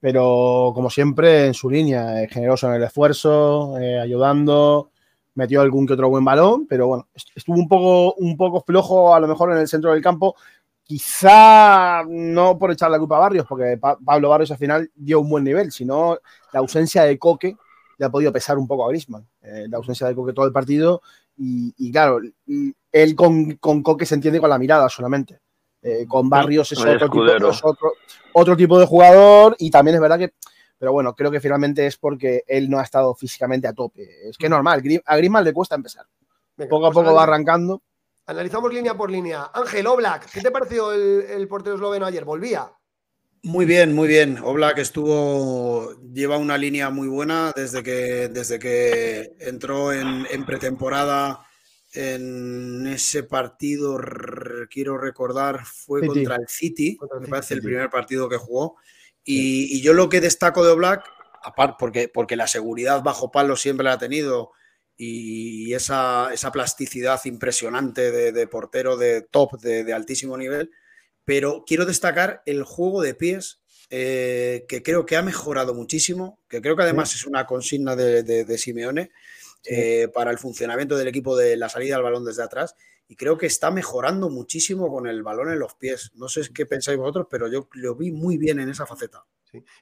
pero 0.00 0.72
como 0.74 0.88
siempre 0.88 1.48
en 1.48 1.54
su 1.54 1.68
línea, 1.68 2.22
eh, 2.22 2.28
generoso 2.28 2.66
en 2.68 2.74
el 2.74 2.82
esfuerzo, 2.82 3.78
eh, 3.78 4.00
ayudando, 4.00 4.90
metió 5.34 5.60
algún 5.60 5.86
que 5.86 5.92
otro 5.92 6.08
buen 6.08 6.24
balón, 6.24 6.66
pero 6.66 6.86
bueno, 6.86 7.08
estuvo 7.34 7.56
un 7.56 7.68
poco, 7.68 8.14
un 8.14 8.38
poco 8.38 8.62
flojo 8.62 9.14
a 9.14 9.20
lo 9.20 9.28
mejor 9.28 9.52
en 9.52 9.58
el 9.58 9.68
centro 9.68 9.92
del 9.92 10.02
campo. 10.02 10.34
Quizá 10.82 12.04
no 12.08 12.56
por 12.58 12.70
echar 12.70 12.90
la 12.90 12.98
culpa 12.98 13.16
a 13.16 13.20
Barrios, 13.20 13.46
porque 13.46 13.76
Pablo 13.76 14.30
Barrios 14.30 14.52
al 14.52 14.56
final 14.56 14.90
dio 14.94 15.20
un 15.20 15.28
buen 15.28 15.44
nivel, 15.44 15.72
sino 15.72 16.16
la 16.52 16.60
ausencia 16.60 17.02
de 17.02 17.18
Coque 17.18 17.56
le 17.98 18.06
ha 18.06 18.10
podido 18.10 18.32
pesar 18.32 18.58
un 18.58 18.66
poco 18.66 18.84
a 18.84 18.88
Grisman, 18.88 19.26
eh, 19.42 19.66
la 19.68 19.78
ausencia 19.78 20.06
de 20.06 20.14
Coque 20.14 20.32
todo 20.32 20.46
el 20.46 20.52
partido. 20.52 21.02
Y, 21.38 21.92
claro, 21.92 22.18
él 22.92 23.14
con, 23.14 23.56
con, 23.56 23.82
Coque 23.82 24.06
se 24.06 24.14
entiende 24.14 24.40
con 24.40 24.50
la 24.50 24.58
mirada 24.58 24.88
solamente. 24.88 25.40
Eh, 25.82 26.06
con 26.08 26.28
Barrios 26.28 26.72
es, 26.72 26.78
otro 26.78 27.10
tipo, 27.10 27.20
otro, 28.32 28.56
tipo, 28.56 28.78
de 28.78 28.86
jugador 28.86 29.54
y 29.58 29.70
también 29.70 29.94
es 29.94 30.00
verdad 30.00 30.18
que, 30.18 30.32
pero 30.78 30.92
bueno, 30.92 31.14
creo 31.14 31.30
que 31.30 31.38
finalmente 31.38 31.86
es 31.86 31.96
porque 31.96 32.42
él 32.46 32.68
no 32.68 32.80
ha 32.80 32.82
estado 32.82 33.14
físicamente 33.14 33.68
a 33.68 33.72
tope. 33.72 34.28
Es 34.28 34.36
que 34.36 34.46
es 34.46 34.50
normal, 34.50 34.82
a 35.04 35.16
Grisman 35.16 35.44
le 35.44 35.52
cuesta 35.52 35.74
empezar. 35.74 36.06
poco 36.68 36.86
a 36.86 36.90
pues 36.90 37.04
poco 37.04 37.14
va 37.14 37.22
arrancando. 37.22 37.82
Analizamos 38.26 38.72
línea 38.72 38.96
por 38.96 39.10
línea. 39.10 39.50
Ángel 39.54 39.86
Oblak, 39.86 40.28
¿qué 40.32 40.40
te 40.40 40.50
pareció 40.50 40.92
el, 40.92 41.22
el 41.28 41.46
portero 41.46 41.76
esloveno 41.76 42.06
ayer? 42.06 42.24
¿Volvía? 42.24 42.72
Muy 43.42 43.64
bien, 43.64 43.94
muy 43.94 44.08
bien. 44.08 44.38
Oblak 44.42 44.78
estuvo, 44.78 45.94
lleva 46.12 46.36
una 46.36 46.58
línea 46.58 46.90
muy 46.90 47.08
buena 47.08 47.52
desde 47.54 47.82
que, 47.82 48.28
desde 48.28 48.58
que 48.58 49.36
entró 49.38 49.92
en, 49.92 50.44
pretemporada 50.44 51.46
en 51.92 52.86
ese 52.88 53.22
partido, 53.22 53.98
quiero 54.68 54.98
recordar, 54.98 55.64
fue 55.64 56.06
contra 56.06 56.36
el 56.36 56.48
City, 56.48 56.98
me 57.20 57.28
parece 57.28 57.54
el 57.54 57.62
primer 57.62 57.88
partido 57.88 58.28
que 58.28 58.36
jugó. 58.36 58.76
Y, 59.24 59.80
yo 59.80 59.92
lo 59.92 60.08
que 60.08 60.20
destaco 60.20 60.64
de 60.64 60.72
Oblak, 60.72 61.04
aparte 61.42 61.76
porque, 61.78 62.08
porque 62.08 62.36
la 62.36 62.48
seguridad 62.48 63.02
bajo 63.02 63.30
palo 63.30 63.56
siempre 63.56 63.84
la 63.84 63.92
ha 63.92 63.98
tenido 63.98 64.50
y 64.96 65.74
esa, 65.74 66.30
esa 66.32 66.50
plasticidad 66.50 67.20
impresionante 67.26 68.10
de, 68.10 68.46
portero 68.48 68.96
de 68.96 69.22
top, 69.22 69.60
de 69.60 69.92
altísimo 69.92 70.36
nivel, 70.36 70.70
pero 71.26 71.64
quiero 71.66 71.84
destacar 71.84 72.42
el 72.46 72.62
juego 72.62 73.02
de 73.02 73.14
pies, 73.14 73.60
eh, 73.90 74.64
que 74.68 74.82
creo 74.82 75.04
que 75.04 75.16
ha 75.16 75.22
mejorado 75.22 75.74
muchísimo, 75.74 76.38
que 76.48 76.62
creo 76.62 76.76
que 76.76 76.84
además 76.84 77.14
es 77.14 77.26
una 77.26 77.46
consigna 77.46 77.96
de, 77.96 78.58
Simeone 78.58 79.10
eh, 79.64 80.08
para 80.14 80.30
el 80.30 80.38
funcionamiento 80.38 80.96
del 80.96 81.08
equipo 81.08 81.36
de 81.36 81.56
la 81.56 81.68
salida 81.68 81.96
al 81.96 82.04
balón 82.04 82.24
desde 82.24 82.44
atrás. 82.44 82.76
Y 83.08 83.16
creo 83.16 83.36
que 83.36 83.46
está 83.46 83.72
mejorando 83.72 84.30
muchísimo 84.30 84.88
con 84.88 85.08
el 85.08 85.24
balón 85.24 85.52
en 85.52 85.58
los 85.58 85.74
pies. 85.74 86.12
No 86.14 86.28
sé 86.28 86.42
qué 86.54 86.64
pensáis 86.64 86.96
vosotros, 86.96 87.26
pero 87.28 87.48
yo 87.48 87.68
lo 87.72 87.96
vi 87.96 88.12
muy 88.12 88.38
bien 88.38 88.60
en 88.60 88.68
esa 88.68 88.86
faceta. 88.86 89.24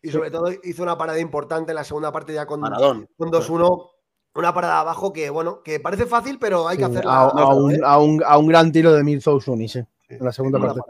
Y 0.03 0.11
sobre 0.11 0.31
todo 0.31 0.51
hizo 0.63 0.83
una 0.83 0.97
parada 0.97 1.21
importante 1.21 1.73
en 1.73 1.77
la 1.77 1.85
segunda 1.85 2.11
parte 2.11 2.33
ya 2.33 2.47
con, 2.47 2.61
con 2.61 3.31
2-1 3.31 3.91
una 4.37 4.53
parada 4.53 4.81
abajo 4.81 5.13
que, 5.13 5.31
bueno, 5.31 5.63
que 5.63 5.79
parece 5.79 6.07
fácil, 6.07 6.39
pero 6.39 6.67
hay 6.69 6.79
que 6.79 6.85
hacerla. 6.85 7.13
A, 7.13 7.55
un, 7.55 8.25
a, 8.25 8.39
un, 8.39 8.47
gran 8.49 8.73
tiro 8.73 8.93
de 8.93 9.05
Mirzo 9.05 9.39
Unis, 9.47 9.77
en 9.77 9.87
la 10.09 10.33
segunda 10.33 10.59
parte. 10.59 10.81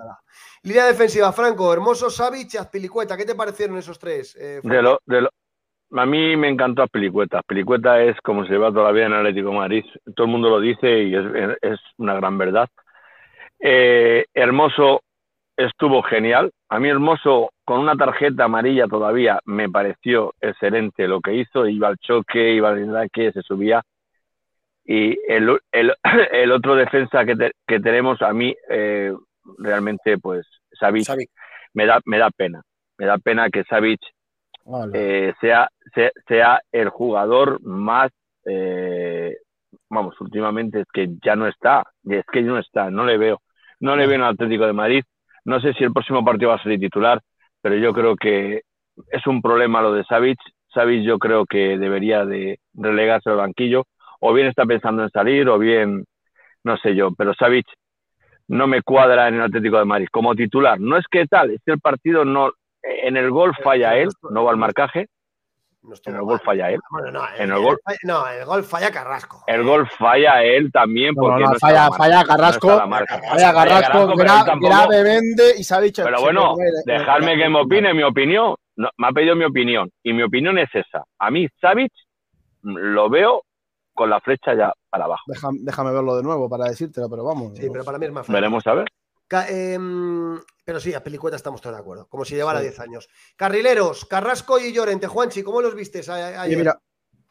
Línea 0.65 0.87
defensiva, 0.87 1.31
Franco, 1.31 1.73
Hermoso, 1.73 2.09
Savic 2.09 2.55
y 2.55 2.57
Azpilicueta. 2.57 3.19
¿Qué 3.19 3.27
te 3.27 3.35
parecieron 3.35 3.77
esos 3.77 3.99
tres? 3.99 4.35
Eh, 4.37 4.61
de 4.63 4.83
lo, 4.83 4.99
de 5.05 5.21
lo, 5.21 5.31
a 5.93 6.07
mí 6.07 6.37
me 6.37 6.49
encantó 6.49 6.83
Azpilicueta. 6.83 7.41
Azpilicueta 7.41 8.03
es 8.03 8.17
como 8.23 8.45
se 8.45 8.53
lleva 8.53 8.73
toda 8.73 8.85
la 8.85 8.93
vida 8.93 9.07
en 9.07 9.13
Atlético 9.13 9.53
Madrid. 9.53 9.85
Todo 10.17 10.27
el 10.27 10.33
mundo 10.33 10.49
lo 10.49 10.61
dice 10.61 11.03
y 11.03 11.15
es, 11.15 11.81
una 11.99 12.15
gran 12.15 12.39
verdad. 12.39 12.69
Eh, 13.61 14.25
Hermoso 14.33 15.03
estuvo 15.55 16.03
genial. 16.03 16.51
A 16.71 16.81
mí 16.81 16.89
Hermoso, 16.89 17.51
con 17.67 17.81
una 17.81 17.95
tarjeta 17.95 18.45
amarilla 18.45 18.87
todavía, 18.87 19.41
me 19.45 19.69
pareció 19.69 20.33
excelente 20.41 21.07
lo 21.07 21.21
que 21.21 21.35
hizo. 21.35 21.67
Iba 21.67 21.89
al 21.89 21.99
choque, 21.99 22.55
iba 22.55 22.71
al 22.71 22.89
ataque, 22.89 23.33
se 23.33 23.43
subía. 23.43 23.83
Y 24.85 25.19
el, 25.29 25.61
el, 25.73 25.93
otro 26.53 26.75
defensa 26.75 27.25
que, 27.27 27.53
que, 27.67 27.81
tenemos, 27.81 28.21
a 28.23 28.33
mí, 28.33 28.55
eh, 28.69 29.13
realmente, 29.59 30.19
pues, 30.19 30.47
Savic, 30.73 31.07
Me, 31.73 31.87
da, 31.87 32.01
me 32.05 32.19
da 32.19 32.31
pena. 32.31 32.63
Me 32.99 33.07
da 33.07 33.19
pena 33.19 33.51
que 33.51 33.65
Savic 33.65 34.01
eh, 34.95 35.35
sea, 35.41 35.69
sea, 36.27 36.61
el 36.73 36.89
jugador 36.89 37.63
más, 37.63 38.11
eh, 38.47 39.37
vamos, 39.91 40.19
últimamente 40.21 40.81
es 40.81 40.87
que 40.93 41.09
ya 41.23 41.37
no 41.37 41.47
está, 41.47 41.85
es 42.05 42.25
que 42.33 42.43
no 42.43 42.59
está, 42.59 42.91
no 42.91 43.05
le 43.05 43.19
veo, 43.19 43.41
no 43.81 43.95
le 43.97 44.07
veo 44.07 44.17
en 44.17 44.23
el 44.23 44.29
Atlético 44.29 44.67
de 44.67 44.73
Madrid. 44.73 45.05
No 45.45 45.61
sé 45.61 45.75
si 45.75 45.85
el 45.85 45.93
próximo 45.93 46.25
partido 46.25 46.51
va 46.51 46.57
a 46.57 46.63
ser 46.63 46.79
titular, 46.79 47.21
pero 47.61 47.77
yo 47.77 47.93
creo 47.93 48.17
que 48.17 48.63
es 49.09 49.27
un 49.27 49.43
problema 49.43 49.83
lo 49.83 49.93
de 49.93 50.05
Savic. 50.05 50.39
Savic 50.73 51.05
yo 51.05 51.19
creo 51.19 51.45
que 51.45 51.79
debería 51.79 52.25
de 52.25 52.59
relegarse 52.73 53.31
al 53.31 53.37
banquillo, 53.37 53.85
o 54.21 54.33
bien 54.33 54.47
está 54.47 54.65
pensando 54.65 55.03
en 55.03 55.11
salir, 55.11 55.49
o 55.49 55.59
bien 55.59 56.05
no 56.65 56.79
sé 56.79 56.95
yo, 56.95 57.11
pero 57.13 57.35
Savic 57.35 57.67
no 58.49 58.67
me 58.67 58.83
cuadra 58.83 59.29
en 59.29 59.35
el 59.35 59.43
Atlético 59.43 59.79
de 59.79 59.85
Madrid 59.85 60.09
como 60.11 60.35
titular. 60.35 60.79
No 60.81 60.97
es 60.97 61.05
que 61.11 61.27
tal, 61.27 61.51
es 61.51 61.61
que 61.65 61.73
el 61.73 61.81
partido 61.81 62.25
no 62.25 62.53
en 62.85 63.17
el 63.17 63.31
gol 63.31 63.55
falla 63.63 63.97
él, 63.97 64.09
no 64.31 64.45
va 64.45 64.51
al 64.51 64.57
marcaje. 64.57 65.09
en 66.07 66.15
el 66.15 66.23
gol 66.23 66.41
falla 66.41 66.71
él. 66.71 66.81
en 67.39 67.51
el, 67.51 67.59
gol, 67.59 67.79
no, 68.03 68.29
el 68.29 68.45
gol 68.45 68.65
falla 68.65 68.91
Carrasco. 68.91 69.43
El 69.47 69.65
gol 69.65 69.89
falla 69.89 70.43
él 70.43 70.71
también 70.71 71.15
porque 71.15 71.45
no, 71.45 71.55
falla, 71.55 71.89
falla 71.91 72.25
Carrasco. 72.25 72.69
falla 72.69 73.53
Carrasco, 73.53 74.15
grave 74.61 75.03
vende 75.03 75.55
y 75.59 75.65
Savic. 75.65 76.03
Pero 76.03 76.21
bueno, 76.21 76.55
dejarme 76.85 77.37
que 77.37 77.49
me 77.49 77.61
opine 77.61 77.95
mi 77.95 78.03
opinión. 78.03 78.55
me 78.77 79.07
ha 79.07 79.13
pedido 79.13 79.35
mi 79.35 79.45
opinión 79.45 79.91
y 80.03 80.13
mi 80.13 80.23
opinión 80.23 80.59
es 80.59 80.69
esa. 80.75 81.05
A 81.19 81.31
mí 81.31 81.49
Savic 81.61 81.93
lo 82.63 83.09
veo 83.09 83.43
con 83.95 84.11
la 84.11 84.21
flecha 84.21 84.55
ya 84.55 84.73
para 84.91 85.05
abajo. 85.05 85.23
Déjame, 85.27 85.93
verlo 85.93 86.17
de 86.17 86.23
nuevo 86.23 86.49
para 86.49 86.69
decírtelo, 86.69 87.09
pero 87.09 87.25
vamos. 87.25 87.57
Sí, 87.57 87.69
pero 87.71 87.85
para 87.85 87.99
mí 87.99 88.07
es 88.07 88.13
más 88.13 88.27
fácil. 88.27 88.35
Veremos 88.35 88.67
a 88.67 88.75
ver. 88.75 88.89
Em, 89.49 90.39
pero 90.65 90.79
sí, 90.81 90.95
a 90.95 91.03
Pelicueta 91.03 91.37
estamos 91.37 91.61
todos 91.61 91.75
de 91.75 91.81
acuerdo, 91.81 92.07
como 92.09 92.25
si 92.25 92.35
llevara 92.35 92.61
10 92.61 92.79
años. 92.81 93.09
Carrileros, 93.37 94.05
Carrasco 94.05 94.59
y 94.59 94.73
Llorente. 94.73 95.07
Juanchi, 95.07 95.43
¿cómo 95.43 95.61
los 95.61 95.75
vistes 95.75 96.09
ayer? 96.09 96.57
mira, 96.57 96.81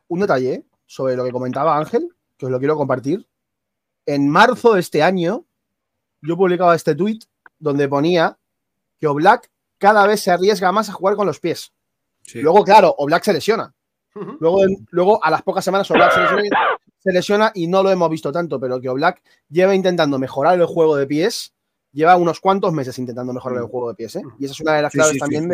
un 0.07 0.19
detalle 0.19 0.53
¿eh? 0.53 0.65
sobre 0.85 1.15
lo 1.15 1.23
que 1.23 1.31
comentaba 1.31 1.77
Ángel, 1.77 2.09
que 2.37 2.45
os 2.45 2.51
lo 2.51 2.59
quiero 2.59 2.75
compartir. 2.75 3.27
En 4.05 4.29
marzo 4.29 4.73
de 4.73 4.81
este 4.81 5.01
año, 5.01 5.45
yo 6.21 6.35
publicaba 6.35 6.75
este 6.75 6.95
tweet 6.95 7.19
donde 7.57 7.87
ponía 7.87 8.37
que 8.99 9.07
Oblak 9.07 9.49
cada 9.77 10.05
vez 10.07 10.21
se 10.21 10.31
arriesga 10.31 10.71
más 10.71 10.89
a 10.89 10.93
jugar 10.93 11.15
con 11.15 11.27
los 11.27 11.39
pies. 11.39 11.73
Luego, 12.35 12.63
claro, 12.63 12.93
Oblak 12.97 13.23
se 13.23 13.33
lesiona. 13.33 13.73
Luego, 14.39 14.61
luego, 14.91 15.23
a 15.23 15.31
las 15.31 15.41
pocas 15.41 15.65
semanas, 15.65 15.89
Oblak 15.89 16.13
se 16.99 17.11
lesiona, 17.11 17.51
y 17.53 17.67
no 17.67 17.83
lo 17.83 17.91
hemos 17.91 18.09
visto 18.09 18.31
tanto, 18.31 18.59
pero 18.59 18.79
que 18.79 18.89
Oblak 18.89 19.21
lleva 19.49 19.75
intentando 19.75 20.17
mejorar 20.19 20.59
el 20.59 20.65
juego 20.65 20.95
de 20.95 21.05
pies, 21.05 21.53
lleva 21.91 22.15
unos 22.15 22.39
cuantos 22.39 22.71
meses 22.71 22.97
intentando 22.97 23.33
mejorar 23.33 23.59
el 23.59 23.67
juego 23.67 23.89
de 23.89 23.95
pies, 23.95 24.15
¿eh? 24.15 24.21
Y 24.39 24.45
esa 24.45 24.53
es 24.53 24.59
una 24.61 24.75
de 24.75 24.81
las 24.83 24.91
claves 24.93 25.17
también 25.17 25.47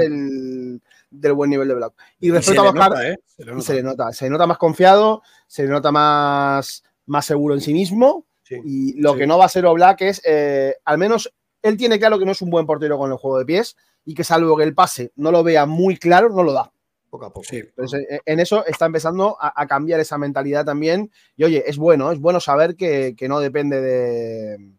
Del, 1.09 1.33
buen 1.33 1.49
nivel 1.49 1.67
de 1.67 1.75
Black. 1.75 1.93
Y 2.19 2.31
respecto 2.31 2.61
a 2.61 2.71
los 2.71 3.01
¿eh? 3.01 3.17
se, 3.61 3.73
le 3.73 3.83
nota. 3.83 4.11
se 4.13 4.25
le 4.25 4.31
nota 4.31 4.45
más 4.45 4.57
confiado, 4.57 5.23
se 5.47 5.63
le 5.63 5.69
nota 5.69 5.91
más, 5.91 6.83
más 7.07 7.25
seguro 7.25 7.55
en 7.55 7.61
sí 7.61 7.73
mismo. 7.73 8.25
y 8.49 8.99
lo 9.01 9.15
que 9.15 9.25
no 9.25 9.37
va 9.37 9.45
a 9.45 9.49
ser 9.49 9.65
Oblak 9.65 10.01
es, 10.01 10.21
eh, 10.25 10.75
al 10.85 10.97
menos 10.97 11.33
él 11.61 11.77
tiene 11.77 11.97
claro 11.97 12.19
que 12.19 12.25
no 12.25 12.31
es 12.31 12.41
un 12.41 12.49
buen 12.49 12.65
portero 12.65 12.97
con 12.97 13.11
el 13.11 13.17
juego 13.17 13.39
de 13.39 13.45
pies 13.45 13.75
y 14.05 14.13
que 14.13 14.23
salvo 14.23 14.55
que 14.55 14.63
el 14.63 14.75
pase 14.75 15.11
no 15.15 15.31
lo 15.31 15.43
vea 15.43 15.65
muy 15.65 15.97
claro, 15.97 16.29
no 16.29 16.43
lo 16.43 16.53
da 16.53 16.71
poco 17.09 17.25
a 17.25 17.33
poco. 17.33 17.45
Sí. 17.49 17.57
Eh, 17.57 18.19
en 18.25 18.39
eso 18.39 18.65
está 18.65 18.85
empezando 18.85 19.37
a, 19.39 19.65
cambiar 19.67 19.99
esa 19.99 20.17
mentalidad 20.17 20.65
también. 20.65 21.11
Y 21.35 21.43
oye, 21.43 21.63
es 21.67 21.77
bueno, 21.77 22.11
es 22.11 22.19
bueno 22.19 22.39
saber 22.39 22.75
que, 22.75 23.15
no 23.27 23.39
depende 23.39 23.81
de. 23.81 24.73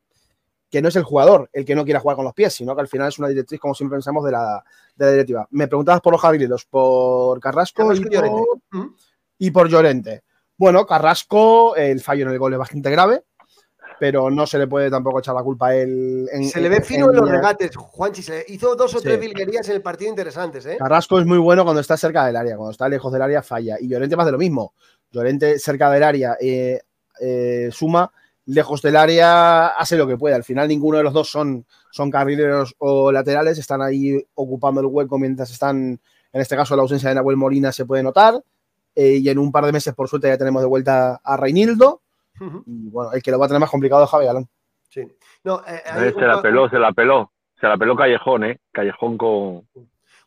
que 0.70 0.82
no 0.82 0.88
es 0.88 0.96
el 0.96 1.02
jugador 1.02 1.50
el 1.52 1.64
que 1.64 1.74
no 1.74 1.84
quiera 1.84 2.00
jugar 2.00 2.16
con 2.16 2.24
los 2.24 2.34
pies, 2.34 2.54
sino 2.54 2.74
que 2.74 2.82
al 2.82 2.88
final 2.88 3.08
es 3.08 3.18
una 3.18 3.28
directriz, 3.28 3.60
como 3.60 3.74
siempre 3.74 3.96
pensamos, 3.96 4.24
de 4.24 4.32
la, 4.32 4.64
directiva. 4.96 5.46
Me 5.50 5.68
preguntabas 5.68 6.00
por 6.00 6.12
los 6.12 6.20
Javileros, 6.20 6.64
por 6.66 7.40
Carrasco, 7.40 7.92
y, 7.92 8.04
por, 8.04 8.94
y 9.38 9.50
por 9.50 9.68
Llorente. 9.68 10.22
Bueno, 10.56 10.86
Carrasco, 10.86 11.74
el 11.76 12.00
fallo 12.00 12.26
en 12.26 12.32
el 12.32 12.38
gol 12.38 12.52
es 12.52 12.58
bastante 12.58 12.90
grave 12.90 13.24
pero 14.00 14.30
no 14.30 14.46
se 14.46 14.56
le 14.56 14.66
puede 14.66 14.90
tampoco 14.90 15.18
echar 15.18 15.34
la 15.34 15.42
culpa 15.42 15.68
a 15.68 15.76
él. 15.76 16.26
se 16.50 16.58
le 16.58 16.70
ve 16.70 16.80
fino 16.80 17.10
en, 17.10 17.16
los 17.16 17.28
regates, 17.28 17.76
Juanchi. 17.76 18.22
Se 18.22 18.46
hizo 18.48 18.74
dos 18.74 18.94
o 18.94 19.00
tres 19.02 19.20
vilguerías 19.20 19.68
en 19.68 19.74
el 19.74 19.82
partido 19.82 20.08
interesantes. 20.08 20.64
¿eh? 20.64 20.78
Carrasco 20.78 21.18
es 21.20 21.26
muy 21.26 21.36
bueno 21.36 21.64
cuando 21.64 21.82
está 21.82 21.98
cerca 21.98 22.24
del 22.24 22.34
área, 22.34 22.56
cuando 22.56 22.70
está 22.70 22.88
lejos 22.88 23.12
del 23.12 23.20
área 23.20 23.42
falla. 23.42 23.76
Y 23.78 23.88
Llorente 23.88 24.16
más 24.16 24.24
de 24.24 24.32
lo 24.32 24.38
mismo. 24.38 24.72
Llorente 25.12 25.58
cerca 25.58 25.90
del 25.90 26.02
área 26.02 26.34
eh, 26.40 26.80
eh, 27.20 27.68
suma, 27.72 28.10
lejos 28.46 28.80
del 28.80 28.96
área 28.96 29.66
hace 29.66 29.98
lo 29.98 30.06
que 30.06 30.16
puede. 30.16 30.34
Al 30.34 30.44
final 30.44 30.66
ninguno 30.66 30.96
de 30.96 31.04
los 31.04 31.12
dos 31.12 31.30
son, 31.30 31.66
son 31.90 32.10
carrileros 32.10 32.74
o 32.78 33.12
laterales, 33.12 33.58
están 33.58 33.82
ahí 33.82 34.16
ocupando 34.32 34.80
el 34.80 34.86
hueco 34.86 35.18
mientras 35.18 35.50
están, 35.50 36.00
en 36.32 36.40
este 36.40 36.56
caso 36.56 36.74
la 36.74 36.80
ausencia 36.80 37.10
de 37.10 37.16
Nahuel 37.16 37.36
Molina 37.36 37.70
se 37.70 37.84
puede 37.84 38.02
notar. 38.02 38.42
Eh, 38.94 39.18
y 39.22 39.28
en 39.28 39.38
un 39.38 39.52
par 39.52 39.66
de 39.66 39.72
meses, 39.72 39.92
por 39.92 40.08
suerte, 40.08 40.28
ya 40.28 40.38
tenemos 40.38 40.62
de 40.62 40.68
vuelta 40.68 41.20
a 41.22 41.36
Reinildo 41.36 42.00
y 42.66 42.88
bueno, 42.88 43.12
el 43.12 43.22
que 43.22 43.30
lo 43.30 43.38
va 43.38 43.44
a 43.44 43.48
tener 43.48 43.60
más 43.60 43.70
complicado 43.70 44.04
es 44.04 44.10
Javi 44.10 44.26
Galán. 44.26 44.48
Sí. 44.88 45.06
No, 45.44 45.62
eh, 45.66 46.12
se 46.14 46.20
la 46.20 46.40
peló, 46.42 46.68
se 46.68 46.78
la 46.78 46.92
peló. 46.92 47.32
Se 47.60 47.66
la 47.66 47.76
peló 47.76 47.94
Callejón, 47.94 48.44
¿eh? 48.44 48.60
Callejón 48.72 49.18
con, 49.18 49.68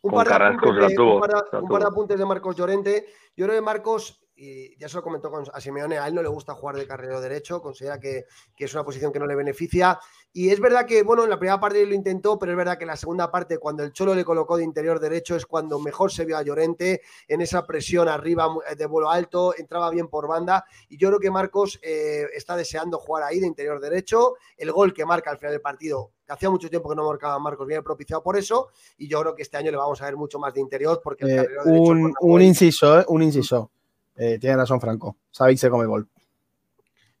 con 0.00 0.24
Carrasco 0.24 0.72
se 0.72 0.80
la 0.80 0.88
tuvo. 0.94 1.14
Un 1.14 1.68
par, 1.68 1.82
de 1.82 1.88
apuntes 1.88 2.18
de 2.18 2.24
Marcos 2.24 2.54
Llorente. 2.56 3.06
Yo 3.36 3.46
creo 3.46 3.58
que 3.58 3.64
Marcos 3.64 4.23
y 4.36 4.76
ya 4.78 4.88
se 4.88 4.96
lo 4.96 5.02
comentó 5.02 5.30
con, 5.30 5.44
a 5.52 5.60
Simeone, 5.60 5.98
a 5.98 6.08
él 6.08 6.14
no 6.14 6.22
le 6.22 6.28
gusta 6.28 6.54
jugar 6.54 6.76
de 6.76 6.86
carrero 6.86 7.20
derecho, 7.20 7.62
considera 7.62 8.00
que, 8.00 8.24
que, 8.56 8.64
es 8.64 8.74
una 8.74 8.84
posición 8.84 9.12
que 9.12 9.18
no 9.18 9.26
le 9.26 9.34
beneficia. 9.34 9.98
Y 10.32 10.50
es 10.50 10.58
verdad 10.58 10.86
que, 10.86 11.02
bueno, 11.02 11.24
en 11.24 11.30
la 11.30 11.38
primera 11.38 11.60
parte 11.60 11.84
lo 11.86 11.94
intentó, 11.94 12.38
pero 12.38 12.52
es 12.52 12.58
verdad 12.58 12.76
que 12.76 12.84
en 12.84 12.88
la 12.88 12.96
segunda 12.96 13.30
parte, 13.30 13.58
cuando 13.58 13.84
el 13.84 13.92
Cholo 13.92 14.14
le 14.14 14.24
colocó 14.24 14.56
de 14.56 14.64
interior 14.64 14.98
derecho, 14.98 15.36
es 15.36 15.46
cuando 15.46 15.78
mejor 15.78 16.10
se 16.10 16.24
vio 16.24 16.36
a 16.36 16.42
Llorente 16.42 17.02
en 17.28 17.40
esa 17.40 17.64
presión 17.66 18.08
arriba 18.08 18.48
eh, 18.68 18.74
de 18.74 18.86
vuelo 18.86 19.10
alto, 19.10 19.54
entraba 19.56 19.90
bien 19.90 20.08
por 20.08 20.26
banda. 20.26 20.64
Y 20.88 20.96
yo 20.96 21.08
creo 21.08 21.20
que 21.20 21.30
Marcos 21.30 21.78
eh, 21.82 22.26
está 22.34 22.56
deseando 22.56 22.98
jugar 22.98 23.22
ahí 23.22 23.38
de 23.38 23.46
interior 23.46 23.80
derecho. 23.80 24.34
El 24.56 24.72
gol 24.72 24.92
que 24.92 25.06
marca 25.06 25.30
al 25.30 25.38
final 25.38 25.52
del 25.52 25.60
partido 25.60 26.10
que 26.26 26.32
hacía 26.32 26.50
mucho 26.50 26.70
tiempo 26.70 26.88
que 26.88 26.96
no 26.96 27.06
marcaba 27.06 27.38
Marcos, 27.38 27.66
viene 27.66 27.82
propiciado 27.82 28.22
por 28.22 28.36
eso, 28.36 28.68
y 28.96 29.08
yo 29.08 29.20
creo 29.20 29.34
que 29.34 29.42
este 29.42 29.56
año 29.56 29.70
le 29.70 29.76
vamos 29.76 30.00
a 30.00 30.06
ver 30.06 30.16
mucho 30.16 30.38
más 30.38 30.54
de 30.54 30.60
interior 30.60 31.00
porque 31.02 31.24
el 31.24 31.38
eh, 31.40 31.48
un, 31.66 32.14
un 32.18 32.42
inciso, 32.42 33.00
eh, 33.00 33.04
un 33.08 33.22
inciso. 33.22 33.70
Eh, 34.16 34.38
tiene 34.38 34.56
razón 34.56 34.80
Franco. 34.80 35.16
Sabéis 35.30 35.60
se 35.60 35.70
come 35.70 35.86
gol. 35.86 36.08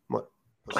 Bueno. 0.08 0.28
Pues, 0.64 0.76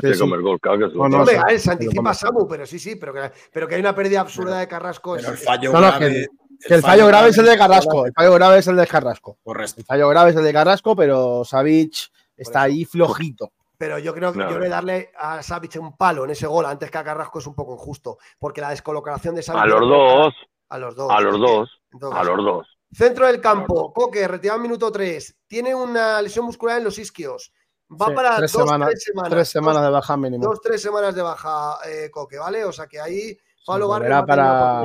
se 0.00 0.18
come 0.18 0.36
el 0.36 0.42
gol, 0.42 0.60
claro 0.60 0.78
que 0.78 0.96
no, 0.96 1.08
no, 1.08 1.26
se 1.26 1.70
anticipa 1.70 2.14
Samu, 2.14 2.46
pero 2.48 2.66
sí, 2.66 2.78
sí, 2.78 2.96
pero 2.96 3.12
que, 3.12 3.30
pero 3.52 3.68
que 3.68 3.74
hay 3.74 3.80
una 3.80 3.94
pérdida 3.94 4.20
absurda 4.20 4.58
de 4.58 4.68
Carrasco. 4.68 5.16
Pero 5.16 5.30
el 5.30 5.36
fallo 5.36 5.72
grave, 5.72 6.28
que, 6.66 6.74
el, 6.74 6.82
fallo, 6.82 7.06
grave 7.06 7.30
es 7.30 7.38
el 7.38 7.46
de 7.46 7.58
Carrasco. 7.58 8.06
El 8.06 8.12
fallo 8.12 8.34
grave 8.34 8.58
es 8.58 8.66
el 8.66 8.76
de 8.76 8.86
Carrasco. 8.86 9.38
Correcto. 9.42 9.74
El 9.78 9.84
fallo 9.84 10.08
grave 10.08 10.30
es 10.30 10.36
el 10.36 10.44
de 10.44 10.52
Carrasco, 10.52 10.96
pero 10.96 11.44
Savic 11.44 12.10
está 12.36 12.62
ahí 12.62 12.84
flojito. 12.84 13.52
Pero 13.76 13.98
yo 13.98 14.12
creo 14.14 14.32
que 14.32 14.40
yo 14.40 14.58
voy 14.58 14.68
darle 14.68 15.10
a 15.16 15.42
Savic 15.42 15.76
un 15.80 15.96
palo 15.96 16.24
en 16.24 16.30
ese 16.30 16.46
gol 16.46 16.66
antes 16.66 16.90
que 16.90 16.98
a 16.98 17.04
Carrasco 17.04 17.38
es 17.38 17.46
un 17.46 17.54
poco 17.54 17.72
injusto. 17.72 18.18
Porque 18.38 18.60
la 18.60 18.70
descolocación 18.70 19.34
de 19.34 19.42
Savic. 19.42 19.62
A 19.62 19.66
los 19.66 19.80
dos. 19.80 20.34
A 20.68 20.78
los 20.78 20.94
dos. 20.94 21.10
A 21.10 21.20
los 21.20 21.40
dos. 21.40 21.80
A 22.12 22.24
los 22.24 22.44
dos. 22.44 22.79
Centro 22.92 23.26
del 23.26 23.40
campo, 23.40 23.92
Coque, 23.92 24.26
retirado 24.26 24.58
minuto 24.58 24.90
3. 24.90 25.36
Tiene 25.46 25.74
una 25.74 26.20
lesión 26.20 26.44
muscular 26.44 26.78
en 26.78 26.84
los 26.84 26.98
isquios. 26.98 27.52
Va 27.90 28.14
para 28.14 28.36
tres 28.36 28.52
dos, 28.52 28.62
semanas, 28.62 28.88
tres 28.90 29.04
semanas. 29.04 29.30
Tres 29.30 29.48
semanas 29.48 29.82
de 29.82 29.90
baja 29.90 30.16
mínimo. 30.16 30.44
Dos, 30.44 30.60
tres 30.60 30.80
semanas 30.80 31.14
de 31.14 31.22
baja, 31.22 31.78
eh, 31.86 32.10
Coque, 32.10 32.38
¿vale? 32.38 32.64
O 32.64 32.72
sea 32.72 32.86
que 32.86 33.00
ahí 33.00 33.36
Pablo 33.66 33.88
volverá 33.88 34.24
para, 34.24 34.82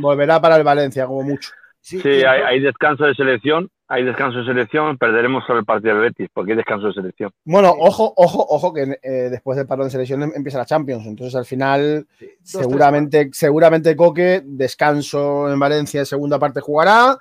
volverá 0.00 0.40
para 0.40 0.56
el 0.56 0.64
Valencia, 0.64 1.06
como 1.06 1.22
mucho. 1.22 1.50
Sí, 1.80 2.00
hay, 2.04 2.60
descanso 2.60 3.04
de 3.04 3.14
selección, 3.14 3.70
hay 3.88 4.04
descanso 4.04 4.38
de 4.38 4.44
selección, 4.44 4.98
perderemos 4.98 5.44
solo 5.46 5.60
el 5.60 5.64
partido 5.64 5.94
del 5.94 6.02
Betis, 6.02 6.28
porque 6.32 6.52
hay 6.52 6.58
descanso 6.58 6.88
de 6.88 6.92
selección. 6.92 7.30
Bueno, 7.44 7.74
ojo, 7.78 8.12
ojo, 8.16 8.46
ojo, 8.48 8.74
que 8.74 8.98
eh, 9.02 9.28
después 9.30 9.56
del 9.56 9.66
parón 9.66 9.86
de 9.86 9.90
selección 9.90 10.22
em, 10.22 10.32
empieza 10.34 10.58
la 10.58 10.66
Champions, 10.66 11.06
entonces 11.06 11.34
al 11.34 11.46
final 11.46 12.06
seguramente, 12.42 13.30
seguramente 13.32 13.96
Coque, 13.96 14.42
descanso 14.44 15.50
en 15.50 15.58
Valencia, 15.58 16.04
segunda 16.04 16.38
parte 16.38 16.60
jugará 16.60 17.16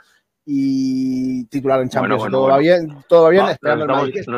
y 0.46 1.46
titular 1.46 1.80
en 1.82 1.90
Champions. 1.90 2.24
todo 2.30 2.48
va 2.48 2.58
bien, 2.58 3.04
todo 3.08 3.30
bien. 3.30 3.46
nos, 3.46 3.56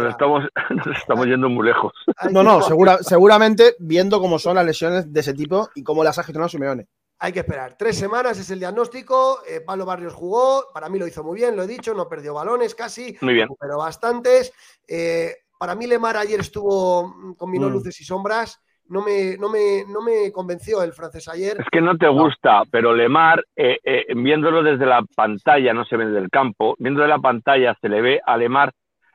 estamos, 0.10 0.44
nos, 0.70 0.98
estamos, 0.98 1.26
yendo 1.26 1.50
muy 1.50 1.66
lejos. 1.66 1.94
No, 2.32 2.44
no, 2.44 2.62
segura, 2.62 2.98
seguramente 3.00 3.76
viendo 3.80 4.20
cómo 4.20 4.38
son 4.38 4.56
las 4.56 4.66
lesiones 4.66 5.12
de 5.12 5.20
ese 5.20 5.34
tipo 5.34 5.70
y 5.74 5.84
cómo 5.84 6.04
las 6.04 6.20
ha 6.20 6.24
gestionado 6.24 6.50
Simeone. 6.50 6.88
Hay 7.24 7.32
que 7.32 7.42
esperar. 7.42 7.76
Tres 7.78 8.00
semanas 8.00 8.40
es 8.40 8.50
el 8.50 8.58
diagnóstico. 8.58 9.44
Eh, 9.48 9.62
Pablo 9.62 9.86
Barrios 9.86 10.16
jugó. 10.16 10.66
Para 10.74 10.90
mí 10.90 10.98
lo 10.98 11.06
hizo 11.06 11.24
muy 11.24 11.36
bien, 11.36 11.56
lo 11.56 11.62
he 11.62 11.68
dicho. 11.68 11.94
No 11.94 12.10
perdió 12.10 12.34
balones 12.34 12.74
casi. 12.74 13.16
Muy 13.22 13.36
bien. 13.36 13.48
Pero 13.60 13.78
bastantes. 13.78 14.52
Eh, 14.88 15.32
para 15.60 15.76
mí 15.76 15.86
Lemar 15.86 16.18
ayer 16.18 16.40
estuvo, 16.40 17.08
mm, 17.08 17.34
combinó 17.36 17.70
mm. 17.70 17.74
luces 17.74 18.02
y 18.02 18.04
sombras. 18.04 18.60
No 18.88 19.04
me, 19.04 19.38
no, 19.38 19.50
me, 19.50 19.86
no 19.88 20.02
me 20.02 20.32
convenció 20.32 20.82
el 20.82 20.94
francés 20.94 21.28
ayer. 21.28 21.58
Es 21.60 21.68
que 21.72 21.80
no 21.80 21.96
te 21.96 22.08
gusta, 22.08 22.64
pero 22.72 22.96
Lemar, 22.96 23.46
eh, 23.56 23.78
viéndolo 24.16 24.64
desde 24.64 24.88
la 24.88 25.06
pantalla, 25.16 25.76
no 25.76 25.86
se 25.86 25.98
ve 25.98 26.08
desde 26.08 26.20
el 26.20 26.30
campo, 26.32 26.76
viendo 26.80 27.04
de 27.04 27.08
la 27.08 27.20
pantalla 27.20 27.78
se 27.80 27.88
le 27.88 28.02
ve 28.02 28.22
a 28.26 28.36
Lemar. 28.36 28.74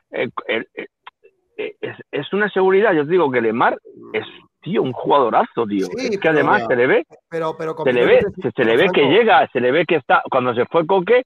Es, 0.09 0.29
es, 2.11 2.33
una 2.33 2.49
seguridad. 2.51 2.93
Yo 2.93 3.01
os 3.01 3.09
digo 3.09 3.29
que 3.29 3.41
Lemar 3.41 3.77
es 4.13 4.25
tío, 4.67 4.81
un 4.83 4.91
jugadorazo, 4.91 5.65
tío. 5.67 5.87
es 5.97 6.19
que 6.19 6.27
además 6.29 6.63
se 6.67 6.75
le 6.75 6.87
ve, 6.87 7.05
pero, 7.29 7.55
pero 7.57 7.75
se 7.83 7.93
le 7.93 8.05
ve, 8.05 8.19
se, 8.55 8.63
le 8.65 8.75
ve 8.77 8.87
que 8.93 9.01
llega, 9.05 9.47
se 9.53 9.59
le 9.59 9.71
ve 9.71 9.85
que 9.87 9.95
está, 9.95 10.21
cuando 10.29 10.53
se 10.53 10.65
fue 10.65 10.85
Coque, 10.85 11.23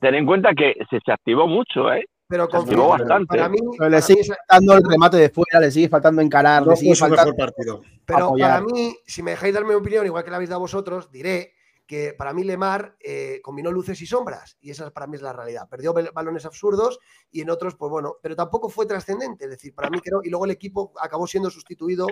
ten 0.00 0.14
en 0.14 0.24
cuenta 0.26 0.50
que 0.54 0.74
se, 0.88 1.00
se 1.04 1.12
activó 1.12 1.46
mucho, 1.48 1.92
¿eh? 1.92 2.04
Pero 2.28 2.48
Se 2.50 2.56
activó 2.56 2.88
bastante. 2.88 3.26
para 3.36 3.48
mí, 3.48 3.58
Pero 3.60 3.76
para 3.78 3.90
le 3.90 4.02
sigue 4.02 4.22
faltando 4.24 4.74
el 4.74 4.82
remate 4.88 5.16
de 5.16 5.30
fuera, 5.30 5.60
le 5.60 5.70
sigue 5.70 5.88
faltando 5.88 6.22
encarar, 6.22 6.62
No 6.64 6.70
le 6.72 6.76
sigue 6.76 6.94
faltando. 6.96 7.32
mejor 7.32 7.36
partido. 7.54 7.80
Pero 8.04 8.24
apoyar. 8.26 8.50
para 8.50 8.60
mí, 8.62 8.96
si 9.06 9.22
me 9.22 9.30
dejáis 9.32 9.54
darme 9.54 9.70
mi 9.70 9.74
opinión, 9.76 10.06
igual 10.06 10.24
que 10.24 10.30
la 10.30 10.36
habéis 10.36 10.50
dado 10.50 10.60
vosotros, 10.60 11.10
diré 11.12 11.52
que 11.86 12.14
para 12.18 12.32
mí 12.32 12.42
Lemar 12.42 12.96
eh, 12.98 13.38
combinó 13.44 13.70
luces 13.70 14.02
y 14.02 14.06
sombras, 14.06 14.58
y 14.60 14.70
esa 14.72 14.90
para 14.90 15.06
mí 15.06 15.14
es 15.14 15.22
la 15.22 15.32
realidad. 15.32 15.68
Perdió 15.70 15.94
bal- 15.94 16.10
balones 16.12 16.44
absurdos 16.44 16.98
y 17.30 17.42
en 17.42 17.50
otros, 17.50 17.76
pues 17.76 17.90
bueno, 17.92 18.16
pero 18.20 18.34
tampoco 18.34 18.68
fue 18.68 18.86
trascendente, 18.86 19.44
es 19.44 19.50
decir, 19.52 19.72
para 19.72 19.88
mí 19.88 20.00
creo, 20.00 20.20
y 20.24 20.28
luego 20.30 20.46
el 20.46 20.50
equipo 20.50 20.92
acabó 21.00 21.28
siendo 21.28 21.48
sustituido 21.48 22.08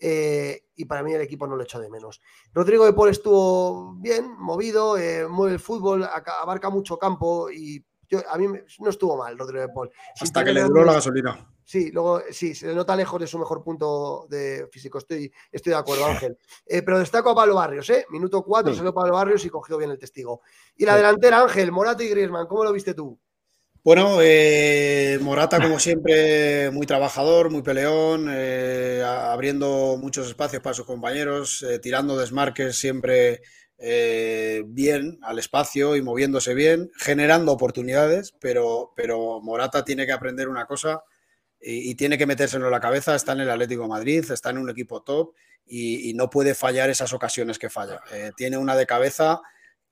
eh, 0.00 0.64
y 0.76 0.84
para 0.84 1.02
mí 1.02 1.12
el 1.14 1.20
equipo 1.20 1.46
no 1.46 1.56
lo 1.56 1.62
echó 1.62 1.78
de 1.80 1.88
menos. 1.90 2.20
Rodrigo 2.52 2.84
de 2.84 2.92
Paul 2.92 3.10
estuvo 3.10 3.94
bien, 3.94 4.36
movido, 4.38 4.98
eh, 4.98 5.26
mueve 5.28 5.54
el 5.54 5.60
fútbol, 5.60 6.04
abarca 6.04 6.70
mucho 6.70 6.98
campo 6.98 7.50
y 7.50 7.84
yo, 8.08 8.20
a 8.30 8.38
mí 8.38 8.46
no 8.78 8.90
estuvo 8.90 9.16
mal 9.16 9.36
Rodrigo 9.38 9.62
de 9.62 9.68
Paul. 9.72 9.90
Hasta 10.20 10.44
que 10.44 10.52
le 10.52 10.62
duró 10.62 10.84
la 10.84 10.92
gasolina. 10.94 11.50
Sí, 11.64 11.90
luego 11.90 12.22
sí, 12.30 12.54
se 12.54 12.68
le 12.68 12.74
nota 12.76 12.94
lejos 12.94 13.20
de 13.20 13.26
su 13.26 13.40
mejor 13.40 13.64
punto 13.64 14.28
de 14.30 14.68
físico. 14.70 14.98
Estoy, 14.98 15.32
estoy 15.50 15.70
de 15.72 15.76
acuerdo, 15.76 16.06
Ángel. 16.06 16.38
Eh, 16.64 16.82
pero 16.82 17.00
destaco 17.00 17.30
a 17.30 17.34
Pablo 17.34 17.56
Barrios, 17.56 17.90
¿eh? 17.90 18.06
Minuto 18.10 18.44
4 18.44 18.70
Sí. 18.72 18.76
salió 18.78 18.94
Pablo 18.94 19.14
Barrios 19.14 19.44
y 19.44 19.50
cogió 19.50 19.76
bien 19.76 19.90
el 19.90 19.98
testigo. 19.98 20.42
Y 20.76 20.84
la 20.84 20.92
Sí. 20.92 20.98
delantera, 20.98 21.40
Ángel, 21.42 21.72
Morata 21.72 22.04
y 22.04 22.08
Griezmann, 22.08 22.46
¿cómo 22.46 22.62
lo 22.62 22.72
viste 22.72 22.94
tú? 22.94 23.18
Bueno, 23.86 24.18
eh, 24.20 25.16
Morata, 25.22 25.60
como 25.62 25.78
siempre, 25.78 26.72
muy 26.72 26.86
trabajador, 26.86 27.50
muy 27.50 27.62
peleón, 27.62 28.26
eh, 28.28 29.00
abriendo 29.06 29.96
muchos 29.96 30.26
espacios 30.26 30.60
para 30.60 30.74
sus 30.74 30.86
compañeros, 30.86 31.62
eh, 31.62 31.78
tirando 31.78 32.18
desmarques 32.18 32.76
siempre 32.76 33.42
bien 33.78 35.20
al 35.22 35.38
espacio 35.38 35.94
y 35.94 36.02
moviéndose 36.02 36.52
bien, 36.54 36.90
generando 36.96 37.52
oportunidades, 37.52 38.34
pero, 38.40 38.92
pero 38.96 39.40
Morata 39.40 39.84
tiene 39.84 40.04
que 40.04 40.10
aprender 40.10 40.48
una 40.48 40.66
cosa 40.66 41.04
y, 41.60 41.94
tiene 41.94 42.18
que 42.18 42.26
metérselo 42.26 42.64
en 42.66 42.72
la 42.72 42.80
cabeza. 42.80 43.14
Está 43.14 43.34
en 43.34 43.40
el 43.42 43.50
Atlético 43.50 43.86
Madrid, 43.86 44.28
está 44.28 44.50
en 44.50 44.58
un 44.58 44.68
equipo 44.68 45.04
top 45.04 45.32
y, 45.64 46.12
no 46.14 46.28
puede 46.28 46.56
fallar 46.56 46.90
esas 46.90 47.12
ocasiones 47.12 47.56
que 47.56 47.70
falla. 47.70 48.00
Tiene 48.36 48.56
una 48.56 48.74
de 48.74 48.86
cabeza 48.86 49.40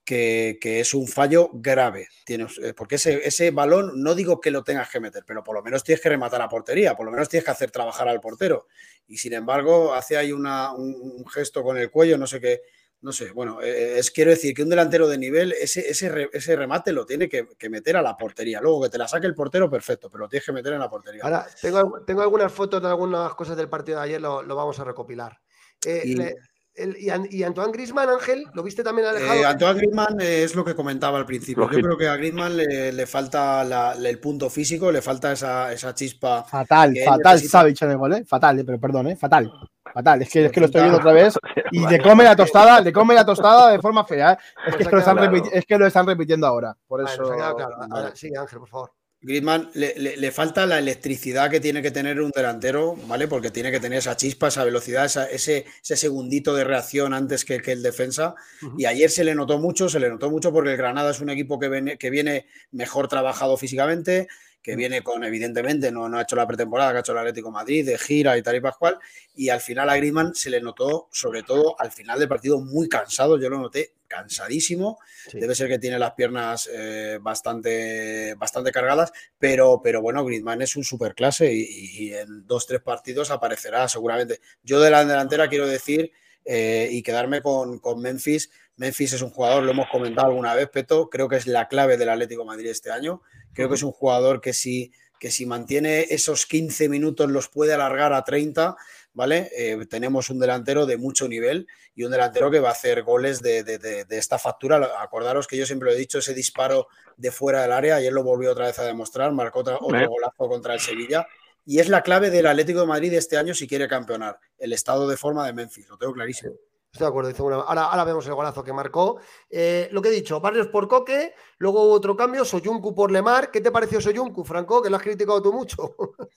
que, 0.05 0.59
que 0.61 0.81
es 0.81 0.93
un 0.95 1.09
fallo 1.09 1.51
grave. 1.55 2.09
Tienes, 2.25 2.59
eh, 2.59 2.75
porque 2.75 2.97
ese, 2.97 3.27
ese 3.27 3.51
balón, 3.51 4.03
no 4.03 4.15
digo 4.15 4.41
que 4.41 4.51
lo 4.51 4.63
tengas 4.63 4.91
que 4.91 5.01
meter, 5.01 5.25
pero 5.27 5.43
por 5.43 5.55
lo 5.55 5.63
menos 5.63 5.83
tienes 5.83 6.03
que 6.03 6.09
rematar 6.11 6.43
a 6.43 6.49
portería, 6.49 6.95
por 6.95 7.07
lo 7.07 7.13
menos 7.13 7.29
tienes 7.29 7.45
que 7.45 7.51
hacer 7.51 7.71
trabajar 7.71 8.09
al 8.09 8.21
portero. 8.21 8.67
Y 9.07 9.17
sin 9.19 9.33
embargo, 9.33 9.95
hace 9.95 10.17
ahí 10.17 10.33
una, 10.33 10.73
un, 10.73 10.95
un 10.95 11.27
gesto 11.27 11.63
con 11.63 11.79
el 11.79 11.91
cuello, 11.91 12.19
no 12.19 12.27
sé 12.27 12.41
qué. 12.41 12.63
No 13.01 13.13
sé, 13.13 13.33
bueno, 13.33 13.61
eh, 13.61 13.99
es, 13.99 14.11
quiero 14.11 14.31
decir 14.31 14.55
que 14.55 14.63
un 14.63 14.71
delantero 14.71 15.07
de 15.07 15.19
nivel, 15.19 15.53
ese, 15.53 15.87
ese, 15.91 16.31
ese 16.33 16.57
remate 16.57 16.91
lo 16.91 17.05
tiene 17.05 17.29
que, 17.29 17.47
que 17.59 17.69
meter 17.69 17.99
a 17.99 18.03
la 18.03 18.17
portería. 18.17 18.63
Luego 18.63 18.85
que 18.85 18.89
te 18.89 18.97
la 18.97 19.07
saque 19.07 19.27
el 19.27 19.35
portero, 19.35 19.69
perfecto, 19.69 20.09
pero 20.09 20.25
lo 20.25 20.29
tienes 20.31 20.47
que 20.47 20.53
meter 20.53 20.73
en 20.73 20.79
la 20.79 20.89
portería. 20.89 21.23
Ahora, 21.23 21.47
tengo, 21.61 22.03
tengo 22.07 22.23
algunas 22.23 22.51
fotos 22.51 22.81
de 22.81 22.89
algunas 22.89 23.35
cosas 23.35 23.59
del 23.59 23.69
partido 23.69 23.99
de 23.99 24.05
ayer, 24.05 24.23
lo, 24.23 24.43
lo 24.43 24.57
vamos 24.57 24.79
a 24.81 24.85
recopilar. 24.85 25.39
Eh, 25.85 26.01
Y- 26.03 26.15
le- 26.17 26.35
el- 26.75 26.97
y, 26.99 27.39
y 27.39 27.43
Antoine 27.43 27.73
Grisman, 27.73 28.09
Ángel, 28.09 28.45
¿lo 28.55 28.63
viste 28.63 28.83
también 28.83 29.09
alejado? 29.09 29.41
Eh, 29.41 29.45
Antoine 29.45 29.79
Griezmann 29.79 30.21
eh, 30.21 30.45
es 30.45 30.55
lo 30.55 30.65
que 30.65 30.75
comentaba 30.75 31.19
al 31.19 31.27
principio. 31.27 31.71
Yo 31.71 31.81
creo 31.81 31.97
que 31.97 32.09
a 32.09 32.17
Griezmann 32.17 32.57
le, 32.57 32.93
le 32.93 33.07
falta 33.07 33.63
la- 33.65 33.93
el 33.95 34.19
punto 34.19 34.51
físico, 34.51 34.91
le 34.91 35.03
falta 35.03 35.33
esa, 35.33 35.73
esa 35.73 35.95
chispa. 35.95 36.45
Fatal, 36.45 36.95
fatal 37.05 37.41
Savic 37.41 37.81
en 37.83 37.91
el 37.93 37.97
gol, 37.99 38.13
¿eh? 38.15 38.25
Fatal, 38.25 38.59
eh, 38.59 38.65
pero 38.65 38.81
perdón, 38.81 39.09
¿eh? 39.09 39.17
Fatal. 39.17 39.53
Fatal. 39.93 40.23
Es 40.23 40.31
que, 40.31 40.47
es 40.47 40.53
que 40.53 40.59
lo 40.61 40.67
estoy 40.67 40.81
viendo 40.83 40.99
otra 40.99 41.13
vez 41.13 41.39
y 41.71 41.87
le 41.87 42.01
come 42.01 42.25
la 42.25 42.35
tostada, 42.35 42.81
le 42.81 42.93
come 42.93 43.15
la 43.15 43.25
tostada 43.25 43.71
de 43.71 43.79
forma 43.79 44.05
fea, 44.05 44.33
¿eh? 44.33 44.39
Es 44.67 44.75
Pues 44.75 44.77
que, 44.77 44.83
es 44.83 44.89
que 44.89 44.95
lo 44.95 44.99
están 45.01 45.35
es 45.53 45.65
que 45.67 45.79
lo 45.79 45.87
están 45.87 46.07
repitiendo 46.07 46.47
ahora. 46.47 46.77
Por 46.89 47.03
Vale, 47.05 47.15
eso. 47.15 47.23
claro. 47.33 47.57
Ahora, 47.91 48.11
sí, 48.15 48.31
Ángel, 48.37 48.59
por 48.59 48.69
favor. 48.69 48.91
Griezmann 49.25 49.71
le, 49.75 49.95
le- 49.97 50.17
le 50.17 50.31
falta 50.31 50.67
la 50.67 50.79
electricidad 50.79 51.51
que 51.51 51.59
tiene 51.59 51.81
que 51.83 51.91
tener 51.91 52.21
un 52.21 52.31
delantero, 52.31 52.95
¿vale? 53.09 53.27
Porque 53.27 53.51
tiene 53.51 53.71
que 53.73 53.81
tener 53.81 53.99
esa 53.99 54.17
chispa, 54.17 54.49
esa 54.49 54.65
velocidad, 54.65 55.05
esa- 55.07 55.29
ese, 55.31 55.65
ese 55.83 55.97
segundito 55.97 56.55
de 56.55 56.65
reacción 56.65 57.15
antes 57.15 57.45
que, 57.45 57.61
que 57.61 57.73
el 57.73 57.83
defensa. 57.83 58.35
Y 58.79 58.85
ayer 58.85 59.11
se 59.11 59.25
le 59.25 59.35
notó 59.35 59.59
mucho, 59.59 59.89
se 59.89 59.99
le 59.99 60.09
notó 60.11 60.31
mucho 60.31 60.53
porque 60.53 60.71
el 60.73 60.77
Granada 60.77 61.11
es 61.11 61.21
un 61.21 61.31
equipo 61.31 61.59
que 61.59 61.69
viene, 61.69 61.97
que 61.99 62.11
viene 62.11 62.47
mejor 62.71 63.09
trabajado 63.09 63.57
físicamente, 63.57 64.29
que 64.65 64.74
viene 64.77 65.03
con, 65.03 65.23
evidentemente, 65.23 65.93
no, 65.93 66.09
no 66.09 66.16
ha 66.19 66.23
hecho 66.23 66.36
la 66.36 66.47
pretemporada 66.47 66.91
que 66.93 66.97
ha 66.97 67.01
hecho 67.01 67.12
el 67.12 67.19
Atlético 67.19 67.49
de 67.49 67.53
Madrid, 67.53 67.86
de 67.86 67.99
gira 67.99 68.36
y 68.39 68.43
tal 68.43 68.57
y 68.57 68.61
pascual. 68.61 68.99
Y 69.36 69.51
al 69.51 69.61
final 69.61 69.91
a 69.91 69.97
Griezmann 69.97 70.35
se 70.35 70.49
le 70.49 70.61
notó, 70.62 71.07
sobre 71.12 71.43
todo 71.43 71.77
al 71.78 71.93
final 71.93 72.19
del 72.19 72.28
partido, 72.28 72.59
muy 72.61 72.89
cansado. 72.89 73.39
Yo 73.39 73.51
lo 73.51 73.59
noté 73.59 73.93
cansadísimo. 74.09 74.99
Sí. 75.31 75.39
Debe 75.39 75.55
ser 75.55 75.69
que 75.69 75.78
tiene 75.78 75.99
las 75.99 76.12
piernas 76.15 76.69
eh, 76.73 77.19
bastante, 77.20 78.35
bastante 78.36 78.73
cargadas, 78.73 79.12
pero, 79.39 79.81
pero 79.82 80.01
bueno, 80.01 80.24
Griezmann 80.24 80.62
es 80.62 80.77
un 80.77 80.85
superclase 80.85 81.53
y, 81.53 81.61
y- 81.61 82.05
y 82.09 82.15
en 82.15 82.47
dos, 82.47 82.66
tres 82.66 82.81
partidos 82.81 83.31
aparecerá 83.31 83.86
seguramente. 83.89 84.41
Yo 84.62 84.81
de 84.81 84.91
la 84.91 85.05
delantera 85.05 85.49
quiero 85.49 85.66
decir 85.66 86.11
eh, 86.45 86.89
y 86.91 87.03
quedarme 87.03 87.43
con, 87.43 87.79
con 87.79 88.01
Memphis. 88.01 88.51
Memphis 88.77 89.12
es 89.12 89.23
un 89.23 89.31
jugador, 89.31 89.62
lo 89.62 89.71
hemos 89.71 89.89
comentado 89.89 90.29
alguna 90.29 90.55
vez, 90.55 90.69
Peto, 90.69 91.09
creo 91.09 91.29
que 91.29 91.37
es 91.37 91.47
la 91.47 91.69
clave 91.69 91.97
del 91.97 92.09
Atlético 92.09 92.43
de 92.43 92.47
Madrid 92.49 92.66
este 92.71 92.91
año. 92.91 93.23
Creo 93.53 93.69
que 93.69 93.77
es 93.77 93.83
un 93.85 93.93
jugador 93.93 94.41
que 94.41 94.53
si, 94.53 94.93
que 95.21 95.31
si 95.31 95.47
mantiene 95.47 96.07
esos 96.11 96.45
15 96.47 96.89
minutos 96.89 97.31
los 97.31 97.49
puede 97.49 97.73
alargar 97.73 98.12
a 98.12 98.25
30, 98.25 98.77
¿vale? 99.12 99.49
Eh, 99.57 99.87
tenemos 99.89 100.29
un 100.29 100.41
delantero 100.41 100.87
de 100.87 100.97
mucho 100.97 101.29
nivel 101.29 101.69
y 101.95 102.03
un 102.03 102.11
delantero 102.11 102.51
que 102.51 102.59
va 102.59 102.71
a 102.71 102.73
hacer 102.73 103.05
goles 103.05 103.41
de, 103.43 103.62
de- 103.62 103.79
de- 103.79 104.05
de 104.05 104.19
esta 104.19 104.41
factura. 104.41 104.91
Acordaros 104.99 105.47
que 105.47 105.57
yo 105.57 105.66
siempre 105.66 105.87
lo 105.91 105.95
he 105.95 105.99
dicho, 105.99 106.19
ese 106.19 106.35
disparo 106.35 106.89
de 107.16 107.31
fuera 107.31 107.62
del 107.62 107.71
área, 107.71 107.95
ayer 107.95 108.12
lo 108.12 108.25
volvió 108.25 108.51
otra 108.51 108.66
vez 108.66 108.79
a 108.81 108.85
demostrar, 108.85 109.31
marcó 109.33 109.61
otra- 109.61 109.77
otro 109.77 109.97
golazo 110.09 110.49
contra 110.49 110.75
el 110.75 110.81
Sevilla. 110.81 111.25
Y 111.66 111.78
es 111.81 111.89
la 111.89 112.03
clave 112.03 112.31
del 112.31 112.47
Atlético 112.47 112.81
de 112.81 112.86
Madrid 112.86 113.12
este 113.15 113.36
año 113.39 113.55
si 113.55 113.66
quiere 113.66 113.89
campeonar, 113.89 114.39
el 114.59 114.73
estado 114.73 115.09
de 115.09 115.16
forma 115.16 115.47
de 115.47 115.53
Memphis, 115.55 115.89
lo 115.89 115.97
tengo 115.97 116.12
clarísimo. 116.12 116.53
Estoy 116.93 117.07
de 117.07 117.09
acuerdo. 117.09 117.31
hizo 117.31 117.45
una- 117.45 117.57
Ahora, 117.57 117.86
ahora 117.86 118.05
vemos 118.05 118.24
el 118.28 118.35
golazo 118.35 118.62
que 118.62 118.73
marcó. 118.73 119.19
Eh, 119.51 119.89
lo 119.91 120.01
que 120.01 120.09
he 120.11 120.12
dicho, 120.12 120.41
Barrios 120.41 120.69
por 120.69 120.86
Coque, 120.86 121.32
luego 121.59 121.82
hubo 121.82 121.93
otro 121.95 122.15
cambio, 122.15 122.45
Soyuncu 122.45 122.95
por 122.95 123.11
Lemar. 123.11 123.51
¿Qué 123.51 123.61
te 123.61 123.73
pareció 123.73 124.01
Soyuncu, 124.01 124.45
Franco? 124.45 124.81
Que 124.81 124.91
lo 124.91 124.97
has 124.97 125.03
criticado 125.03 125.43
tú 125.43 125.53
mucho. 125.53 125.77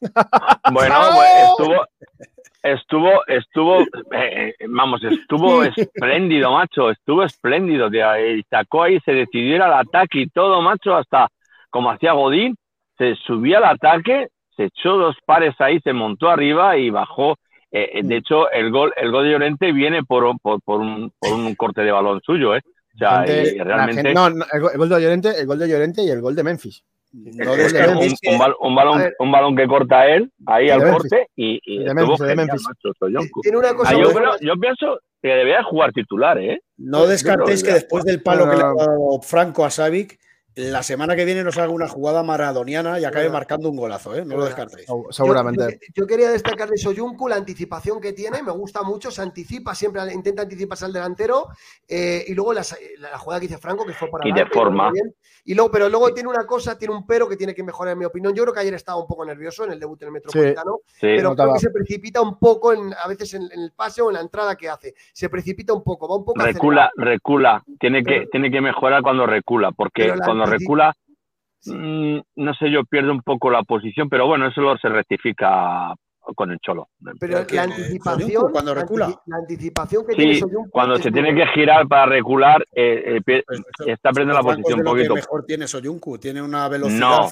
Bueno, 0.74 0.96
pues 1.16 1.30
estuvo, 1.60 1.86
estuvo, 2.64 3.28
estuvo, 3.28 3.82
eh, 4.14 4.54
eh, 4.60 4.66
vamos, 4.68 5.02
estuvo 5.04 5.64
espléndido, 5.64 6.52
macho, 6.52 6.90
estuvo 6.90 7.24
espléndido, 7.24 7.90
tío, 7.90 8.18
y 8.36 8.44
sacó 8.50 8.84
ahí, 8.84 9.00
se 9.06 9.12
decidió 9.14 9.56
ir 9.56 9.62
al 9.62 9.74
ataque 9.74 10.22
y 10.22 10.30
todo, 10.30 10.62
macho, 10.62 10.96
hasta 10.96 11.28
como 11.70 11.92
hacía 11.92 12.14
Godín, 12.14 12.56
se 12.98 13.16
subió 13.26 13.58
al 13.60 13.66
ataque, 13.66 14.30
se 14.58 14.66
echó 14.66 14.98
dos 14.98 15.16
pares 15.26 15.56
ahí, 15.60 15.80
se 15.80 15.94
montó 15.94 16.30
arriba 16.30 16.76
y 16.78 16.90
bajó. 16.90 17.36
Eh, 17.72 17.92
eh, 17.94 18.02
de 18.04 18.18
hecho, 18.18 18.50
el 18.52 18.72
gol, 18.72 18.92
el 18.98 19.12
gol 19.12 19.26
de 19.26 19.32
Llorente 19.32 19.72
viene 19.72 20.04
por, 20.04 20.26
por, 20.42 20.62
por 20.62 20.80
un, 20.82 21.12
por 21.20 21.34
un 21.34 21.56
corte 21.56 21.82
de 21.82 21.92
balón 21.92 22.20
suyo, 22.26 22.56
¿eh? 22.56 22.62
O 22.96 22.98
sea, 22.98 23.24
Gente- 23.26 23.54
y 23.54 23.58
la 23.60 23.64
realmente 23.64 24.02
gente- 24.02 24.14
no, 24.14 24.30
no, 24.30 24.46
el, 24.52 24.62
gol- 24.78 24.90
de 24.90 25.02
Llorente, 25.02 25.30
el 25.40 25.46
gol 25.48 25.60
de 25.60 25.70
Llorente 25.70 26.04
y 26.04 26.10
el 26.10 26.20
gol 26.22 26.36
de 26.36 26.44
Memphis. 26.44 26.84
No 27.14 27.54
es 27.54 27.72
de 27.74 27.80
que 27.80 27.88
Memphis, 27.88 28.20
un, 28.28 28.34
un 28.34 28.40
bal- 28.40 28.56
un 28.60 28.76
balón, 29.32 29.50
un 29.50 29.56
que 29.56 29.68
corta 29.68 30.08
él 30.08 30.32
ahí 30.46 30.70
al 30.70 30.82
corte 30.92 31.28
y, 31.36 31.60
y 31.64 31.84
De 31.84 31.94
Memphis, 31.94 32.20
de 32.20 32.36
Memphis. 32.36 32.64
macho, 32.68 32.94
Soyuncu. 33.00 33.42
Tiene 33.42 33.58
una 33.58 33.74
cosa 33.76 33.92
Ah, 33.92 33.94
yo, 34.00 34.12
buena. 34.12 34.32
creo- 34.38 34.54
yo 34.56 34.60
pienso 34.60 35.00
que 35.22 35.28
debería 35.30 35.64
jugar 35.64 35.92
titular, 35.94 36.38
¿eh? 36.40 36.60
No 36.78 37.06
descartéis 37.06 37.64
que 37.64 37.74
después 37.74 38.04
del 38.04 38.22
palo 38.24 38.46
No, 38.46 38.52
que 38.52 38.58
le 38.58 38.64
ha 38.64 38.68
no. 38.70 38.76
dado 38.76 39.22
Franco 39.22 39.64
a 39.66 39.70
Savic, 39.70 40.20
la 40.58 40.82
semana 40.84 41.16
que 41.16 41.24
viene 41.24 41.44
nos 41.44 41.58
haga 41.58 41.70
una 41.72 41.88
jugada 41.88 42.24
maradoniana 42.24 43.00
y 43.00 43.06
acabe 43.06 43.26
Bueno. 43.26 43.34
marcando 43.40 43.70
un 43.70 43.78
golazo, 43.78 44.16
¿eh? 44.16 44.26
No 44.26 44.38
lo 44.38 44.46
descartéis. 44.46 44.88
Seguramente. 45.12 45.80
Yo, 45.96 46.02
yo 46.04 46.08
quería 46.08 46.30
destacar 46.32 46.70
de 46.70 46.78
Soyuncu 46.78 47.28
la 47.28 47.36
anticipación 47.36 48.02
que 48.02 48.14
tiene, 48.14 48.42
me 48.44 48.52
gusta 48.52 48.82
mucho, 48.84 49.12
se 49.12 49.22
anticipa 49.22 49.76
siempre, 49.76 50.02
intenta 50.14 50.42
anticiparse 50.42 50.86
al 50.86 50.94
delantero 50.94 51.48
eh, 51.88 52.24
y 52.28 52.34
luego 52.34 52.54
la, 52.54 52.64
la 53.00 53.18
jugada 53.18 53.40
que 53.40 53.48
dice 53.48 53.60
Franco, 53.60 53.86
que 53.86 53.94
fue 53.94 54.10
para 54.10 54.28
Y 54.28 54.32
de 54.34 54.46
forma. 54.48 54.92
bien. 54.92 55.14
Y 55.46 55.54
luego, 55.54 55.72
pero 55.72 55.88
luego 55.88 56.14
tiene 56.14 56.28
una 56.30 56.46
cosa, 56.46 56.78
tiene 56.78 56.94
un 56.94 57.06
pero 57.06 57.30
que 57.30 57.38
tiene 57.38 57.56
que 57.56 57.64
mejorar 57.64 57.94
en 57.94 58.00
mi 58.00 58.06
opinión. 58.06 58.34
Yo 58.34 58.44
creo 58.44 58.54
que 58.54 58.60
ayer 58.60 58.74
estaba 58.74 59.00
un 59.00 59.08
poco 59.08 59.24
nervioso 59.24 59.64
en 59.64 59.72
el 59.72 59.80
debut 59.80 60.02
en 60.02 60.08
el 60.08 60.12
Metropolitano, 60.14 60.80
Sí. 60.88 60.98
pero 61.02 61.30
notaba. 61.30 61.52
creo 61.52 61.54
que 61.54 61.60
se 61.68 61.70
precipita 61.70 62.20
un 62.22 62.38
poco 62.38 62.74
en- 62.74 62.94
a 63.02 63.08
veces 63.08 63.34
en, 63.36 63.44
en 63.44 63.62
el 63.62 63.72
pase 63.72 64.02
o 64.02 64.10
en 64.10 64.16
la 64.16 64.22
entrada 64.22 64.56
que 64.58 64.68
hace. 64.70 64.94
Se 65.14 65.30
precipita 65.30 65.72
un 65.72 65.84
poco, 65.84 66.08
va 66.10 66.18
un 66.18 66.26
poco 66.26 66.42
recula, 66.44 66.86
acelerado. 66.88 67.12
recula. 67.14 67.64
Tiene 67.80 68.04
que, 68.04 68.12
Pero- 68.14 68.30
tiene 68.32 68.52
que 68.52 68.60
mejorar 68.60 69.02
cuando 69.04 69.26
recula, 69.26 69.72
porque 69.72 70.14
cuando 70.26 70.46
recula, 70.50 70.94
Sí. 71.60 71.74
mm, 71.76 72.22
no 72.36 72.54
sé, 72.54 72.70
yo 72.72 72.84
pierde 72.86 73.10
un 73.12 73.22
poco 73.22 73.50
la 73.50 73.64
posición, 73.64 74.10
pero 74.10 74.28
bueno, 74.28 74.48
eso 74.48 74.62
lo 74.62 74.78
se 74.78 74.90
rectifica 74.90 75.94
con 76.36 76.52
el 76.52 76.60
cholo. 76.60 76.90
Pero 77.20 77.46
¿Quién, 77.48 77.70
la 77.70 77.76
anticipación, 77.76 78.52
cuando 78.52 78.76
la 78.76 78.82
recula? 78.82 79.08
la 79.28 79.38
anticipación 79.38 80.06
que 80.06 80.14
tiene 80.14 80.36
Soyuncu 80.36 80.70
cuando 80.70 80.98
se 80.98 81.10
tiene 81.12 81.34
que 81.34 81.48
girar 81.48 81.88
para 81.88 82.06
recular, 82.06 82.62
eh, 82.74 83.16
eh, 83.18 83.22
pie- 83.26 83.44
Pues 83.48 83.60
eso- 83.80 83.90
está 83.90 84.10
perdiendo 84.12 84.34
la 84.36 84.42
posición 84.44 84.80
un 84.80 84.86
lo 84.86 84.92
que 84.94 84.98
poquito. 85.00 85.16
mejor 85.16 85.46
tiene 85.46 85.68
Soyuncu, 85.68 86.18
tiene 86.18 86.42
una 86.42 86.68
velocidad 86.68 87.00
No. 87.22 87.30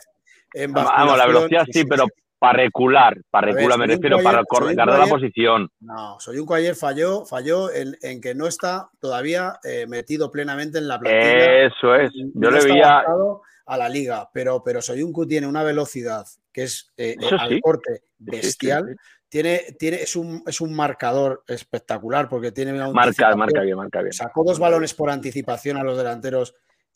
en 0.53 0.71
Vamos, 0.71 1.17
la 1.17 1.27
velocidad 1.27 1.65
sí, 1.69 1.83
pero 1.85 2.05
para 2.45 2.63
recular, 2.63 3.17
para 3.29 3.47
recular, 3.51 3.79
me 3.79 3.87
refiero, 3.87 4.17
para 4.21 4.39
ayer- 4.39 4.75
ganar 4.75 4.99
la 4.99 5.07
posición. 5.07 5.69
No, 5.79 6.19
Soyuncu 6.19 6.53
ayer 6.53 6.75
falló, 6.75 7.25
falló 7.25 7.71
en, 7.73 7.97
en 8.01 8.21
que 8.21 8.35
no 8.35 8.47
está 8.47 8.89
todavía 8.99 9.59
eh, 9.63 9.85
metido 9.87 10.29
plenamente 10.31 10.77
en 10.77 10.87
la 10.87 10.99
plantilla. 10.99 11.65
Eso 11.65 11.95
es. 11.95 12.11
Yo 12.13 12.23
no 12.33 12.51
le 12.51 12.63
veía. 12.65 13.03
a 13.67 13.77
la 13.77 13.89
liga, 13.89 14.29
pero, 14.31 14.61
pero 14.63 14.81
Soyuncu 14.81 15.25
tiene 15.25 15.47
una 15.47 15.63
velocidad 15.63 16.25
que 16.51 16.63
es 16.63 16.93
eh, 16.97 17.15
Eso 17.19 17.35
al 17.39 17.49
sí. 17.49 17.59
corte 17.61 17.95
sí, 17.97 18.03
bestial. 18.19 18.85
sí. 18.87 18.95
Tiene, 19.27 19.61
tiene, 19.77 19.97
es, 20.03 20.15
un, 20.15 20.43
es 20.45 20.61
un 20.61 20.73
marcador 20.73 21.43
espectacular 21.47 22.29
porque 22.29 22.51
tiene 22.51 22.71
una 22.73 22.89
Marca, 22.91 23.35
marca 23.35 23.61
bien, 23.61 23.75
marca 23.75 24.01
bien. 24.01 24.13
Sacó 24.13 24.43
dos 24.45 24.59
balones 24.59 24.93
por 24.93 25.09
anticipación 25.09 25.77
a 25.77 25.83
los 25.83 25.97
delanteros 25.97 26.53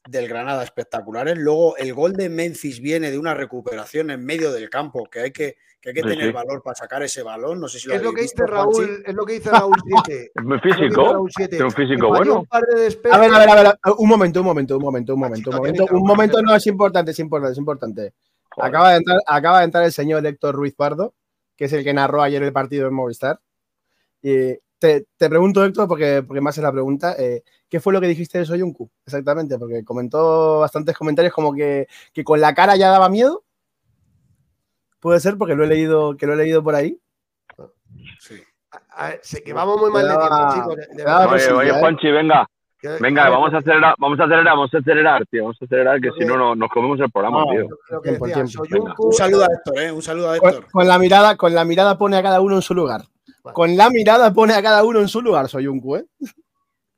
del 0.08 0.28
Granada 0.28 0.64
espectaculares. 0.64 1.38
Luego 1.38 1.78
el 1.78 1.94
gol 1.94 2.14
de 2.14 2.30
Memphis 2.30 2.80
viene 2.80 3.12
de 3.12 3.18
una 3.18 3.34
recuperación 3.34 4.12
en 4.12 4.24
medio 4.26 4.52
del 4.52 4.70
campo, 4.70 5.10
que 5.10 5.20
hay 5.22 5.32
que, 5.32 5.58
que, 5.82 5.90
hay 5.90 5.96
que 5.96 6.02
Sí, 6.02 6.08
tener 6.08 6.28
sí. 6.28 6.32
valor 6.32 6.62
para 6.64 6.76
sacar 6.76 7.04
ese 7.04 7.22
balón. 7.24 7.60
No 7.60 7.68
sé 7.68 7.80
si 7.80 7.88
lo 7.88 7.96
Es 7.96 8.02
lo 8.02 8.14
que 8.14 8.22
dice. 8.22 8.46
Raúl, 8.46 9.04
es 9.06 9.14
lo 9.14 9.26
que 9.26 9.34
dice 9.34 9.50
Raúl 9.50 9.76
7. 10.06 10.32
Es 10.36 10.44
muy 10.44 10.60
físico. 10.60 11.28
Tiene 11.36 11.64
un 11.64 11.72
físico 11.72 12.08
bueno. 12.10 12.40
Un 12.40 12.46
par 12.46 12.64
de 12.64 12.82
despejes. 12.82 13.18
A 13.18 13.20
ver, 13.20 13.34
a 13.34 13.40
ver, 13.40 13.50
a 13.50 13.56
ver, 13.64 13.76
un 13.98 14.10
momento, 14.10 14.40
un 14.40 14.46
momento, 14.46 14.78
un 14.78 14.84
momento, 14.84 15.14
un 15.14 15.20
momento, 15.20 15.50
un 15.50 15.56
momento, 15.58 15.86
un 15.92 16.08
momento 16.08 16.42
no 16.42 16.56
es 16.56 16.66
importante, 16.68 17.12
es 17.12 17.20
importante, 17.20 17.54
es 17.54 17.58
importante. 17.58 18.14
Joder. 18.52 18.70
Acaba 18.70 18.92
de, 18.92 18.98
entrar, 18.98 19.20
acaba 19.28 19.60
de 19.60 19.66
entrar 19.66 19.84
el 19.84 19.92
señor 19.92 20.26
Héctor 20.26 20.56
Ruiz 20.56 20.74
Pardo, 20.74 21.14
que 21.56 21.66
es 21.66 21.74
el 21.74 21.84
que 21.84 21.94
narró 21.94 22.22
ayer 22.22 22.42
el 22.42 22.54
partido 22.54 22.88
en 22.88 22.94
Movistar. 22.94 23.40
Y 24.22 24.58
te, 24.80 25.06
te 25.18 25.30
pregunto, 25.30 25.64
Héctor, 25.64 25.88
porque, 25.88 26.24
porque 26.26 26.42
más 26.42 26.58
es 26.58 26.64
la 26.64 26.72
pregunta, 26.72 27.16
eh, 27.20 27.44
¿qué 27.70 27.80
fue 27.80 27.94
lo 27.94 28.02
que 28.02 28.08
dijiste 28.08 28.38
de 28.40 28.46
Soyuncu? 28.46 28.90
Exactamente, 29.06 29.58
porque 29.60 29.84
comentó 29.84 30.60
bastantes 30.60 30.98
comentarios 30.98 31.34
como 31.34 31.54
que, 31.54 31.88
que 32.14 32.24
con 32.24 32.40
la 32.42 32.54
cara 32.56 32.76
ya 32.76 32.90
daba 32.90 33.10
miedo. 33.10 33.44
Puede 35.00 35.20
ser, 35.20 35.38
porque 35.38 35.56
lo 35.56 35.64
he 35.64 35.68
leído, 35.68 36.18
que 36.18 36.26
lo 36.28 36.34
he 36.34 36.38
leído 36.38 36.64
por 36.64 36.76
ahí. 36.76 37.00
Sí. 38.20 38.36
A- 38.72 39.06
a 39.06 39.10
ver, 39.10 39.20
sí, 39.24 39.42
que 39.44 39.54
vamos 39.54 39.80
muy 39.80 39.92
mal 39.92 40.08
de 40.08 40.16
tiempo, 40.16 40.54
chicos. 40.54 40.76
de-. 40.96 41.06
Oye, 41.06 41.52
oye, 41.54 41.70
¿eh? 41.70 41.80
Juanchi, 41.80 42.12
venga, 42.12 42.48
venga, 43.00 43.30
vamos 43.30 43.54
a 43.54 43.58
acelerar, 43.58 43.96
vamos 43.98 44.20
a 44.20 44.24
acelerar, 44.24 44.46
vamos 44.56 44.74
a 44.74 44.78
acelerar, 44.78 45.26
tío, 45.28 45.44
vamos 45.44 45.58
a 45.62 45.66
acelerar, 45.66 46.00
que 46.02 46.10
si 46.18 46.26
no, 46.26 46.38
no 46.38 46.56
nos 46.56 46.70
comemos 46.70 47.00
el 47.00 47.10
programa, 47.12 47.46
No. 47.46 47.52
tío. 47.52 48.02
Que 48.04 48.12
decía, 48.12 48.44
Un 48.98 49.14
saludo 49.14 49.44
a 49.44 49.48
Héctor, 49.54 49.80
¿eh? 49.80 49.92
Un 49.92 50.02
saludo 50.02 50.32
a 50.32 50.38
Con, 50.38 50.50
Héctor. 50.50 50.72
con 50.72 50.88
la 50.88 51.00
mirada, 51.00 51.36
con 51.38 51.56
la 51.56 51.66
mirada 51.66 51.98
pone 51.98 52.18
a 52.18 52.24
cada 52.24 52.42
uno 52.42 52.56
en 52.58 52.62
su 52.62 52.74
lugar. 52.76 53.04
Vale. 53.44 53.54
Con 53.54 53.76
la 53.78 53.90
mirada 53.90 54.34
pone 54.34 54.54
a 54.54 54.62
cada 54.62 54.84
uno 54.84 55.00
en 55.00 55.08
su 55.08 55.22
lugar, 55.22 55.48
Soyuncu, 55.48 55.96
¿eh? 55.98 56.06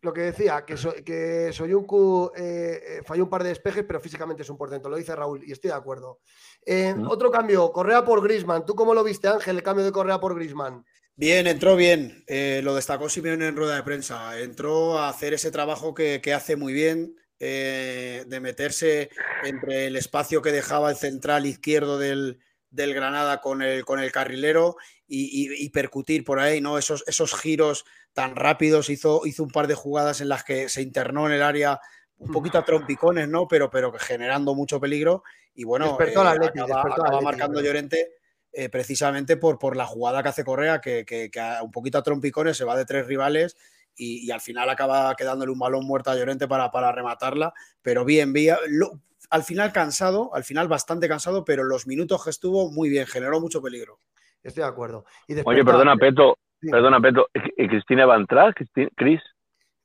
Lo 0.04 0.12
que 0.12 0.22
decía, 0.22 0.66
que, 0.66 0.78
so- 0.78 0.96
que 1.06 1.52
Soyuncu 1.54 2.32
eh, 2.36 2.82
eh, 2.84 3.02
falló 3.06 3.26
un 3.26 3.30
par 3.30 3.44
de 3.44 3.50
despejes, 3.50 3.84
pero 3.88 4.00
físicamente 4.00 4.42
es 4.42 4.50
un 4.50 4.58
portento. 4.58 4.90
Lo 4.90 4.98
dice 4.98 5.16
Raúl 5.16 5.44
y 5.46 5.52
estoy 5.52 5.70
de 5.70 5.76
acuerdo. 5.78 6.20
Eh. 6.66 6.96
Otro 7.08 7.30
cambio, 7.30 7.72
Correa 7.72 8.04
por 8.04 8.24
Grisman. 8.24 8.66
¿Tú 8.66 8.74
cómo 8.74 8.96
lo 8.96 9.04
viste, 9.04 9.28
Ángel, 9.28 9.58
el 9.58 9.64
cambio 9.64 9.86
de 9.86 9.92
Correa 9.92 10.20
por 10.20 10.34
Grisman? 10.34 10.84
Bien, 11.16 11.46
entró 11.46 11.76
bien. 11.76 12.24
Eh, 12.26 12.62
lo 12.64 12.74
destacó 12.74 13.10
Simeone 13.10 13.48
en 13.48 13.56
rueda 13.56 13.76
de 13.76 13.84
prensa. 13.84 14.40
Entró 14.40 14.98
a 14.98 15.10
hacer 15.10 15.36
ese 15.36 15.52
trabajo 15.52 15.94
que, 15.94 16.20
que 16.20 16.34
hace 16.34 16.56
muy 16.56 16.74
bien, 16.74 17.16
eh, 17.40 18.24
de 18.26 18.40
meterse 18.40 19.12
entre 19.44 19.86
el 19.86 19.96
espacio 19.98 20.42
que 20.42 20.52
dejaba 20.52 20.90
el 20.90 20.96
central 20.96 21.46
izquierdo 21.46 22.00
del, 22.00 22.40
del 22.72 22.94
Granada 22.94 23.42
con 23.42 23.62
el, 23.62 23.86
con 23.86 24.00
el 24.00 24.12
carrilero 24.12 24.78
y, 25.08 25.26
y- 25.26 25.66
y 25.66 25.70
percutir 25.70 26.24
por 26.24 26.40
ahí, 26.40 26.62
¿no? 26.62 26.78
Esos, 26.78 27.04
esos 27.08 27.36
giros 27.40 27.86
tan 28.14 28.36
rápidos. 28.36 28.90
Hizo, 28.90 29.22
hizo 29.26 29.44
un 29.44 29.52
par 29.52 29.68
de 29.68 29.76
jugadas 29.76 30.22
en 30.22 30.30
las 30.30 30.44
que 30.44 30.70
se 30.70 30.82
internó 30.82 31.28
en 31.28 31.34
el 31.34 31.44
área 31.44 31.80
un 32.18 32.32
poquito 32.32 32.58
a 32.58 32.66
trompicones, 32.66 33.28
¿no? 33.28 33.48
Pero, 33.48 33.70
pero 33.70 33.92
generando 34.00 34.56
mucho 34.56 34.80
peligro. 34.80 35.24
Y 35.54 35.66
bueno, 35.66 35.98
al 36.22 36.28
Atleti, 36.28 36.60
acaba, 36.66 36.82
acaba 37.04 37.22
marcando. 37.22 37.60
Llorente 37.68 38.12
eh, 38.54 38.70
precisamente 38.70 39.38
por, 39.38 39.60
por 39.60 39.76
la 39.76 39.86
jugada 39.86 40.22
que 40.24 40.30
hace 40.30 40.44
Correa, 40.46 40.82
que, 40.82 41.06
que- 41.06 41.30
que 41.30 41.40
a 41.40 41.62
un 41.64 41.72
poquito 41.72 41.98
a 41.98 42.04
trompicones 42.04 42.58
se 42.58 42.64
va 42.66 42.76
de 42.78 42.86
tres 42.86 43.06
rivales 43.08 43.58
y, 43.96 44.26
y 44.26 44.32
al 44.32 44.40
final 44.42 44.70
acaba 44.70 45.14
quedándole 45.16 45.52
un 45.52 45.60
balón 45.60 45.86
muerto 45.86 46.12
a 46.12 46.16
Llorente 46.16 46.48
para, 46.48 46.72
para 46.72 46.92
rematarla. 46.92 47.54
Pero 47.82 48.06
bien, 48.06 48.32
bien, 48.34 48.56
lo- 48.68 49.02
al 49.32 49.44
final 49.44 49.72
cansado, 49.74 50.34
al 50.36 50.44
final 50.44 50.68
bastante 50.68 51.08
cansado, 51.08 51.44
pero 51.44 51.64
los 51.64 51.88
minutos 51.88 52.24
que 52.24 52.30
estuvo 52.30 52.70
muy 52.72 52.90
bien, 52.90 53.08
generó 53.08 53.40
mucho 53.40 53.62
peligro. 53.62 54.00
Estoy 54.44 54.64
de 54.64 54.70
acuerdo. 54.70 55.06
Y 55.28 55.34
Oye, 55.46 55.64
perdona, 55.66 55.96
Peto, 55.96 56.38
Sí. 56.62 56.70
perdona, 56.70 57.00
Peto, 57.00 57.28
¿y 57.58 57.68
Cristina 57.68 58.06
va 58.06 58.16
a 58.16 58.18
entrar? 58.18 58.54
¿Cris? 58.96 59.22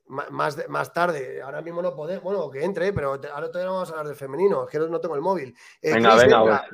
Más, 0.09 0.57
de- 0.57 0.69
más 0.69 0.93
tarde, 0.93 1.43
ahora 1.43 1.63
mismo 1.63 1.83
no 1.83 1.95
podemos, 1.97 2.23
bueno, 2.23 2.49
que 2.51 2.63
entre, 2.65 2.93
pero 2.93 3.19
te- 3.19 3.29
ahora 3.29 3.49
todavía 3.49 3.67
no 3.69 3.75
vamos 3.75 3.89
a 3.89 3.93
hablar 3.93 4.07
del 4.07 4.17
femenino, 4.17 4.65
es 4.65 4.71
que 4.71 4.79
no, 4.79 4.87
no 4.89 5.01
tengo 5.01 5.15
el 5.17 5.21
móvil. 5.21 5.55
Eh, 5.83 5.95
Venga, 5.95 6.11
Chris, 6.11 6.23
venga, 6.25 6.39
entra. 6.41 6.69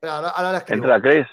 pues, 0.00 0.12
ahora, 0.12 0.28
ahora 0.30 0.52
la 0.52 0.58
escribo. 0.58 0.84
entra, 0.84 1.00
Cris. 1.00 1.26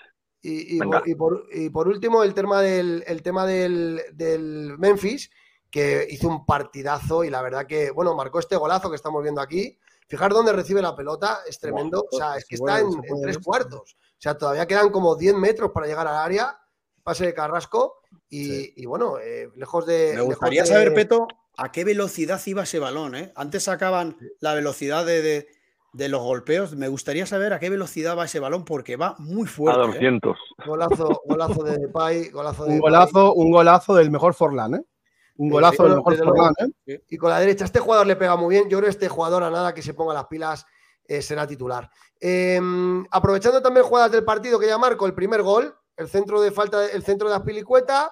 Y, 0.45 0.78
por, 0.80 1.08
y 1.08 1.16
por- 1.16 1.48
y 1.54 1.70
por 1.70 1.88
último, 1.88 2.24
el 2.24 2.34
tema 2.34 2.62
del, 2.62 3.04
el 3.08 3.24
tema 3.24 3.45
del, 3.45 4.02
del 4.14 4.76
Memphis, 4.78 5.32
que 5.72 6.06
hizo 6.10 6.28
un 6.28 6.45
partidazo 6.45 7.24
y 7.24 7.30
la 7.30 7.41
verdad 7.41 7.66
que, 7.66 7.90
bueno, 7.91 8.14
marcó 8.16 8.40
este 8.40 8.56
golazo 8.58 8.90
que 8.90 8.95
estamos 8.98 9.24
viendo 9.24 9.41
aquí. 9.41 9.80
Fijar 10.14 10.31
dónde 10.31 10.53
recibe 10.53 10.80
la 10.80 10.95
pelota, 10.95 11.40
es 11.48 11.57
tremendo. 11.60 12.06
O 12.11 12.15
sea, 12.15 12.38
es 12.38 12.45
que 12.45 12.53
está 12.53 12.80
en, 12.81 12.88
tres 13.23 13.40
cuartos. 13.40 13.95
O 13.98 14.19
sea, 14.19 14.38
todavía 14.38 14.68
quedan 14.68 14.91
como 14.91 15.15
10 15.15 15.34
metros 15.34 15.72
para 15.72 15.88
llegar 15.88 16.07
al 16.07 16.18
área. 16.18 16.56
Pase 17.02 17.26
de 17.26 17.34
Carrasco. 17.34 17.95
Y, 18.30 18.80
y 18.80 18.85
bueno, 18.85 19.18
eh, 19.18 19.49
lejos 19.56 19.88
de. 19.88 20.14
Me 20.15 20.22
gustaría 20.22 20.61
de- 20.61 20.68
saber, 20.68 20.94
Peto, 20.94 21.27
a 21.57 21.72
qué 21.72 21.84
velocidad 21.84 22.40
iba 22.45 22.61
ese 22.61 22.77
balón. 22.77 23.15
¿eh? 23.15 23.34
Antes 23.35 23.64
sacaban 23.64 24.15
la 24.40 24.53
velocidad 24.53 25.03
de, 25.03 25.23
de- 25.23 25.48
de 25.94 26.10
los 26.10 26.22
golpeos. 26.22 26.76
Me 26.76 26.88
gustaría 26.90 27.26
saber 27.26 27.52
a 27.53 27.60
qué 27.60 27.72
velocidad 27.72 28.15
va 28.15 28.26
ese 28.26 28.40
balón 28.40 28.65
porque 28.65 28.95
va 28.98 29.15
muy 29.18 29.48
A 29.48 29.52
fuerte. 29.52 29.81
¿eh? 29.81 29.88
200. 29.88 30.38
Golazo, 30.68 31.22
golazo 31.26 31.64
de 31.64 31.77
Depay, 31.80 32.30
golazo 32.30 32.65
de 32.65 32.69
Un 32.69 32.76
Depay. 32.76 32.91
golazo, 32.91 33.34
un 33.34 33.52
golazo 33.52 33.95
del 33.95 34.11
mejor 34.11 34.35
Forlán, 34.35 34.76
¿eh? 34.76 34.81
Un 35.38 35.50
golazo 35.50 35.84
desde 36.12 36.24
luego. 36.26 36.38
Forlán, 36.48 36.54
¿eh? 36.86 37.02
y 37.10 37.18
con 37.18 37.30
la 37.30 37.40
derecha. 37.40 37.66
Este 37.66 37.80
jugador 37.80 38.06
le 38.08 38.16
pega 38.16 38.36
muy 38.36 38.54
bien. 38.56 38.70
Yo 38.70 38.78
creo 38.78 38.88
que 38.88 38.92
este 38.92 39.10
jugador 39.10 39.44
a 39.44 39.50
nada 39.50 39.74
que 39.74 39.82
se 39.82 39.94
ponga 39.94 40.14
las 40.14 40.26
pilas 40.28 40.66
eh, 41.06 41.22
será 41.22 41.48
titular. 41.48 41.90
Eh, 42.22 42.60
aprovechando 43.12 43.62
también 43.62 43.86
jugadas 43.86 44.12
del 44.12 44.24
partido 44.24 44.60
que 44.60 44.68
ya 44.68 44.78
marco, 44.78 45.06
el 45.06 45.14
primer 45.14 45.42
gol, 45.42 45.76
el 45.98 46.08
centro 46.08 46.40
de 46.42 46.52
falta, 46.52 46.86
el 46.90 47.04
centro 47.04 47.30
de 47.30 47.36
Aspilicueta, 47.36 48.12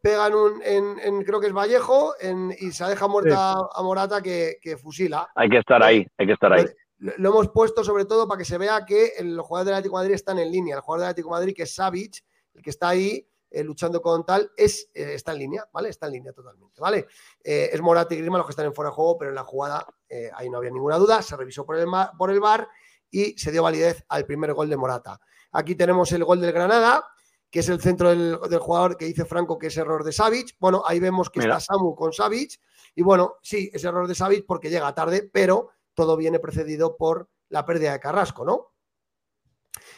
pegan 0.00 0.34
un, 0.34 0.60
en, 0.64 0.98
en- 0.98 1.22
creo 1.24 1.38
que 1.40 1.46
es 1.46 1.52
Vallejo, 1.52 2.14
en- 2.20 2.54
y 2.58 2.72
se 2.72 2.84
deja 2.86 3.06
muerta 3.06 3.52
a 3.52 3.82
Morata 3.82 4.20
que, 4.20 4.56
que 4.60 4.76
fusila. 4.76 5.28
Hay 5.36 5.48
que 5.48 5.58
estar 5.58 5.82
ahí, 5.82 6.04
hay 6.18 6.26
que 6.26 6.32
estar 6.32 6.52
ahí. 6.52 6.64
Lo, 6.98 7.12
lo 7.18 7.28
hemos 7.30 7.48
puesto 7.50 7.84
sobre 7.84 8.04
todo 8.04 8.26
para 8.26 8.38
que 8.38 8.44
se 8.44 8.58
vea 8.58 8.84
que 8.84 9.12
el- 9.18 9.36
los 9.36 9.46
jugadores 9.46 9.66
del 9.66 9.74
Atlético 9.76 9.98
de 9.98 10.02
Madrid 10.04 10.14
están 10.14 10.38
en 10.40 10.50
línea. 10.50 10.74
El 10.76 10.80
jugador 10.80 11.02
del 11.02 11.10
Atlético 11.10 11.28
de 11.34 11.40
Madrid, 11.40 11.54
que 11.54 11.62
es 11.62 11.74
Savic, 11.74 12.24
el 12.54 12.62
que 12.62 12.70
está 12.70 12.88
ahí 12.88 13.24
eh, 13.52 13.62
luchando 13.64 14.00
con 14.00 14.24
tal, 14.24 14.50
es, 14.56 14.90
eh, 14.94 15.14
está 15.14 15.32
en 15.32 15.38
línea, 15.38 15.68
¿vale? 15.72 15.88
Está 15.88 16.06
en 16.06 16.12
línea 16.12 16.32
totalmente, 16.32 16.80
¿vale? 16.80 17.06
Eh, 17.42 17.70
es 17.72 17.80
Morata 17.80 18.14
y 18.14 18.18
Griezmann 18.18 18.38
los 18.38 18.46
que 18.46 18.52
están 18.52 18.66
en 18.66 18.74
fuera 18.74 18.90
de 18.90 18.94
juego, 18.94 19.18
pero 19.18 19.30
en 19.30 19.34
la 19.34 19.44
jugada 19.44 19.86
ahí 20.34 20.50
no 20.50 20.58
había 20.58 20.70
ninguna 20.70 20.98
duda. 20.98 21.22
Se 21.22 21.36
revisó 21.36 21.64
por 21.64 21.78
el, 21.78 21.86
por 22.18 22.30
el 22.30 22.40
VAR 22.40 22.68
y 23.10 23.36
se 23.38 23.50
dio 23.50 23.62
validez 23.62 24.04
al 24.08 24.26
primer 24.26 24.52
gol 24.52 24.68
de 24.68 24.76
Morata. 24.76 25.20
Aquí 25.52 25.74
tenemos 25.74 26.12
el 26.12 26.24
gol 26.24 26.40
del 26.40 26.52
Granada, 26.52 27.06
que 27.50 27.60
es 27.60 27.68
el 27.68 27.80
centro 27.80 28.10
del, 28.10 28.38
del 28.48 28.58
jugador 28.58 28.96
que 28.96 29.04
dice 29.04 29.24
Franco 29.24 29.58
que 29.58 29.66
es 29.68 29.76
error 29.76 30.04
de 30.04 30.12
Savic. 30.12 30.56
Bueno, 30.58 30.82
ahí 30.86 31.00
vemos 31.00 31.30
que 31.30 31.40
Mira. 31.40 31.58
está 31.58 31.74
Samu 31.74 31.94
con 31.94 32.12
Savic. 32.12 32.60
Y 32.94 33.02
bueno, 33.02 33.36
sí, 33.42 33.70
es 33.72 33.84
error 33.84 34.06
de 34.06 34.14
Savic 34.14 34.46
porque 34.46 34.70
llega 34.70 34.94
tarde, 34.94 35.28
pero 35.32 35.70
todo 35.94 36.16
viene 36.16 36.38
precedido 36.38 36.96
por 36.96 37.28
la 37.48 37.64
pérdida 37.64 37.92
de 37.92 38.00
Carrasco, 38.00 38.44
¿no? 38.44 38.71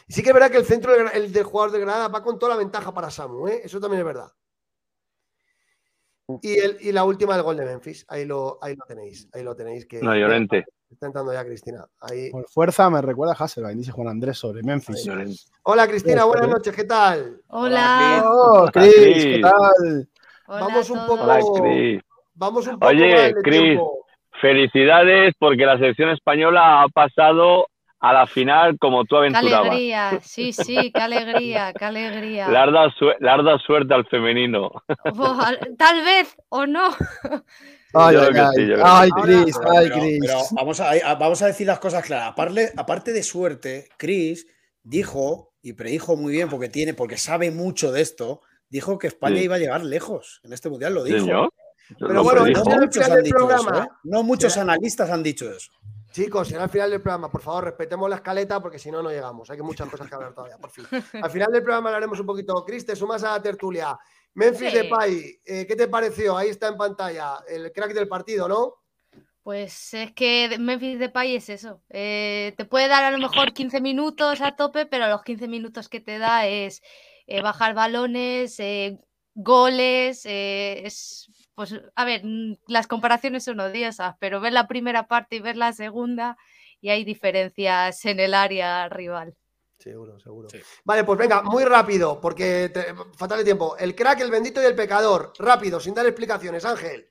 Y 0.07 0.13
sí 0.13 0.21
que 0.23 0.29
es 0.29 0.33
verdad 0.33 0.51
que 0.51 0.57
el 0.57 0.65
centro 0.65 0.93
del, 0.93 1.07
el 1.13 1.31
del 1.33 1.43
jugador 1.43 1.71
de 1.71 1.79
Granada 1.79 2.07
va 2.07 2.23
con 2.23 2.37
toda 2.39 2.53
la 2.53 2.59
ventaja 2.59 2.93
para 2.93 3.09
Samu, 3.09 3.47
¿eh? 3.47 3.61
Eso 3.63 3.79
también 3.79 3.99
es 4.01 4.05
verdad. 4.05 4.31
Y, 6.41 6.57
el, 6.57 6.77
y 6.81 6.91
la 6.91 7.03
última, 7.03 7.35
el 7.35 7.43
gol 7.43 7.57
de 7.57 7.65
Memphis. 7.65 8.03
Ahí 8.07 8.25
lo, 8.25 8.57
ahí 8.61 8.75
lo 8.75 8.83
tenéis. 8.85 9.27
Ahí 9.33 9.43
lo 9.43 9.55
tenéis. 9.55 9.85
Que, 9.85 10.01
No, 10.01 10.15
Llorente. 10.15 10.65
Está 10.89 11.07
entrando 11.07 11.33
ya 11.33 11.45
Cristina. 11.45 11.85
Ahí. 11.99 12.31
Por 12.31 12.47
fuerza 12.49 12.89
me 12.89 13.01
recuerda 13.01 13.33
a 13.37 13.43
Hasselbein, 13.43 13.77
dice 13.77 13.91
Juan 13.91 14.07
Andrés 14.07 14.37
sobre 14.37 14.63
Memphis. 14.63 15.07
Hola 15.63 15.87
Cristina, 15.87 16.25
Hola, 16.25 16.39
buenas 16.39 16.49
noches, 16.57 16.75
¿qué 16.75 16.83
tal? 16.85 17.41
Hola. 17.47 18.23
Oh, 18.25 18.69
Cris. 18.71 18.95
Chris, 18.95 19.23
¿qué 19.23 19.41
tal? 19.41 20.09
Hola 20.47 20.59
Vamos 20.61 20.89
un 20.89 21.05
poco- 21.05 21.23
Hola. 21.23 22.01
Vamos 22.35 22.67
un 22.67 22.73
poco 22.79 22.87
Oye, 22.87 23.33
tiempo. 23.43 24.05
Felicidades 24.41 25.33
porque 25.39 25.65
la 25.65 25.77
selección 25.77 26.09
española 26.09 26.83
ha 26.83 26.87
pasado 26.89 27.67
a 28.09 28.13
la 28.13 28.27
final 28.27 28.77
como 28.79 29.03
tú 29.05 29.15
Qué 29.15 29.27
aventurabas. 29.27 29.67
alegría, 29.71 30.19
sí, 30.21 30.53
sí, 30.53 30.91
qué 30.93 31.01
alegría, 31.01 31.73
qué 31.73 31.85
alegría. 31.93 32.47
Le 32.49 32.57
has 32.57 32.71
dado, 32.71 32.89
sue- 32.91 33.15
le 33.19 33.29
has 33.29 33.43
dado 33.43 33.59
suerte 33.59 33.93
al 33.93 34.05
femenino. 34.07 34.69
Oh, 35.17 35.39
tal 35.77 36.03
vez 36.03 36.35
o 36.49 36.65
no. 36.65 36.89
Ay, 37.97 38.17
ay, 38.17 38.27
ay, 38.37 38.73
ay. 38.83 39.09
Chris, 39.23 39.57
Pero- 39.57 39.95
pero- 40.19 40.39
vamos, 40.51 40.79
a, 40.81 40.91
a- 40.91 41.15
vamos 41.15 41.41
a 41.41 41.47
decir 41.47 41.65
las 41.65 41.79
cosas 41.79 42.03
claras. 42.03 42.27
Aparte, 42.33 42.73
aparte 42.75 43.13
de 43.13 43.23
suerte, 43.23 43.87
Chris 43.97 44.47
dijo 44.83 45.53
y 45.61 45.73
predijo 45.73 46.17
muy 46.17 46.33
bien 46.33 46.49
porque 46.49 46.67
tiene, 46.67 46.93
porque 46.93 47.15
sabe 47.17 47.51
mucho 47.51 47.93
de 47.93 48.01
esto, 48.01 48.41
dijo 48.69 48.97
que 48.99 49.07
España 49.07 49.37
Sí. 49.37 49.43
iba 49.45 49.55
a 49.55 49.59
llegar 49.59 49.83
lejos 49.85 50.41
en 50.43 50.51
este 50.51 50.69
mundial. 50.69 50.93
Lo 50.93 51.03
dijo. 51.05 51.19
Señor. 51.19 51.49
Pero 51.97 52.13
Lo 52.13 52.23
bueno, 52.23 52.43
predijo. 52.43 52.69
No 52.69 52.75
muchos 52.81 53.09
han 53.09 53.23
dicho 53.23 53.49
eso. 53.49 53.75
¿eh? 53.83 53.87
No 54.03 54.23
muchos 54.23 54.57
analistas 54.57 55.09
han 55.09 55.23
dicho 55.23 55.49
eso. 55.49 55.71
Chicos, 56.15 56.47
será 56.47 56.63
al 56.63 56.69
final 56.69 56.89
del 56.91 57.01
programa. 57.01 57.29
Por 57.29 57.41
favor, 57.41 57.65
respetemos 57.65 58.09
la 58.09 58.15
escaleta 58.15 58.61
porque 58.61 58.79
si 58.79 58.89
no, 58.89 59.03
no 59.03 59.09
llegamos. 59.09 59.49
Hay 59.49 59.57
que 59.57 59.63
muchas 59.63 59.89
cosas 59.89 60.07
que 60.07 60.15
hablar 60.15 60.33
todavía, 60.33 60.57
por 60.57 60.69
fin. 60.69 60.85
Al 61.21 61.29
final 61.29 61.51
del 61.51 61.61
programa 61.61 61.89
hablaremos 61.89 62.17
un 62.21 62.25
poquito. 62.25 62.63
Cris, 62.63 62.85
te 62.85 62.95
sumas 62.95 63.21
a 63.25 63.31
la 63.31 63.41
tertulia. 63.41 63.99
Memphis 64.33 64.71
Sí. 64.71 64.77
Depay, 64.77 65.41
eh, 65.43 65.65
¿qué 65.67 65.75
te 65.75 65.89
pareció? 65.89 66.37
Ahí 66.37 66.47
está 66.47 66.69
en 66.69 66.77
pantalla, 66.77 67.39
el 67.49 67.69
crack 67.73 67.93
del 67.93 68.07
partido, 68.07 68.47
¿no? 68.47 68.75
Pues 69.43 69.93
es 69.93 70.13
que 70.13 70.55
Memphis 70.57 70.99
Depay 70.99 71.35
es 71.35 71.49
eso. 71.49 71.81
eh, 71.89 72.53
te 72.55 72.63
puede 72.63 72.87
dar 72.87 73.03
a 73.03 73.11
lo 73.11 73.17
mejor 73.17 73.51
15 73.51 73.81
minutos 73.81 74.39
a 74.39 74.55
tope, 74.55 74.85
pero 74.85 75.09
los 75.09 75.21
15 75.21 75.49
minutos 75.49 75.89
que 75.89 75.99
te 75.99 76.17
da 76.17 76.47
es 76.47 76.81
eh, 77.27 77.41
bajar 77.41 77.73
balones, 77.73 78.57
goles, 79.33 80.21
es 80.25 81.29
pues 81.55 81.73
a 81.95 82.05
ver, 82.05 82.21
mm, 82.23 82.57
las 82.67 82.87
comparaciones 82.87 83.43
son 83.45 83.59
odiosas, 83.59 84.15
pero 84.19 84.39
ver 84.41 84.53
la 84.53 84.67
primera 84.67 85.07
parte 85.07 85.37
y 85.37 85.39
ver 85.39 85.57
la 85.57 85.73
segunda 85.73 86.37
y 86.81 86.89
hay 86.89 87.03
diferencias 87.03 88.03
en 88.05 88.19
el 88.19 88.33
área 88.33 88.87
rival. 88.89 89.33
Seguro, 89.77 90.19
seguro. 90.19 90.49
Sí. 90.49 90.59
Vale, 90.83 91.03
pues 91.03 91.17
venga, 91.19 91.41
muy 91.43 91.63
rápido, 91.65 92.19
porque 92.21 92.69
te- 92.73 92.93
fatal 93.17 93.39
de 93.39 93.43
tiempo. 93.43 93.75
El 93.77 93.93
crack, 93.95 94.21
el 94.21 94.31
bendito 94.31 94.61
y 94.61 94.65
el 94.65 94.75
pecador. 94.75 95.33
Rápido, 95.37 95.79
sin 95.79 95.93
dar 95.93 96.05
explicaciones, 96.05 96.63
Ángel. 96.65 97.09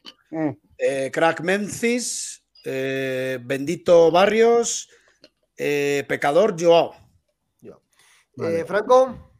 Eh, 0.78 1.10
crack 1.12 1.40
Memphis, 1.42 2.44
eh, 2.64 3.38
Bendito 3.42 4.10
Barrios, 4.10 4.88
eh, 5.56 6.04
Pecador 6.08 6.56
Joao. 6.58 6.94
Vale. 8.36 8.60
Eh, 8.60 8.64
Franco. 8.64 9.30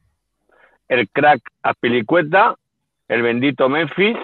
El 0.87 1.09
crack 1.11 1.41
Apilicueta, 1.63 2.55
el 3.09 3.23
bendito 3.23 3.69
Memphis 3.69 4.17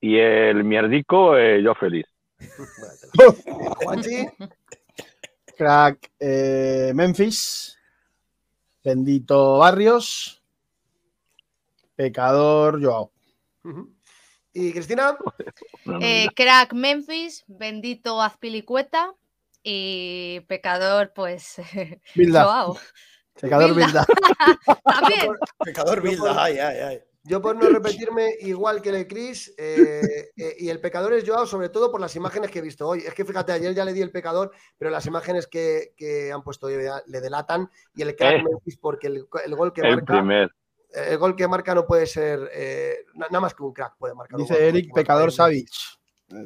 y 0.00 0.16
el 0.16 0.64
mierdico 0.64 1.36
eh, 1.36 1.62
yo 1.62 1.74
feliz. 1.74 2.06
Juanchi. 3.82 4.26
Crack 5.56 6.12
eh, 6.20 6.92
Memphis. 6.94 7.76
Bendito 8.84 9.58
Barrios. 9.58 10.42
Pecador 11.96 12.80
Joao. 12.82 13.10
¿Y 14.52 14.72
Cristina? 14.72 15.16
Eh, 16.00 16.28
crack 16.34 16.72
Memphis, 16.72 17.44
bendito 17.46 18.22
Azpilicueta 18.22 19.14
y 19.62 20.40
pecador, 20.48 21.12
pues 21.14 21.56
Bilda. 22.14 22.44
Joao. 22.44 22.78
Pecador 23.40 23.74
Bilda. 23.74 24.04
Bilda. 24.06 24.80
También. 24.84 25.32
Pecador 25.64 26.02
Bilda, 26.02 26.42
ay, 26.42 26.58
ay, 26.58 26.76
ay. 26.78 27.00
Yo 27.28 27.42
por 27.42 27.54
no 27.56 27.68
repetirme 27.68 28.34
igual 28.40 28.80
que 28.80 28.88
el 28.88 29.06
Cris, 29.06 29.54
eh, 29.58 30.30
eh, 30.36 30.56
y 30.58 30.68
el 30.70 30.80
pecador 30.80 31.12
es 31.12 31.28
Joao, 31.28 31.46
sobre 31.46 31.68
todo 31.68 31.90
por 31.92 32.00
las 32.00 32.16
imágenes 32.16 32.50
que 32.50 32.60
he 32.60 32.62
visto 32.62 32.88
hoy. 32.88 33.00
Es 33.00 33.12
que 33.14 33.24
fíjate, 33.24 33.52
ayer 33.52 33.74
ya 33.74 33.84
le 33.84 33.92
di 33.92 34.00
el 34.00 34.10
pecador, 34.10 34.50
pero 34.78 34.90
las 34.90 35.04
imágenes 35.06 35.46
que, 35.46 35.92
que 35.96 36.32
han 36.32 36.42
puesto 36.42 36.66
hoy 36.68 36.76
le 37.06 37.20
delatan. 37.20 37.70
Y 37.94 38.02
el 38.02 38.16
crack 38.16 38.40
Eh. 38.40 38.42
Memphis, 38.42 38.78
porque 38.78 39.06
el, 39.08 39.26
el 39.44 39.54
gol 39.54 39.72
que 39.72 39.82
el 39.82 39.96
marca, 39.96 40.14
primer. 40.14 40.50
el 40.90 41.18
gol 41.18 41.36
que 41.36 41.46
marca 41.48 41.74
no 41.74 41.86
puede 41.86 42.06
ser 42.06 42.50
eh, 42.52 43.04
na- 43.14 43.26
nada 43.30 43.40
más 43.40 43.54
que 43.54 43.62
un 43.62 43.72
crack 43.72 43.96
puede 43.98 44.14
marcar. 44.14 44.36
un 44.36 44.42
Dice 44.42 44.54
gol, 44.54 44.62
Eric, 44.62 44.94
Pecador. 44.94 45.30
Savic. 45.30 45.68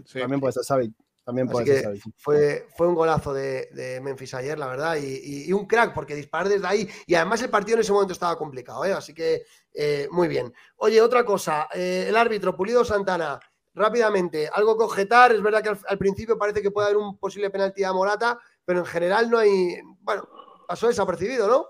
Sí. 0.05 0.19
También 0.21 0.41
puede 0.41 0.53
ser 0.53 0.65
Savic. 0.65 0.93
También 1.25 1.47
Así 1.47 1.53
puede 1.53 1.65
que 1.67 1.75
ser 1.75 1.83
Savic. 1.85 2.03
Fue, 2.17 2.67
fue 2.77 2.89
un 2.89 2.95
golazo 2.95 3.33
de, 3.33 3.69
de 3.73 4.01
Memphis 4.01 4.35
ayer, 4.35 4.59
la 4.59 4.67
verdad, 4.67 4.97
y, 4.97 5.07
y- 5.07 5.45
y 5.49 5.53
un 5.53 5.67
crack, 5.67 5.95
porque 5.95 6.15
disparar 6.17 6.49
desde 6.49 6.67
ahí. 6.67 6.89
Y 7.07 7.15
además 7.15 7.41
el 7.43 7.51
partido 7.51 7.77
en 7.77 7.83
ese 7.83 7.93
momento 7.93 8.13
estaba 8.13 8.37
complicado, 8.37 8.85
¿eh? 8.85 8.93
así 8.93 9.15
que 9.15 9.45
eh, 9.73 10.09
muy 10.11 10.27
bien. 10.29 10.53
Oye, 10.77 11.01
otra 11.01 11.25
cosa, 11.25 11.69
eh, 11.73 12.07
el 12.09 12.17
árbitro 12.17 12.57
Pulido 12.57 12.85
Santana, 12.85 13.39
rápidamente, 13.75 14.49
algo 14.53 14.77
que 14.77 14.85
objetar. 14.85 15.33
Es 15.33 15.43
verdad 15.43 15.63
que 15.63 15.69
al, 15.71 15.79
al 15.89 15.99
principio 15.99 16.37
parece 16.37 16.61
que 16.61 16.71
puede 16.71 16.89
haber 16.89 16.99
un 16.99 17.17
posible 17.19 17.51
penalti 17.51 17.85
a 17.85 17.93
Morata, 17.93 18.39
pero 18.65 18.81
en 18.81 18.87
general 18.87 19.31
no 19.31 19.39
hay. 19.39 19.77
Bueno, 20.01 20.29
pasó 20.67 20.89
desapercibido, 20.89 21.47
¿no? 21.47 21.67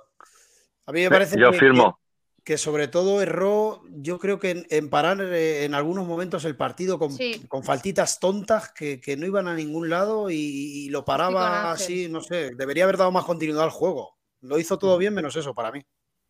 A 0.87 0.93
mí 0.93 1.03
me 1.03 1.11
parece 1.11 1.39
Yo 1.39 1.51
que, 1.53 1.59
firmo. 1.59 2.01
Que 2.45 2.59
sobre 2.59 2.89
todo 2.89 3.23
erró, 3.23 3.83
yo 3.91 4.19
creo 4.19 4.39
que 4.39 4.51
en, 4.51 4.67
en 4.71 4.91
parar 4.91 5.21
eh, 5.21 5.65
en 5.65 5.75
algunos 5.75 6.07
momentos 6.07 6.45
el 6.45 6.57
partido 6.57 6.99
con, 6.99 7.13
Sí. 7.13 7.45
con 7.49 7.63
faltitas 7.63 8.19
tontas 8.19 8.73
que, 8.73 9.01
que 9.01 9.17
no 9.17 9.27
iban 9.27 9.47
a 9.49 9.55
ningún 9.55 9.89
lado 9.89 10.29
y, 10.31 10.35
y 10.37 10.89
lo 10.89 11.05
paraba 11.05 11.71
así, 11.71 12.09
no 12.09 12.21
sé, 12.21 12.51
debería 12.57 12.85
haber 12.85 12.97
dado 12.97 13.13
más 13.13 13.25
continuidad 13.25 13.63
al 13.65 13.71
juego. 13.71 14.19
Lo 14.41 14.59
hizo 14.59 14.79
todo 14.79 14.99
bien 14.99 15.15
menos 15.15 15.37
eso 15.37 15.55
para 15.55 15.71
mí. 15.71 15.81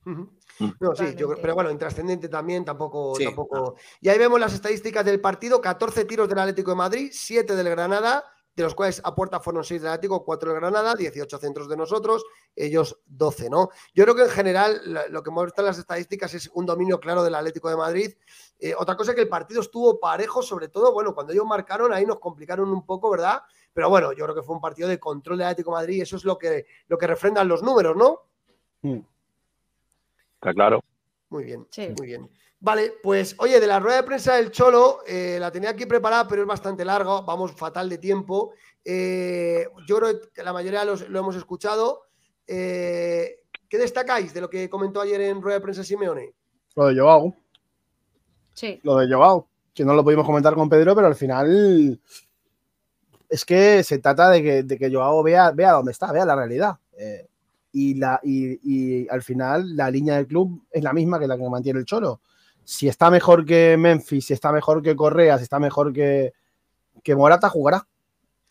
Mm. 0.05 0.25
No, 0.81 0.95
sí, 0.97 1.15
yo 1.17 1.33
pero 1.41 1.55
bueno, 1.55 1.71
intrascendente 1.71 2.29
también, 2.29 2.65
tampoco, 2.65 3.15
Sí. 3.15 3.25
tampoco. 3.25 3.77
Y 4.01 4.09
ahí 4.09 4.19
vemos 4.19 4.39
las 4.41 4.53
estadísticas 4.53 5.05
del 5.05 5.21
partido: 5.21 5.61
14 5.61 6.05
tiros 6.05 6.29
del 6.29 6.41
Atlético 6.41 6.73
de 6.73 6.77
Madrid, 6.77 7.11
7 7.13 7.55
del 7.57 7.71
Granada, 7.71 8.25
de 8.55 8.63
los 8.63 8.75
cuales 8.75 9.01
a 9.05 9.15
puerta 9.15 9.41
fueron 9.41 9.65
6 9.65 9.81
del 9.81 9.91
Atlético, 9.93 10.25
4 10.25 10.51
del 10.51 10.61
Granada, 10.61 10.95
18 10.95 11.39
centros 11.39 11.69
de 11.69 11.77
nosotros, 11.77 12.25
ellos 12.55 13.01
12, 13.07 13.49
¿no? 13.49 13.71
Yo 13.95 14.05
creo 14.05 14.15
que 14.15 14.23
en 14.25 14.31
general 14.31 14.81
lo 15.11 15.23
que 15.23 15.31
muestran 15.31 15.67
las 15.67 15.79
estadísticas 15.79 16.35
es 16.35 16.51
un 16.53 16.67
dominio 16.67 17.01
claro 17.01 17.25
del 17.25 17.35
Atlético 17.35 17.71
de 17.71 17.77
Madrid. 17.77 18.15
Eh, 18.59 18.75
otra 18.79 18.97
cosa 18.97 19.13
es 19.13 19.15
que 19.17 19.23
el 19.23 19.29
partido 19.29 19.61
estuvo 19.63 19.99
parejo, 19.99 20.43
sobre 20.43 20.69
todo, 20.69 20.93
bueno, 20.93 21.15
cuando 21.15 21.33
ellos 21.33 21.47
marcaron, 21.47 21.93
ahí 21.93 22.05
nos 22.05 22.19
complicaron 22.19 22.71
un 22.71 22.85
poco, 22.85 23.11
¿verdad? 23.11 23.43
Pero 23.73 23.89
bueno, 23.89 24.13
yo 24.13 24.25
creo 24.25 24.35
que 24.35 24.43
fue 24.43 24.55
un 24.55 24.61
partido 24.61 24.87
de 24.89 25.01
control 25.01 25.39
del 25.39 25.47
Atlético 25.47 25.71
de 25.71 25.77
Madrid 25.77 25.97
y 25.97 26.01
eso 26.03 26.17
es 26.17 26.25
lo 26.25 26.37
que, 26.37 26.67
lo 26.89 26.99
que 26.99 27.07
refrendan 27.07 27.49
los 27.49 27.63
números, 27.63 27.97
¿no? 27.97 28.21
Está 30.35 30.53
claro. 30.53 30.85
Muy 31.31 31.45
bien, 31.45 31.67
Sí. 31.71 31.89
muy 31.97 32.07
bien. 32.09 32.29
Vale, 32.65 32.93
pues 33.03 33.35
oye, 33.39 33.59
de 33.59 33.67
la 33.67 33.81
rueda 33.81 33.97
de 33.97 34.03
prensa 34.05 34.37
del 34.37 34.53
Cholo, 34.53 35.01
eh, 35.05 35.37
la 35.41 35.51
tenía 35.51 35.71
aquí 35.71 35.85
preparada, 35.85 36.29
pero 36.29 36.43
es 36.43 36.49
bastante 36.49 36.85
larga, 36.85 37.21
vamos 37.23 37.51
fatal 37.53 37.89
de 37.89 37.99
tiempo. 37.99 38.53
Eh, 38.85 39.67
yo 39.89 39.99
creo 39.99 40.21
que 40.33 40.45
la 40.45 40.53
mayoría 40.53 40.85
los- 40.85 41.09
lo 41.09 41.19
hemos 41.19 41.35
escuchado. 41.35 42.03
Eh, 42.47 43.41
¿Qué 43.69 43.79
destacáis 43.79 44.33
de 44.33 44.41
lo 44.41 44.49
que 44.49 44.71
comentó 44.71 45.01
ayer 45.01 45.21
en 45.23 45.43
rueda 45.43 45.57
de 45.59 45.63
prensa 45.63 45.83
Simeone? 45.83 46.35
Lo 46.77 46.87
de 46.87 47.01
Joao. 47.01 47.35
Sí. 48.55 48.79
Lo 48.85 48.97
de 48.99 49.13
Joao. 49.13 49.49
Que 49.75 49.85
no 49.85 49.95
lo 49.95 50.05
pudimos 50.05 50.25
comentar 50.27 50.55
con 50.55 50.69
Pedro, 50.69 50.95
pero 50.95 51.09
al 51.09 51.17
final 51.17 52.01
es 53.29 53.45
que 53.45 53.83
se 53.83 53.99
trata 53.99 54.31
de 54.31 54.41
que, 54.43 54.63
de 54.63 54.79
que 54.79 54.93
Joao 54.93 55.21
vea, 55.25 55.51
vea 55.51 55.73
dónde 55.73 55.91
está, 55.91 56.13
vea 56.13 56.25
la 56.25 56.37
realidad. 56.37 56.77
Eh, 56.97 57.27
y, 57.73 57.95
la, 57.95 58.21
y, 58.23 58.61
y 59.03 59.09
al 59.09 59.23
final 59.23 59.75
la 59.77 59.91
línea 59.91 60.15
del 60.17 60.29
club 60.29 60.63
es 60.71 60.83
la 60.85 60.93
misma 60.93 61.19
que 61.19 61.27
la 61.27 61.37
que 61.37 61.49
mantiene 61.49 61.81
el 61.81 61.87
Cholo. 61.87 62.21
Si 62.65 62.89
está 62.89 63.11
mejor 63.11 63.45
que 63.45 63.77
Memphis, 63.77 64.27
si 64.27 64.33
está 64.33 64.53
mejor 64.53 64.83
que 64.83 64.95
Correa, 64.97 65.37
si 65.39 65.45
está 65.45 65.59
mejor 65.59 65.93
que, 65.93 66.33
que 67.03 67.15
Morata, 67.17 67.49
jugará. 67.49 67.83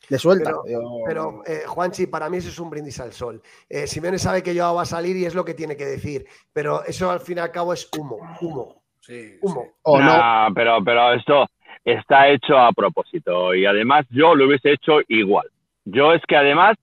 Le 0.09 0.17
suelta. 0.17 0.51
Pero- 0.65 0.83
Pero, 1.05 1.41
eh, 1.45 1.63
Juanchi, 1.67 2.07
para 2.07 2.29
mí 2.29 2.37
eso 2.37 2.49
es 2.49 2.59
un 2.59 2.69
brindis 2.69 2.99
al 2.99 3.13
sol. 3.13 3.41
Eh, 3.69 3.87
Simeone 3.87 4.17
sabe 4.19 4.41
que 4.43 4.53
Joao 4.57 4.75
va 4.75 4.81
a 4.81 4.85
salir 4.85 5.15
y 5.15 5.25
es 5.25 5.35
lo 5.35 5.45
que 5.45 5.53
tiene 5.53 5.77
que 5.77 5.85
decir, 5.85 6.25
pero 6.51 6.83
eso 6.85 7.09
al 7.11 7.19
fin 7.21 7.37
y 7.37 7.41
al 7.41 7.51
cabo 7.51 7.71
es 7.73 7.87
humo, 7.97 8.17
humo, 8.41 8.81
Sí, 8.99 9.37
humo. 9.41 9.65
o 9.83 9.99
no. 10.01 10.53
Pero, 10.55 10.83
pero 10.83 11.13
esto 11.13 11.45
está 11.85 12.27
hecho 12.29 12.57
a 12.57 12.71
propósito 12.73 13.53
y 13.55 13.65
además 13.65 14.05
yo 14.09 14.35
lo 14.35 14.47
hubiese 14.47 14.73
hecho 14.73 14.99
igual. 15.07 15.47
Yo 15.85 16.13
es 16.13 16.21
que 16.27 16.35
además 16.35 16.77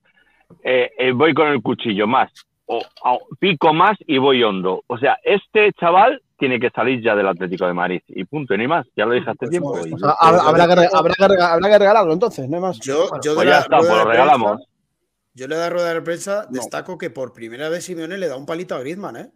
eh, 0.63 0.91
eh, 0.99 1.13
voy 1.13 1.35
con 1.35 1.49
el 1.49 1.61
cuchillo 1.63 2.07
más, 2.07 2.31
o, 2.67 2.81
o 3.05 3.19
pico 3.39 3.75
más 3.75 3.97
y 4.07 4.17
voy 4.19 4.43
hondo. 4.43 4.83
O 4.87 4.97
sea, 4.97 5.19
este 5.23 5.73
chaval 5.75 6.23
tiene 6.39 6.59
que 6.61 6.71
salir 6.71 7.03
ya 7.03 7.15
del 7.15 7.27
Atlético 7.29 7.67
de 7.67 7.75
Madrid 7.75 8.01
y 8.09 8.25
punto, 8.25 8.55
y 8.55 8.59
ni 8.59 8.67
más. 8.67 8.87
Ya 8.97 9.05
lo 9.07 9.13
dije 9.15 9.29
hace 9.29 9.39
Pues 9.39 9.51
tiempo. 9.51 9.77
no, 9.77 9.87
y- 9.87 9.93
O 9.93 9.99
sea, 9.99 10.11
habrá, 10.19 10.67
que, 10.69 10.75
re- 10.77 10.89
habrá 10.93 11.15
que 11.15 11.29
re- 11.29 11.43
habrá 11.43 11.69
que 11.69 11.79
regalarlo 11.79 12.13
entonces, 12.13 12.49
no 12.49 12.57
hay 12.57 12.63
más. 12.63 12.79
Yo, 12.81 13.09
yo 13.23 13.35
pues 13.35 13.49
ya 13.49 13.59
está, 13.61 13.79
pues 13.79 13.89
de 13.91 13.95
lo 13.97 14.03
prensa- 14.05 14.11
regalamos. 14.13 14.63
Yo 15.35 15.47
le 15.49 15.57
da 15.57 15.71
rueda 15.71 15.95
de 15.95 16.03
prensa, 16.03 16.47
destaco 16.51 16.99
que 16.99 17.11
por 17.11 17.33
primera 17.33 17.69
vez 17.69 17.85
Simeone 17.85 18.19
le 18.19 18.29
da 18.29 18.37
un 18.37 18.47
palito 18.47 18.75
a 18.75 18.81
Griezmann, 18.81 19.17
¿eh? 19.17 19.31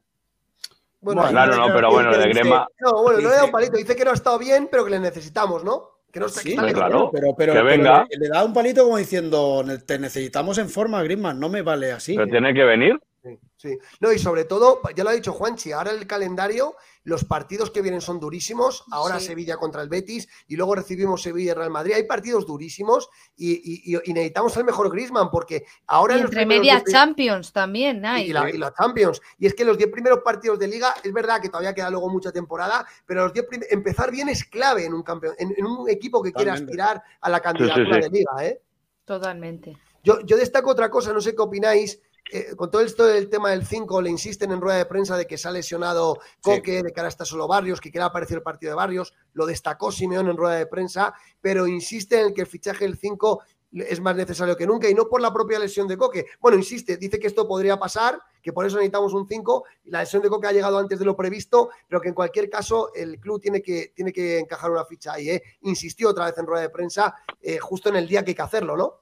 Bueno, 1.00 1.22
Bueno, 1.22 1.22
hay 1.40 1.46
claro, 1.48 1.56
no, 1.68 1.74
pero 1.74 1.90
bueno, 1.90 2.16
de 2.16 2.28
Grema- 2.28 2.66
No, 2.80 3.02
bueno, 3.02 3.20
no 3.20 3.28
le 3.28 3.34
da 3.34 3.44
un 3.44 3.50
palito, 3.50 3.76
dice 3.76 3.96
que 3.96 4.04
no 4.04 4.10
ha 4.12 4.14
estado 4.14 4.38
bien, 4.38 4.68
pero 4.70 4.84
que 4.84 4.90
le 4.90 5.00
necesitamos, 5.00 5.64
¿no? 5.64 5.88
Que 6.12 6.20
no 6.20 6.26
está 6.26 6.40
Sí, 6.42 6.56
que 6.56 6.72
claro. 6.72 7.10
Pero, 7.12 7.34
pero, 7.36 7.52
Que 7.54 7.58
pero 7.60 7.64
venga. 7.64 8.06
le, 8.10 8.18
le 8.18 8.28
da 8.28 8.44
un 8.44 8.52
palito 8.52 8.84
como 8.84 8.98
diciendo, 8.98 9.62
"Ne- 9.64 9.78
te 9.78 9.98
necesitamos 9.98 10.58
en 10.58 10.68
forma, 10.68 11.02
Griezmann, 11.02 11.40
no 11.40 11.48
me 11.48 11.62
vale 11.62 11.90
así. 11.92 12.14
Pero 12.14 12.28
tiene 12.28 12.52
que 12.54 12.64
venir. 12.64 13.00
Sí, 13.22 13.38
sí. 13.56 13.78
No, 14.00 14.12
y 14.12 14.18
sobre 14.18 14.44
todo, 14.44 14.80
ya 14.94 15.04
lo 15.04 15.10
ha 15.10 15.14
dicho 15.14 15.32
Juanchi, 15.32 15.72
ahora 15.72 15.90
el 15.92 16.06
calendario, 16.06 16.74
los 17.04 17.24
partidos 17.24 17.70
que 17.70 17.82
vienen 17.82 18.00
son 18.00 18.20
durísimos. 18.20 18.84
Ahora 18.90 19.18
Sí. 19.18 19.26
Sevilla 19.26 19.56
contra 19.56 19.82
el 19.82 19.88
Betis 19.88 20.28
y 20.46 20.56
luego 20.56 20.74
recibimos 20.76 21.22
Sevilla 21.22 21.52
y 21.52 21.54
Real 21.54 21.70
Madrid. 21.70 21.94
Hay 21.94 22.04
partidos 22.04 22.46
durísimos 22.46 23.08
y, 23.36 23.52
y- 23.52 23.94
y- 23.96 24.00
y 24.04 24.12
necesitamos 24.12 24.56
al 24.56 24.64
mejor 24.64 24.90
Griezmann 24.90 25.30
porque 25.30 25.64
ahora 25.86 26.16
Y 26.16 26.20
entre 26.20 26.46
diez- 26.46 26.84
Champions 26.90 27.52
también, 27.52 28.02
y, 28.04 28.06
hay. 28.06 28.32
la, 28.32 28.48
y 28.50 28.58
la 28.58 28.72
Champions. 28.72 29.20
Y 29.38 29.46
es 29.46 29.54
que 29.54 29.64
los 29.64 29.76
10 29.76 29.90
primeros 29.90 30.20
partidos 30.24 30.58
de 30.58 30.68
liga, 30.68 30.94
es 31.02 31.12
verdad 31.12 31.40
que 31.40 31.48
todavía 31.48 31.74
queda 31.74 31.90
luego 31.90 32.08
mucha 32.08 32.30
temporada, 32.30 32.86
pero 33.06 33.24
los 33.24 33.32
10 33.32 33.46
prim- 33.46 33.62
empezar 33.70 34.10
bien 34.10 34.28
es 34.28 34.44
clave 34.44 34.84
en 34.84 34.94
un 34.94 35.02
campeón, 35.02 35.34
en, 35.38 35.54
en 35.56 35.66
un 35.66 35.90
equipo 35.90 36.22
que 36.22 36.32
quiera 36.32 36.54
aspirar 36.54 37.02
a 37.20 37.28
la 37.30 37.40
candidatura 37.40 37.96
sí. 37.96 38.00
de 38.02 38.10
liga, 38.10 38.32
¿eh? 38.46 38.60
Totalmente. 39.04 39.76
Yo, 40.04 40.20
yo 40.20 40.36
destaco 40.36 40.70
otra 40.70 40.90
cosa, 40.90 41.12
no 41.12 41.20
sé 41.20 41.34
qué 41.34 41.42
opináis. 41.42 42.00
Eh, 42.34 42.56
con 42.56 42.70
todo 42.70 42.80
esto 42.80 43.04
del 43.04 43.28
tema 43.28 43.50
del 43.50 43.66
5, 43.66 44.00
le 44.00 44.08
insisten 44.08 44.52
en 44.52 44.60
rueda 44.62 44.78
de 44.78 44.86
prensa 44.86 45.18
de 45.18 45.26
que 45.26 45.36
se 45.36 45.48
ha 45.48 45.50
lesionado 45.50 46.18
Coque, 46.40 46.82
de 46.82 46.90
que 46.90 46.98
ahora 46.98 47.10
está 47.10 47.26
solo 47.26 47.46
Barrios, 47.46 47.78
que 47.78 47.90
quiera 47.90 48.06
aparecer 48.06 48.38
el 48.38 48.42
partido 48.42 48.70
de 48.70 48.76
Barrios. 48.76 49.12
Lo 49.34 49.44
destacó 49.44 49.92
Simeón 49.92 50.28
en 50.28 50.38
rueda 50.38 50.56
de 50.56 50.66
prensa, 50.66 51.12
pero 51.42 51.66
insiste 51.66 52.22
en 52.22 52.32
que 52.32 52.40
el 52.40 52.46
fichaje 52.46 52.86
del 52.86 52.96
5 52.96 53.42
es 53.72 54.00
más 54.00 54.16
necesario 54.16 54.56
que 54.56 54.66
nunca 54.66 54.88
y 54.88 54.94
no 54.94 55.08
por 55.08 55.20
la 55.20 55.30
propia 55.32 55.58
lesión 55.58 55.86
de 55.88 55.98
Coque. 55.98 56.24
Bueno, 56.40 56.56
insiste, 56.56 56.96
dice 56.96 57.18
que 57.18 57.26
esto 57.26 57.46
podría 57.46 57.78
pasar, 57.78 58.18
que 58.42 58.52
por 58.52 58.64
eso 58.64 58.76
necesitamos 58.76 59.12
un 59.12 59.28
5. 59.28 59.64
La 59.84 60.00
lesión 60.00 60.22
de 60.22 60.30
Coque 60.30 60.46
ha 60.46 60.52
llegado 60.52 60.78
antes 60.78 60.98
de 60.98 61.04
lo 61.04 61.14
previsto, 61.14 61.68
pero 61.86 62.00
que 62.00 62.08
en 62.08 62.14
cualquier 62.14 62.48
caso 62.48 62.92
el 62.94 63.20
club 63.20 63.42
tiene 63.42 63.62
que, 63.62 63.92
tiene 63.94 64.12
que 64.12 64.38
encajar 64.38 64.70
una 64.70 64.86
ficha 64.86 65.12
ahí. 65.12 65.28
¿eh? 65.28 65.42
Insistió 65.62 66.08
otra 66.08 66.26
vez 66.26 66.38
en 66.38 66.46
rueda 66.46 66.62
de 66.62 66.70
prensa, 66.70 67.14
eh, 67.42 67.58
justo 67.58 67.90
en 67.90 67.96
el 67.96 68.08
día 68.08 68.24
que 68.24 68.30
hay 68.30 68.34
que 68.34 68.42
hacerlo, 68.42 68.76
¿no? 68.76 69.01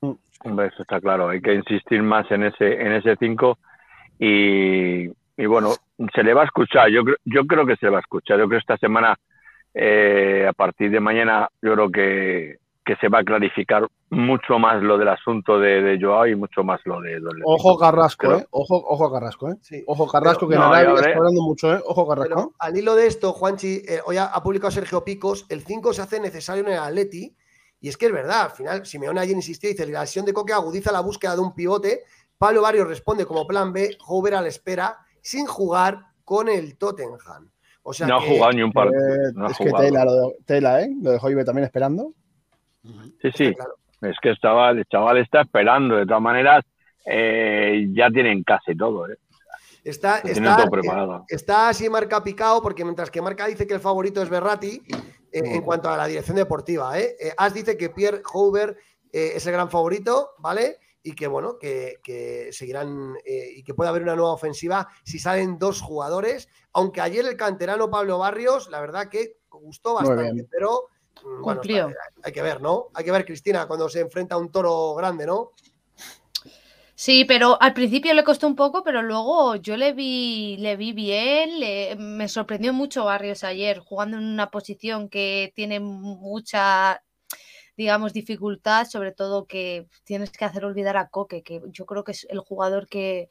Hombre, 0.00 0.66
eso 0.68 0.82
está 0.82 1.00
claro, 1.00 1.28
hay 1.28 1.40
que 1.40 1.54
insistir 1.54 2.02
más 2.02 2.30
en 2.30 2.44
ese 2.44 2.80
en 2.80 2.92
ese 2.92 3.16
5 3.16 3.58
y, 4.18 5.08
bueno, 5.46 5.74
se 6.14 6.22
le 6.22 6.34
va 6.34 6.42
a 6.42 6.46
escuchar, 6.46 6.88
yo, 6.90 7.02
yo 7.24 7.46
creo 7.46 7.64
que 7.64 7.76
se 7.76 7.86
le 7.86 7.92
va 7.92 7.98
a 7.98 8.00
escuchar, 8.00 8.38
yo 8.38 8.48
creo 8.48 8.58
que 8.58 8.62
esta 8.62 8.76
semana, 8.78 9.16
eh, 9.74 10.46
a 10.48 10.52
partir 10.52 10.90
de 10.90 11.00
mañana, 11.00 11.48
yo 11.62 11.74
creo 11.74 11.90
que, 11.90 12.56
que 12.84 12.96
se 12.96 13.08
va 13.08 13.20
a 13.20 13.24
clarificar 13.24 13.86
mucho 14.10 14.58
más 14.58 14.82
lo 14.82 14.98
del 14.98 15.08
asunto 15.08 15.60
de, 15.60 15.82
de 15.82 16.00
Joao 16.00 16.26
y 16.26 16.34
mucho 16.34 16.64
más 16.64 16.80
lo 16.84 17.00
de... 17.00 17.20
ojo 17.44 17.78
Carrasco, 17.78 18.32
¿eh? 18.34 18.46
Ojo, 18.50 18.76
ojo 18.76 19.12
Carrasco, 19.12 19.50
¿eh? 19.50 19.84
Ojo 19.86 20.08
Carrasco, 20.08 20.48
que 20.48 20.56
no, 20.56 20.72
Arabia 20.72 20.94
está 20.94 21.18
hablando 21.18 21.42
mucho, 21.42 21.74
¿eh? 21.74 21.80
Ojo 21.84 22.08
Carrasco. 22.08 22.54
al 22.58 22.76
hilo 22.76 22.96
de 22.96 23.06
esto, 23.06 23.32
Juanchi, 23.32 23.82
eh, 23.86 24.00
hoy 24.06 24.16
ha, 24.16 24.26
ha, 24.26 24.42
publicado 24.42 24.70
Sergio 24.70 25.04
Picos, 25.04 25.46
el 25.50 25.60
5 25.60 25.92
se 25.92 26.02
hace 26.02 26.20
necesario 26.20 26.64
en 26.64 26.72
el 26.72 26.78
Atleti, 26.78 27.36
y 27.80 27.88
es 27.88 27.96
que 27.96 28.06
es 28.06 28.12
verdad, 28.12 28.42
al 28.42 28.50
final, 28.50 28.86
Simeone 28.86 29.20
ayer 29.20 29.36
insistió, 29.36 29.70
dice, 29.70 29.86
la 29.86 30.00
lesión 30.00 30.24
de 30.24 30.32
Coque 30.32 30.52
agudiza 30.52 30.90
la 30.90 31.00
búsqueda 31.00 31.34
de 31.34 31.42
un 31.42 31.54
pivote, 31.54 32.02
Pablo 32.36 32.62
Barrios 32.62 32.88
responde 32.88 33.26
como 33.26 33.46
plan 33.46 33.72
B, 33.72 33.96
Hover 34.06 34.34
a 34.34 34.42
la 34.42 34.48
espera, 34.48 34.98
sin 35.20 35.46
jugar 35.46 36.06
con 36.24 36.48
el 36.48 36.76
Tottenham. 36.76 37.50
O 37.82 37.92
sea 37.92 38.06
no 38.06 38.16
ha 38.16 38.20
jugado 38.20 38.52
ni 38.52 38.62
un 38.62 38.72
partido. 38.72 39.00
Eh, 39.02 39.50
es 39.50 39.58
que 39.58 39.72
tela, 39.72 40.04
lo 40.04 40.14
de, 40.14 40.36
tela, 40.44 40.82
¿eh? 40.82 40.90
Lo 41.02 41.12
dejó 41.12 41.30
Ibe 41.30 41.44
también 41.44 41.64
esperando. 41.64 42.12
Sí, 43.22 43.30
sí. 43.34 43.54
Es 44.02 44.16
que 44.20 44.30
estaba, 44.30 44.70
el 44.70 44.84
chaval 44.84 45.18
está 45.18 45.40
esperando. 45.40 45.96
De 45.96 46.04
todas 46.04 46.22
maneras, 46.22 46.64
eh, 47.06 47.88
ya 47.92 48.10
tienen 48.10 48.44
casi 48.44 48.76
todo. 48.76 49.08
¿eh? 49.08 49.16
Está, 49.88 50.18
está, 50.18 50.64
eh, 50.64 51.24
está, 51.28 51.68
así 51.68 51.88
marca 51.88 52.22
picado, 52.22 52.60
porque 52.60 52.84
mientras 52.84 53.10
que 53.10 53.22
marca 53.22 53.46
dice 53.46 53.66
que 53.66 53.74
el 53.74 53.80
favorito 53.80 54.22
es 54.22 54.28
Berrati, 54.28 54.82
en 55.32 55.62
cuanto 55.62 55.88
a 55.88 55.96
la 55.96 56.06
dirección 56.06 56.36
deportiva. 56.36 56.98
¿eh? 56.98 57.16
As 57.36 57.54
dice 57.54 57.76
que 57.76 57.90
Pierre 57.90 58.22
Hoover 58.32 58.76
es 59.10 59.46
el 59.46 59.52
gran 59.52 59.70
favorito, 59.70 60.32
¿vale? 60.38 60.78
y 61.08 61.14
que 61.14 61.26
bueno, 61.26 61.58
que, 61.58 62.50
seguirán 62.52 63.14
eh, 63.24 63.52
y 63.56 63.62
que 63.62 63.72
puede 63.72 63.88
haber 63.88 64.02
una 64.02 64.14
nueva 64.14 64.32
ofensiva 64.32 64.88
si 65.04 65.18
salen 65.18 65.58
dos 65.58 65.80
jugadores. 65.80 66.48
Aunque 66.74 67.00
ayer 67.00 67.24
el 67.24 67.36
canterano 67.36 67.90
Pablo 67.90 68.18
Barrios, 68.18 68.68
la 68.68 68.80
verdad 68.80 69.08
que 69.08 69.38
gustó 69.48 69.94
bastante, 69.94 70.46
pero 70.50 70.88
mm, 71.24 71.48
hay 72.22 72.32
que 72.32 72.42
ver, 72.42 72.60
¿no? 72.60 72.88
Hay 72.92 73.04
que 73.04 73.10
ver, 73.10 73.24
Cristina, 73.24 73.66
cuando 73.66 73.88
se 73.88 74.00
enfrenta 74.00 74.34
a 74.34 74.38
un 74.38 74.50
toro 74.50 74.94
grande, 74.94 75.26
¿no? 75.26 75.52
Sí, 77.00 77.24
pero 77.24 77.62
al 77.62 77.74
principio 77.74 78.12
le 78.12 78.24
costó 78.24 78.48
un 78.48 78.56
poco, 78.56 78.82
pero 78.82 79.02
luego 79.02 79.54
yo 79.54 79.76
le 79.76 79.92
vi, 79.92 80.56
le 80.58 80.76
vi 80.76 80.92
bien, 80.92 81.60
me 81.96 82.26
sorprendió 82.28 82.72
mucho 82.72 83.04
Barrios 83.04 83.44
ayer, 83.44 83.78
jugando 83.78 84.16
en 84.18 84.24
una 84.24 84.50
posición 84.50 85.08
que 85.08 85.52
tiene 85.54 85.78
mucha 85.78 87.00
digamos, 87.76 88.12
dificultad, 88.12 88.86
sobre 88.88 89.12
todo 89.12 89.46
que 89.46 89.88
tienes 90.04 90.32
que 90.32 90.44
hacer 90.44 90.64
olvidar 90.64 90.96
a 90.96 91.08
Coque, 91.08 91.44
que 91.44 91.62
yo 91.72 91.86
creo 91.86 92.04
que 92.04 92.12
es 92.12 92.26
el 92.30 92.40
jugador 92.40 92.88
que, 92.88 93.28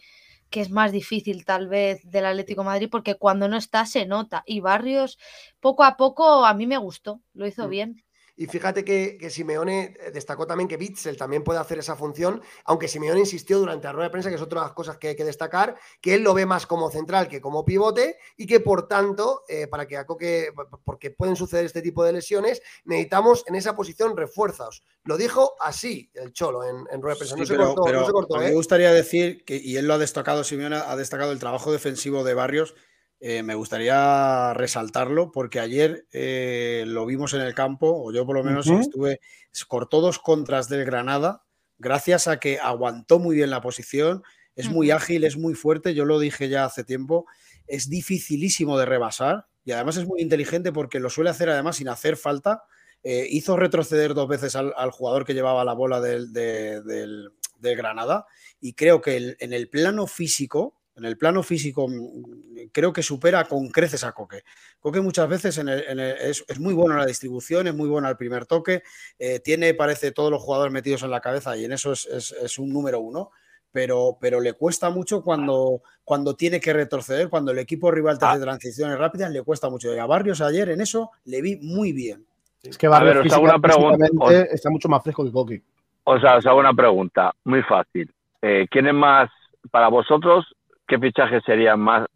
que 0.50 0.62
es 0.62 0.72
más 0.72 0.94
difícil 0.94 1.46
tal 1.46 1.68
vez 1.68 2.00
del 2.10 2.26
Atlético 2.26 2.64
Madrid, 2.64 2.90
porque 2.90 3.16
cuando 3.16 3.50
no 3.50 3.58
está 3.58 3.86
se 3.86 4.06
nota. 4.06 4.44
Y 4.46 4.62
Barrios, 4.62 5.20
poco 5.60 5.84
a 5.84 5.98
poco, 5.98 6.46
a 6.46 6.54
mí 6.54 6.68
me 6.68 6.78
gustó, 6.78 7.22
lo 7.34 7.48
hizo 7.48 7.68
mm. 7.68 7.70
bien. 7.70 8.04
Y 8.40 8.46
fíjate 8.46 8.86
que, 8.86 9.30
Simeone 9.32 9.96
eh, 10.00 10.12
destacó 10.12 10.46
también 10.46 10.68
que 10.68 10.78
Bitzel 10.78 11.18
también 11.18 11.44
puede 11.44 11.60
hacer 11.60 11.80
esa 11.80 11.96
función, 11.96 12.42
aunque 12.66 12.88
Simeone 12.88 13.20
insistió 13.20 13.58
durante 13.58 13.88
la 13.88 13.94
rueda 13.94 14.08
de 14.08 14.12
prensa, 14.12 14.30
que 14.30 14.36
es 14.36 14.42
otra 14.42 14.62
de 14.62 14.68
las 14.68 14.76
cosas 14.76 14.98
que 15.00 15.10
hay 15.10 15.16
que 15.16 15.26
destacar, 15.26 15.76
que 16.00 16.14
él 16.14 16.22
lo 16.22 16.36
ve 16.36 16.46
más 16.46 16.68
como 16.68 16.92
central 16.92 17.28
que 17.28 17.42
como 17.42 17.66
pivote 17.66 18.18
y 18.38 18.46
que 18.46 18.60
por 18.60 18.88
tanto, 18.88 19.44
eh, 19.50 19.66
para 19.66 19.88
que 19.88 19.98
Acoque, 19.98 20.54
porque 20.86 21.10
pueden 21.10 21.36
suceder 21.36 21.66
este 21.66 21.82
tipo 21.82 22.04
de 22.04 22.14
lesiones, 22.14 22.62
necesitamos 22.86 23.44
en 23.48 23.56
esa 23.56 23.76
posición 23.76 24.16
refuerzos. 24.16 24.84
Lo 25.04 25.18
dijo 25.18 25.56
así 25.60 26.12
el 26.14 26.32
Cholo 26.32 26.64
en, 26.64 26.86
rueda 27.02 27.16
de 27.16 27.20
prensa. 27.20 27.36
no, 27.36 27.46
se 27.46 27.58
cortó, 27.58 27.92
no 27.92 28.06
se 28.06 28.12
cortó, 28.12 28.38
Me 28.38 28.50
¿eh? 28.50 28.54
gustaría 28.54 28.94
decir, 28.94 29.44
que, 29.46 29.56
y 29.56 29.78
él 29.78 29.88
lo 29.88 29.96
ha 29.96 29.98
destacado, 29.98 30.44
Simeone 30.44 30.76
ha 30.76 30.96
destacado 30.96 31.32
el 31.32 31.40
trabajo 31.40 31.72
defensivo 31.72 32.24
de 32.24 32.36
Barrios 32.36 32.76
eh, 33.20 33.42
me 33.42 33.56
gustaría 33.56 34.54
resaltarlo 34.54 35.32
porque 35.32 35.60
ayer 35.60 36.06
eh, 36.12 36.84
lo 36.86 37.06
vimos 37.06 37.34
en 37.34 37.42
el 37.42 37.56
campo, 37.56 38.04
o 38.04 38.12
yo 38.12 38.26
por 38.26 38.36
lo 38.36 38.44
menos 38.44 38.68
estuve, 38.68 39.20
cortó 39.68 40.02
dos 40.02 40.20
contras 40.20 40.70
del 40.70 40.86
Granada, 40.86 41.44
gracias 41.80 42.28
a 42.28 42.40
que 42.40 42.60
aguantó 42.60 43.18
muy 43.18 43.36
bien 43.36 43.50
la 43.50 43.62
posición, 43.62 44.24
es 44.56 44.70
muy 44.70 44.92
ágil, 44.92 45.24
es 45.24 45.38
muy 45.38 45.54
fuerte, 45.54 45.94
yo 45.94 46.06
lo 46.06 46.20
dije 46.20 46.50
ya 46.50 46.66
hace 46.66 46.84
tiempo, 46.84 47.26
es 47.68 47.90
dificilísimo 47.90 48.78
de 48.78 48.86
rebasar 48.86 49.48
y 49.64 49.72
además 49.72 49.98
es 49.98 50.08
muy 50.08 50.22
inteligente 50.22 50.72
porque 50.72 51.00
lo 51.00 51.10
suele 51.10 51.30
hacer 51.30 51.50
además 51.50 51.76
sin 51.76 51.90
hacer 51.90 52.18
falta. 52.18 52.64
Eh, 53.04 53.28
hizo 53.30 53.56
retroceder 53.56 54.16
dos 54.16 54.28
veces 54.28 54.56
al, 54.56 54.74
jugador 54.92 55.26
que 55.26 55.36
llevaba 55.36 55.64
la 55.64 55.74
bola 55.74 56.02
del, 56.02 56.34
del, 56.34 57.32
Granada 57.60 58.26
y 58.62 58.74
creo 58.74 59.02
que 59.02 59.36
en 59.40 59.54
el 59.54 59.70
plano 59.70 60.08
físico, 60.08 60.77
en 60.98 61.06
el 61.06 61.18
plano 61.18 61.44
físico 61.44 61.88
mm, 61.88 62.70
creo 62.72 62.92
que 62.92 63.04
supera 63.04 63.46
con 63.46 63.70
creces 63.70 64.04
a 64.04 64.12
Coque. 64.12 64.44
Coque 64.80 65.00
muchas 65.00 65.30
veces 65.30 65.58
es, 65.58 66.60
muy 66.60 66.74
bueno 66.74 66.96
en 66.96 67.00
la 67.00 67.06
distribución, 67.06 67.68
es 67.68 67.76
muy 67.76 67.88
bueno 67.88 68.08
al 68.08 68.18
primer 68.18 68.46
toque, 68.46 68.84
eh, 69.20 69.40
tiene, 69.40 69.74
parece, 69.74 70.12
todos 70.12 70.32
los 70.32 70.42
jugadores 70.42 70.74
metidos 70.74 71.04
en 71.04 71.12
la 71.12 71.22
cabeza 71.22 71.56
y 71.56 71.66
en 71.66 71.72
eso 71.72 71.94
es, 71.94 72.60
un 72.60 72.74
número 72.74 73.00
uno. 73.00 73.32
Pero, 73.70 74.18
pero, 74.20 74.40
le 74.40 74.54
cuesta 74.54 74.90
mucho 74.90 75.22
cuando, 75.22 75.82
cuando 76.04 76.36
tiene 76.36 76.60
que 76.60 76.74
retroceder, 76.74 77.30
cuando 77.30 77.52
el 77.52 77.60
equipo 77.60 77.92
rival 77.92 78.18
te 78.18 78.26
hace 78.26 78.38
ah. 78.38 78.42
transiciones 78.42 78.98
rápidas, 78.98 79.30
le 79.30 79.44
cuesta 79.44 79.70
mucho. 79.70 79.94
Y 79.94 80.00
a 80.00 80.06
Barrios 80.06 80.42
ayer 80.42 80.70
en 80.70 80.82
eso 80.82 81.12
le 81.26 81.42
vi 81.42 81.58
muy 81.58 81.92
bien. 81.92 82.26
Es 82.64 82.78
que 82.78 82.88
Barrios 82.88 83.38
una 83.38 83.60
pregunta. 83.60 84.08
está 84.52 84.70
mucho 84.70 84.90
más 84.90 85.04
fresco 85.04 85.26
que 85.26 85.32
Coque. 85.32 85.62
O 86.06 86.18
sea, 86.20 86.38
os 86.38 86.46
hago 86.46 86.60
una 86.60 86.74
pregunta 86.74 87.34
muy 87.44 87.62
fácil. 87.64 88.12
Eh, 88.42 88.66
¿Quién 88.72 88.88
es 88.88 88.94
más, 88.94 89.30
para 89.70 89.90
vosotros, 89.90 90.46
¿qué 90.88 90.98
fichaje 90.98 91.42
sería 91.42 91.76
más 91.76 92.08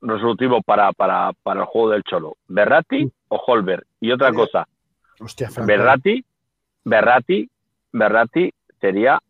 resolutivo 0.00 0.62
para, 0.62 0.92
para, 0.92 1.32
para 1.42 1.60
el 1.60 1.66
juego 1.66 1.90
del 1.90 2.02
Cholo? 2.04 2.36
¿Berrati 2.48 3.10
o 3.28 3.36
Holberg? 3.36 3.84
Y 4.00 4.12
otra 4.12 4.32
cosa, 4.32 4.66
hostia, 5.20 5.50
Berrati, 5.64 6.24
Berrati, 6.84 7.48
Berrati 7.92 8.52
sería 8.80 9.20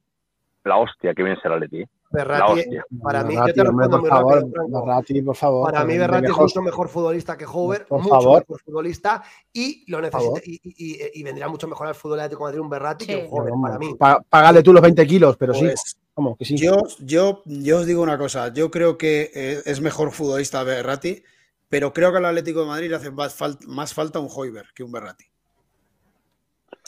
la 0.65 0.77
hostia 0.77 1.15
que 1.15 1.23
viene 1.23 1.39
a 1.39 1.43
ser 1.43 1.59
Leti. 1.59 1.85
Berrati, 2.13 2.65
para 3.03 3.25
mí, 3.25 3.35
yo 3.35 3.55
te 3.55 3.65
respondo 3.65 4.01
muy 4.01 4.11
favor, 4.11 4.47
Berrati, 4.69 5.23
por 5.23 5.37
favor. 5.37 5.73
Para 5.73 5.85
mí, 5.85 5.97
Berrati 5.97 6.31
es 6.31 6.37
mucho 6.37 6.63
mejor 6.63 6.89
futbolista 6.89 7.37
que 7.37 7.47
Hover, 7.47 7.87
mucho 7.91 8.17
mejor 8.17 8.63
futbolista 8.65 9.23
y 9.53 9.91
lo 9.91 10.01
necesita 10.01 10.41
y, 10.45 10.61
y, 10.63 11.21
y, 11.21 11.23
vendría 11.23 11.49
mucho 11.49 11.67
mejor 11.67 11.89
al 11.89 11.95
fútbol 11.95 12.19
de 12.19 12.37
Madrid 12.37 12.61
un 12.61 12.69
Berrati 12.69 13.07
que 13.07 13.17
un 13.17 13.27
Hover, 13.31 13.53
para 13.63 13.79
mí. 13.79 13.97
Págale 14.29 14.63
tú 14.63 14.73
los 14.73 14.83
20 14.83 15.07
kilos, 15.07 15.37
pero 15.37 15.55
sí. 15.55 15.71
Pues, 16.15 16.49
yo, 16.51 16.83
yo, 16.99 17.43
yo 17.47 17.79
os 17.79 17.87
digo 17.87 18.03
una 18.03 18.19
cosa, 18.19 18.53
yo 18.53 18.71
creo 18.71 18.99
que 18.99 19.31
eh, 19.35 19.63
es 19.65 19.81
mejor 19.81 20.13
futbolista 20.13 20.63
Berrati, 20.63 21.23
pero 21.71 21.95
creo 21.95 22.13
que 22.13 22.19
al 22.19 22.27
Atlético 22.27 22.61
de 22.61 22.67
Madrid 22.67 22.91
le 22.91 22.97
hace 22.97 23.11
más, 23.11 23.95
falta 23.95 24.21
un 24.21 24.29
Hoiber 24.31 24.67
que 24.75 24.85
un 24.85 24.93
Berrati. 24.93 25.25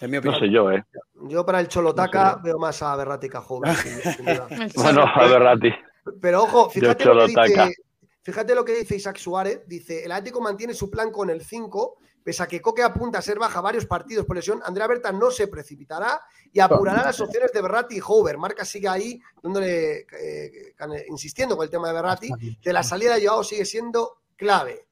En 0.00 0.10
mi 0.10 0.16
opinión. 0.18 0.40
No 0.40 0.46
sé 0.46 0.52
yo, 0.52 0.70
¿eh? 0.70 0.84
Yo 1.28 1.46
para 1.46 1.60
el 1.60 1.68
Cholotaca 1.68 2.40
veo 2.42 2.58
más 2.58 2.82
a 2.82 2.96
Berrati 2.96 3.28
que 3.28 3.36
a 3.36 3.40
Hoiber. 3.40 3.76
bueno, 4.76 5.04
a 5.06 5.26
Berrati. 5.26 5.70
Pero 6.20 6.42
ojo, 6.42 6.70
fíjate 6.70 7.04
lo, 7.06 7.26
que 7.26 7.26
dice, 7.26 7.74
fíjate 8.22 8.54
lo 8.54 8.64
que 8.64 8.74
dice 8.74 8.96
Isaac 8.96 9.16
Suárez. 9.16 9.62
Dice, 9.66 10.04
el 10.04 10.12
Atlético 10.12 10.40
mantiene 10.40 10.74
su 10.74 10.90
plan 10.90 11.10
con 11.10 11.30
el 11.30 11.42
5 11.42 11.98
Pese 12.24 12.42
a 12.42 12.46
que 12.46 12.62
Coque 12.62 12.82
apunta 12.82 13.18
a 13.18 13.22
ser 13.22 13.38
baja 13.38 13.60
varios 13.60 13.84
partidos 13.84 14.24
por 14.24 14.34
lesión, 14.34 14.62
Andrea 14.64 14.86
Berta 14.86 15.12
no 15.12 15.30
se 15.30 15.46
precipitará 15.46 16.22
y 16.50 16.58
apurará 16.58 17.04
las 17.04 17.20
opciones 17.20 17.52
de 17.52 17.60
Berratti 17.60 17.98
y 17.98 18.00
Hover. 18.02 18.38
Marca 18.38 18.64
sigue 18.64 18.88
ahí 18.88 19.20
dándole, 19.42 20.06
eh, 20.18 20.74
insistiendo 21.08 21.54
con 21.54 21.64
el 21.64 21.70
tema 21.70 21.88
de 21.88 21.94
Berratti, 21.94 22.30
que 22.62 22.72
la 22.72 22.82
salida 22.82 23.16
de 23.16 23.26
Joao 23.26 23.44
sigue 23.44 23.66
siendo 23.66 24.22
clave. 24.36 24.83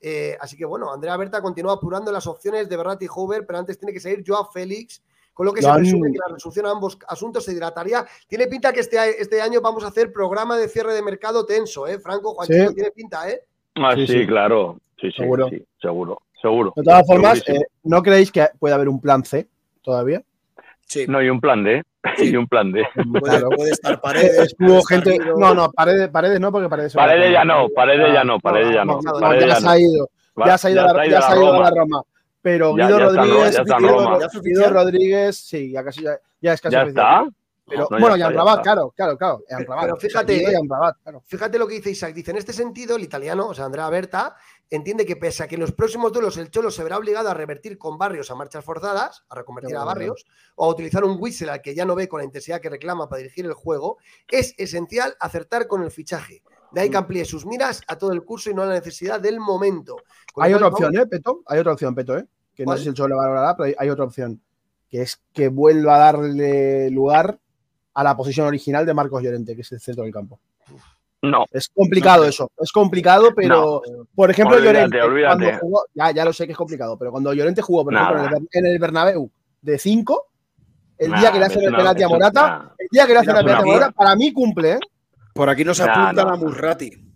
Eh, 0.00 0.36
así 0.40 0.56
que 0.56 0.64
bueno, 0.64 0.92
Andrea 0.92 1.16
Berta 1.16 1.42
continúa 1.42 1.74
apurando 1.74 2.10
las 2.10 2.26
opciones 2.26 2.68
de 2.68 2.76
Berratti 2.76 3.04
y 3.04 3.08
Hover, 3.14 3.46
pero 3.46 3.58
antes 3.58 3.78
tiene 3.78 3.92
que 3.92 4.00
salir 4.00 4.24
Joao 4.26 4.50
Félix, 4.50 5.02
con 5.34 5.46
lo 5.46 5.52
que 5.52 5.62
se 5.62 5.72
presume 5.72 6.12
que 6.12 6.18
la 6.18 6.34
resolución 6.34 6.66
a 6.66 6.70
ambos 6.70 6.98
asuntos 7.08 7.44
se 7.44 7.52
dilataría. 7.52 8.06
Tiene 8.26 8.46
pinta 8.46 8.72
que 8.72 8.80
este, 8.80 9.20
este 9.20 9.40
año 9.40 9.60
vamos 9.60 9.84
a 9.84 9.88
hacer 9.88 10.12
programa 10.12 10.56
de 10.56 10.68
cierre 10.68 10.94
de 10.94 11.02
mercado 11.02 11.46
tenso, 11.46 11.86
¿eh? 11.86 11.98
Franco, 11.98 12.34
Juan 12.34 12.48
tiene 12.48 12.90
pinta, 12.90 13.28
¿eh? 13.30 13.44
Ah, 13.76 13.94
sí, 13.94 14.26
claro. 14.26 14.78
Sí, 15.00 15.10
sí, 15.10 15.16
seguro. 15.16 15.48
Sí, 15.48 15.64
seguro 15.80 16.22
seguro. 16.40 16.72
De 16.76 16.82
todas 16.82 17.06
formas, 17.06 17.42
eh, 17.48 17.60
¿no 17.84 18.02
creéis 18.02 18.32
que 18.32 18.48
puede 18.58 18.74
haber 18.74 18.88
un 18.88 19.00
plan 19.00 19.24
C 19.24 19.46
todavía? 19.82 20.22
Sí. 20.90 21.04
No, 21.06 21.18
hay 21.18 21.28
un 21.28 21.40
plan 21.40 21.62
D. 21.62 21.84
Y 22.18 22.34
un 22.34 22.48
plan 22.48 22.72
D. 22.72 22.82
Claro, 23.22 23.48
puede 23.50 23.70
estar 23.70 24.00
paredes. 24.00 24.56
Hubo 24.58 24.82
gente. 24.82 25.16
No, 25.36 25.54
no, 25.54 25.70
paredes, 25.70 26.08
paredes 26.08 26.40
no, 26.40 26.50
porque 26.50 26.68
paredes. 26.68 26.94
Paredes 26.94 27.32
ya 27.32 27.44
no, 27.44 27.68
paredes 27.68 28.12
ya 28.12 28.24
no, 28.24 28.40
paredes 28.40 28.74
ya 28.74 28.84
no. 28.84 29.00
ya 29.38 29.54
se 29.60 29.68
ha 29.68 29.78
ido. 29.78 30.08
Ya 30.44 30.58
se 30.58 30.66
ha 30.68 30.70
ido, 30.72 30.80
a 30.82 31.60
la 31.62 31.70
Roma. 31.70 32.02
Pero 32.42 32.74
Guido 32.74 32.98
Rodríguez, 32.98 33.54
ya 33.54 33.62
está 33.62 33.76
en 33.76 33.82
Guido, 33.84 33.98
Roma. 33.98 34.18
Ro- 34.18 34.40
Guido 34.42 34.70
Rodríguez, 34.70 35.36
sí, 35.36 35.70
ya 35.70 35.84
casi 35.84 36.02
ya, 36.02 36.18
ya 36.40 36.54
es 36.54 36.60
casi 36.60 36.72
¿Ya 36.74 36.82
oficial. 36.84 37.06
está? 37.22 37.36
Pero, 37.70 37.86
No, 37.88 37.98
bueno, 38.00 38.16
y 38.16 38.18
ya 38.18 38.26
Amrabat, 38.26 38.62
claro, 38.62 38.92
claro, 38.96 39.16
claro. 39.16 39.42
Amrabat. 39.48 39.84
pero 39.84 39.96
fíjate, 39.96 40.42
eh, 40.42 40.56
Amrabat, 40.56 40.96
claro. 41.02 41.22
Fíjate 41.24 41.58
lo 41.58 41.66
que 41.68 41.74
dice 41.76 41.90
Isaac. 41.90 42.12
Dice, 42.12 42.32
en 42.32 42.36
este 42.36 42.52
sentido, 42.52 42.96
el 42.96 43.02
italiano, 43.04 43.46
o 43.46 43.54
sea, 43.54 43.64
Andrea 43.64 43.88
Berta, 43.88 44.34
entiende 44.68 45.06
que 45.06 45.16
pese 45.16 45.44
a 45.44 45.48
que 45.48 45.54
en 45.54 45.60
los 45.62 45.72
próximos 45.72 46.12
duelos 46.12 46.36
el 46.36 46.50
Cholo 46.50 46.70
se 46.70 46.82
verá 46.82 46.98
obligado 46.98 47.28
a 47.30 47.34
revertir 47.34 47.78
con 47.78 47.96
barrios 47.96 48.30
a 48.30 48.34
marchas 48.34 48.64
forzadas, 48.64 49.24
a 49.28 49.36
reconvertir 49.36 49.76
a 49.76 49.84
bueno. 49.84 49.86
barrios, 49.86 50.26
o 50.56 50.64
a 50.64 50.68
utilizar 50.68 51.04
un 51.04 51.16
whistle 51.20 51.50
al 51.50 51.62
que 51.62 51.74
ya 51.74 51.84
no 51.84 51.94
ve 51.94 52.08
con 52.08 52.18
la 52.18 52.24
intensidad 52.24 52.60
que 52.60 52.68
reclama 52.68 53.08
para 53.08 53.18
dirigir 53.22 53.46
el 53.46 53.54
juego, 53.54 53.98
es 54.28 54.54
esencial 54.58 55.16
acertar 55.20 55.66
con 55.68 55.82
el 55.82 55.90
fichaje. 55.92 56.42
De 56.72 56.80
ahí 56.82 56.88
Mm. 56.88 56.92
que 56.92 56.98
amplíe 56.98 57.24
sus 57.24 57.46
miras 57.46 57.80
a 57.88 57.96
todo 57.96 58.12
el 58.12 58.22
curso 58.24 58.50
y 58.50 58.54
no 58.54 58.62
a 58.62 58.66
la 58.66 58.74
necesidad 58.74 59.20
del 59.20 59.40
momento. 59.40 59.96
Con 60.32 60.44
Hay 60.44 60.54
otra 60.54 60.66
vamos- 60.70 60.80
opción, 60.84 61.02
¿eh, 61.02 61.06
Peto? 61.06 61.42
Hay 61.46 61.58
otra 61.60 61.72
opción, 61.72 61.94
Peto, 61.94 62.16
¿eh? 62.18 62.26
Que 62.54 62.64
no 62.66 62.76
sé 62.76 62.82
si 62.82 62.88
el 62.90 62.94
Cholo 62.94 63.16
valorará, 63.16 63.56
pero 63.56 63.66
hay, 63.68 63.74
hay 63.78 63.90
otra 63.90 64.04
opción. 64.04 64.40
Que 64.88 65.02
es 65.02 65.20
que 65.32 65.48
vuelva 65.48 65.96
a 65.96 65.98
darle 65.98 66.90
lugar 66.90 67.38
a 67.94 68.04
la 68.04 68.16
posición 68.16 68.46
original 68.46 68.86
de 68.86 68.94
Marcos 68.94 69.22
Llorente, 69.22 69.54
que 69.54 69.62
es 69.62 69.72
el 69.72 69.80
centro 69.80 70.04
del 70.04 70.12
campo. 70.12 70.38
No. 71.22 71.44
Es 71.52 71.68
complicado 71.68 72.24
eso, 72.24 72.50
es 72.58 72.72
complicado, 72.72 73.34
pero 73.34 73.82
por 74.14 74.30
ejemplo, 74.30 74.56
Olvídate, 74.56 74.74
Llorente, 74.78 75.02
olvídate. 75.02 75.36
cuando 75.44 75.58
jugó, 75.60 75.84
ya, 75.94 76.10
ya 76.12 76.24
lo 76.24 76.32
sé 76.32 76.46
que 76.46 76.52
es 76.52 76.58
complicado, 76.58 76.96
pero 76.98 77.10
cuando 77.10 77.32
Llorente 77.34 77.60
jugó, 77.60 77.84
por 77.84 77.92
ejemplo, 77.94 78.16
en 78.16 78.22
Nada. 78.24 78.36
el, 78.36 78.42
Ber- 78.42 78.48
en 78.52 78.66
el 78.66 78.78
Bernabéu 78.78 79.30
de 79.60 79.78
5, 79.78 80.26
el 80.96 81.10
Nah, 81.10 81.20
día 81.20 81.32
que 81.32 81.38
le 81.38 81.44
hacen 81.44 81.62
el 81.62 81.74
penalti 81.74 82.02
a 82.02 82.08
Morata, 82.08 82.74
el 82.78 82.88
día 82.90 83.06
que 83.06 83.12
le 83.12 83.18
hacen 83.18 83.36
el 83.36 83.44
penalti 83.44 83.68
a 83.68 83.72
Morata, 83.72 83.92
para 83.92 84.16
mí 84.16 84.32
cumple, 84.32 84.72
¿eh? 84.72 84.78
Por 85.34 85.48
aquí 85.50 85.62
nos 85.64 85.78
Nah, 85.78 85.92
apuntan 85.92 86.26
no. 86.26 86.32
a 86.32 86.36
Murrati. 86.36 87.09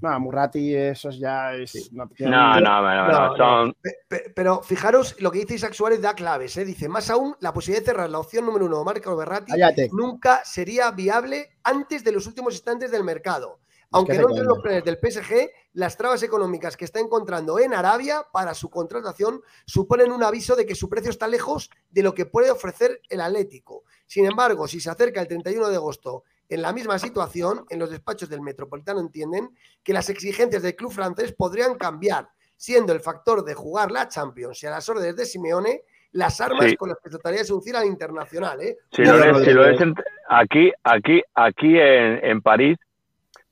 No, 0.00 0.20
Murrati, 0.20 0.74
eso 0.74 1.08
es 1.08 1.18
ya 1.18 1.54
es. 1.54 1.90
no 1.92 2.06
tiene- 2.08 2.30
No, 2.32 2.60
no, 2.60 2.82
no, 2.82 3.08
no, 3.08 3.28
No, 3.30 3.36
son- 3.36 3.76
Pe- 3.80 3.96
pe- 4.08 4.32
Pero 4.34 4.62
fijaros, 4.62 5.16
lo 5.20 5.30
que 5.30 5.40
dice 5.40 5.54
Isaac 5.54 5.72
Suárez 5.72 6.00
da 6.02 6.14
claves. 6.14 6.56
¿eh? 6.56 6.64
Dice, 6.64 6.88
más 6.88 7.08
aún, 7.10 7.34
la 7.40 7.52
posibilidad 7.52 7.82
de 7.82 7.92
cerrar 7.92 8.10
la 8.10 8.18
opción 8.18 8.44
número 8.46 8.66
uno, 8.66 8.84
Marco 8.84 9.16
Berratti, 9.16 9.52
Cállate. 9.52 9.88
nunca 9.92 10.42
sería 10.44 10.90
viable 10.90 11.50
antes 11.64 12.04
de 12.04 12.12
los 12.12 12.26
últimos 12.26 12.54
instantes 12.54 12.90
del 12.90 13.04
mercado. 13.04 13.60
Aunque 13.92 14.14
no 14.14 14.22
entren 14.28 14.38
coña. 14.44 14.48
los 14.48 14.58
planes 14.58 14.84
del 14.84 14.98
PSG, 14.98 15.48
las 15.74 15.96
trabas 15.96 16.20
económicas 16.24 16.76
que 16.76 16.84
está 16.84 16.98
encontrando 16.98 17.58
en 17.60 17.72
Arabia 17.72 18.26
para 18.32 18.52
su 18.52 18.68
contratación 18.68 19.40
suponen 19.64 20.10
un 20.10 20.24
aviso 20.24 20.56
de 20.56 20.66
que 20.66 20.74
su 20.74 20.88
precio 20.88 21.10
está 21.10 21.28
lejos 21.28 21.70
de 21.90 22.02
lo 22.02 22.12
que 22.12 22.26
puede 22.26 22.50
ofrecer 22.50 23.00
el 23.08 23.20
Atlético. 23.20 23.84
Sin 24.04 24.26
embargo, 24.26 24.66
si 24.66 24.80
se 24.80 24.90
acerca 24.90 25.20
el 25.20 25.28
31 25.28 25.68
de 25.68 25.76
agosto 25.76 26.24
en 26.48 26.62
la 26.62 26.72
misma 26.72 26.98
situación, 26.98 27.64
en 27.70 27.78
los 27.78 27.90
despachos 27.90 28.28
del 28.28 28.40
Metropolitano 28.40 29.00
entienden 29.00 29.50
que 29.82 29.92
las 29.92 30.08
exigencias 30.10 30.62
del 30.62 30.76
club 30.76 30.92
francés 30.92 31.32
podrían 31.36 31.76
cambiar, 31.76 32.28
siendo 32.56 32.92
el 32.92 33.00
factor 33.00 33.44
de 33.44 33.54
jugar 33.54 33.90
la 33.90 34.08
Champions 34.08 34.62
y 34.62 34.66
a 34.66 34.70
las 34.70 34.88
órdenes 34.88 35.16
de 35.16 35.24
Simeone 35.26 35.82
las 36.12 36.40
armas 36.40 36.66
Sí. 36.70 36.76
con 36.76 36.88
las 36.88 36.98
que 37.02 37.10
trataría 37.10 37.40
de 37.40 37.44
seducir 37.44 37.76
al 37.76 37.84
internacional. 37.86 38.60
¿eh? 38.62 38.78
Si 38.90 39.02
lo 39.04 39.18
Bueno, 39.18 39.38
es, 39.38 39.44
si 39.44 39.52
lo 39.52 39.68
es 39.68 39.80
en- 39.80 39.94
aquí, 40.28 40.72
aquí, 40.84 41.22
aquí 41.34 41.78
en, 41.78 42.24
en 42.24 42.40
París, 42.40 42.78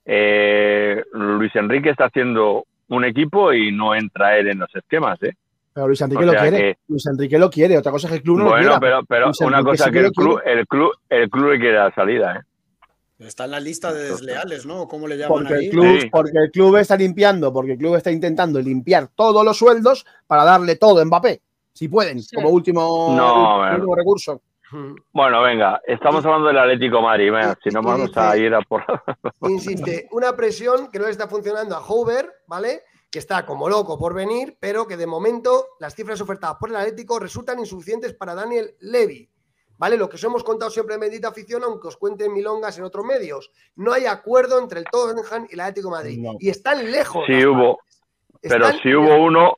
eh, 0.05 1.03
Luis 1.13 1.55
Enrique 1.55 1.89
está 1.89 2.05
haciendo 2.05 2.65
un 2.87 3.05
equipo 3.05 3.53
y 3.53 3.71
no 3.71 3.95
entra 3.95 4.37
él 4.37 4.47
en 4.49 4.59
los 4.59 4.73
esquemas, 4.75 5.21
¿eh? 5.23 5.33
Pero 5.73 5.87
Luis 5.87 5.99
Enrique 6.01 6.23
O 6.23 6.27
lo 6.27 6.33
quiere. 6.39 6.57
que- 6.57 6.77
Luis 6.87 7.05
Enrique 7.07 7.37
lo 7.39 7.49
quiere. 7.49 7.77
Otra 7.77 7.91
cosa 7.91 8.07
es 8.07 8.11
que 8.11 8.17
el 8.17 8.23
club 8.23 8.37
no 8.37 8.43
lo 8.45 8.49
bueno, 8.51 8.63
quiera. 8.63 8.79
pero, 8.79 9.03
pero 9.05 9.31
una 9.47 9.63
cosa 9.63 9.85
sí 9.85 9.91
que 9.91 9.99
el 9.99 10.11
club, 10.11 10.41
quiere. 10.41 10.59
el 10.61 10.67
club, 10.67 10.91
el 11.09 11.29
club 11.29 11.49
le 11.51 11.59
quiere 11.59 11.75
la 11.77 11.93
salida, 11.93 12.35
¿eh? 12.37 12.39
Está 13.19 13.45
en 13.45 13.51
la 13.51 13.59
lista 13.61 13.93
de 13.93 14.09
desleales, 14.09 14.65
¿no? 14.65 14.87
¿Cómo 14.87 15.07
le 15.07 15.15
llaman 15.17 15.29
Porque 15.39 15.53
ahí? 15.53 15.65
el, 15.65 15.71
club, 15.71 15.99
Sí. 16.01 16.09
porque 16.11 16.37
el 16.37 16.51
club 16.51 16.75
está 16.77 16.97
limpiando, 16.97 17.53
porque 17.53 17.73
el 17.73 17.77
club 17.77 17.95
está 17.95 18.11
intentando 18.11 18.59
limpiar 18.59 19.07
todos 19.15 19.43
los 19.45 19.57
sueldos 19.57 20.05
para 20.27 20.43
darle 20.43 20.75
todo 20.75 20.99
a 20.99 21.05
Mbappé, 21.05 21.41
si 21.71 21.87
pueden, 21.87 22.21
Sí. 22.21 22.35
como 22.35 22.49
último, 22.49 23.13
No, 23.15 23.73
último 23.73 23.95
recurso. 23.95 24.41
Bueno, 25.13 25.41
venga, 25.43 25.81
estamos 25.87 26.25
hablando 26.25 26.47
del 26.47 26.57
Atlético 26.57 27.01
venga, 27.01 27.57
si 27.63 27.69
no 27.69 27.81
vamos 27.81 28.11
a 28.17 28.35
ir 28.35 28.53
a 28.53 28.59
por... 28.61 28.83
Insiste, 29.47 30.09
una 30.11 30.35
presión 30.35 30.89
que 30.91 30.99
no 30.99 31.05
le 31.05 31.11
está 31.11 31.29
funcionando 31.29 31.75
a 31.75 31.81
Hoover, 31.81 32.29
¿vale? 32.47 32.81
Que 33.09 33.19
está 33.19 33.45
como 33.45 33.69
loco 33.69 33.97
por 33.97 34.13
venir, 34.13 34.57
pero 34.59 34.85
que 34.87 34.97
de 34.97 35.07
momento 35.07 35.67
las 35.79 35.95
cifras 35.95 36.19
ofertadas 36.19 36.57
por 36.59 36.69
el 36.69 36.75
Atlético 36.75 37.19
resultan 37.19 37.59
insuficientes 37.59 38.13
para 38.13 38.35
Daniel 38.35 38.75
Levy. 38.81 39.29
¿Vale? 39.77 39.97
Lo 39.97 40.07
que 40.07 40.15
os 40.15 40.23
hemos 40.23 40.43
contado 40.43 40.71
siempre 40.71 40.95
en 40.95 41.01
Bendita 41.01 41.27
Afición, 41.27 41.61
aunque 41.63 41.87
os 41.89 41.97
cuenten 41.97 42.31
milongas 42.33 42.77
en 42.77 42.85
otros 42.85 43.05
medios. 43.05 43.51
No 43.75 43.91
hay 43.91 44.05
acuerdo 44.05 44.59
entre 44.59 44.79
el 44.79 44.85
Tottenham 44.85 45.47
y 45.49 45.53
el 45.53 45.59
Atlético 45.59 45.89
de 45.89 45.95
Madrid. 45.95 46.19
No. 46.21 46.31
Y 46.39 46.49
están 46.49 46.89
lejos. 46.91 47.23
Sí 47.27 47.45
hubo, 47.45 47.79
pero 48.41 48.67
si 48.81 48.93
hubo 48.93 49.15
uno, 49.23 49.57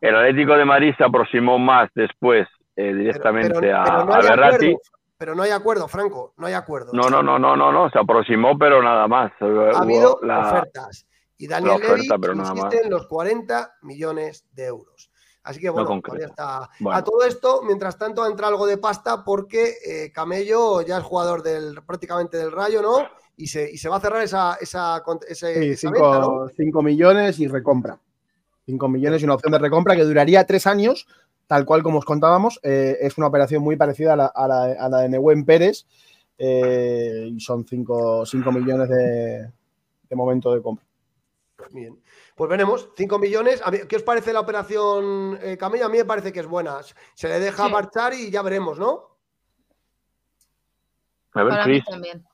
el 0.00 0.14
Atlético 0.14 0.54
de 0.56 0.64
Madrid 0.64 0.94
se 0.96 1.04
aproximó 1.04 1.58
más 1.58 1.90
después 1.94 2.46
eh, 2.76 2.94
directamente 2.94 3.52
pero- 3.58 3.76
a, 3.80 3.84
pero 3.84 4.04
no 4.04 4.12
a 4.12 4.16
hay 4.18 4.22
Berratti. 4.28 4.66
acuerdo, 4.66 4.80
pero 5.18 5.34
no 5.34 5.42
hay 5.42 5.50
acuerdo, 5.50 5.88
Franco, 5.88 6.32
no 6.36 6.46
hay 6.46 6.54
acuerdo. 6.54 6.92
No, 6.92 7.10
no, 7.10 7.20
no, 7.24 7.38
no, 7.40 7.56
no, 7.56 7.72
no, 7.72 7.90
se 7.90 7.98
aproximó, 7.98 8.56
pero 8.56 8.80
nada 8.80 9.08
más. 9.08 9.32
ha 9.40 9.44
Hubo 9.46 9.76
habido 9.76 10.18
la- 10.22 10.40
ofertas. 10.52 11.04
Y 11.36 11.46
Daniel 11.48 11.74
oferta, 11.76 11.94
Levy 11.96 12.08
pero 12.20 12.34
nada 12.36 12.50
insiste 12.50 12.76
más. 12.76 12.84
en 12.84 12.90
los 12.90 13.06
40 13.08 13.74
millones 13.82 14.46
de 14.52 14.66
euros. 14.66 15.07
Así 15.48 15.60
que 15.60 15.70
bueno, 15.70 15.86
todavía 16.02 16.26
está. 16.26 16.68
Bueno. 16.78 16.98
A 16.98 17.02
todo 17.02 17.22
esto, 17.24 17.62
mientras 17.62 17.96
tanto, 17.96 18.26
entra 18.26 18.48
algo 18.48 18.66
de 18.66 18.76
pasta 18.76 19.24
porque 19.24 19.74
eh, 19.86 20.12
Camello 20.12 20.82
ya 20.82 20.98
es 20.98 21.04
jugador 21.04 21.42
del 21.42 21.82
prácticamente 21.86 22.36
del 22.36 22.52
Rayo, 22.52 22.82
¿no? 22.82 22.98
Y 23.36 23.46
se, 23.46 23.70
y 23.70 23.78
se 23.78 23.88
va 23.88 23.96
a 23.96 24.00
cerrar 24.00 24.22
esa, 24.22 24.58
esa, 24.60 25.02
con- 25.04 25.20
ese- 25.26 25.54
Sí, 25.62 25.68
esa 25.70 25.80
cinco, 25.88 25.92
venta, 26.10 26.18
¿no? 26.20 26.48
cinco 26.56 26.82
millones 26.82 27.38
y 27.40 27.48
recompra. 27.48 27.98
5 28.66 28.86
millones 28.88 29.22
y 29.22 29.24
una 29.24 29.32
opción 29.34 29.52
de 29.52 29.58
recompra 29.58 29.96
que 29.96 30.02
duraría 30.04 30.44
tres 30.44 30.66
años, 30.66 31.06
tal 31.46 31.64
cual 31.64 31.82
como 31.82 32.00
os 32.00 32.04
contábamos. 32.04 32.60
Eh, 32.62 32.98
es 33.00 33.16
una 33.16 33.28
operación 33.28 33.62
muy 33.62 33.76
parecida 33.76 34.12
a 34.12 34.16
la, 34.16 34.26
a 34.26 34.46
la- 34.46 34.64
a 34.78 34.88
la 34.90 34.98
de 35.00 35.08
Nehuen 35.08 35.46
Pérez 35.46 35.86
eh, 36.36 37.30
y 37.34 37.40
son 37.40 37.64
5 37.66 38.24
millones 38.52 38.88
de, 38.90 39.50
de 40.10 40.16
momento 40.16 40.52
de 40.52 40.60
compra. 40.60 40.84
Bien. 41.70 42.00
Pues 42.36 42.48
veremos, 42.48 42.88
5 42.96 43.18
millones. 43.18 43.60
A 43.64 43.70
mí- 43.70 43.80
¿Qué 43.88 43.96
os 43.96 44.02
parece 44.02 44.32
la 44.32 44.40
operación 44.40 45.38
eh, 45.42 45.56
Camello? 45.58 45.86
A 45.86 45.88
mí 45.88 45.98
me 45.98 46.04
parece 46.04 46.32
que 46.32 46.40
es 46.40 46.46
buena. 46.46 46.78
Se 47.14 47.28
le 47.28 47.40
deja 47.40 47.66
Sí. 47.66 47.72
marchar 47.72 48.14
y 48.14 48.30
ya 48.30 48.42
veremos, 48.42 48.78
¿no? 48.78 49.16
A 51.34 51.42
ver, 51.42 51.50
Para 51.50 51.66
mí 51.66 51.72
Chris. 51.80 51.84
también. 51.84 52.24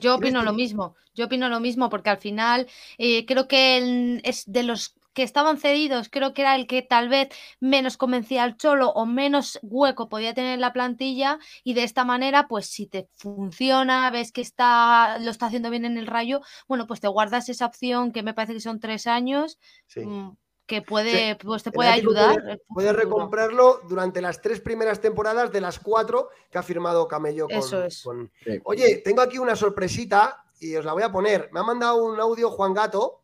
Yo 0.00 0.16
opino 0.16 0.42
lo 0.42 0.52
mismo. 0.54 0.96
Yo 1.14 1.26
opino 1.26 1.48
lo 1.50 1.60
mismo 1.60 1.90
porque 1.90 2.08
al 2.10 2.16
final 2.18 2.66
eh, 2.96 3.26
creo 3.26 3.46
que 3.46 3.76
el- 3.76 4.20
es 4.24 4.50
de 4.50 4.62
los 4.62 4.94
que 5.12 5.22
estaban 5.22 5.58
cedidos, 5.58 6.08
creo 6.10 6.32
que 6.34 6.42
era 6.42 6.54
el 6.56 6.66
que 6.66 6.82
tal 6.82 7.08
vez 7.08 7.28
menos 7.60 7.96
convencía 7.96 8.42
al 8.44 8.56
Cholo 8.56 8.90
o 8.90 9.04
menos 9.06 9.58
hueco 9.62 10.08
podía 10.08 10.34
tener 10.34 10.54
en 10.54 10.60
la 10.60 10.72
plantilla 10.72 11.38
y 11.64 11.74
de 11.74 11.84
esta 11.84 12.04
manera, 12.04 12.48
pues 12.48 12.66
si 12.66 12.86
te 12.86 13.08
funciona, 13.16 14.10
ves 14.10 14.32
que 14.32 14.40
está 14.40 15.18
lo 15.20 15.30
está 15.30 15.46
haciendo 15.46 15.70
bien 15.70 15.84
en 15.84 15.98
el 15.98 16.06
Rayo, 16.06 16.40
bueno, 16.68 16.86
pues 16.86 17.00
te 17.00 17.08
guardas 17.08 17.48
esa 17.48 17.66
opción 17.66 18.12
que 18.12 18.22
me 18.22 18.34
parece 18.34 18.54
que 18.54 18.60
son 18.60 18.80
tres 18.80 19.06
años, 19.06 19.58
Sí. 19.86 20.00
mm, 20.00 20.36
que 20.66 20.80
puede, 20.80 21.36
pues 21.36 21.62
te 21.62 21.72
puede 21.72 21.90
ayudar. 21.90 22.34
Puede, 22.40 22.52
el 22.52 22.60
puede 22.68 22.92
recomprarlo 22.94 23.80
durante 23.88 24.22
las 24.22 24.40
tres 24.40 24.60
primeras 24.60 25.00
temporadas 25.00 25.52
de 25.52 25.60
las 25.60 25.78
cuatro 25.78 26.30
que 26.50 26.56
ha 26.58 26.62
firmado 26.62 27.06
Camello 27.08 27.46
con. 27.48 27.58
Eso 27.58 27.82
es. 27.84 28.02
con- 28.02 28.30
Sí. 28.44 28.58
Oye, 28.64 28.98
tengo 29.04 29.20
aquí 29.20 29.36
una 29.38 29.56
sorpresita 29.56 30.44
y 30.60 30.74
os 30.76 30.84
la 30.84 30.92
voy 30.94 31.02
a 31.02 31.12
poner. 31.12 31.50
Me 31.52 31.60
ha 31.60 31.64
mandado 31.64 32.02
un 32.04 32.18
audio 32.20 32.48
Juan 32.50 32.72
Gato 32.72 33.21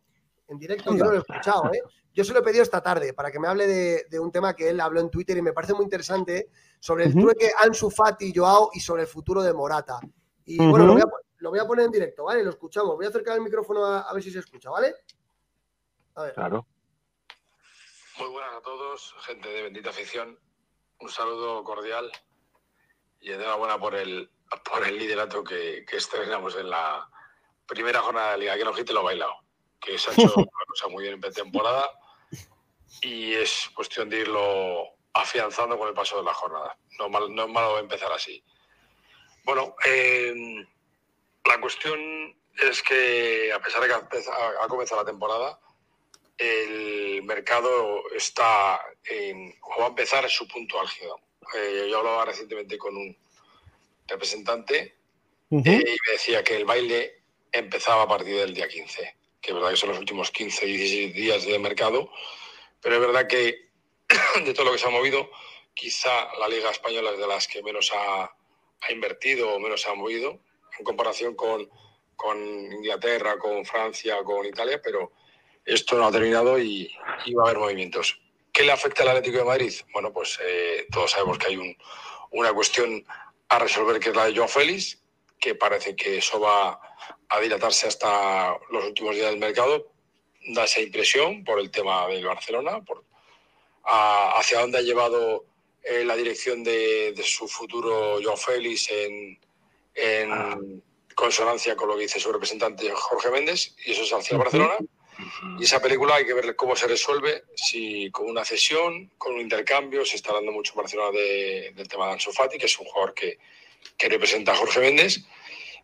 en 0.49 0.59
directo, 0.59 0.91
yo 0.93 1.05
no 1.05 1.11
lo 1.11 1.17
he 1.17 1.21
escuchado, 1.21 1.73
¿eh? 1.73 1.83
Yo 2.13 2.25
se 2.25 2.33
lo 2.33 2.41
he 2.41 2.43
pedido 2.43 2.63
esta 2.63 2.83
tarde 2.83 3.13
para 3.13 3.31
que 3.31 3.39
me 3.39 3.47
hable 3.47 3.67
de, 3.67 4.07
de 4.11 4.19
un 4.19 4.33
tema 4.33 4.55
que 4.57 4.69
él 4.71 4.81
habló 4.81 5.01
en 5.01 5.11
Twitter 5.11 5.37
y 5.37 5.43
me 5.43 5.53
parece 5.53 5.75
muy 5.75 5.85
interesante 5.85 6.51
sobre 6.81 7.05
el 7.05 7.11
Ujú. 7.11 7.21
trueque 7.21 7.53
Ansu 7.63 7.91
Fati, 7.91 8.33
Joao 8.35 8.71
y 8.73 8.81
sobre 8.81 9.03
el 9.03 9.09
futuro 9.09 9.43
de 9.43 9.53
Morata. 9.53 10.01
Y 10.45 10.59
bueno, 10.59 10.87
lo 10.87 10.93
voy, 10.95 11.03
a, 11.03 11.07
lo 11.37 11.51
voy 11.51 11.59
a 11.61 11.67
poner 11.67 11.85
en 11.85 11.93
directo, 11.93 12.25
¿vale? 12.25 12.43
Lo 12.43 12.51
escuchamos. 12.51 12.97
Voy 12.97 13.07
a 13.07 13.11
acercar 13.11 13.37
el 13.37 13.43
micrófono 13.43 13.85
a, 13.85 14.01
a 14.01 14.13
ver 14.15 14.23
si 14.23 14.31
se 14.31 14.41
escucha, 14.41 14.71
¿vale? 14.71 14.95
A 16.15 16.23
ver. 16.23 16.35
Claro. 16.35 16.67
Muy 18.19 18.31
buenas 18.31 18.55
a 18.57 18.61
todos, 18.63 19.15
gente 19.21 19.49
de 19.49 19.63
Bendita 19.63 19.91
Afición. 19.91 20.37
Un 21.01 21.09
saludo 21.09 21.63
cordial 21.63 22.11
y 23.21 23.31
enhorabuena 23.31 23.79
por 23.79 23.95
el, 23.95 24.29
por 24.69 24.85
el 24.85 24.99
liderato 24.99 25.45
que, 25.45 25.85
que 25.89 25.99
estrenamos 25.99 26.57
en 26.57 26.71
la 26.71 27.09
primera 27.67 28.01
jornada 28.01 28.33
de 28.33 28.39
Liga. 28.39 28.57
Que 28.57 28.65
no 28.65 28.73
te 28.73 28.93
lo 28.93 29.03
he 29.03 29.05
bailado, 29.05 29.35
que 29.81 29.99
se 29.99 30.11
ha 30.11 30.13
hecho 30.15 30.33
una 30.37 30.65
cosa 30.67 30.89
muy 30.89 31.03
bien 31.03 31.15
en 31.15 31.21
pretemporada 31.21 31.89
y 33.03 33.35
es 33.35 33.71
cuestión 33.75 34.09
de 34.11 34.21
irlo 34.21 34.85
afianzando 35.13 35.79
con 35.79 35.89
el 35.89 35.95
paso 35.95 36.19
de 36.19 36.25
la 36.25 36.35
jornada. 36.35 36.77
No, 36.99 37.09
mal- 37.09 37.35
no 37.35 37.45
es 37.45 37.49
malo 37.51 37.79
empezar 37.79 38.13
así. 38.13 38.43
Bueno, 39.45 39.75
eh, 39.85 40.35
la 41.45 41.61
cuestión 41.61 42.37
es 42.61 42.83
que 42.83 43.53
a 43.53 43.61
pesar 43.61 43.81
de 43.83 43.89
que 43.89 43.95
ha 44.61 44.69
comenzado 44.69 45.01
la 45.03 45.07
temporada, 45.11 45.61
el 46.37 47.23
mercado 47.25 48.03
está 48.15 48.81
en, 49.05 49.55
o 49.63 49.81
va 49.81 49.87
a 49.87 49.89
empezar 49.89 50.25
en 50.25 50.31
su 50.31 50.47
punto 50.47 50.81
álgido. 50.81 51.21
Eh, 51.57 51.89
yo 51.91 51.99
hablaba 51.99 52.27
recientemente 52.27 52.77
con 52.79 52.97
un 52.97 53.17
representante 54.07 54.97
eh, 55.65 55.81
y 55.81 55.97
me 56.07 56.13
decía 56.13 56.45
que 56.45 56.57
el 56.57 56.65
baile 56.65 57.23
empezaba 57.51 58.03
a 58.03 58.09
partir 58.09 58.37
del 58.37 58.53
día 58.55 58.69
15, 58.69 59.17
que 59.41 59.51
es 59.51 59.55
verdad 59.55 59.71
que 59.71 59.77
son 59.77 59.91
los 59.91 59.99
últimos 59.99 60.31
15, 60.31 60.67
16 60.67 61.15
días 61.15 61.45
de 61.45 61.59
mercado, 61.59 62.11
pero 62.81 62.97
es 62.97 63.01
verdad 63.01 63.27
que 63.27 63.71
de 64.45 64.55
todo 64.55 64.67
lo 64.67 64.73
que 64.73 64.79
se 64.79 64.87
ha 64.87 64.91
movido, 64.91 65.31
quizá 65.75 66.29
la 66.39 66.49
Liga 66.49 66.71
Española 66.71 67.11
es 67.13 67.19
de 67.19 67.27
las 67.27 67.47
que 67.47 67.63
menos 67.63 67.93
ha, 67.95 68.25
ha 68.25 68.93
invertido 68.93 69.55
o 69.55 69.61
menos 69.61 69.87
ha 69.87 69.95
movido 69.95 70.41
en 70.79 70.85
comparación 70.85 71.35
con, 71.35 71.69
con, 72.17 72.39
Inglaterra, 72.39 73.39
con 73.39 73.65
Francia, 73.65 74.23
con 74.25 74.47
Italia, 74.47 74.81
pero 74.83 75.13
esto 75.65 75.97
no 75.97 76.07
ha 76.07 76.13
terminado 76.13 76.59
y, 76.59 76.93
y, 77.27 77.35
va 77.35 77.45
a 77.45 77.47
haber 77.47 77.59
movimientos. 77.59 78.21
¿Qué 78.53 78.65
le 78.65 78.73
afecta 78.73 79.03
al 79.03 79.11
Atlético 79.11 79.39
de 79.39 79.45
Madrid? 79.45 79.73
Bueno, 79.93 80.13
pues 80.13 80.39
eh, 80.43 80.87
todos 80.91 81.11
sabemos 81.11 81.39
que 81.39 81.49
hay 81.49 81.57
un, 81.57 81.77
una 82.31 82.53
cuestión 82.53 83.05
a 83.49 83.59
resolver 83.59 84.01
que 84.01 84.11
es 84.11 84.17
la 84.17 84.27
de 84.27 84.37
Joao 84.37 84.49
Félix, 84.49 85.01
que 85.39 85.55
parece 85.55 85.95
que 85.95 86.19
eso 86.19 86.41
va 86.41 86.81
a 87.29 87.41
dilatarse 87.41 87.87
hasta 87.87 88.59
los 88.71 88.85
últimos 88.85 89.15
días 89.15 89.31
del 89.31 89.39
mercado. 89.39 89.93
Da 90.51 90.65
esa 90.65 90.81
impresión 90.81 91.45
por 91.45 91.61
el 91.61 91.71
tema 91.71 92.07
del 92.09 92.25
Barcelona, 92.25 92.83
por 92.83 93.05
a, 93.85 94.39
hacia 94.39 94.61
dónde 94.61 94.79
ha 94.79 94.83
llevado 94.83 95.45
eh, 95.83 96.05
la 96.05 96.17
dirección 96.17 96.63
de, 96.63 97.13
de, 97.13 97.23
su 97.23 97.49
futuro 97.49 98.19
Joao 98.23 98.37
Félix 98.37 98.91
en, 98.91 99.39
en 99.95 100.83
consonancia 101.15 101.75
con 101.77 101.89
lo 101.89 101.97
que 101.97 102.03
dice 102.03 102.21
su 102.21 102.33
representante 102.33 102.91
Jorge 102.91 103.31
Méndez, 103.31 103.75
y 103.85 103.93
eso 103.93 104.03
es 104.03 104.13
hacia 104.13 104.35
el 104.35 104.39
Barcelona. 104.39 104.77
Y 105.59 105.65
esa 105.65 105.81
película 105.81 106.15
hay 106.15 106.25
que 106.25 106.35
ver 106.35 106.55
cómo 106.55 106.77
se 106.77 106.87
resuelve, 106.87 107.43
si 107.57 108.09
con 108.13 108.31
una 108.31 108.45
cesión, 108.45 109.11
con 109.19 109.35
un 109.35 109.41
intercambio, 109.41 110.05
se 110.05 110.15
está 110.15 110.31
hablando 110.31 110.53
mucho 110.53 110.73
en 110.73 110.77
Barcelona 110.77 111.11
de, 111.11 111.73
del 111.75 111.89
tema 111.89 112.07
de 112.07 112.13
Ansu 112.13 112.31
Fati, 112.31 112.57
que 112.57 112.67
es 112.67 112.79
un 112.79 112.87
jugador 112.87 113.15
que, 113.15 113.39
que 113.97 114.09
representa 114.09 114.53
a 114.53 114.57
Jorge 114.57 114.81
Méndez. 114.81 115.21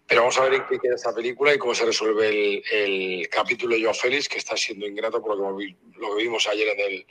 Pero 0.06 0.20
vamos 0.20 0.38
a 0.38 0.42
ver 0.42 0.54
en 0.54 0.66
qué 0.66 0.78
queda 0.78 0.96
esta 0.96 1.14
película 1.14 1.54
y 1.54 1.58
cómo 1.58 1.74
se 1.74 1.86
resuelve 1.86 2.62
el, 2.70 3.28
capítulo 3.30 3.74
de 3.74 3.82
Joao 3.82 3.94
Félix, 3.94 4.28
que 4.28 4.38
está 4.38 4.56
siendo 4.56 4.86
ingrato 4.86 5.22
por 5.22 5.36
lo 5.36 5.56
que, 5.56 5.74
lo 5.96 6.14
que 6.14 6.22
vimos 6.22 6.46
ayer 6.46 6.68
en 6.68 6.80
el, 6.80 7.06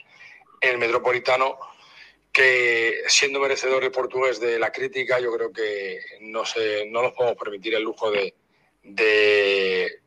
en 0.60 0.70
el 0.70 0.78
Metropolitano, 0.78 1.58
que 2.32 3.02
siendo 3.08 3.40
merecedor 3.40 3.82
el 3.82 3.90
portugués 3.90 4.38
de 4.38 4.58
la 4.58 4.70
crítica, 4.70 5.18
yo 5.18 5.32
creo 5.34 5.52
que 5.52 6.00
no, 6.20 6.44
no 6.88 7.02
nos 7.02 7.12
podemos 7.12 7.36
permitir 7.36 7.74
el 7.74 7.82
lujo 7.82 8.10
de, 8.12 8.34
de 8.84 10.00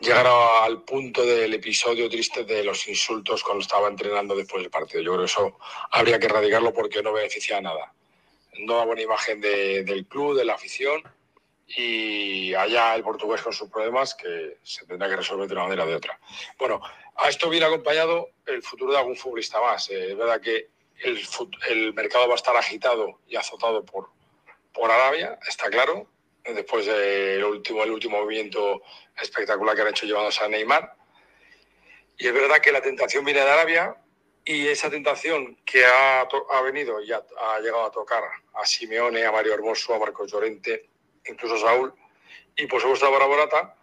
llegar 0.00 0.26
al 0.26 0.82
punto 0.82 1.24
del 1.24 1.54
episodio 1.54 2.08
triste 2.08 2.44
de 2.44 2.62
los 2.62 2.86
insultos 2.88 3.42
cuando 3.42 3.62
estaba 3.62 3.88
entrenando 3.88 4.36
después 4.36 4.62
del 4.62 4.70
partido. 4.70 5.02
Yo 5.02 5.12
creo 5.12 5.24
que 5.24 5.32
eso 5.32 5.58
habría 5.90 6.18
que 6.18 6.26
erradicarlo 6.26 6.72
porque 6.72 7.02
no 7.02 7.12
beneficia 7.12 7.58
a 7.58 7.62
nada. 7.62 7.94
No 8.58 8.76
da 8.76 8.84
buena 8.84 9.02
imagen 9.02 9.40
de, 9.40 9.84
del 9.84 10.06
club, 10.06 10.36
de 10.36 10.44
la 10.44 10.54
afición 10.54 11.02
y 11.66 12.54
allá 12.54 12.94
el 12.94 13.02
portugués 13.02 13.42
con 13.42 13.52
sus 13.52 13.68
problemas 13.68 14.14
que 14.14 14.58
se 14.62 14.86
tendrá 14.86 15.08
que 15.08 15.16
resolver 15.16 15.48
de 15.48 15.54
una 15.54 15.64
manera 15.64 15.84
o 15.84 15.86
de 15.88 15.96
otra. 15.96 16.18
Bueno, 16.58 16.80
a 17.16 17.28
esto 17.28 17.50
viene 17.50 17.66
acompañado 17.66 18.30
el 18.46 18.62
futuro 18.62 18.92
de 18.92 18.98
algún 18.98 19.16
futbolista 19.16 19.60
más. 19.60 19.90
Eh, 19.90 20.12
es 20.12 20.16
verdad 20.16 20.40
que 20.40 20.68
el, 21.00 21.20
el, 21.68 21.94
mercado 21.94 22.28
va 22.28 22.34
a 22.34 22.36
estar 22.36 22.56
agitado 22.56 23.20
y 23.26 23.36
azotado 23.36 23.84
por, 23.84 24.10
por 24.72 24.90
Arabia, 24.90 25.38
está 25.46 25.68
claro, 25.68 26.08
después 26.44 26.86
del 26.86 27.44
último, 27.44 27.82
el 27.82 27.90
último 27.90 28.20
movimiento 28.20 28.82
espectacular 29.20 29.74
que 29.74 29.82
han 29.82 29.88
hecho 29.88 30.06
llevándose 30.06 30.44
a 30.44 30.48
Neymar. 30.48 30.94
Y 32.18 32.28
es 32.28 32.32
verdad 32.32 32.60
que 32.60 32.72
la 32.72 32.80
tentación 32.80 33.24
viene 33.24 33.40
de 33.40 33.50
Arabia 33.50 33.96
y 34.48 34.68
esa 34.68 34.88
tentación 34.88 35.56
que 35.64 35.84
ha, 35.84 36.20
ha 36.20 36.60
venido 36.62 37.02
y 37.02 37.12
ha, 37.12 37.20
llegado 37.60 37.84
a 37.84 37.90
tocar 37.90 38.22
a 38.54 38.64
Simeone, 38.64 39.24
a 39.24 39.32
Mario 39.32 39.52
Hermoso, 39.52 39.92
a 39.92 39.98
Marcos 39.98 40.30
Llorente, 40.30 40.88
incluso 41.26 41.56
a 41.56 41.58
Saúl 41.58 41.92
y 42.56 42.66
por 42.66 42.80
supuesto 42.80 43.06
a 43.06 43.10
Baraborata, 43.10 43.76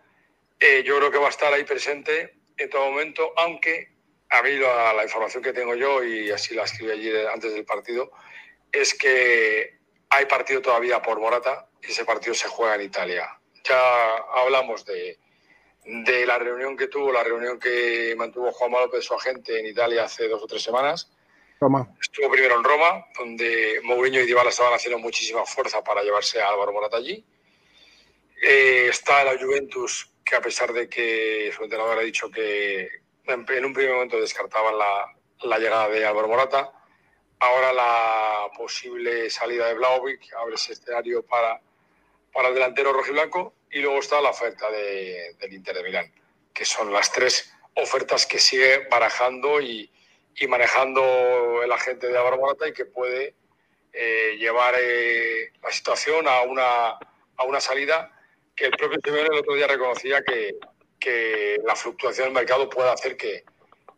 eh, 0.57 0.81
yo 0.85 0.97
creo 0.97 1.11
que 1.11 1.17
va 1.17 1.27
a 1.27 1.31
estar 1.31 1.53
ahí 1.53 1.65
presente 1.65 2.35
en 2.57 2.69
todo 2.69 2.89
momento, 2.89 3.33
aunque 3.35 3.91
a 4.29 4.41
mí 4.41 4.51
la, 4.51 4.93
la, 4.93 5.03
información 5.03 5.43
que 5.43 5.51
tengo 5.51 5.75
yo, 5.75 6.01
y 6.01 6.31
así 6.31 6.55
la 6.55 6.63
escribí 6.63 6.91
allí 6.91 7.11
antes 7.31 7.53
del 7.53 7.65
partido, 7.65 8.11
es 8.71 8.93
que 8.93 9.77
hay 10.09 10.25
partido 10.27 10.61
todavía 10.61 11.01
por 11.01 11.19
Morata 11.19 11.67
y 11.81 11.91
ese 11.91 12.05
partido 12.05 12.33
se 12.33 12.47
juega 12.47 12.75
en 12.75 12.81
Italia. 12.81 13.37
Ya 13.65 14.15
hablamos 14.33 14.85
de, 14.85 15.19
de 15.85 16.25
la 16.25 16.37
reunión 16.37 16.77
que 16.77 16.87
tuvo, 16.87 17.11
la 17.11 17.23
reunión 17.23 17.59
que 17.59 18.13
mantuvo 18.17 18.51
Juan 18.51 18.71
López, 18.71 19.03
su 19.03 19.13
agente, 19.13 19.59
en 19.59 19.67
Italia 19.67 20.05
hace 20.05 20.27
dos 20.27 20.41
o 20.41 20.47
tres 20.47 20.63
semanas. 20.63 21.11
Roma. 21.59 21.89
Estuvo 22.01 22.29
primero 22.29 22.57
en 22.57 22.63
Roma, 22.63 23.05
donde 23.17 23.79
Mourinho 23.83 24.21
y 24.21 24.25
Dybala 24.25 24.49
estaban 24.49 24.73
haciendo 24.73 24.99
muchísima 24.99 25.45
fuerza 25.45 25.83
para 25.83 26.03
llevarse 26.03 26.41
a 26.41 26.49
Álvaro 26.49 26.73
Morata 26.73 26.97
allí. 26.97 27.25
Eh, 28.41 28.87
está 28.89 29.23
la 29.23 29.37
Juventus, 29.39 30.09
que 30.25 30.35
a 30.35 30.41
pesar 30.41 30.73
de 30.73 30.89
que 30.89 31.51
su 31.55 31.63
entrenador 31.63 31.97
ha 31.97 32.01
dicho 32.01 32.29
que 32.29 32.89
en 33.25 33.65
un 33.65 33.73
primer 33.73 33.93
momento 33.93 34.19
descartaban 34.19 34.77
la, 34.77 35.13
la 35.43 35.57
llegada 35.57 35.87
de 35.87 36.05
Álvaro 36.05 36.27
Morata, 36.27 36.71
ahora 37.39 37.71
la 37.71 38.49
posible 38.57 39.29
salida 39.29 39.67
de 39.67 39.75
Vlaovic 39.75 40.33
abre 40.33 40.55
ese 40.55 40.73
escenario 40.73 41.23
para, 41.23 41.61
para 42.33 42.49
el 42.49 42.53
delantero 42.53 42.91
rojiblanco 42.91 43.53
y 43.73 43.79
luego 43.79 43.99
está 43.99 44.21
la 44.21 44.29
oferta 44.29 44.69
de, 44.71 45.35
del 45.39 45.53
Inter 45.53 45.75
de 45.75 45.83
Milán, 45.83 46.13
que 46.53 46.63
son 46.63 46.93
las 46.93 47.11
tres 47.11 47.51
ofertas 47.75 48.27
que 48.27 48.39
sigue 48.39 48.87
barajando 48.89 49.59
y, 49.59 49.91
y 50.35 50.47
manejando 50.47 51.61
el 51.63 51.71
agente 51.71 52.07
de 52.07 52.17
Álvaro 52.17 52.37
Morata 52.37 52.67
y 52.67 52.73
que 52.73 52.85
puede 52.85 53.35
eh, 53.91 54.35
llevar 54.37 54.75
eh, 54.79 55.51
la 55.61 55.71
situación 55.71 56.27
a 56.27 56.41
una, 56.41 56.89
a 57.37 57.43
una 57.45 57.59
salida 57.59 58.11
que 58.55 58.65
el 58.65 58.71
propio 58.71 58.99
Simeone 59.03 59.29
el 59.31 59.39
otro 59.39 59.55
día 59.55 59.67
reconocía 59.67 60.23
que, 60.23 60.55
que 60.99 61.57
la 61.65 61.75
fluctuación 61.75 62.27
del 62.27 62.35
mercado 62.35 62.69
puede 62.69 62.91
hacer 62.91 63.17
que, 63.17 63.43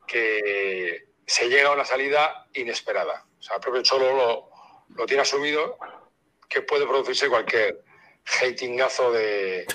que 0.08 1.10
se 1.26 1.50
llegue 1.50 1.64
a 1.64 1.72
una 1.72 1.84
salida 1.86 2.48
inesperada. 2.54 3.26
O 3.40 3.44
sea, 3.44 3.58
el 3.58 3.62
propio 3.62 3.84
Cholo 3.84 4.16
lo, 4.16 4.50
lo 4.96 5.06
tiene 5.06 5.24
asumido 5.24 5.78
que 6.48 6.62
puede 6.62 6.86
producirse 6.86 7.28
cualquier 7.28 7.85
hatingazo 8.26 9.12
de, 9.12 9.66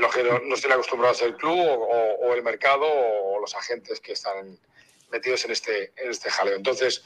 los 0.00 0.14
que 0.14 0.22
no, 0.22 0.38
no 0.40 0.54
estén 0.54 0.72
acostumbrados 0.72 1.22
el 1.22 1.36
club 1.36 1.58
o, 1.58 2.34
el 2.34 2.42
mercado 2.42 2.86
o 2.86 3.40
los 3.40 3.54
agentes 3.54 4.00
que 4.00 4.12
están 4.12 4.58
metidos 5.10 5.44
en 5.44 5.52
este, 5.52 5.92
en 5.96 6.10
este 6.10 6.30
jaleo. 6.30 6.56
Entonces, 6.56 7.04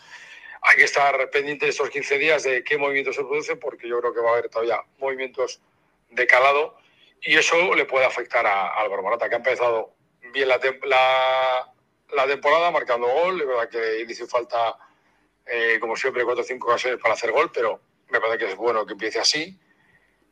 hay 0.62 0.76
que 0.76 0.84
estar 0.84 1.30
pendiente 1.30 1.68
estos 1.68 1.90
15 1.90 2.18
días 2.18 2.42
de 2.42 2.64
qué 2.64 2.78
movimientos 2.78 3.16
se 3.16 3.22
producen, 3.22 3.58
porque 3.58 3.88
yo 3.88 4.00
creo 4.00 4.14
que 4.14 4.20
va 4.20 4.30
a 4.30 4.32
haber 4.32 4.48
todavía 4.48 4.82
movimientos 4.98 5.60
de 6.10 6.26
calado 6.26 6.76
y 7.22 7.36
eso 7.36 7.74
le 7.74 7.84
puede 7.84 8.06
afectar 8.06 8.46
a, 8.46 8.68
a 8.68 8.80
Álvaro 8.80 9.02
Morata, 9.02 9.28
que 9.28 9.34
ha 9.34 9.38
empezado 9.38 9.94
bien 10.32 10.48
la, 10.48 10.60
la, 10.84 11.72
la 12.12 12.26
temporada 12.26 12.70
marcando 12.70 13.06
gol. 13.06 13.40
Es 13.40 13.46
verdad 13.46 13.68
que 13.68 13.78
le 13.78 14.12
hizo 14.12 14.26
falta, 14.26 14.76
eh, 15.46 15.78
como 15.80 15.96
siempre, 15.96 16.24
cuatro 16.24 16.42
o 16.42 16.46
cinco 16.46 16.68
ocasiones 16.68 17.00
para 17.00 17.14
hacer 17.14 17.30
gol, 17.32 17.50
pero 17.52 17.80
me 18.08 18.20
parece 18.20 18.38
que 18.38 18.50
es 18.52 18.56
bueno 18.56 18.86
que 18.86 18.92
empiece 18.92 19.18
así. 19.18 19.58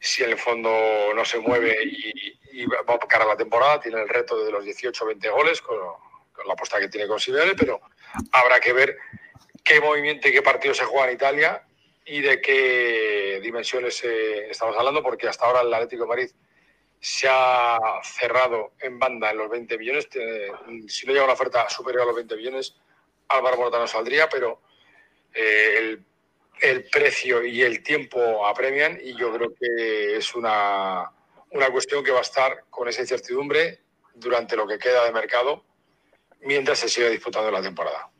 Si 0.01 0.23
el 0.23 0.39
fondo 0.39 1.13
no 1.15 1.25
se 1.25 1.39
mueve 1.39 1.77
y, 1.85 2.39
y 2.53 2.67
va 2.67 2.95
a 2.95 2.99
cara 3.07 3.25
la 3.25 3.37
temporada, 3.37 3.81
tiene 3.81 4.01
el 4.01 4.09
reto 4.09 4.45
de 4.45 4.51
los 4.51 4.65
18 4.65 5.05
o 5.05 5.07
20 5.09 5.29
goles 5.31 5.61
con, 5.61 5.77
la 6.47 6.53
apuesta 6.53 6.79
que 6.79 6.89
tiene 6.89 7.07
con 7.07 7.19
pero 7.57 7.81
habrá 8.33 8.61
que 8.61 8.73
ver 8.73 8.97
qué 9.65 9.81
movimiento 9.81 10.29
y 10.29 10.33
qué 10.33 10.43
partido 10.43 10.73
se 10.73 10.85
juega 10.85 11.09
en 11.09 11.15
Italia 11.15 11.63
y 12.05 12.21
de 12.21 12.41
qué 12.41 13.41
dimensiones 13.43 14.03
eh, 14.05 14.51
estamos 14.51 14.77
hablando, 14.77 15.03
porque 15.03 15.29
hasta 15.29 15.45
ahora 15.45 15.61
el 15.61 15.73
Atlético 15.73 16.05
de 16.05 16.09
Madrid 16.09 16.31
se 17.01 17.29
ha 17.31 17.79
cerrado 18.03 18.73
en 18.81 18.99
banda 18.99 19.31
en 19.31 19.39
los 19.39 19.51
20 19.51 19.79
millones. 19.79 20.09
Si 20.89 21.07
no 21.07 21.13
llega 21.13 21.25
una 21.25 21.35
oferta 21.35 21.69
superior 21.69 22.03
a 22.03 22.07
los 22.07 22.17
20 22.17 22.37
millones, 22.37 22.77
Álvaro 23.29 23.57
Morata 23.57 23.79
no 23.79 23.87
saldría, 23.87 24.29
pero 24.29 24.63
eh, 25.35 25.75
el, 25.77 26.05
el, 26.61 26.85
precio 26.85 27.45
y 27.45 27.63
el 27.63 27.83
tiempo 27.83 28.47
apremian 28.47 28.99
y 29.03 29.17
yo 29.17 29.33
creo 29.33 29.53
que 29.59 30.17
es 30.17 30.35
una, 30.35 31.11
una 31.53 31.71
cuestión 31.71 32.05
que 32.05 32.13
va 32.13 32.19
a 32.19 32.23
estar 32.23 32.65
con 32.71 32.89
esa 32.89 33.01
incertidumbre 33.01 33.81
durante 34.15 34.57
lo 34.57 34.67
que 34.67 34.79
queda 34.79 35.05
de 35.05 35.13
mercado 35.13 35.65
mientras 36.43 36.79
se 36.79 36.89
siga 36.89 37.09
disputando 37.09 37.51
la 37.51 37.63
temporada. 37.63 38.11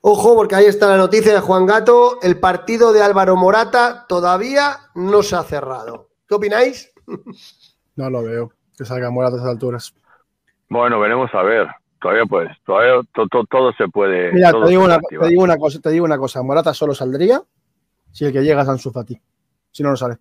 Ojo, 0.00 0.34
porque 0.34 0.54
ahí 0.54 0.66
está 0.66 0.86
la 0.86 0.96
noticia 0.96 1.32
de 1.32 1.40
Juan 1.40 1.66
Gato. 1.66 2.20
El 2.22 2.38
partido 2.38 2.92
de 2.92 3.02
Álvaro 3.02 3.36
Morata 3.36 4.06
todavía 4.08 4.90
no 4.94 5.22
se 5.22 5.36
ha 5.36 5.42
cerrado. 5.42 6.10
¿Qué 6.28 6.34
opináis? 6.34 6.92
No 7.96 8.08
lo 8.10 8.22
veo, 8.22 8.52
que 8.76 8.84
salga 8.84 9.10
Morata 9.10 9.34
a 9.34 9.38
esas 9.38 9.50
alturas. 9.50 9.92
Bueno, 10.68 11.00
veremos 11.00 11.34
a 11.34 11.42
ver. 11.42 11.66
Todavía 12.00 12.24
pues, 12.26 12.48
todavía 12.64 13.02
to, 13.12 13.26
to, 13.28 13.44
todo 13.50 13.72
se 13.72 13.88
puede. 13.88 14.32
Mira, 14.32 14.52
te 14.52 14.68
digo, 14.68 14.84
una, 14.84 14.98
te, 14.98 15.28
digo 15.28 15.42
una 15.42 15.56
cosa, 15.56 15.80
te 15.80 15.90
digo 15.90 16.04
una 16.04 16.18
cosa. 16.18 16.42
Morata 16.42 16.72
solo 16.72 16.94
saldría 16.94 17.42
si 18.12 18.24
el 18.24 18.32
que 18.32 18.42
llega 18.42 18.62
es 18.62 18.68
Ansu 18.68 18.90
Fati. 18.90 19.20
Si 19.72 19.82
no, 19.82 19.90
no 19.90 19.96
sale. 19.96 20.18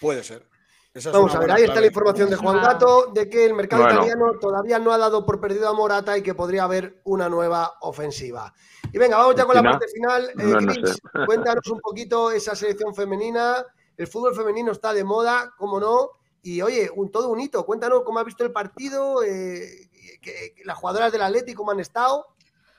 Puede 0.00 0.22
ser. 0.22 0.46
Esa 0.92 1.12
Vamos 1.12 1.34
a 1.36 1.38
ver, 1.38 1.52
ahí 1.52 1.62
está 1.62 1.80
la 1.80 1.86
información 1.86 2.28
de 2.28 2.36
Juan 2.36 2.60
Gato 2.60 3.12
de 3.14 3.30
que 3.30 3.46
el 3.46 3.54
mercado 3.54 3.82
bueno. 3.84 4.00
italiano 4.00 4.38
todavía 4.40 4.78
no 4.80 4.90
ha 4.90 4.98
dado 4.98 5.24
por 5.24 5.40
perdido 5.40 5.68
a 5.68 5.72
Morata 5.72 6.18
y 6.18 6.22
que 6.22 6.34
podría 6.34 6.64
haber 6.64 7.00
una 7.04 7.28
nueva 7.28 7.74
ofensiva. 7.82 8.52
Y 8.92 8.98
venga, 8.98 9.16
vamos 9.16 9.36
ya 9.36 9.44
con 9.44 9.54
la 9.54 9.62
parte 9.62 9.86
final. 9.86 10.30
Eh, 10.30 10.32
no, 10.36 10.58
Chris, 10.58 10.78
no 10.80 10.86
sé. 10.86 11.00
cuéntanos 11.26 11.66
un 11.68 11.80
poquito 11.80 12.32
esa 12.32 12.56
selección 12.56 12.92
femenina. 12.92 13.64
El 13.96 14.08
fútbol 14.08 14.34
femenino 14.34 14.72
está 14.72 14.92
de 14.92 15.04
moda, 15.04 15.54
cómo 15.56 15.78
no. 15.78 16.10
Y 16.42 16.60
oye, 16.62 16.90
un, 16.94 17.12
todo 17.12 17.30
un 17.30 17.38
hito. 17.38 17.64
Cuéntanos 17.64 18.02
cómo 18.02 18.18
has 18.18 18.24
visto 18.24 18.42
el 18.44 18.50
partido, 18.50 19.22
eh, 19.22 19.89
que, 20.20 20.54
que 20.54 20.64
las 20.64 20.78
jugadoras 20.78 21.12
del 21.12 21.22
Atlético 21.22 21.62
cómo 21.62 21.72
han 21.72 21.80
estado. 21.80 22.26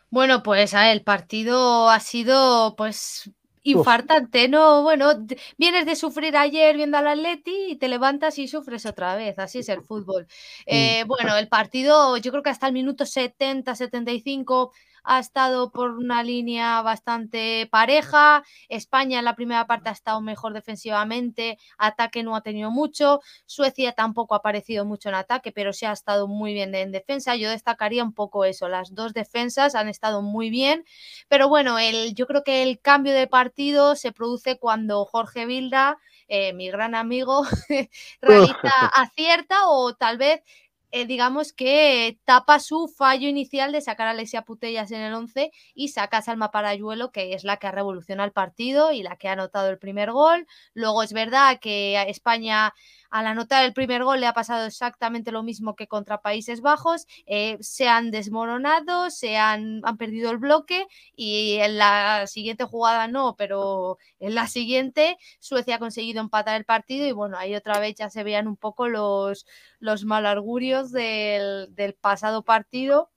Bueno, 0.09 0.43
pues 0.43 0.73
a 0.73 0.91
el 0.91 1.03
partido 1.03 1.89
ha 1.89 1.99
sido 1.99 2.76
pues 2.76 3.31
infartante, 3.63 4.47
¿no? 4.47 4.81
Bueno, 4.81 5.11
vienes 5.57 5.85
de 5.85 5.95
sufrir 5.95 6.35
ayer 6.35 6.76
viendo 6.76 6.97
al 6.97 7.07
Atleti 7.07 7.72
y 7.72 7.76
te 7.76 7.88
levantas 7.88 8.39
y 8.39 8.47
sufres 8.47 8.85
otra 8.85 9.15
vez, 9.15 9.38
así 9.39 9.59
es 9.59 9.69
el 9.69 9.81
fútbol. 9.84 10.27
Eh, 10.65 11.03
bueno, 11.07 11.38
el 11.38 11.47
partido 11.47 12.18
yo 12.18 12.31
creo 12.31 12.43
que 12.43 12.49
hasta 12.49 12.68
el 12.68 12.73
minuto 12.73 13.05
70, 13.05 13.76
75 13.76 14.73
ha 15.03 15.19
estado 15.19 15.72
por 15.72 15.91
una 15.91 16.23
línea 16.23 16.82
bastante 16.82 17.68
pareja. 17.72 18.44
España 18.69 19.19
en 19.19 19.26
la 19.26 19.36
primera 19.36 19.68
parte 19.68 19.90
ha 19.90 19.94
estado 19.94 20.22
mejor 20.22 20.53
defensivamente, 20.53 21.57
ataque 21.78 22.23
no 22.23 22.36
ha 22.36 22.41
tenido 22.41 22.72
mucho. 22.72 23.22
Suecia 23.45 23.94
tampoco 23.94 24.36
ha 24.36 24.38
aparecido 24.38 24.86
mucho 24.86 25.10
en 25.10 25.15
ataque, 25.15 25.52
pero 25.52 25.73
sí 25.73 25.86
ha 25.86 25.91
estado 25.91 26.28
muy 26.28 26.53
bien 26.53 26.73
en 26.76 26.91
defensa. 26.91 27.36
Yo 27.36 27.49
destacaría 27.49 28.03
un 28.03 28.14
poco 28.14 28.45
eso, 28.45 28.68
las 28.68 28.94
dos 28.94 29.14
defensas 29.14 29.76
han 29.76 29.90
estado 29.90 30.22
muy 30.22 30.49
bien, 30.49 30.86
pero 31.28 31.49
bueno, 31.49 31.80
el, 31.80 32.14
yo 32.15 32.28
creo 32.28 32.44
que 32.44 32.64
el 32.64 32.80
cambio 32.80 33.14
de 33.14 33.28
partido 33.28 33.95
se 33.95 34.11
produce 34.11 34.57
cuando 34.60 35.06
Jorge 35.06 35.45
Vilda, 35.45 35.98
eh, 36.28 36.53
mi 36.53 36.69
gran 36.69 36.95
amigo, 36.95 37.44
realiza 38.22 38.61
acierta 38.95 39.68
o 39.68 39.94
tal 39.95 40.18
vez 40.18 40.41
eh, 40.91 41.05
digamos 41.05 41.53
que 41.53 42.19
tapa 42.26 42.59
su 42.59 42.88
fallo 42.88 43.27
inicial 43.27 43.72
de 43.72 43.81
sacar 43.81 44.07
a 44.07 44.11
Alexia 44.11 44.43
Putellas 44.43 44.91
en 44.91 45.01
el 45.01 45.13
11 45.13 45.51
y 45.73 45.89
saca 45.89 46.18
a 46.18 46.22
Salma 46.22 46.51
Parayuelo, 46.51 47.11
que 47.11 47.34
es 47.34 47.43
la 47.43 47.57
que 47.57 47.68
ha 47.68 47.72
revolucionado 47.72 48.27
el 48.27 48.34
partido 48.34 48.91
y 48.91 49.03
la 49.03 49.15
que 49.15 49.27
ha 49.30 49.34
anotado 49.34 49.69
el 49.69 49.77
primer 49.80 50.11
gol. 50.11 50.47
Luego 50.73 51.03
es 51.03 51.13
verdad 51.13 51.59
que 51.59 52.01
España 52.09 52.73
al 53.12 53.28
anotar 53.28 53.64
el 53.66 53.74
primer 53.74 54.04
gol 54.04 54.22
le 54.22 54.28
ha 54.28 54.34
pasado 54.34 54.66
exactamente 54.66 55.32
lo 55.32 55.44
mismo 55.44 55.76
que 55.76 55.88
contra 55.88 56.22
Países 56.22 56.62
Bajos. 56.62 57.06
Eh, 57.26 57.58
se 57.62 57.88
han 57.90 58.10
desmoronado, 58.10 59.10
se 59.12 59.38
han, 59.38 59.82
han, 59.84 59.98
perdido 59.98 60.32
el 60.32 60.38
bloque 60.38 60.88
y 61.16 61.58
en 61.58 61.78
la 61.78 62.26
siguiente 62.28 62.64
jugada 62.64 63.08
no, 63.08 63.36
pero 63.38 63.98
en 64.20 64.34
la 64.36 64.48
siguiente 64.48 65.18
Suecia 65.40 65.76
ha 65.76 65.80
conseguido 65.80 66.22
empatar 66.22 66.56
el 66.58 66.66
partido 66.66 67.06
y 67.08 67.12
bueno, 67.12 67.38
ahí 67.38 67.54
otra 67.56 67.80
vez 67.80 67.96
ya 67.96 68.10
se 68.10 68.24
veían 68.24 68.48
un 68.48 68.58
poco 68.58 68.88
los, 68.88 69.46
los 69.80 70.06
malargurios 70.06 70.92
del, 70.92 71.68
del 71.76 71.94
pasado 71.94 72.44
partido 72.44 73.12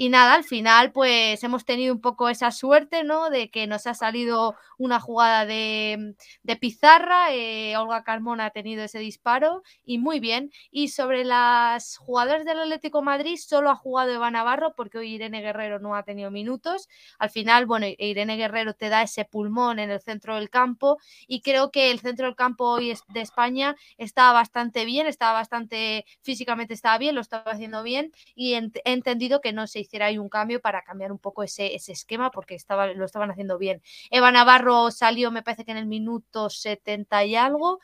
y 0.00 0.10
nada, 0.10 0.34
al 0.34 0.44
final 0.44 0.92
pues 0.92 1.42
hemos 1.42 1.64
tenido 1.64 1.92
un 1.92 2.00
poco 2.00 2.28
esa 2.28 2.52
suerte, 2.52 3.02
¿no? 3.02 3.30
De 3.30 3.50
que 3.50 3.66
nos 3.66 3.88
ha 3.88 3.94
salido 3.94 4.54
una 4.78 5.00
jugada 5.00 5.44
de, 5.44 6.14
pizarra, 6.60 7.34
eh, 7.34 7.76
Olga 7.76 8.04
Carmona 8.04 8.46
ha 8.46 8.50
tenido 8.50 8.84
ese 8.84 9.00
disparo 9.00 9.64
y 9.84 9.98
muy 9.98 10.20
bien. 10.20 10.52
Y 10.70 10.88
sobre 10.88 11.24
las 11.24 11.96
jugadoras 11.96 12.44
del 12.44 12.60
Atlético 12.60 13.02
Madrid, 13.02 13.38
solo 13.44 13.70
ha 13.70 13.74
jugado 13.74 14.12
Eva 14.12 14.30
Navarro 14.30 14.72
porque 14.76 14.98
hoy 14.98 15.14
Irene 15.14 15.40
Guerrero 15.40 15.80
no 15.80 15.96
ha 15.96 16.04
tenido 16.04 16.30
minutos. 16.30 16.88
Al 17.18 17.30
final, 17.30 17.66
bueno, 17.66 17.86
Irene 17.98 18.36
Guerrero 18.36 18.74
te 18.74 18.90
da 18.90 19.02
ese 19.02 19.24
pulmón 19.24 19.80
en 19.80 19.90
el 19.90 20.00
centro 20.00 20.36
del 20.36 20.48
campo 20.48 20.98
y 21.26 21.40
creo 21.40 21.72
que 21.72 21.90
el 21.90 21.98
centro 21.98 22.26
del 22.26 22.36
campo 22.36 22.70
hoy 22.70 22.94
de 23.08 23.20
España 23.20 23.74
estaba 23.96 24.32
bastante 24.32 24.84
bien, 24.84 25.08
estaba 25.08 25.32
bastante 25.32 26.04
físicamente 26.22 26.72
estaba 26.74 26.98
bien, 26.98 27.16
lo 27.16 27.20
estaba 27.20 27.50
haciendo 27.50 27.82
bien 27.82 28.12
y 28.36 28.54
he 28.54 28.70
entendido 28.84 29.40
que 29.40 29.52
no 29.52 29.66
se 29.66 29.87
hiciera 29.88 30.06
ahí 30.06 30.18
un 30.18 30.28
cambio 30.28 30.60
para 30.60 30.82
cambiar 30.82 31.10
un 31.10 31.18
poco 31.18 31.42
ese, 31.42 31.74
ese 31.74 31.92
esquema 31.92 32.30
porque 32.30 32.54
estaba, 32.54 32.86
lo 32.88 33.04
estaban 33.04 33.30
haciendo 33.30 33.58
bien. 33.58 33.82
Eva 34.10 34.30
Navarro 34.30 34.90
salió, 34.90 35.30
me 35.30 35.42
parece 35.42 35.64
que 35.64 35.72
en 35.72 35.78
el 35.78 35.86
minuto 35.86 36.50
70 36.50 37.24
y 37.24 37.36
algo. 37.36 37.80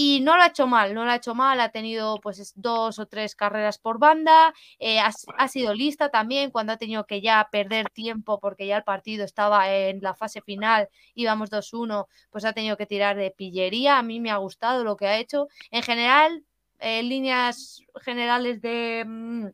Y 0.00 0.20
no 0.20 0.36
lo 0.36 0.44
ha 0.44 0.46
hecho 0.46 0.68
mal, 0.68 0.94
no 0.94 1.04
lo 1.04 1.10
ha 1.10 1.16
hecho 1.16 1.34
mal, 1.34 1.60
ha 1.60 1.70
tenido 1.70 2.20
pues 2.20 2.52
dos 2.54 3.00
o 3.00 3.06
tres 3.06 3.34
carreras 3.34 3.78
por 3.78 3.98
banda, 3.98 4.54
eh, 4.78 5.00
ha, 5.00 5.10
ha, 5.38 5.48
sido 5.48 5.74
lista 5.74 6.08
también 6.08 6.52
cuando 6.52 6.72
ha 6.72 6.76
tenido 6.76 7.04
que 7.04 7.20
ya 7.20 7.48
perder 7.50 7.90
tiempo 7.90 8.38
porque 8.38 8.68
ya 8.68 8.76
el 8.76 8.84
partido 8.84 9.24
estaba 9.24 9.74
en 9.74 10.00
la 10.00 10.14
fase 10.14 10.40
final, 10.40 10.88
íbamos 11.14 11.50
2-1, 11.50 12.06
pues 12.30 12.44
ha 12.44 12.52
tenido 12.52 12.76
que 12.76 12.86
tirar 12.86 13.16
de 13.16 13.32
pillería, 13.32 13.98
a 13.98 14.04
mí 14.04 14.20
me 14.20 14.30
ha 14.30 14.36
gustado 14.36 14.84
lo 14.84 14.96
que 14.96 15.08
ha 15.08 15.18
hecho. 15.18 15.48
En 15.72 15.82
general, 15.82 16.44
en 16.78 17.08
líneas 17.08 17.82
generales 18.00 18.60
de... 18.60 19.52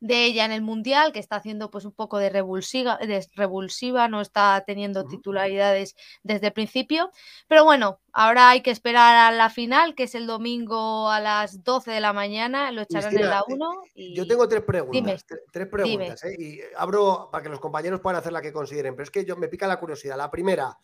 De 0.00 0.24
ella 0.24 0.44
en 0.44 0.52
el 0.52 0.62
Mundial, 0.62 1.12
que 1.12 1.18
está 1.18 1.36
haciendo 1.36 1.70
pues 1.70 1.84
un 1.84 1.92
poco 1.92 2.18
de 2.18 2.30
revulsiva, 2.30 2.98
de 2.98 3.26
revulsiva 3.34 4.08
no 4.08 4.20
está 4.20 4.62
teniendo 4.66 5.06
titularidades 5.06 5.96
desde 6.22 6.48
el 6.48 6.52
principio. 6.52 7.10
Pero 7.48 7.64
bueno, 7.64 8.00
ahora 8.12 8.50
hay 8.50 8.62
que 8.62 8.70
esperar 8.70 9.16
a 9.16 9.36
la 9.36 9.50
final, 9.50 9.94
que 9.94 10.04
es 10.04 10.14
el 10.14 10.26
domingo 10.26 11.10
a 11.10 11.20
las 11.20 11.62
12 11.64 11.90
de 11.90 12.00
la 12.00 12.12
mañana, 12.12 12.70
lo 12.72 12.82
echarán 12.82 13.16
en 13.16 13.28
la 13.28 13.42
1. 13.46 13.72
Eh, 13.72 13.90
y... 13.94 14.14
Yo 14.14 14.26
tengo 14.26 14.48
tres 14.48 14.62
preguntas, 14.62 15.24
tres 15.52 15.66
preguntas, 15.68 16.24
¿eh? 16.24 16.36
y 16.38 16.60
abro 16.76 17.28
para 17.30 17.42
que 17.42 17.48
los 17.48 17.60
compañeros 17.60 18.00
puedan 18.00 18.18
hacer 18.20 18.32
la 18.32 18.42
que 18.42 18.52
consideren, 18.52 18.94
pero 18.94 19.04
es 19.04 19.10
que 19.10 19.24
yo 19.24 19.36
me 19.36 19.48
pica 19.48 19.66
la 19.66 19.78
curiosidad. 19.78 20.16
La 20.16 20.30
primera, 20.30 20.76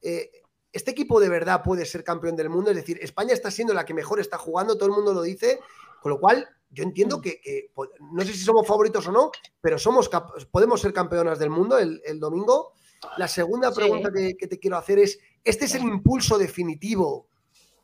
eh, 0.00 0.30
¿este 0.72 0.90
equipo 0.90 1.20
de 1.20 1.28
verdad 1.28 1.62
puede 1.62 1.84
ser 1.84 2.04
campeón 2.04 2.36
del 2.36 2.48
mundo? 2.48 2.70
Es 2.70 2.76
decir, 2.76 2.98
España 3.00 3.32
está 3.32 3.50
siendo 3.50 3.74
la 3.74 3.84
que 3.84 3.94
mejor 3.94 4.20
está 4.20 4.38
jugando, 4.38 4.76
todo 4.76 4.88
el 4.88 4.94
mundo 4.94 5.12
lo 5.12 5.22
dice, 5.22 5.60
con 6.00 6.10
lo 6.10 6.20
cual 6.20 6.48
yo 6.72 6.84
entiendo 6.84 7.18
mm. 7.18 7.20
que, 7.20 7.70
no 8.12 8.22
sé 8.22 8.32
si 8.32 8.38
somos 8.38 8.66
favoritos 8.66 9.06
o 9.06 9.12
no, 9.12 9.30
pero 9.60 9.78
somos 9.78 10.10
podemos 10.50 10.80
ser 10.80 10.92
campeonas 10.92 11.38
del 11.38 11.50
mundo 11.50 11.78
el, 11.78 12.18
domingo. 12.18 12.72
La 13.18 13.28
segunda 13.28 13.72
pregunta 13.72 14.10
que, 14.12 14.46
te 14.46 14.58
quiero 14.58 14.76
hacer 14.76 14.98
es, 14.98 15.18
¿este 15.44 15.66
es 15.66 15.74
el 15.74 15.82
impulso 15.82 16.38
definitivo 16.38 17.28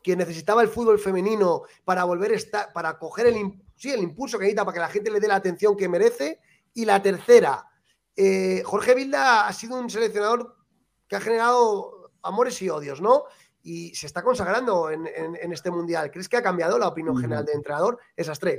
que 0.01 0.15
necesitaba 0.15 0.61
el 0.61 0.69
fútbol 0.69 0.97
femenino 0.97 1.63
para 1.83 2.03
volver 2.05 2.31
a 2.31 2.35
estar, 2.35 2.73
para 2.73 2.97
coger 2.97 3.27
el, 3.27 3.35
el 3.35 3.99
impulso 4.01 4.37
que 4.37 4.45
necesita 4.45 4.65
para 4.65 4.73
que 4.73 4.79
la 4.79 4.89
gente 4.89 5.11
le 5.11 5.19
dé 5.19 5.27
la 5.27 5.35
atención 5.35 5.77
que 5.77 5.89
merece? 5.89 6.39
Y 6.73 6.85
la 6.85 7.01
tercera, 7.01 7.67
eh, 8.15 8.63
Jorge 8.65 8.95
Vilda 8.95 9.47
ha 9.47 9.53
sido 9.53 9.77
un 9.79 9.89
seleccionador 9.89 10.55
que 11.07 11.15
ha 11.15 11.21
generado 11.21 12.11
amores 12.21 12.61
y 12.61 12.69
odios, 12.69 13.01
¿no? 13.01 13.25
Y 13.63 13.93
se 13.95 14.05
está 14.05 14.23
consagrando 14.23 14.89
en, 14.89 15.07
este 15.51 15.71
mundial. 15.71 16.11
¿Crees 16.11 16.29
que 16.29 16.37
ha 16.37 16.43
cambiado 16.43 16.77
la 16.77 16.87
opinión 16.87 17.17
general 17.17 17.45
del 17.45 17.55
entrenador? 17.55 17.99
Esas 18.15 18.39
tres. 18.39 18.57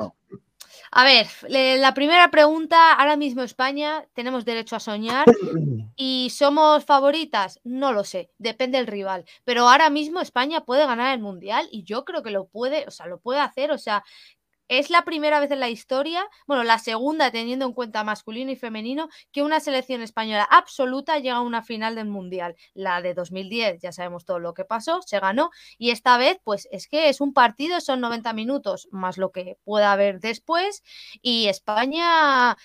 A 0.93 1.05
ver, 1.05 1.27
la 1.49 1.95
primera 1.95 2.31
pregunta, 2.31 2.95
ahora 2.95 3.17
mismo 3.17 3.43
España 3.43 4.05
tenemos 4.13 4.45
derecho 4.45 4.77
a 4.77 4.81
soñar 4.81 5.25
y 5.97 6.31
somos 6.31 6.85
favoritas, 6.85 7.61
no 7.63 7.93
lo 7.93 8.03
sé, 8.03 8.31
depende 8.39 8.79
del 8.79 8.89
rival, 8.89 9.25
pero 9.45 9.69
ahora 9.69 9.89
mismo 9.89 10.21
España 10.21 10.65
puede 10.65 10.87
ganar 10.87 11.15
el 11.15 11.21
mundial 11.21 11.69
y 11.71 11.85
yo 11.85 12.05
creo 12.05 12.23
que 12.23 12.33
lo 12.33 12.47
puede, 12.47 12.87
o 12.89 12.91
sea, 12.91 13.07
lo 13.07 13.21
puede 13.21 13.39
hacer, 13.39 13.71
o 13.71 13.79
sea, 13.79 14.03
es 14.71 14.89
la 14.89 15.05
primera 15.05 15.41
vez 15.41 15.51
en 15.51 15.59
la 15.59 15.69
historia, 15.69 16.25
bueno, 16.47 16.63
la 16.63 16.79
segunda 16.79 17.33
teniendo 17.33 17.67
en 17.67 17.73
cuenta 17.73 18.05
masculino 18.05 18.53
y 18.53 18.57
femenino, 18.57 19.09
que 19.33 19.43
una 19.43 19.59
selección 19.59 20.01
española 20.01 20.45
absoluta 20.45 21.19
llega 21.19 21.37
a 21.37 21.41
una 21.41 21.63
final 21.63 21.97
del 21.97 22.07
Mundial. 22.07 22.55
La 22.73 23.03
de 23.03 23.13
2010, 23.13 23.81
ya 23.83 23.91
sabemos 23.91 24.25
todo 24.25 24.39
lo 24.39 24.55
que 24.55 24.65
pasó, 24.65 25.03
se 25.03 25.19
ganó 25.19 25.51
y 25.77 25.91
esta 25.91 26.17
vez, 26.19 26.39
pues 26.45 26.69
es 26.71 26.87
que 26.87 27.09
es 27.09 27.21
un 27.21 27.35
partido, 27.35 27.81
son 27.81 28.01
90 28.01 28.33
minutos 28.33 28.89
más 28.93 29.19
lo 29.19 29.33
que 29.33 29.59
pueda 29.65 29.91
haber 29.91 30.21
después 30.21 30.85
y 31.21 31.49
España 31.49 32.57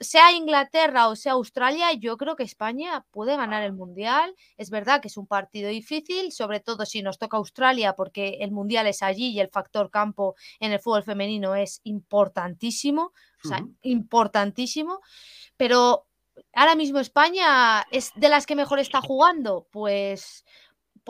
sea 0.00 0.32
Inglaterra 0.32 1.08
o 1.08 1.16
sea 1.16 1.32
Australia, 1.32 1.92
yo 1.92 2.16
creo 2.16 2.36
que 2.36 2.42
España 2.42 3.04
puede 3.10 3.36
ganar 3.36 3.62
el 3.62 3.72
Mundial. 3.72 4.34
Es 4.56 4.70
verdad 4.70 5.00
que 5.00 5.08
es 5.08 5.16
un 5.16 5.26
partido 5.26 5.68
difícil, 5.68 6.32
sobre 6.32 6.60
todo 6.60 6.84
si 6.86 7.02
nos 7.02 7.18
toca 7.18 7.36
Australia, 7.36 7.94
porque 7.94 8.38
el 8.40 8.50
Mundial 8.50 8.86
es 8.86 9.02
allí 9.02 9.28
y 9.28 9.40
el 9.40 9.48
factor 9.48 9.90
campo 9.90 10.34
en 10.58 10.72
el 10.72 10.80
fútbol 10.80 11.02
femenino 11.02 11.54
es 11.54 11.80
importantísimo, 11.84 13.12
o 13.44 13.48
sea, 13.48 13.64
importantísimo. 13.82 15.00
Pero 15.56 16.06
ahora 16.52 16.74
mismo 16.74 16.98
España 16.98 17.86
es 17.90 18.12
de 18.16 18.28
las 18.28 18.46
que 18.46 18.56
mejor 18.56 18.80
está 18.80 19.00
jugando, 19.00 19.68
pues 19.70 20.44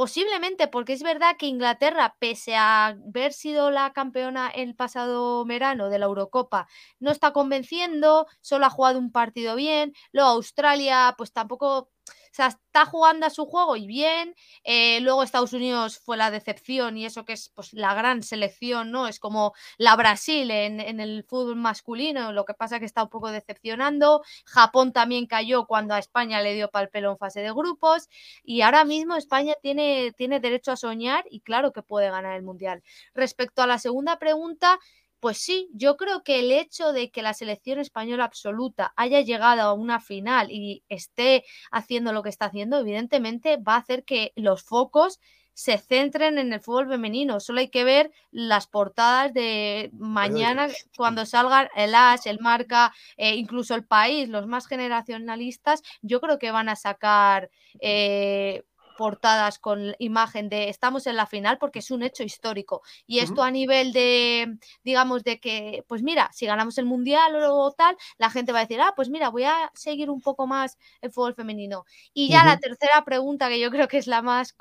Posiblemente, 0.00 0.66
porque 0.66 0.94
es 0.94 1.02
verdad 1.02 1.36
que 1.38 1.44
Inglaterra, 1.44 2.16
pese 2.18 2.56
a 2.56 2.86
haber 2.86 3.34
sido 3.34 3.70
la 3.70 3.92
campeona 3.92 4.48
el 4.48 4.74
pasado 4.74 5.44
verano 5.44 5.90
de 5.90 5.98
la 5.98 6.06
Eurocopa, 6.06 6.68
no 7.00 7.10
está 7.10 7.34
convenciendo, 7.34 8.26
solo 8.40 8.64
ha 8.64 8.70
jugado 8.70 8.98
un 8.98 9.12
partido 9.12 9.56
bien. 9.56 9.92
Luego 10.12 10.30
Australia, 10.30 11.14
pues 11.18 11.34
tampoco 11.34 11.90
sea, 12.32 12.48
está 12.48 12.86
jugando 12.86 13.26
a 13.26 13.30
su 13.30 13.46
juego 13.46 13.76
y 13.76 13.86
bien. 13.86 14.34
Eh, 14.64 15.00
luego 15.00 15.22
Estados 15.22 15.52
Unidos 15.52 15.98
fue 15.98 16.16
la 16.16 16.30
decepción 16.30 16.96
y 16.96 17.06
eso 17.06 17.24
que 17.24 17.32
es 17.32 17.50
pues, 17.54 17.72
la 17.72 17.94
gran 17.94 18.22
selección, 18.22 18.90
¿no? 18.90 19.08
Es 19.08 19.18
como 19.18 19.52
la 19.78 19.96
Brasil 19.96 20.50
en, 20.50 20.80
en, 20.80 21.00
el 21.00 21.24
fútbol 21.24 21.56
masculino, 21.56 22.32
lo 22.32 22.44
que 22.44 22.54
pasa 22.54 22.78
que 22.78 22.84
está 22.86 23.02
un 23.02 23.10
poco 23.10 23.30
decepcionando. 23.30 24.22
Japón 24.44 24.92
también 24.92 25.26
cayó 25.26 25.66
cuando 25.66 25.94
a 25.94 25.98
España 25.98 26.40
le 26.42 26.54
dio 26.54 26.70
pal 26.70 26.88
pelo 26.88 27.10
en 27.10 27.18
fase 27.18 27.40
de 27.40 27.52
grupos 27.52 28.08
y 28.42 28.60
ahora 28.62 28.84
mismo 28.84 29.16
España 29.16 29.54
tiene, 29.60 30.12
tiene 30.16 30.40
derecho 30.40 30.72
a 30.72 30.76
soñar 30.76 31.24
y 31.30 31.40
claro 31.40 31.72
que 31.72 31.82
puede 31.82 32.10
ganar 32.10 32.36
el 32.36 32.42
Mundial. 32.42 32.82
Respecto 33.14 33.62
a 33.62 33.66
la 33.66 33.78
segunda 33.78 34.18
pregunta, 34.18 34.78
pues 35.20 35.38
sí, 35.38 35.68
yo 35.74 35.96
creo 35.96 36.22
que 36.24 36.40
el 36.40 36.50
hecho 36.50 36.92
de 36.92 37.10
que 37.10 37.22
la 37.22 37.34
selección 37.34 37.78
española 37.78 38.24
absoluta 38.24 38.92
haya 38.96 39.20
llegado 39.20 39.62
a 39.62 39.74
una 39.74 40.00
final 40.00 40.50
y 40.50 40.82
esté 40.88 41.44
haciendo 41.70 42.12
lo 42.12 42.22
que 42.22 42.30
está 42.30 42.46
haciendo, 42.46 42.78
evidentemente 42.78 43.56
va 43.58 43.74
a 43.74 43.78
hacer 43.78 44.04
que 44.04 44.32
los 44.36 44.62
focos 44.62 45.20
se 45.52 45.76
centren 45.76 46.38
en 46.38 46.52
el 46.54 46.60
fútbol 46.60 46.88
femenino. 46.88 47.38
Solo 47.38 47.60
hay 47.60 47.68
que 47.68 47.84
ver 47.84 48.10
las 48.30 48.66
portadas 48.66 49.34
de 49.34 49.90
mañana 49.92 50.68
cuando 50.96 51.26
salgan 51.26 51.68
el 51.76 51.94
As, 51.94 52.24
el 52.26 52.38
Marca, 52.40 52.94
eh, 53.18 53.34
incluso 53.34 53.74
el 53.74 53.84
País, 53.84 54.28
los 54.28 54.46
más 54.46 54.66
generacionalistas, 54.66 55.82
yo 56.00 56.20
creo 56.20 56.38
que 56.38 56.50
van 56.50 56.70
a 56.70 56.76
sacar 56.76 57.50
eh, 57.80 58.62
portadas 59.00 59.58
con 59.58 59.94
imagen 59.98 60.50
de 60.50 60.68
estamos 60.68 61.06
en 61.06 61.16
la 61.16 61.24
final 61.24 61.56
porque 61.56 61.78
es 61.78 61.90
un 61.90 62.02
hecho 62.02 62.22
histórico. 62.22 62.82
Y 63.06 63.20
esto 63.20 63.42
a 63.42 63.50
nivel 63.50 63.94
de, 63.94 64.58
digamos, 64.84 65.24
de 65.24 65.40
que, 65.40 65.86
pues 65.88 66.02
mira, 66.02 66.28
si 66.34 66.44
ganamos 66.44 66.76
el 66.76 66.84
mundial 66.84 67.34
o 67.42 67.72
tal, 67.72 67.96
la 68.18 68.28
gente 68.28 68.52
va 68.52 68.58
a 68.58 68.66
decir, 68.66 68.78
ah, 68.78 68.92
pues 68.94 69.08
mira, 69.08 69.30
voy 69.30 69.44
a 69.44 69.70
seguir 69.72 70.10
un 70.10 70.20
poco 70.20 70.46
más 70.46 70.76
el 71.00 71.10
fútbol 71.10 71.34
femenino. 71.34 71.86
Y 72.12 72.28
ya 72.28 72.44
la 72.44 72.58
tercera 72.58 73.02
pregunta, 73.02 73.48
que 73.48 73.58
yo 73.58 73.70
creo 73.70 73.88
que 73.88 73.96
es 73.96 74.06
la 74.06 74.20
más, 74.20 74.54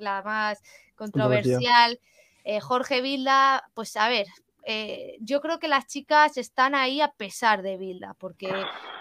la 0.00 0.22
más 0.22 0.60
controversial, 0.96 2.00
eh, 2.42 2.58
Jorge 2.58 3.00
Vilda, 3.00 3.70
pues 3.74 3.96
a 3.96 4.08
ver, 4.08 4.26
eh, 4.64 5.18
yo 5.20 5.40
creo 5.40 5.60
que 5.60 5.68
las 5.68 5.86
chicas 5.86 6.36
están 6.36 6.74
ahí 6.74 7.00
a 7.00 7.12
pesar 7.12 7.62
de 7.62 7.76
Vilda, 7.76 8.16
porque 8.18 8.52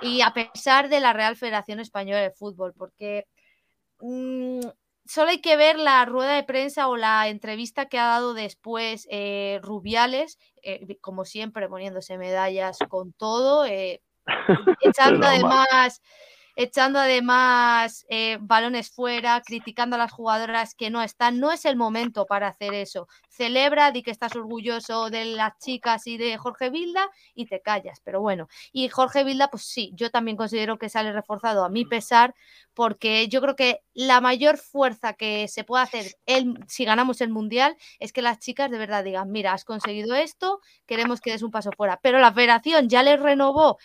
y 0.03 0.21
a 0.21 0.33
pesar 0.35 0.87
de 0.87 0.99
la 0.99 1.13
Real 1.13 1.35
Federación 1.35 1.79
Española 1.79 2.21
de 2.21 2.29
Fútbol, 2.29 2.75
porque 2.77 3.25
Mm, 3.99 4.61
solo 5.05 5.29
hay 5.29 5.41
que 5.41 5.57
ver 5.57 5.77
la 5.79 6.05
rueda 6.05 6.35
de 6.35 6.43
prensa 6.43 6.87
o 6.87 6.97
la 6.97 7.27
entrevista 7.29 7.87
que 7.87 7.99
ha 7.99 8.05
dado 8.05 8.33
después 8.33 9.07
eh, 9.09 9.59
Rubiales, 9.63 10.37
eh, 10.61 10.97
como 11.01 11.25
siempre 11.25 11.69
poniéndose 11.69 12.17
medallas 12.17 12.77
con 12.89 13.13
todo, 13.13 13.65
eh, 13.65 14.01
echando 14.81 15.27
además 15.27 16.01
echando 16.57 16.99
además 16.99 18.07
eh, 18.09 18.39
balones 18.41 18.89
fuera, 18.89 19.41
criticando 19.45 19.95
a 19.95 19.99
las 19.99 20.11
jugadoras 20.11 20.73
que 20.73 20.89
no 20.89 21.03
están. 21.03 21.39
No 21.39 21.51
es 21.51 21.65
el 21.65 21.75
momento 21.75 22.25
para 22.25 22.47
hacer 22.47 22.73
eso. 22.73 23.07
Celebra, 23.29 23.91
di 23.91 24.01
que 24.01 24.09
estás 24.09 24.35
orgulloso 24.35 25.11
de 25.11 25.25
las 25.25 25.59
chicas 25.59 26.07
y 26.07 26.17
de 26.17 26.35
Jorge 26.37 26.71
Vilda 26.71 27.11
y 27.35 27.45
te 27.45 27.61
callas. 27.61 28.01
Pero 28.03 28.21
bueno, 28.21 28.47
y 28.71 28.89
Jorge 28.89 29.23
Vilda, 29.23 29.49
pues 29.49 29.65
sí, 29.65 29.91
yo 29.93 30.09
también 30.09 30.35
considero 30.35 30.79
que 30.79 30.89
sale 30.89 31.13
reforzado 31.13 31.63
a 31.63 31.69
mi 31.69 31.85
pesar, 31.85 32.33
porque 32.73 33.27
yo 33.27 33.39
creo 33.39 33.55
que 33.55 33.81
la 33.93 34.19
mayor 34.19 34.57
fuerza 34.57 35.13
que 35.13 35.47
se 35.47 35.63
puede 35.63 35.83
hacer 35.83 36.15
el, 36.25 36.57
si 36.67 36.85
ganamos 36.85 37.21
el 37.21 37.29
Mundial 37.29 37.77
es 37.99 38.11
que 38.11 38.23
las 38.23 38.39
chicas 38.39 38.71
de 38.71 38.79
verdad 38.79 39.03
digan, 39.03 39.31
mira, 39.31 39.53
has 39.53 39.63
conseguido 39.63 40.15
esto, 40.15 40.59
queremos 40.87 41.21
que 41.21 41.31
des 41.31 41.43
un 41.43 41.51
paso 41.51 41.69
fuera. 41.77 41.99
Pero 42.01 42.17
la 42.17 42.33
federación 42.33 42.89
ya 42.89 43.03
les 43.03 43.19
renovó 43.19 43.77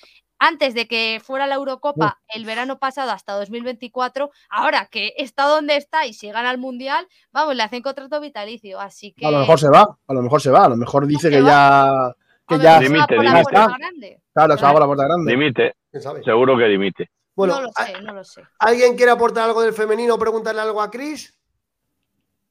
antes 0.43 0.75
de 0.75 0.89
que 0.89 1.21
fuera 1.23 1.47
la 1.47 1.55
Eurocopa 1.55 2.19
el 2.35 2.45
verano 2.45 2.81
pasado 2.81 3.13
hasta 3.13 3.33
2024, 3.35 4.33
ahora 4.51 4.89
que 4.91 5.15
está 5.17 5.45
donde 5.45 5.77
está 5.77 6.05
y 6.05 6.15
si 6.15 6.33
gana 6.33 6.51
el 6.51 6.59
Mundial, 6.59 7.07
vamos, 7.31 7.55
le 7.55 7.63
hacen 7.63 7.81
contrato 7.81 8.21
vitalicio, 8.21 8.81
así 8.81 9.13
que... 9.13 9.25
A 9.25 9.31
lo 9.31 9.39
mejor 9.39 9.61
se 9.61 9.69
va, 9.69 9.83
a 10.09 10.13
lo 10.13 10.21
mejor 10.21 10.43
se 10.43 10.51
va, 10.51 10.65
a 10.65 10.69
lo 10.69 10.77
mejor 10.77 11.07
dice 11.07 11.31
que, 11.31 11.45
ya... 11.45 12.13
Que 12.49 12.59
ya 12.59 12.81
dimite, 12.81 13.15
dimite. 13.15 14.21
Claro, 14.35 14.57
se 14.57 14.65
va 14.65 14.73
por 14.73 14.81
la 14.81 14.87
puerta 14.87 15.05
grande. 15.05 15.31
Dimite, 15.31 15.77
seguro 16.25 16.59
que 16.59 16.65
dimite. 16.65 17.11
Bueno, 17.37 17.55
no 17.55 17.63
lo 17.63 17.69
sé, 17.71 18.03
no 18.03 18.13
lo 18.13 18.25
sé. 18.25 18.43
¿Alguien 18.59 18.97
quiere 18.97 19.13
aportar 19.13 19.45
algo 19.45 19.63
del 19.63 19.73
femenino 19.73 20.15
o 20.17 20.19
preguntarle 20.19 20.61
algo 20.61 20.83
a 20.83 20.91
Cris? 20.91 21.39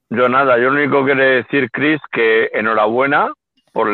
Yo 0.08 0.30
nada, 0.30 0.56
yo 0.56 0.70
lo 0.70 0.80
único 0.80 1.04
que 1.04 1.12
quiero 1.12 1.24
decir, 1.24 1.70
Cris, 1.70 2.00
que 2.10 2.46
enhorabuena 2.54 3.32
por, 3.72 3.88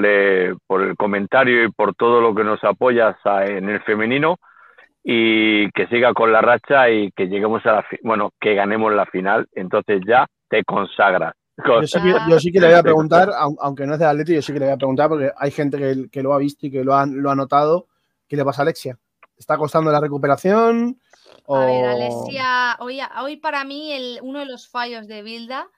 por 0.67 0.83
el 0.83 0.97
comentario 0.97 1.65
y 1.65 1.71
por 1.71 1.95
todo 1.95 2.21
lo 2.21 2.35
que 2.35 2.45
nos 2.45 2.63
apoyas 2.65 3.17
en 3.25 3.69
el 3.69 3.81
femenino 3.83 4.39
y 5.03 5.71
que 5.71 5.87
siga 5.87 6.13
con 6.13 6.33
la 6.33 6.41
racha 6.41 6.91
y 6.91 7.11
que 7.13 7.29
lleguemos 7.29 7.65
a 7.67 7.73
la 7.73 7.87
bueno 8.03 8.33
que 8.41 8.55
ganemos 8.55 8.93
la 8.93 9.07
final 9.07 9.49
entonces 9.55 10.03
ya 10.07 10.27
te 10.49 10.65
consagras 10.65 11.35
yo 11.57 11.83
sí, 12.39 12.53
que, 12.53 12.61
le 12.61 12.69
voy 12.69 12.77
a 12.77 12.83
preguntar 12.83 13.31
aunque 13.61 13.87
no 13.87 13.95
es 13.95 13.99
de 13.99 14.07
Atleti 14.07 14.35
yo 14.35 14.43
sí 14.43 14.53
que 14.53 14.59
le 14.59 14.67
voy 14.67 14.75
a 14.75 14.79
preguntar 14.79 15.09
porque 15.09 15.31
hay 15.37 15.51
gente 15.51 16.09
que, 16.11 16.23
lo 16.23 16.35
ha 16.35 16.39
visto 16.39 16.67
y 16.67 16.71
que 16.71 16.85
lo 16.85 16.95
ha, 16.95 17.07
lo 17.07 17.31
ha 17.31 17.35
notado 17.35 17.87
¿qué 18.29 18.37
le 18.37 18.45
pasa 18.45 18.63
a 18.63 18.65
Alexia? 18.65 18.99
¿está 19.39 19.57
costando 19.57 19.91
la 19.91 20.01
recuperación? 20.01 21.01
A 21.49 21.65
ver, 21.65 21.85
Alexia, 21.87 22.77
hoy, 22.81 23.01
hoy 23.23 23.37
para 23.37 23.65
mí 23.65 23.93
el, 23.93 24.19
uno 24.23 24.41
de 24.41 24.47
los 24.47 24.69
fallos 24.69 25.07
de 25.07 25.23
Bilda 25.23 25.69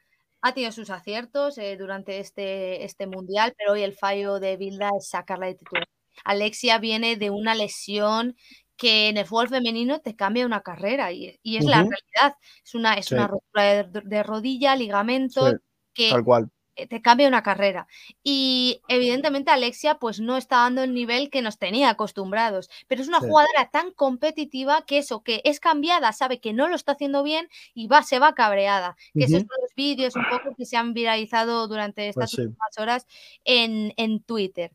ha 0.43 0.55
tenido 0.55 0.73
sus 0.73 0.91
aciertos 0.91 1.59
eh, 1.59 1.77
durante 1.77 2.19
este, 2.19 2.85
este 2.85 3.07
mundial, 3.07 3.55
pero 3.57 3.73
hoy 3.73 3.83
el 3.83 3.95
fallo 3.95 4.41
de 4.41 4.57
Bilda 4.57 4.91
es 4.99 5.09
sacarla 5.09 5.47
de 5.47 5.55
titular. 5.55 5.89
Alexia 6.25 6.79
viene 6.79 7.17
de 7.17 7.31
una 7.31 7.55
lesión 7.55 8.37
que 8.77 9.09
en 9.09 9.19
el 9.19 9.27
fútbol 9.27 9.49
femenino 9.49 10.01
te 10.01 10.17
cambia 10.17 10.47
una 10.47 10.63
carrera 10.63 11.13
y, 11.13 11.39
es 11.45 11.65
la 11.65 11.83
realidad. 11.83 12.37
Es 12.65 12.75
una, 12.75 12.95
es 12.95 13.13
una 13.13 13.27
rotura 13.27 13.85
de, 13.85 14.23
rodilla, 14.23 14.75
ligamento, 14.75 15.53
que 15.93 16.11
tal 16.11 16.25
cual. 16.25 16.51
Eh, 16.77 16.87
te 16.87 17.03
cambia 17.03 17.29
una 17.29 17.43
carrera. 17.43 17.87
Y 18.23 18.81
evidentemente 18.89 19.51
Alexia 19.51 19.97
pues 19.97 20.21
no 20.21 20.37
está 20.37 20.57
dando 20.59 20.83
el 20.83 20.95
nivel 20.95 21.31
que 21.31 21.43
nos 21.43 21.59
tenía 21.59 21.91
acostumbrados, 21.91 22.71
pero 22.87 23.03
es 23.03 23.09
una 23.09 23.21
jugadora 23.21 23.71
tan 23.71 23.91
competitiva 23.93 24.85
que 24.87 24.99
eso, 24.99 25.23
que 25.23 25.43
es 25.45 25.61
cambiada, 25.61 26.13
sabe 26.13 26.41
que 26.41 26.53
no 26.53 26.69
lo 26.69 26.77
está 26.77 26.93
haciendo 26.93 27.23
bien 27.23 27.49
y 27.75 27.87
va, 27.89 28.03
se 28.03 28.19
va 28.19 28.35
cabreada. 28.35 28.97
Que 29.15 29.25
esos 29.25 29.41
son 29.41 29.49
los 29.61 29.75
vídeos 29.75 30.17
un 30.17 30.25
poco 30.31 30.55
que 30.57 30.65
se 30.65 30.77
han 30.77 30.95
viralizado 30.95 31.67
durante 31.69 32.09
estas 32.09 32.31
pues 32.33 32.47
últimas 32.47 32.79
horas 32.79 33.07
en, 33.45 33.93
en 33.97 34.23
Twitter. 34.23 34.73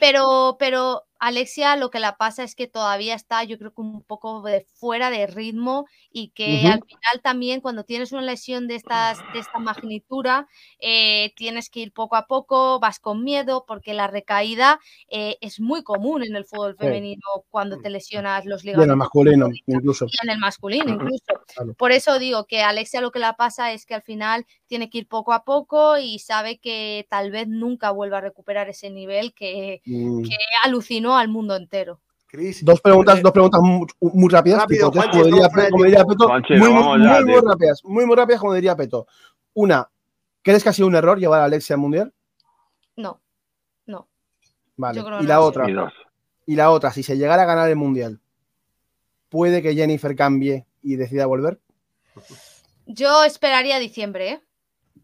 Pero, 0.00 0.56
pero 0.58 1.04
Alexia 1.24 1.76
lo 1.76 1.90
que 1.90 2.00
la 2.00 2.16
pasa 2.16 2.42
es 2.42 2.54
que 2.54 2.66
todavía 2.66 3.14
está, 3.14 3.44
yo 3.44 3.56
creo 3.58 3.72
que 3.72 3.80
un 3.80 4.02
poco 4.02 4.42
de 4.42 4.66
fuera 4.74 5.10
de 5.10 5.26
ritmo 5.26 5.86
y 6.12 6.28
que 6.28 6.66
al 6.66 6.82
final 6.84 7.22
también 7.22 7.60
cuando 7.60 7.84
tienes 7.84 8.12
una 8.12 8.22
lesión 8.22 8.68
de, 8.68 8.74
estas, 8.74 9.20
de 9.32 9.38
esta 9.38 9.58
magnitud, 9.58 10.26
eh, 10.80 11.32
tienes 11.36 11.70
que 11.70 11.80
ir 11.80 11.92
poco 11.92 12.16
a 12.16 12.26
poco, 12.26 12.78
vas 12.78 12.98
con 12.98 13.24
miedo 13.24 13.64
porque 13.66 13.94
la 13.94 14.06
recaída 14.06 14.80
eh, 15.08 15.38
es 15.40 15.60
muy 15.60 15.82
común 15.82 16.22
en 16.24 16.36
el 16.36 16.44
fútbol 16.44 16.76
femenino 16.76 17.22
cuando 17.50 17.78
te 17.78 17.90
lesionas 17.90 18.44
los 18.44 18.62
ligamentos. 18.62 18.86
en 18.86 18.90
el 18.90 18.96
masculino 18.96 19.48
incluso. 19.66 20.06
Y 20.06 20.16
en 20.22 20.30
el 20.30 20.38
masculino 20.38 20.92
incluso. 20.92 21.74
Por 21.78 21.92
eso 21.92 22.18
digo 22.18 22.44
que 22.44 22.62
Alexia 22.62 23.00
lo 23.00 23.12
que 23.12 23.18
la 23.18 23.34
pasa 23.34 23.72
es 23.72 23.86
que 23.86 23.94
al 23.94 24.02
final 24.02 24.46
tiene 24.66 24.90
que 24.90 24.98
ir 24.98 25.08
poco 25.08 25.32
a 25.32 25.44
poco 25.44 25.98
y 25.98 26.18
sabe 26.18 26.58
que 26.58 27.06
tal 27.08 27.30
vez 27.30 27.48
nunca 27.48 27.90
vuelva 27.90 28.18
a 28.18 28.22
recuperar 28.22 28.68
ese 28.68 28.90
nivel 28.90 29.32
que, 29.34 29.80
mm. 29.84 30.22
que 30.22 30.36
alucinó 30.64 31.16
al 31.16 31.28
mundo 31.28 31.56
entero. 31.56 32.00
Dos 32.62 32.80
preguntas, 32.80 33.22
dos 33.22 33.32
preguntas 33.32 33.60
muy, 33.60 33.86
rápidas. 34.28 34.66
muy, 34.66 34.78
rápidas, 37.48 37.84
muy, 37.84 38.06
muy 38.06 38.16
rápidas, 38.16 38.40
como 38.40 38.54
diría 38.54 38.74
Peto. 38.74 39.06
Una, 39.52 39.88
¿crees 40.42 40.62
que 40.62 40.68
ha 40.68 40.72
sido 40.72 40.88
un 40.88 40.96
error 40.96 41.18
llevar 41.18 41.40
a 41.40 41.44
Alexia 41.44 41.74
al 41.74 41.80
mundial? 41.80 42.12
No, 42.96 43.20
no. 43.86 44.08
Vale. 44.76 45.00
Y 45.20 45.26
la 45.26 45.40
otra. 45.40 45.66
Y 46.46 46.56
la 46.56 46.70
otra, 46.70 46.92
si 46.92 47.02
se 47.02 47.16
llegara 47.16 47.42
a 47.42 47.46
ganar 47.46 47.70
el 47.70 47.76
mundial, 47.76 48.20
¿puede 49.28 49.62
que 49.62 49.74
Jennifer 49.74 50.14
cambie 50.16 50.66
y 50.82 50.96
decida 50.96 51.26
volver? 51.26 51.60
Yo 52.86 53.24
esperaría 53.24 53.78
diciembre, 53.78 54.30
¿eh? 54.30 54.42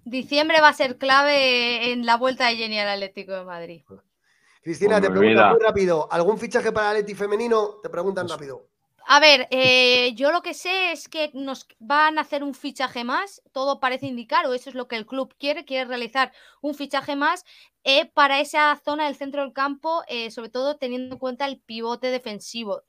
Diciembre 0.05 0.61
va 0.61 0.69
a 0.69 0.75
ser 0.75 0.99
clave 0.99 1.93
en 1.93 2.05
la 2.05 2.17
vuelta 2.17 2.49
de 2.49 2.57
Jenny 2.57 2.79
al 2.79 2.89
Atlético 2.89 3.33
de 3.33 3.45
Madrid. 3.45 3.83
Cristina, 4.63 5.01
te 5.01 5.11
preguntan 5.11 5.53
muy 5.53 5.61
rápido. 5.61 6.09
¿Algún 6.11 6.39
fichaje 6.39 6.71
para 6.73 6.93
Leti 6.93 7.15
femenino? 7.15 7.79
Te 7.83 7.89
preguntan 7.89 8.29
rápido. 8.29 8.67
A 9.07 9.19
ver, 9.19 9.49
eh, 9.51 10.13
yo 10.15 10.31
lo 10.31 10.43
que 10.43 10.55
sé 10.55 10.93
es 10.93 11.09
que 11.09 11.31
nos 11.35 11.67
van 11.79 12.19
a 12.19 12.21
hacer 12.21 12.45
un 12.45 12.55
fichaje 12.55 13.03
más, 13.03 13.43
todo 13.51 13.81
parece 13.81 14.07
indicar, 14.07 14.47
o 14.47 14.55
eso 14.55 14.69
es 14.69 14.77
lo 14.77 14.87
que 14.87 14.97
el 14.97 15.07
club 15.07 15.35
quiere, 15.39 15.65
quiere 15.65 15.87
realizar 15.87 16.33
un 16.61 16.75
fichaje 16.75 17.17
más 17.17 17.45
eh, 17.85 18.07
para 18.07 18.41
esa 18.41 18.81
zona 18.85 19.07
del 19.07 19.17
centro 19.17 19.43
del 19.43 19.53
campo, 19.53 20.03
eh, 20.09 20.31
sobre 20.31 20.51
todo 20.51 20.77
teniendo 20.77 21.15
en 21.15 21.19
cuenta 21.19 21.47
el 21.47 21.61
pivote 21.61 22.09
defensivo. 22.09 22.83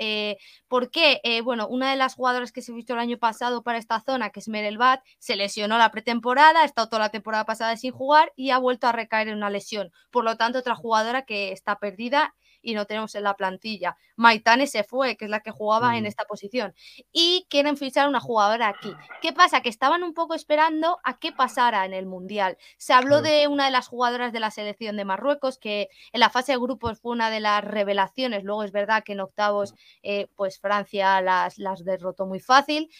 ¿Por 0.67 0.91
qué? 0.91 1.21
bueno, 1.43 1.67
una 1.67 1.91
de 1.91 1.97
las 1.97 2.15
jugadoras 2.15 2.51
que 2.51 2.61
se 2.61 2.71
ha 2.71 2.75
visto 2.75 2.93
el 2.93 2.99
año 2.99 3.17
pasado 3.17 3.63
para 3.63 3.77
esta 3.77 4.01
zona, 4.01 4.29
que 4.29 4.39
es 4.39 4.47
Merelbat, 4.47 5.01
se 5.19 5.35
lesionó 5.35 5.77
la 5.77 5.91
pretemporada, 5.91 6.61
ha 6.61 6.65
estado 6.65 6.89
toda 6.89 7.03
la 7.03 7.09
temporada 7.09 7.45
pasada 7.45 7.75
sin 7.77 7.91
jugar 7.91 8.31
y 8.35 8.49
ha 8.51 8.57
vuelto 8.57 8.87
a 8.87 8.91
recaer 8.91 9.27
en 9.29 9.37
una 9.37 9.49
lesión. 9.49 9.91
Por 10.11 10.23
lo 10.23 10.37
tanto, 10.37 10.59
otra 10.59 10.75
jugadora 10.75 11.23
que 11.23 11.51
está 11.51 11.79
perdida 11.79 12.35
y 12.61 12.73
no 12.73 12.85
tenemos 12.85 13.15
en 13.15 13.23
la 13.23 13.35
plantilla. 13.35 13.97
Maitane 14.21 14.67
se 14.67 14.83
fue, 14.83 15.17
que 15.17 15.25
es 15.25 15.31
la 15.31 15.39
que 15.39 15.49
jugaba 15.49 15.97
en 15.97 16.05
esta 16.05 16.25
posición. 16.25 16.75
Y 17.11 17.47
quieren 17.49 17.75
fichar 17.75 18.07
una 18.07 18.19
jugadora 18.19 18.67
aquí. 18.67 18.93
¿Qué 19.19 19.33
pasa? 19.33 19.61
Que 19.61 19.69
estaban 19.69 20.03
un 20.03 20.13
poco 20.13 20.35
esperando 20.35 20.99
a 21.03 21.17
qué 21.17 21.31
pasara 21.31 21.85
en 21.85 21.93
el 21.93 22.05
Mundial. 22.05 22.57
Se 22.77 22.93
habló 22.93 23.23
de 23.23 23.47
una 23.47 23.65
de 23.65 23.71
las 23.71 23.87
jugadoras 23.87 24.31
de 24.31 24.39
la 24.39 24.51
selección 24.51 24.95
de 24.95 25.05
Marruecos, 25.05 25.57
que 25.57 25.89
en 26.13 26.19
la 26.19 26.29
fase 26.29 26.51
de 26.51 26.59
grupos 26.59 26.99
fue 26.99 27.13
una 27.13 27.31
de 27.31 27.39
las 27.39 27.63
revelaciones. 27.63 28.43
Luego 28.43 28.63
es 28.63 28.71
verdad 28.71 29.03
que 29.03 29.13
en 29.13 29.21
octavos, 29.21 29.73
eh, 30.03 30.27
pues 30.35 30.59
Francia 30.59 31.19
las, 31.21 31.57
las 31.57 31.83
derrotó 31.83 32.27
muy 32.27 32.39
fácil. 32.39 32.91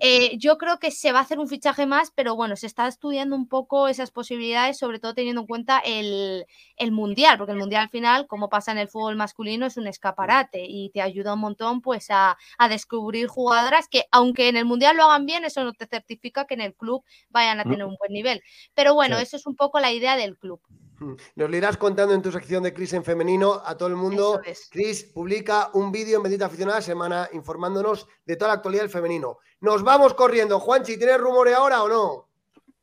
Eh, 0.00 0.36
yo 0.36 0.58
creo 0.58 0.78
que 0.78 0.90
se 0.90 1.10
va 1.10 1.20
a 1.20 1.22
hacer 1.22 1.38
un 1.38 1.48
fichaje 1.48 1.86
más, 1.86 2.12
pero 2.14 2.36
bueno, 2.36 2.54
se 2.54 2.66
está 2.66 2.86
estudiando 2.86 3.34
un 3.34 3.48
poco 3.48 3.88
esas 3.88 4.10
posibilidades, 4.10 4.76
sobre 4.76 4.98
todo 4.98 5.14
teniendo 5.14 5.40
en 5.40 5.46
cuenta 5.46 5.78
el, 5.78 6.44
el 6.76 6.92
Mundial, 6.92 7.38
porque 7.38 7.52
el 7.52 7.58
Mundial 7.58 7.84
al 7.84 7.88
final, 7.88 8.26
como 8.26 8.50
pasa 8.50 8.72
en 8.72 8.78
el 8.78 8.88
fútbol, 8.88 9.16
masculino 9.16 9.64
es 9.64 9.78
un 9.78 9.86
escaparate 9.86 10.65
y 10.68 10.90
te 10.90 11.02
ayuda 11.02 11.34
un 11.34 11.40
montón 11.40 11.80
pues 11.80 12.10
a, 12.10 12.36
a, 12.58 12.68
descubrir 12.68 13.28
jugadoras 13.28 13.88
que 13.88 14.04
aunque 14.10 14.48
en 14.48 14.56
el 14.56 14.64
Mundial 14.64 14.96
lo 14.96 15.04
hagan 15.04 15.26
bien, 15.26 15.44
eso 15.44 15.64
no 15.64 15.72
te 15.72 15.86
certifica 15.86 16.46
que 16.46 16.54
en 16.54 16.60
el 16.60 16.74
club 16.74 17.04
vayan 17.30 17.60
a 17.60 17.64
tener 17.64 17.84
un 17.84 17.96
buen 17.98 18.12
nivel. 18.12 18.42
Pero 18.74 18.94
bueno, 18.94 19.16
sí. 19.16 19.22
eso 19.22 19.36
es 19.36 19.46
un 19.46 19.56
poco 19.56 19.80
la 19.80 19.92
idea 19.92 20.16
del 20.16 20.36
club. 20.36 20.60
Hmm. 20.98 21.14
Nos 21.34 21.50
lo 21.50 21.56
irás 21.56 21.76
contando 21.76 22.14
en 22.14 22.22
tu 22.22 22.32
sección 22.32 22.62
de 22.62 22.72
Cris 22.72 22.92
en 22.94 23.04
femenino 23.04 23.60
a 23.64 23.76
todo 23.76 23.88
el 23.88 23.96
mundo. 23.96 24.40
Cris 24.70 25.04
publica 25.04 25.70
un 25.74 25.92
vídeo 25.92 26.16
en 26.16 26.22
Bendita 26.22 26.46
Aficionada 26.46 26.80
Semana 26.80 27.28
informándonos 27.32 28.06
de 28.24 28.36
toda 28.36 28.48
la 28.48 28.54
actualidad 28.54 28.82
del 28.82 28.90
femenino. 28.90 29.38
Nos 29.60 29.82
vamos 29.82 30.14
corriendo. 30.14 30.58
Juanchi, 30.58 30.96
¿tienes 30.96 31.18
rumores 31.18 31.54
ahora 31.54 31.82
o 31.82 31.88
no? 31.88 32.28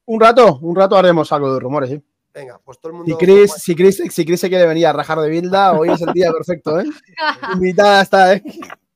Un 0.06 0.20
rato, 0.20 0.60
un 0.62 0.76
rato 0.76 0.98
haremos 0.98 1.32
algo 1.32 1.54
de 1.54 1.60
rumores, 1.60 1.90
sí. 1.90 2.04
Venga, 2.34 2.60
pues 2.64 2.80
todo 2.80 2.92
el 2.92 2.98
mundo. 2.98 3.12
Si 3.12 3.26
Chris, 3.26 3.54
si 3.54 3.76
Chris, 3.76 3.98
si 4.10 4.26
Chris 4.26 4.40
se 4.40 4.50
quiere 4.50 4.66
venir 4.66 4.88
a 4.88 4.94
rajar 4.94 5.20
de 5.20 5.30
Bilda, 5.30 5.74
hoy 5.74 5.90
es 5.90 6.02
el 6.02 6.14
día 6.14 6.32
perfecto, 6.32 6.80
¿eh? 6.80 6.86
Invitada 7.54 8.02
está, 8.02 8.34
¿eh? 8.34 8.44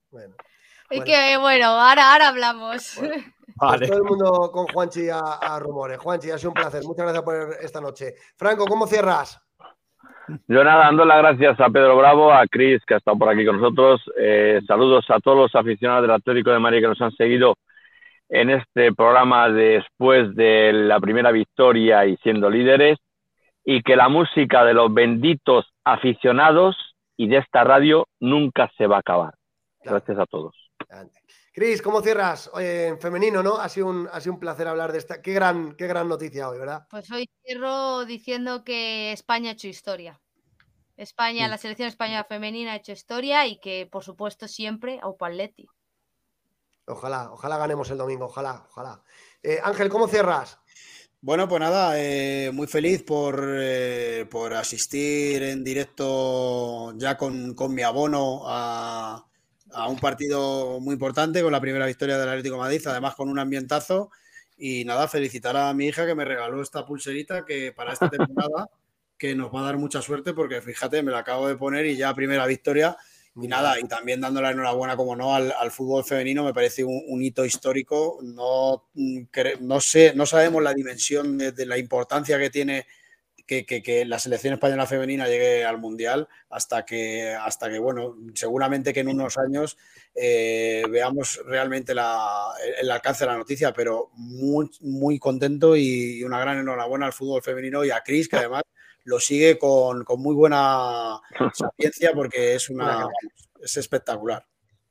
Bueno. 0.09 0.35
Es 0.89 1.03
que 1.03 1.37
bueno, 1.37 1.65
ahora, 1.67 2.13
ahora 2.13 2.29
hablamos. 2.29 2.95
Bueno. 2.97 3.15
Vale. 3.59 3.79
Pues 3.79 3.89
todo 3.89 3.99
el 3.99 4.03
mundo 4.03 4.51
con 4.51 4.67
Juanchi 4.67 5.09
a, 5.09 5.19
a, 5.19 5.59
rumores. 5.59 5.97
Juanchi, 5.97 6.29
ha 6.29 6.37
sido 6.37 6.51
un 6.51 6.53
placer. 6.53 6.83
Muchas 6.83 7.05
gracias 7.05 7.23
por 7.23 7.57
esta 7.59 7.81
noche. 7.81 8.13
Franco, 8.35 8.65
¿cómo 8.67 8.85
cierras? 8.85 9.41
Yo 10.47 10.63
nada, 10.63 10.85
dando 10.85 11.05
las 11.05 11.17
gracias 11.19 11.59
a 11.59 11.69
Pedro 11.69 11.97
Bravo, 11.97 12.31
a 12.31 12.45
Cris, 12.47 12.83
que 12.85 12.95
ha 12.95 12.97
estado 12.97 13.17
por 13.17 13.29
aquí 13.29 13.45
con 13.45 13.59
nosotros. 13.59 14.01
Eh, 14.17 14.59
saludos 14.67 15.05
a 15.09 15.19
todos 15.19 15.37
los 15.37 15.55
aficionados 15.55 16.03
del 16.03 16.11
Atlético 16.11 16.51
de 16.51 16.59
Madrid 16.59 16.81
que 16.81 16.87
nos 16.87 17.01
han 17.01 17.13
seguido 17.13 17.55
en 18.29 18.49
este 18.49 18.93
programa 18.93 19.49
después 19.49 20.35
de 20.35 20.73
la 20.73 20.99
primera 20.99 21.31
victoria 21.31 22.05
y 22.05 22.17
siendo 22.17 22.49
líderes. 22.49 22.99
Y 23.69 23.83
que 23.83 23.97
la 23.97 24.07
música 24.07 24.63
de 24.63 24.73
los 24.73 24.93
benditos 24.93 25.65
aficionados 25.83 26.77
y 27.17 27.27
de 27.27 27.39
esta 27.39 27.65
radio 27.65 28.07
nunca 28.21 28.71
se 28.77 28.87
va 28.87 28.95
a 28.95 28.99
acabar. 28.99 29.33
Gracias 29.83 30.17
a 30.17 30.25
todos. 30.25 30.55
Cris, 31.51 31.81
¿cómo 31.81 32.01
cierras? 32.01 32.49
Oye, 32.53 32.87
en 32.87 33.01
femenino, 33.01 33.43
¿no? 33.43 33.57
Ha 33.57 33.67
sido, 33.67 33.87
un, 33.87 34.07
ha 34.13 34.21
sido 34.21 34.35
un 34.35 34.39
placer 34.39 34.69
hablar 34.69 34.93
de 34.93 34.99
esta. 34.99 35.21
Qué 35.21 35.33
gran, 35.33 35.75
qué 35.75 35.85
gran 35.85 36.07
noticia 36.07 36.47
hoy, 36.47 36.59
¿verdad? 36.59 36.87
Pues 36.89 37.11
hoy 37.11 37.29
cierro 37.43 38.05
diciendo 38.05 38.63
que 38.63 39.11
España 39.11 39.49
ha 39.49 39.53
hecho 39.53 39.67
historia. 39.67 40.21
España, 40.95 41.45
sí. 41.45 41.49
la 41.49 41.57
selección 41.57 41.89
española 41.89 42.23
femenina 42.23 42.71
ha 42.71 42.75
hecho 42.77 42.93
historia 42.93 43.47
y 43.47 43.59
que, 43.59 43.85
por 43.91 44.03
supuesto, 44.03 44.47
siempre 44.47 44.99
a 45.01 45.09
Upaletti. 45.09 45.67
Ojalá, 46.85 47.31
ojalá 47.33 47.57
ganemos 47.57 47.89
el 47.91 47.97
domingo, 47.97 48.25
ojalá, 48.25 48.63
ojalá. 48.69 49.03
Eh, 49.43 49.59
Ángel, 49.61 49.89
¿cómo 49.89 50.07
cierras? 50.07 50.61
Bueno, 51.27 51.49
pues 51.49 51.59
nada, 51.59 51.99
eh, 51.99 52.51
muy 52.53 52.67
feliz 52.67 53.03
por, 53.03 53.57
eh, 53.59 54.25
por, 54.31 54.53
asistir 54.53 55.43
en 55.43 55.61
directo 55.61 56.93
ya 56.97 57.17
con, 57.17 57.53
con 57.53 57.75
mi 57.75 57.81
abono 57.81 58.43
a, 58.45 59.27
a 59.73 59.87
un 59.89 59.99
partido 59.99 60.79
muy 60.79 60.93
importante 60.93 61.41
con 61.41 61.51
la 61.51 61.59
primera 61.59 61.85
victoria 61.85 62.17
del 62.17 62.29
Atlético 62.29 62.55
de 62.55 62.61
Madrid, 62.61 62.81
además 62.87 63.15
con 63.15 63.27
un 63.27 63.39
ambientazo. 63.39 64.09
Y 64.57 64.85
nada, 64.85 65.09
felicitar 65.09 65.57
a 65.57 65.73
mi 65.73 65.87
hija 65.87 66.05
que 66.05 66.15
me 66.15 66.23
regaló 66.23 66.61
esta 66.61 66.85
pulserita 66.85 67.43
que 67.43 67.73
para 67.73 67.91
esta 67.91 68.09
temporada, 68.09 68.69
que 69.17 69.35
nos 69.35 69.53
va 69.53 69.59
a 69.59 69.65
dar 69.65 69.77
mucha 69.77 70.01
suerte 70.01 70.33
porque 70.33 70.61
fíjate, 70.61 71.03
me 71.03 71.11
la 71.11 71.19
acabo 71.19 71.49
de 71.49 71.57
poner 71.57 71.87
y 71.87 71.97
ya 71.97 72.15
primera 72.15 72.45
victoria. 72.45 72.95
Y 73.39 73.47
nada, 73.47 73.79
y 73.79 73.83
también 73.83 74.21
dando 74.21 74.41
la 74.41 74.51
enhorabuena, 74.51 74.95
como 74.95 75.15
no, 75.15 75.35
al, 75.35 75.53
al 75.59 75.71
fútbol 75.71 76.03
femenino, 76.03 76.43
me 76.43 76.53
parece 76.53 76.83
un, 76.83 77.03
un, 77.07 77.21
hito 77.21 77.45
histórico. 77.45 78.19
No, 78.23 78.89
no 79.59 79.79
sé, 79.79 80.13
no 80.15 80.25
sabemos 80.25 80.63
la 80.63 80.73
dimensión 80.73 81.37
de, 81.37 81.51
de 81.51 81.65
la 81.65 81.77
importancia 81.77 82.39
que 82.39 82.49
tiene 82.49 82.87
que, 83.47 83.65
que, 83.65 83.81
que, 83.81 84.05
la 84.05 84.19
selección 84.19 84.53
española 84.53 84.85
femenina 84.85 85.27
llegue 85.27 85.63
al 85.63 85.77
mundial 85.79 86.27
hasta 86.49 86.85
que, 86.85 87.33
hasta 87.33 87.69
que 87.69 87.79
bueno, 87.79 88.17
seguramente 88.33 88.93
que 88.93 88.99
en 88.99 89.07
unos 89.07 89.37
años 89.37 89.77
eh, 90.13 90.83
veamos 90.89 91.39
realmente 91.45 91.95
la, 91.95 92.49
el 92.79 92.91
alcance 92.91 93.23
de 93.23 93.31
la 93.31 93.37
noticia, 93.37 93.71
pero 93.73 94.11
muy, 94.15 94.69
muy 94.81 95.17
contento 95.17 95.77
y 95.77 96.23
una 96.23 96.39
gran 96.39 96.59
enhorabuena 96.59 97.05
al 97.05 97.13
fútbol 97.13 97.41
femenino 97.41 97.85
y 97.85 97.91
a 97.91 98.01
Cris, 98.01 98.27
que 98.27 98.35
además 98.35 98.63
lo 99.07 99.19
sigue 99.19 99.57
con, 99.57 100.03
con 100.03 100.21
muy 100.21 100.35
buena 100.35 101.19
sapiencia 101.53 102.11
porque 102.13 102.55
es, 102.55 102.69
una, 102.69 103.07
es 103.61 103.77
espectacular. 103.77 104.45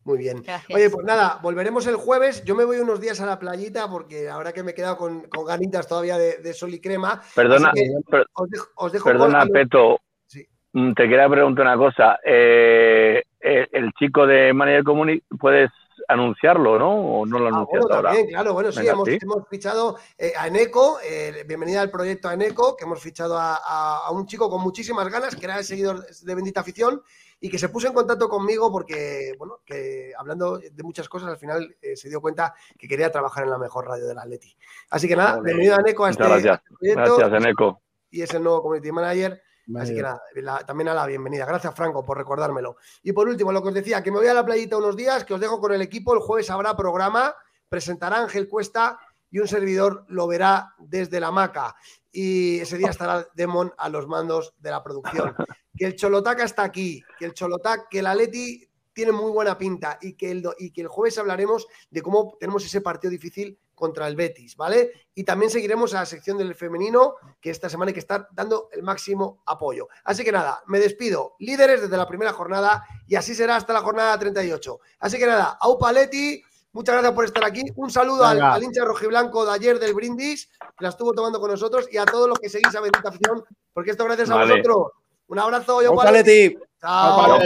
Muy 0.05 0.18
bien. 0.18 0.43
Gracias. 0.43 0.74
Oye, 0.74 0.88
pues 0.88 1.05
nada, 1.05 1.38
volveremos 1.43 1.86
el 1.86 1.97
jueves. 1.97 2.44
Yo 2.44 2.55
me 2.55 2.64
voy 2.64 2.78
unos 2.78 3.01
días 3.01 3.20
a 3.20 3.26
la 3.26 3.38
playita 3.38 3.90
porque 3.90 4.28
ahora 4.28 4.52
que 4.52 4.62
me 4.62 4.70
he 4.70 4.74
quedado 4.74 4.97
con, 4.97 5.22
con 5.28 5.44
ganitas 5.44 5.86
todavía 5.86 6.16
de, 6.16 6.38
de, 6.38 6.55
sol 6.55 6.72
y 6.72 6.80
crema. 6.80 7.20
Perdona, 7.34 7.72
per, 8.09 8.26
os 8.32 8.48
dejo, 8.48 8.68
os 8.76 8.93
dejo 8.93 9.05
perdona 9.05 9.40
con... 9.40 9.48
Peto. 9.51 10.01
Sí. 10.24 10.47
Te 10.72 11.09
quería 11.09 11.28
preguntar 11.28 11.66
una 11.66 11.76
cosa. 11.76 12.18
Eh, 12.24 13.22
el, 13.40 13.68
el, 13.72 13.93
chico 13.98 14.26
de 14.26 14.52
Manager 14.52 14.84
Community, 14.84 15.24
¿puedes 15.38 15.70
anunciarlo, 16.09 16.78
¿no? 16.78 16.94
¿O 16.94 17.27
no 17.27 17.39
lo 17.39 17.48
ah, 17.48 17.66
bueno, 17.68 17.86
ahora? 17.90 18.10
También, 18.10 18.28
claro, 18.28 18.55
bueno, 18.55 18.73
sí, 18.73 18.81
Venga, 18.81 18.93
hemos, 18.93 19.09
¿sí? 19.09 19.18
hemos, 19.20 19.48
fichado 19.48 19.97
eh, 20.18 20.32
a 20.36 20.47
Eneco, 20.47 20.98
eh, 21.02 21.44
bienvenida 21.47 21.82
al 21.82 21.90
proyecto 21.90 22.28
a 22.28 22.35
Eneco, 22.35 22.77
que 22.77 22.85
hemos 22.85 23.01
fichado 23.01 23.36
a, 23.39 23.56
a, 23.56 24.06
a, 24.06 24.10
un 24.10 24.27
chico 24.27 24.48
con 24.51 24.62
muchísimas 24.62 25.09
ganas, 25.10 25.36
que 25.36 25.44
era 25.44 25.59
el 25.59 25.64
seguidor 25.64 26.06
de 26.06 26.35
Bendita 26.35 26.60
Afición, 26.60 27.02
y 27.40 27.51
que 27.51 27.59
se 27.59 27.68
puso 27.68 27.89
en 27.89 27.94
contacto 27.94 28.28
conmigo 28.28 28.73
porque, 28.73 29.35
bueno, 29.39 29.60
que 29.64 30.12
hablando 30.16 30.59
de 30.59 30.82
muchas 30.82 31.09
cosas, 31.09 31.28
al 31.28 31.39
final 31.39 31.77
eh, 31.82 31.97
se 31.97 32.09
dio 32.09 32.20
cuenta 32.20 32.55
que 32.78 32.89
quería 32.89 33.10
trabajar 33.10 33.44
en 33.44 33.51
la 33.51 33.59
mejor 33.59 33.86
radio 33.86 34.06
del 34.06 34.18
Atleti. 34.18 34.56
Así 34.90 35.06
que 35.06 35.16
nada, 35.16 35.40
bienvenido 35.40 35.77
a 35.77 35.81
Eneco 35.81 36.05
a 36.05 36.10
este, 36.10 36.24
gracias. 36.24 36.56
a 36.59 36.62
este 36.62 36.74
proyecto. 36.74 37.16
Gracias, 37.16 37.43
Eneco. 37.43 37.82
Y 38.10 38.23
es 38.23 38.32
el 38.32 38.43
nuevo 38.43 38.62
Community 38.62 38.93
Manager. 38.93 39.43
Vale. 39.66 39.84
Así 39.84 39.94
que 39.94 40.02
nada, 40.02 40.22
la, 40.34 40.59
también 40.60 40.88
a 40.88 40.94
la 40.94 41.06
bienvenida. 41.06 41.44
Gracias, 41.44 41.74
Franco, 41.74 42.05
por 42.05 42.16
recordármelo. 42.16 42.76
Y 43.02 43.12
por 43.12 43.28
último, 43.28 43.51
lo 43.51 43.62
que 43.62 43.68
os 43.68 43.74
decía, 43.74 44.02
que 44.02 44.12
me 44.12 44.18
voy 44.18 44.28
a 44.28 44.34
la 44.34 44.44
playita 44.44 44.76
unos 44.76 44.97
días, 44.97 45.24
que 45.24 45.34
os 45.34 45.40
dejo 45.40 45.60
con 45.60 45.72
el 45.72 45.82
equipo. 45.82 46.14
El 46.14 46.20
jueves 46.20 46.51
habrá 46.51 46.76
programa, 46.76 47.34
presentará 47.68 48.20
Ángel 48.20 48.48
Cuesta 48.48 48.98
y 49.30 49.40
un 49.40 49.48
servidor 49.48 50.05
lo 50.09 50.26
verá 50.28 50.74
desde 50.78 51.18
la 51.18 51.32
maca. 51.32 51.74
Y 52.12 52.60
ese 52.60 52.78
día 52.78 52.90
estará 52.90 53.26
Demon 53.34 53.72
a 53.76 53.88
los 53.88 54.06
mandos 54.06 54.55
de 54.59 54.70
la 54.70 54.82
producción. 54.82 55.34
Que 55.78 55.84
el 55.84 55.94
Cholotaca 55.94 56.43
está 56.43 56.62
aquí, 56.62 57.05
que 57.18 57.26
el 57.26 57.34
Cholotac, 57.34 57.90
que 57.90 57.98
el 57.98 58.06
Atleti 58.06 58.66
tiene 58.94 59.12
muy 59.12 59.30
buena 59.30 59.59
pinta 59.59 59.98
y 60.01 60.14
que, 60.14 60.30
el, 60.30 60.43
y 60.59 60.70
que 60.70 60.80
el 60.80 60.88
jueves 60.88 61.18
hablaremos 61.18 61.66
de 61.90 62.01
cómo 62.01 62.34
tenemos 62.40 62.64
ese 62.64 62.80
partido 62.80 63.10
difícil 63.10 63.59
contra 63.76 64.08
el 64.08 64.16
Betis, 64.16 64.56
¿vale? 64.56 64.90
Y 65.14 65.22
también 65.22 65.50
seguiremos 65.50 65.94
a 65.94 66.00
la 66.00 66.06
sección 66.06 66.38
del 66.38 66.56
femenino, 66.56 67.14
que 67.40 67.50
esta 67.50 67.68
semana 67.68 67.90
hay 67.90 67.94
que 67.94 68.00
estar 68.00 68.26
dando 68.32 68.68
el 68.72 68.82
máximo 68.82 69.42
apoyo. 69.46 69.86
Así 70.02 70.24
que 70.24 70.32
nada, 70.32 70.62
me 70.66 70.80
despido, 70.80 71.36
líderes 71.38 71.82
desde 71.82 71.96
la 71.96 72.08
primera 72.08 72.32
jornada, 72.32 72.84
y 73.06 73.14
así 73.14 73.34
será 73.34 73.54
hasta 73.54 73.72
la 73.72 73.82
jornada 73.82 74.18
38. 74.18 74.80
Así 74.98 75.18
que 75.18 75.26
nada, 75.26 75.58
Aupa 75.60 75.92
Leti, 75.92 76.42
muchas 76.72 76.94
gracias 76.94 77.12
por 77.12 77.24
estar 77.26 77.44
aquí. 77.44 77.62
Un 77.76 77.90
saludo 77.90 78.24
al, 78.24 78.42
al, 78.42 78.62
hincha 78.62 78.84
rojiblanco 78.84 79.44
de 79.44 79.52
ayer 79.52 79.78
del 79.78 79.94
Brindis, 79.94 80.48
que 80.58 80.82
la 80.82 80.88
estuvo 80.88 81.12
tomando 81.12 81.38
con 81.38 81.50
nosotros, 81.50 81.86
y 81.92 81.98
a 81.98 82.06
todos 82.06 82.28
los 82.28 82.38
que 82.38 82.48
seguís 82.48 82.74
a 82.74 82.80
Bendita 82.80 83.10
Afición, 83.10 83.44
porque 83.74 83.90
esto 83.90 84.04
gracias 84.04 84.30
vale. 84.30 84.54
a 84.54 84.56
vosotros. 84.56 84.92
Un 85.28 85.38
abrazo, 85.38 85.82
yo 85.82 85.90
Aupa 85.90 86.10
Leti. 86.10 86.56
Chao. 86.80 87.38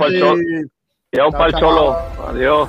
Y 1.13 1.19
Aupa 1.19 1.47
el 1.47 1.55
Cholo. 1.55 1.97
Adiós. 2.29 2.69